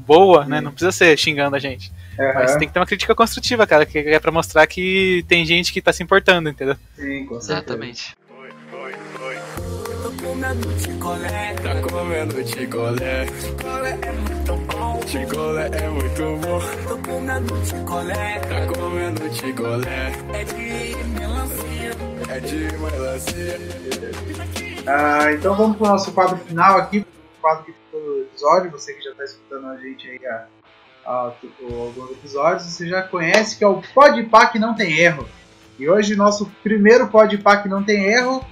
boa, 0.08 0.46
né? 0.46 0.60
Não 0.62 0.70
precisa 0.70 0.90
ser 0.90 1.16
xingando 1.18 1.54
a 1.54 1.58
gente. 1.58 1.92
Aham, 2.18 2.32
Mas 2.34 2.56
tem 2.56 2.66
que 2.66 2.72
ter 2.72 2.80
uma 2.80 2.86
crítica 2.86 3.14
construtiva, 3.14 3.66
cara, 3.66 3.84
que 3.84 3.98
é 3.98 4.18
pra 4.18 4.32
mostrar 4.32 4.66
que 4.66 5.22
tem 5.28 5.44
gente 5.44 5.70
que 5.72 5.82
tá 5.82 5.92
se 5.92 6.02
importando, 6.02 6.48
entendeu? 6.48 6.76
Sim, 6.96 7.26
com 7.26 7.38
certeza. 7.40 7.52
Exatamente. 7.52 8.16
Tô 10.02 10.12
comendo 10.26 10.68
picolé, 10.82 11.54
tá 11.54 11.80
comendo 11.82 12.34
é 14.02 14.12
muito 14.12 14.56
bom, 14.72 15.00
picolé 15.00 15.70
é 15.72 15.88
muito 15.88 16.36
bom. 16.40 16.60
Tô 16.88 16.98
comendo 16.98 17.54
picolé, 17.54 18.38
tá 18.40 18.66
comendo. 18.66 19.22
É 20.32 20.44
de 20.44 20.96
melancia. 21.20 21.48
docinho, 21.48 22.30
é 22.30 22.40
de 22.40 22.56
melancia. 22.78 23.60
Ah, 24.86 25.32
então 25.32 25.54
vamos 25.54 25.76
pro 25.76 25.86
nosso 25.86 26.10
quadro 26.12 26.38
final 26.38 26.78
aqui, 26.78 27.04
quadro 27.40 27.64
que 27.64 27.74
no 28.08 28.22
episódio. 28.22 28.70
Você 28.70 28.94
que 28.94 29.02
já 29.02 29.10
está 29.10 29.24
escutando 29.24 29.66
a 29.68 29.76
gente 29.76 30.08
aí 30.08 30.20
há, 30.26 30.46
há 31.04 31.32
alguns 31.62 32.10
episódios, 32.12 32.64
você 32.64 32.88
já 32.88 33.02
conhece 33.02 33.56
que 33.56 33.64
é 33.64 33.68
o 33.68 33.82
Pode 33.94 34.24
Pá 34.24 34.46
que 34.46 34.58
não 34.58 34.74
tem 34.74 34.98
erro. 34.98 35.28
E 35.78 35.88
hoje 35.88 36.16
nosso 36.16 36.46
primeiro 36.62 37.08
Pode 37.08 37.38
Pá 37.38 37.56
que 37.58 37.68
não 37.68 37.84
tem 37.84 38.04
erro, 38.04 38.44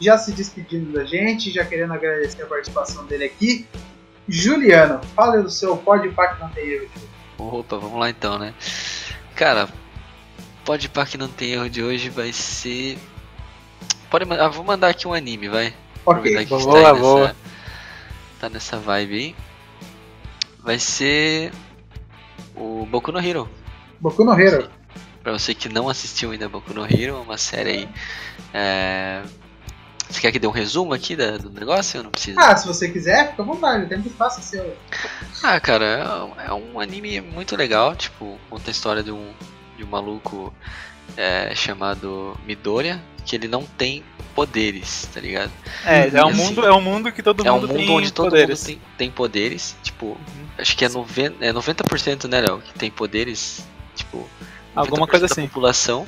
já 0.00 0.18
se 0.18 0.32
despedindo 0.32 0.92
da 0.92 1.04
gente, 1.04 1.50
já 1.50 1.64
querendo 1.64 1.92
agradecer 1.92 2.42
a 2.42 2.46
participação 2.46 3.06
dele 3.06 3.24
aqui. 3.24 3.66
Juliano, 4.28 5.00
fala 5.14 5.42
do 5.42 5.50
seu 5.50 5.76
Pode 5.76 6.08
Pá 6.10 6.34
que 6.34 6.40
não 6.40 6.48
tem 6.50 6.68
erro. 6.68 6.88
Opa, 7.38 7.76
vamos 7.76 7.98
lá 7.98 8.10
então, 8.10 8.38
né? 8.38 8.54
Cara, 9.34 9.68
Pode 10.64 10.88
Pá 10.88 11.06
que 11.06 11.18
não 11.18 11.28
tem 11.28 11.52
erro 11.52 11.68
de 11.68 11.82
hoje 11.82 12.08
vai 12.08 12.32
ser. 12.32 12.98
Pode 14.10 14.24
mandar, 14.24 14.46
ah, 14.46 14.48
vou 14.48 14.64
mandar 14.64 14.88
aqui 14.88 15.08
um 15.08 15.14
anime, 15.14 15.48
vai. 15.48 15.74
Ok, 16.04 16.46
boa, 16.46 16.94
boa. 16.94 17.28
Nessa, 17.28 17.36
tá 18.42 18.48
nessa 18.48 18.76
vibe 18.76 19.14
aí. 19.14 19.36
Vai 20.58 20.78
ser 20.78 21.52
o 22.56 22.84
Boku 22.86 23.12
no 23.12 23.20
Hero. 23.20 23.48
Boku 24.00 24.24
no 24.24 24.38
Hero. 24.38 24.68
Pra 25.22 25.32
você 25.32 25.54
que 25.54 25.68
não 25.68 25.88
assistiu 25.88 26.32
ainda 26.32 26.48
Boku 26.48 26.74
no 26.74 26.84
Hero, 26.84 27.16
é 27.16 27.20
uma 27.20 27.38
série 27.38 27.70
aí. 27.70 27.88
É... 28.52 29.22
Você 30.08 30.20
quer 30.20 30.32
que 30.32 30.38
dê 30.40 30.46
um 30.46 30.50
resumo 30.50 30.92
aqui 30.92 31.14
da- 31.16 31.38
do 31.38 31.48
negócio 31.50 31.98
ou 31.98 32.04
não 32.04 32.10
precisa? 32.10 32.38
Ah, 32.40 32.56
se 32.56 32.66
você 32.66 32.90
quiser, 32.90 33.30
fica 33.30 33.42
à 33.42 33.46
vontade, 33.46 33.84
o 33.84 33.88
tempo 33.88 34.06
espaço 34.08 34.42
seu. 34.42 34.76
Ah, 35.42 35.58
cara, 35.60 36.34
é- 36.44 36.48
é 36.48 36.52
um 36.52 36.78
anime 36.80 37.20
muito 37.20 37.56
legal, 37.56 37.94
tipo, 37.94 38.38
conta 38.50 38.68
a 38.68 38.72
história 38.72 39.02
de 39.02 39.10
um, 39.12 39.32
de 39.78 39.84
um 39.84 39.86
maluco 39.86 40.52
é, 41.16 41.54
chamado 41.54 42.36
Midoriya, 42.44 43.00
que 43.24 43.36
ele 43.36 43.48
não 43.48 43.64
tem 43.64 44.02
poderes, 44.34 45.08
tá 45.12 45.20
ligado? 45.20 45.52
É, 45.84 46.08
é 46.08 46.24
um 46.24 46.28
assim, 46.28 46.36
mundo, 46.36 46.64
é 46.64 46.72
um 46.72 46.80
mundo 46.80 47.12
que 47.12 47.22
todo 47.22 47.46
é 47.46 47.50
um 47.50 47.54
mundo 47.56 47.68
mundo 47.68 47.76
tem 47.78 47.90
onde 47.90 48.12
todo 48.12 48.30
poderes. 48.30 48.60
mundo 48.60 48.66
tem, 48.66 48.80
tem 48.98 49.10
poderes, 49.10 49.76
tipo, 49.82 50.18
acho 50.58 50.76
que 50.76 50.84
é 50.84 50.88
90%, 50.88 51.34
é 51.40 51.52
90% 51.52 52.28
né, 52.28 52.40
Léo, 52.40 52.60
que 52.60 52.72
tem 52.74 52.90
poderes, 52.90 53.64
tipo, 53.94 54.18
90% 54.18 54.26
Alguma 54.74 55.06
coisa 55.06 55.26
da 55.26 55.32
assim. 55.32 55.46
população, 55.46 56.06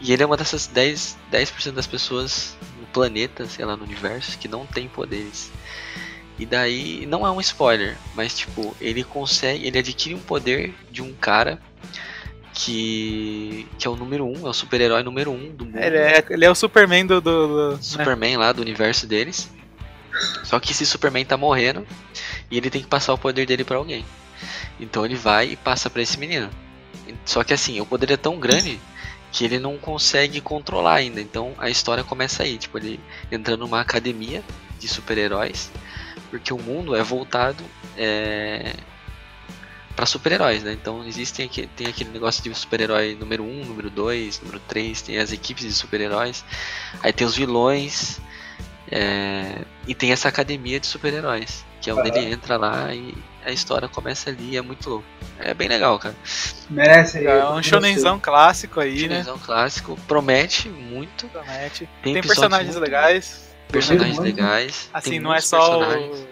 e 0.00 0.12
ele 0.12 0.22
é 0.22 0.26
uma 0.26 0.36
dessas 0.36 0.68
10%, 0.68 1.16
10 1.30 1.54
das 1.74 1.86
pessoas 1.86 2.56
no 2.78 2.86
planeta, 2.88 3.46
sei 3.46 3.64
lá, 3.64 3.76
no 3.76 3.84
universo, 3.84 4.38
que 4.38 4.48
não 4.48 4.66
tem 4.66 4.88
poderes. 4.88 5.50
E 6.38 6.44
daí, 6.44 7.06
não 7.06 7.26
é 7.26 7.30
um 7.30 7.40
spoiler, 7.40 7.96
mas 8.14 8.36
tipo, 8.36 8.76
ele 8.78 9.02
consegue, 9.02 9.66
ele 9.66 9.78
adquire 9.78 10.14
um 10.14 10.20
poder 10.20 10.74
de 10.90 11.00
um 11.00 11.14
cara 11.14 11.58
que 12.58 13.68
que 13.78 13.86
é 13.86 13.90
o 13.90 13.96
número 13.96 14.24
um, 14.26 14.46
é 14.46 14.50
o 14.50 14.52
super-herói 14.54 15.02
número 15.02 15.30
um 15.30 15.54
do 15.54 15.66
mundo. 15.66 15.76
Ele 15.78 15.98
é, 15.98 16.24
ele 16.30 16.44
é 16.44 16.50
o 16.50 16.54
Superman 16.54 17.04
do. 17.06 17.20
do, 17.20 17.46
do- 17.48 17.70
né? 17.72 17.78
Superman 17.82 18.36
lá 18.38 18.50
do 18.52 18.62
universo 18.62 19.06
deles. 19.06 19.50
Só 20.42 20.58
que 20.58 20.72
esse 20.72 20.86
Superman 20.86 21.24
tá 21.26 21.36
morrendo 21.36 21.86
e 22.50 22.56
ele 22.56 22.70
tem 22.70 22.80
que 22.80 22.88
passar 22.88 23.12
o 23.12 23.18
poder 23.18 23.44
dele 23.46 23.62
pra 23.64 23.76
alguém. 23.76 24.04
Então 24.80 25.04
ele 25.04 25.14
vai 25.14 25.50
e 25.50 25.56
passa 25.56 25.90
pra 25.90 26.00
esse 26.00 26.18
menino. 26.18 26.48
Só 27.26 27.44
que 27.44 27.52
assim, 27.52 27.78
o 27.80 27.86
poder 27.86 28.10
é 28.12 28.16
tão 28.16 28.38
grande 28.38 28.80
que 29.30 29.44
ele 29.44 29.58
não 29.58 29.76
consegue 29.76 30.40
controlar 30.40 30.94
ainda. 30.94 31.20
Então 31.20 31.52
a 31.58 31.68
história 31.68 32.02
começa 32.02 32.42
aí, 32.42 32.56
tipo, 32.56 32.78
ele 32.78 32.98
entrando 33.30 33.60
numa 33.60 33.80
academia 33.82 34.42
de 34.80 34.88
super-heróis, 34.88 35.70
porque 36.30 36.52
o 36.54 36.58
mundo 36.58 36.94
é 36.96 37.02
voltado 37.02 37.62
é, 37.98 38.72
para 39.96 40.04
super-heróis, 40.06 40.62
né? 40.62 40.72
Então 40.72 41.04
existem 41.06 41.46
aqui, 41.46 41.66
tem 41.74 41.86
aquele 41.86 42.10
negócio 42.10 42.42
de 42.42 42.54
super-herói 42.54 43.16
número 43.18 43.42
1, 43.42 43.64
número 43.64 43.88
2, 43.90 44.40
número 44.42 44.60
3, 44.68 45.00
tem 45.02 45.18
as 45.18 45.32
equipes 45.32 45.64
de 45.64 45.72
super-heróis, 45.72 46.44
aí 47.02 47.12
tem 47.12 47.26
os 47.26 47.34
vilões, 47.34 48.20
é, 48.92 49.62
e 49.86 49.94
tem 49.94 50.12
essa 50.12 50.28
academia 50.28 50.78
de 50.78 50.86
super-heróis, 50.86 51.64
que 51.80 51.88
é 51.88 51.94
onde 51.94 52.08
ele 52.10 52.30
entra 52.32 52.56
lá 52.58 52.94
e 52.94 53.14
a 53.44 53.50
história 53.50 53.88
começa 53.88 54.28
ali, 54.28 54.56
é 54.56 54.60
muito 54.60 54.88
louco. 54.90 55.04
É 55.38 55.54
bem 55.54 55.68
legal, 55.68 55.98
cara. 55.98 56.14
Merece. 56.68 57.24
É 57.24 57.48
um 57.48 57.62
shonenzão 57.62 58.18
clássico 58.18 58.80
aí, 58.80 59.02
né? 59.08 59.22
Shonenzão 59.22 59.38
clássico, 59.38 59.96
promete 60.06 60.68
muito, 60.68 61.28
Promete. 61.28 61.88
Tem 62.02 62.14
Tem, 62.14 62.22
personagens 62.22 62.74
muito- 62.74 62.84
legais. 62.84 63.54
personagens 63.70 64.18
legais. 64.18 64.90
Assim, 64.92 65.18
não 65.20 65.32
é 65.32 65.40
só 65.40 65.80
o, 65.80 66.26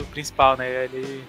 o 0.00 0.04
principal, 0.10 0.56
né? 0.56 0.84
Ele, 0.84 1.24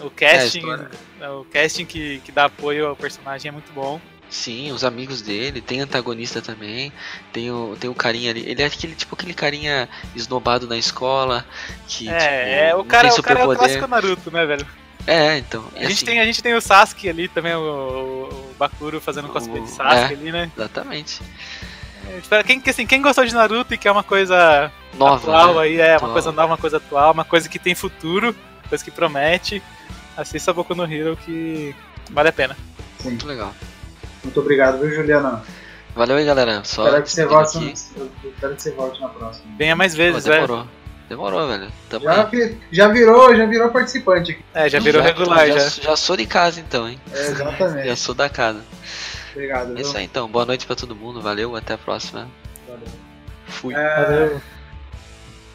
o 0.00 0.10
casting, 0.10 0.58
história. 0.58 0.90
O 1.28 1.44
casting 1.44 1.84
que, 1.84 2.20
que 2.24 2.32
dá 2.32 2.46
apoio 2.46 2.88
ao 2.88 2.96
personagem 2.96 3.48
é 3.48 3.52
muito 3.52 3.72
bom. 3.72 4.00
Sim, 4.30 4.70
os 4.70 4.84
amigos 4.84 5.20
dele, 5.20 5.60
tem 5.60 5.80
antagonista 5.80 6.40
também, 6.40 6.92
tem 7.32 7.50
o, 7.50 7.76
tem 7.78 7.90
o 7.90 7.94
carinha 7.94 8.30
ali. 8.30 8.48
Ele 8.48 8.62
é 8.62 8.66
aquele 8.66 8.94
tipo 8.94 9.16
aquele 9.16 9.34
carinha 9.34 9.88
esnobado 10.14 10.68
na 10.68 10.76
escola. 10.78 11.44
Que, 11.88 12.08
é, 12.08 12.18
tipo, 12.18 12.30
é, 12.30 12.74
o 12.76 12.84
cara, 12.84 13.08
tem 13.08 13.18
o 13.18 13.22
cara 13.22 13.40
é 13.40 13.46
o 13.46 13.56
clássico 13.56 13.88
Naruto, 13.88 14.30
né, 14.30 14.46
velho? 14.46 14.66
É, 15.06 15.38
então. 15.38 15.64
A 15.74 15.80
gente, 15.80 15.92
assim, 15.92 16.04
tem, 16.04 16.20
a 16.20 16.24
gente 16.24 16.42
tem 16.42 16.54
o 16.54 16.60
Sasuke 16.60 17.08
ali 17.08 17.26
também, 17.26 17.54
o, 17.54 18.28
o 18.30 18.54
Bakuro 18.56 19.00
fazendo 19.00 19.28
cosplay 19.28 19.62
de 19.62 19.70
Sasuke 19.70 20.12
é. 20.12 20.16
ali, 20.16 20.30
né? 20.30 20.50
Exatamente. 20.56 21.20
É, 22.08 22.18
espera, 22.18 22.44
quem, 22.44 22.60
que, 22.60 22.70
assim, 22.70 22.86
quem 22.86 23.02
gostou 23.02 23.24
de 23.24 23.34
Naruto 23.34 23.74
e 23.74 23.78
quer 23.78 23.90
uma 23.90 24.04
coisa 24.04 24.70
Nova. 24.94 25.16
atual 25.16 25.54
né? 25.54 25.62
aí, 25.62 25.80
é, 25.80 25.94
Atual. 25.94 26.08
uma 26.08 26.12
coisa 26.12 26.32
nova, 26.32 26.52
uma 26.52 26.58
coisa 26.58 26.76
atual, 26.76 27.12
uma 27.12 27.24
coisa 27.24 27.48
que 27.48 27.58
tem 27.58 27.74
futuro, 27.74 28.36
coisa 28.68 28.84
que 28.84 28.90
promete, 28.92 29.60
assista 30.20 30.52
Boku 30.52 30.74
no 30.74 30.84
Hero 30.84 31.16
que 31.16 31.74
vale 32.10 32.28
a 32.28 32.32
pena. 32.32 32.56
Sim. 32.98 33.10
Muito 33.10 33.26
legal. 33.26 33.54
Muito 34.22 34.40
obrigado, 34.40 34.78
viu, 34.80 34.94
Juliano? 34.94 35.40
Valeu 35.94 36.16
aí, 36.16 36.24
galera. 36.24 36.62
Só 36.64 36.84
Espero 36.86 37.02
que 37.02 37.10
você 37.10 37.24
volte. 37.26 37.58
aqui. 37.58 37.74
eu 37.96 38.30
Espero 38.30 38.54
que 38.56 38.62
você 38.62 38.70
volte 38.72 39.00
na 39.00 39.08
próxima. 39.08 39.44
Venha 39.58 39.74
mais 39.74 39.92
Pô, 39.92 39.98
vezes, 39.98 40.24
né? 40.24 40.34
demorou. 40.34 40.66
Demorou, 41.08 41.48
velho. 41.48 41.72
Tamo 41.88 42.04
Já, 42.04 42.22
aí. 42.24 42.30
vi- 42.30 42.58
já 42.70 42.86
virou, 42.88 43.34
já 43.34 43.44
virou 43.46 43.70
participante 43.70 44.32
aqui. 44.32 44.44
É, 44.54 44.68
já 44.68 44.78
virou 44.78 45.02
regular 45.02 45.48
já. 45.48 45.58
já. 45.68 45.96
sou 45.96 46.16
de 46.16 46.24
casa 46.26 46.60
então, 46.60 46.88
hein? 46.88 47.00
É, 47.12 47.16
Já 47.16 47.22
exatamente. 47.30 47.96
sou 47.96 48.14
da 48.14 48.28
casa. 48.28 48.60
Obrigado, 49.32 49.76
É 49.76 49.80
isso 49.80 49.96
aí 49.96 50.04
então. 50.04 50.28
Boa 50.28 50.44
noite 50.44 50.66
pra 50.66 50.76
todo 50.76 50.94
mundo. 50.94 51.20
Valeu, 51.20 51.56
até 51.56 51.74
a 51.74 51.78
próxima. 51.78 52.28
Valeu. 52.68 52.86
Fui. 53.48 53.74
É, 53.74 54.36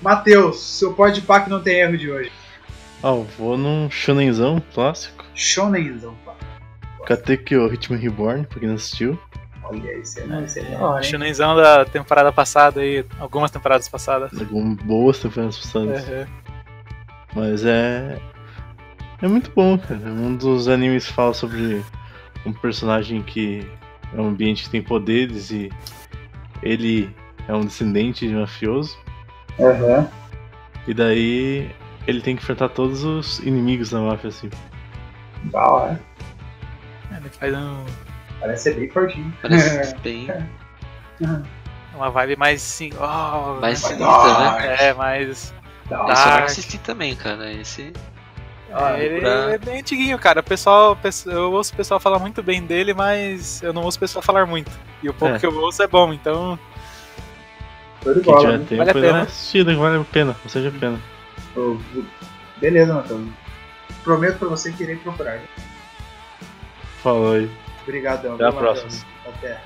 Matheus, 0.02 0.60
seu 0.62 0.94
pode 0.94 1.22
pá 1.22 1.40
que 1.40 1.50
não 1.50 1.62
tem 1.62 1.80
erro 1.80 1.98
de 1.98 2.12
hoje. 2.12 2.32
Ah, 3.04 3.10
eu 3.10 3.24
vou 3.38 3.58
num 3.58 3.90
shonenzão 3.90 4.62
clássico. 4.74 5.26
Shonenzão, 5.34 6.16
pá. 6.26 6.36
Katekyo 7.06 7.72
Hitman 7.72 8.00
Reborn, 8.00 8.46
pra 8.48 8.60
quem 8.60 8.70
não 8.70 8.76
assistiu. 8.76 9.20
Olha, 9.64 9.92
esse 9.94 10.20
é, 10.22 10.44
esse 10.44 10.60
é 10.60 10.64
hein? 10.64 11.04
Shonenzão 11.04 11.56
da 11.56 11.86
temporada 11.86 12.32
passada 12.32 12.82
aí, 12.82 13.06
algumas 13.20 13.52
temporadas 13.52 13.88
passadas. 13.90 14.32
Algumas 14.40 14.78
boas 14.84 15.20
temporadas 15.20 15.58
passadas. 15.58 16.08
Uhum. 16.08 16.26
Mas 17.36 17.66
é. 17.66 18.20
É 19.22 19.28
muito 19.28 19.52
bom, 19.56 19.78
cara. 19.78 20.02
É 20.04 20.10
um 20.10 20.36
dos 20.36 20.68
animes 20.68 21.08
fala 21.08 21.34
sobre 21.34 21.84
um 22.46 22.54
personagem 22.54 23.22
que 23.22 23.68
é 24.16 24.22
um 24.22 24.28
ambiente 24.28 24.64
que 24.64 24.70
tem 24.70 24.82
poderes 24.82 25.52
e 25.52 25.72
ele 26.62 27.10
é 27.48 27.54
um 27.54 27.66
descendente 27.66 28.28
de 28.28 28.34
mafioso. 28.34 28.98
Aham. 29.60 30.08
E 30.88 30.94
daí 30.94 31.72
ele 32.08 32.22
tem 32.22 32.36
que 32.36 32.42
enfrentar 32.44 32.70
todos 32.70 33.04
os 33.04 33.40
inimigos 33.40 33.90
da 33.92 34.00
máfia, 34.00 34.30
assim. 34.30 34.50
Da 35.46 35.66
hora. 35.72 36.02
Ele 37.12 37.30
faz 37.30 37.54
um- 37.56 37.86
Parece 38.40 38.64
ser 38.64 38.76
bem 38.76 38.90
fortinho. 38.90 39.34
Parece 39.42 39.96
bem 40.04 40.28
uma 41.96 42.10
vibe 42.10 42.36
mais 42.36 42.62
assim, 42.62 42.90
oh, 43.00 43.60
mais 43.62 43.82
né? 43.84 43.88
sinistra, 43.90 44.40
né? 44.60 44.76
É, 44.90 44.94
mais. 44.94 45.54
Da 45.90 46.02
hora. 46.04 46.14
Esse 46.14 46.22
eu 46.24 46.30
Dark. 46.30 46.44
assisti 46.46 46.78
também, 46.80 47.16
cara. 47.16 47.52
Esse. 47.54 47.94
Ah, 48.74 49.00
ele 49.00 49.22
pra- 49.22 49.52
é 49.54 49.58
bem 49.58 49.80
antiguinho, 49.80 50.20
cara. 50.20 50.42
O 50.42 50.44
pessoal, 50.44 50.98
eu 51.28 51.54
ouço 51.54 51.72
o 51.74 51.78
pessoal 51.78 52.00
falar 52.00 52.20
muito 52.20 52.44
bem 52.44 52.62
dele, 52.62 52.94
mas 52.94 53.62
eu 53.64 53.72
não 53.72 53.84
ouço 53.84 53.96
o 53.98 54.00
pessoal 54.02 54.22
falar 54.22 54.46
muito. 54.46 54.70
E 55.02 55.08
o 55.08 55.14
pouco 55.14 55.36
É. 55.36 55.40
que 55.40 55.46
eu 55.46 55.58
ouço 55.58 55.82
é 55.82 55.88
bom, 55.88 56.12
então. 56.12 56.60
Show 58.04 58.14
de 58.14 58.20
bola. 58.22 58.40
tiver 58.42 58.58
né? 58.60 58.66
tempo, 58.68 58.78
Vale 58.86 58.90
a 58.92 58.94
pena. 58.94 59.22
assistida 59.22 59.76
vale 59.76 59.98
a 60.02 60.04
pena, 60.04 60.36
não 60.44 60.50
seja 60.50 60.72
pena. 60.78 61.00
Ô, 61.56 61.78
Beleza, 62.58 62.94
Matheus. 62.94 63.28
Prometo 64.04 64.40
pra 64.40 64.48
você 64.50 64.72
que 64.72 64.84
irei 64.84 64.96
procurar. 64.98 65.42
Falou 67.02 67.34
aí. 67.34 67.50
Obrigadão. 67.84 68.36
Até 68.36 68.46
a 68.46 68.52
próxima. 68.52 68.90
Até. 69.28 69.62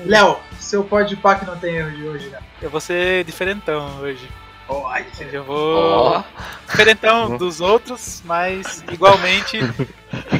Léo, 0.00 0.38
seu 0.58 0.82
pode 0.82 1.16
pá 1.16 1.36
que 1.36 1.44
não 1.44 1.56
tem 1.58 1.76
erro 1.76 1.90
de 1.90 2.04
hoje, 2.04 2.28
né? 2.28 2.40
Eu 2.60 2.70
vou 2.70 2.80
ser 2.80 3.24
diferentão 3.24 4.00
hoje. 4.00 4.28
Oh, 4.68 4.86
ai, 4.86 5.06
Eu 5.32 5.44
vou. 5.44 5.76
Ó, 5.76 6.24
Diferentão 6.66 7.36
dos 7.36 7.60
outros, 7.60 8.22
mas 8.24 8.82
igualmente. 8.90 9.58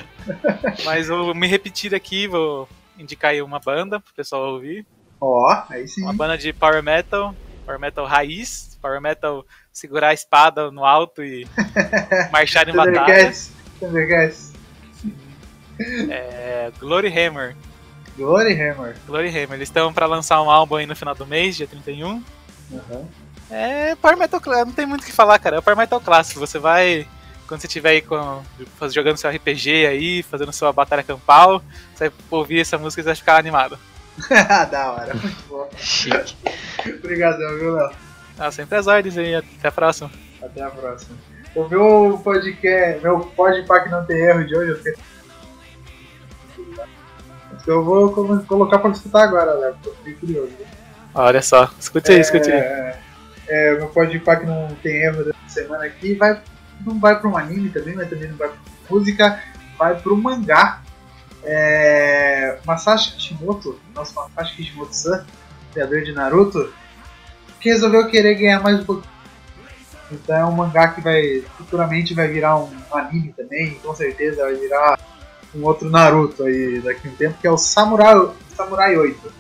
mas 0.85 1.09
vou 1.09 1.35
me 1.35 1.47
repetir 1.47 1.95
aqui, 1.95 2.27
vou 2.27 2.69
indicar 2.99 3.33
aí 3.33 3.43
uma 3.43 3.59
banda 3.59 4.01
pro 4.01 4.15
pessoal 4.15 4.55
ouvir. 4.55 4.87
Ó, 5.21 5.65
aí 5.69 5.87
sim. 5.87 6.03
Uma 6.03 6.15
banda 6.15 6.39
de 6.39 6.53
power 6.53 6.83
metal, 6.83 7.35
power 7.67 7.79
metal 7.79 8.07
raiz, 8.07 8.72
power 8.83 9.01
metal 9.01 9.47
segurar 9.73 10.09
a 10.09 10.15
espada 10.15 10.71
no 10.71 10.85
alto 10.85 11.23
e 11.25 11.47
marchar 12.33 12.69
em 12.69 12.75
batalha. 12.75 13.33
Thundercats. 13.81 14.53
É, 16.11 16.71
Glory 16.79 17.09
Hammer. 17.09 17.57
Glory 18.17 18.53
Hammer. 18.61 18.97
Glory 19.07 19.29
Hammer. 19.29 19.53
Eles 19.55 19.69
estão 19.69 19.93
pra 19.93 20.07
lançar 20.07 20.43
um 20.43 20.51
álbum 20.51 20.77
aí 20.77 20.87
no 20.87 20.95
final 20.97 21.15
do 21.15 21.27
mês, 21.27 21.57
dia 21.57 21.67
31. 21.67 22.23
Uhum. 22.71 23.09
É 23.51 23.95
Power 23.97 24.17
Metal 24.17 24.41
Clássico, 24.41 24.67
não 24.67 24.75
tem 24.75 24.87
muito 24.87 25.03
o 25.03 25.07
que 25.07 25.13
falar, 25.13 25.39
cara. 25.39 25.57
É 25.57 25.59
o 25.59 25.63
Power 25.63 25.77
Metal 25.77 26.01
Clássico. 26.01 26.41
Você 26.41 26.59
vai, 26.59 27.07
quando 27.47 27.61
você 27.61 27.67
estiver 27.67 27.91
aí 27.91 28.01
com, 28.03 28.43
faz- 28.79 28.95
jogando 28.95 29.17
seu 29.17 29.31
RPG 29.31 29.87
aí, 29.87 30.23
fazendo 30.23 30.53
sua 30.53 30.73
batalha 30.73 31.03
campal, 31.03 31.63
você 31.95 32.09
vai 32.09 32.19
ouvir 32.31 32.61
essa 32.61 32.79
música 32.79 33.01
e 33.01 33.05
você 33.05 33.09
vai 33.09 33.17
ficar 33.17 33.37
animado. 33.37 33.79
da 34.71 34.93
hora, 34.93 35.15
muito 35.15 35.43
bom. 35.49 35.69
Chique. 35.79 36.37
Obrigadão, 36.99 37.59
viu, 37.59 37.75
Léo? 37.75 37.91
Ah, 38.39 38.51
sempre 38.51 38.77
as 38.79 38.87
ordens 38.87 39.17
aí, 39.17 39.35
até 39.35 39.69
a 39.69 39.73
próxima. 39.73 40.11
Até 40.43 40.63
a 40.63 40.71
próxima. 40.71 41.17
O 41.55 41.69
meu 41.69 42.21
podcast, 42.25 43.03
meu 43.03 43.21
podpah 43.21 43.81
que 43.81 43.91
não 43.91 44.05
tem 44.05 44.17
erro 44.19 44.45
de 44.47 44.57
hoje, 44.57 44.71
eu 44.71 44.77
fiquei... 44.79 44.95
Eu 47.67 47.85
vou 47.85 48.11
co- 48.13 48.41
colocar 48.49 48.79
pra 48.79 48.91
escutar 48.91 49.23
agora, 49.23 49.53
Léo, 49.53 49.75
porque 49.75 49.89
eu 49.89 49.95
fiquei 49.97 50.15
curioso. 50.15 50.53
Olha 51.15 51.43
só, 51.43 51.71
escute 51.79 52.11
aí, 52.11 52.21
escute 52.21 52.51
aí. 52.51 52.59
É, 52.59 52.99
é, 53.49 53.75
o 53.75 53.77
meu 53.79 53.89
podpah 53.89 54.37
que 54.37 54.47
não 54.47 54.75
tem 54.83 55.03
erro 55.03 55.23
dessa 55.25 55.37
semana 55.49 55.85
aqui 55.85 56.15
vai, 56.15 56.41
não 56.85 56.99
vai 56.99 57.21
pra 57.21 57.29
um 57.29 57.37
anime 57.37 57.69
também, 57.69 57.95
mas 57.95 58.09
também 58.09 58.29
não 58.29 58.37
vai 58.37 58.49
pra 58.49 58.59
música, 58.91 59.43
vai 59.79 59.95
pro 60.01 60.17
mangá. 60.17 60.81
É, 61.45 62.59
Masashi 62.65 63.13
Kishimoto, 63.15 63.79
nosso 63.95 64.15
Masashi 64.15 64.57
Kishimoto-san, 64.57 65.25
criador 65.73 66.03
de 66.03 66.13
Naruto, 66.13 66.73
que 67.63 67.71
resolveu 67.71 68.09
querer 68.09 68.35
ganhar 68.35 68.61
mais 68.61 68.81
um 68.81 68.85
pouquinho. 68.85 69.13
Então 70.11 70.37
é 70.37 70.45
um 70.45 70.53
mangá 70.53 70.89
que 70.89 71.01
vai 71.01 71.43
futuramente 71.57 72.13
vai 72.13 72.29
virar 72.29 72.59
um 72.59 72.71
anime 72.93 73.33
também, 73.33 73.75
com 73.77 73.95
certeza 73.95 74.43
vai 74.43 74.55
virar 74.55 74.99
um 75.55 75.65
outro 75.65 75.89
Naruto 75.89 76.43
aí 76.45 76.81
daqui 76.81 77.09
a 77.09 77.11
um 77.11 77.15
tempo, 77.15 77.39
que 77.41 77.47
é 77.47 77.51
o 77.51 77.57
Samurai, 77.57 78.15
Samurai 78.55 78.97
8. 78.97 79.33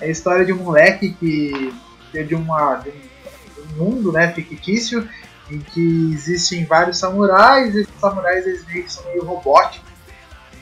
É 0.00 0.06
a 0.06 0.10
história 0.10 0.44
de 0.44 0.52
um 0.52 0.56
moleque 0.56 1.14
que 1.14 1.74
é 2.14 2.22
de, 2.22 2.34
uma, 2.34 2.76
de 2.76 2.90
um, 2.90 3.76
mundo 3.76 4.12
né, 4.12 4.30
fictício 4.32 5.08
em 5.50 5.58
que 5.58 6.12
existem 6.12 6.64
vários 6.64 6.98
samurais, 6.98 7.74
e 7.74 7.80
esses 7.80 8.00
samurais 8.00 8.46
eles 8.46 8.66
meio 8.66 8.84
que 8.84 8.92
são 8.92 9.04
meio 9.06 9.24
robóticos 9.24 9.90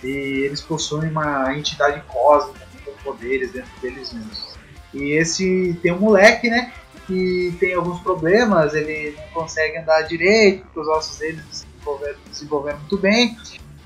e 0.03 0.09
eles 0.45 0.61
possuem 0.61 1.11
uma 1.11 1.55
entidade 1.55 2.03
cósmica 2.09 2.67
com 2.85 2.93
poderes 3.03 3.53
dentro 3.53 3.71
deles 3.83 4.13
mesmos. 4.13 4.51
E 4.95 5.13
esse 5.13 5.79
tem 5.83 5.93
um 5.93 5.99
moleque, 5.99 6.49
né, 6.49 6.73
que 7.11 7.57
tem 7.59 7.75
alguns 7.75 7.99
problemas, 8.01 8.73
ele 8.73 9.17
não 9.17 9.43
consegue 9.43 9.79
andar 9.79 10.03
direito, 10.03 10.63
porque 10.63 10.79
os 10.79 10.87
ossos 10.87 11.19
dele 11.19 11.43
se 11.51 11.67
desenvolveram, 11.67 12.19
desenvolveram 12.31 12.79
muito 12.79 12.99
bem, 12.99 13.37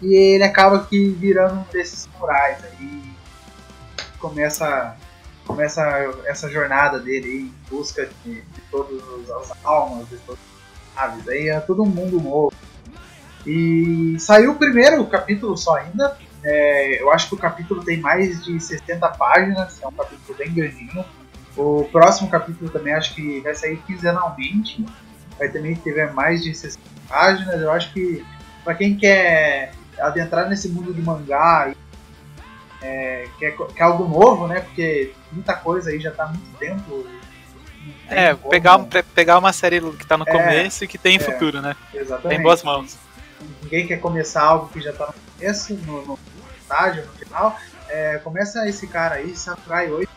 e 0.02 0.14
ele 0.14 0.44
acaba 0.44 0.84
que 0.84 1.09
virando 1.09 1.60
um 1.60 1.64
desses 1.72 2.01
samurais 2.01 2.62
aí 2.62 3.02
começa 4.18 4.94
começa 5.46 5.82
essa 6.26 6.51
jornada 6.51 6.98
dele 6.98 7.26
aí, 7.26 7.40
em 7.40 7.55
busca 7.70 8.09
de, 8.24 8.40
de 8.40 8.60
todas 8.70 9.01
as 9.30 9.52
almas, 9.64 10.09
de 10.09 10.16
todas 10.18 10.40
as 10.96 11.02
aves, 11.02 11.28
aí 11.28 11.48
é 11.48 11.60
todo 11.60 11.84
mundo 11.84 12.20
novo. 12.20 12.52
E 13.46 14.16
saiu 14.18 14.52
o 14.52 14.55
primeiro 14.56 15.05
capítulo 15.06 15.56
só 15.56 15.76
ainda. 15.76 16.16
É, 16.42 17.02
eu 17.02 17.10
acho 17.10 17.28
que 17.28 17.34
o 17.34 17.38
capítulo 17.38 17.84
tem 17.84 17.98
mais 17.98 18.42
de 18.42 18.59
60 18.59 19.06
páginas, 19.10 19.82
é 19.82 19.86
um 19.86 19.92
capítulo 19.92 20.38
bem 20.38 20.51
grandinho. 20.51 21.05
O 21.56 21.85
próximo 21.93 22.28
capítulo 22.28 22.70
também 22.70 22.93
acho 22.94 23.14
que 23.14 23.40
vai 23.40 23.55
sair 23.55 23.76
quinzenalmente. 23.86 24.85
Vai 25.39 25.48
também 25.48 25.74
ter 25.76 26.12
mais 26.12 26.43
de 26.43 26.55
60 26.55 26.81
páginas. 27.09 27.60
Eu 27.60 27.70
acho 27.70 27.93
que 27.93 28.24
para 28.64 28.74
quem 28.74 28.97
quer 28.97 29.72
adentrar 29.98 30.48
nesse 30.48 30.68
mundo 30.68 30.93
do 30.93 31.02
mangá 31.02 31.72
é, 32.82 33.28
quer, 33.39 33.56
quer 33.74 33.82
algo 33.85 34.05
novo, 34.06 34.47
né? 34.47 34.60
Porque 34.60 35.12
muita 35.32 35.55
coisa 35.55 35.90
aí 35.90 36.01
já 36.01 36.10
tá 36.10 36.24
há 36.24 36.28
muito 36.28 36.59
tempo. 36.59 37.06
É, 38.09 38.35
como- 38.35 38.51
pegar, 38.51 38.78
pe- 38.81 39.02
pegar 39.02 39.39
uma 39.39 39.52
série 39.52 39.81
que 39.93 40.06
tá 40.06 40.16
no 40.16 40.24
É, 40.28 40.31
começo 40.32 40.85
e 40.85 40.89
que 40.89 40.98
tem 40.98 41.16
é. 41.16 41.18
futuro, 41.18 41.60
né? 41.62 41.74
Exatamente. 41.93 42.28
Tem 42.36 42.43
boas 42.43 42.62
mãos. 42.62 42.97
Ninguém 43.62 43.86
quer 43.86 43.98
começar 43.98 44.43
algo 44.43 44.68
que 44.68 44.81
já 44.81 44.93
tá 44.93 45.06
no 45.06 45.14
começo, 45.36 45.74
no, 45.74 46.06
no 46.06 46.18
estágio, 46.60 47.05
no 47.06 47.12
final. 47.12 47.59
É, 47.89 48.18
começa 48.18 48.66
esse 48.68 48.86
cara 48.86 49.16
aí, 49.16 49.35
Samurai 49.36 49.90
8, 49.90 50.09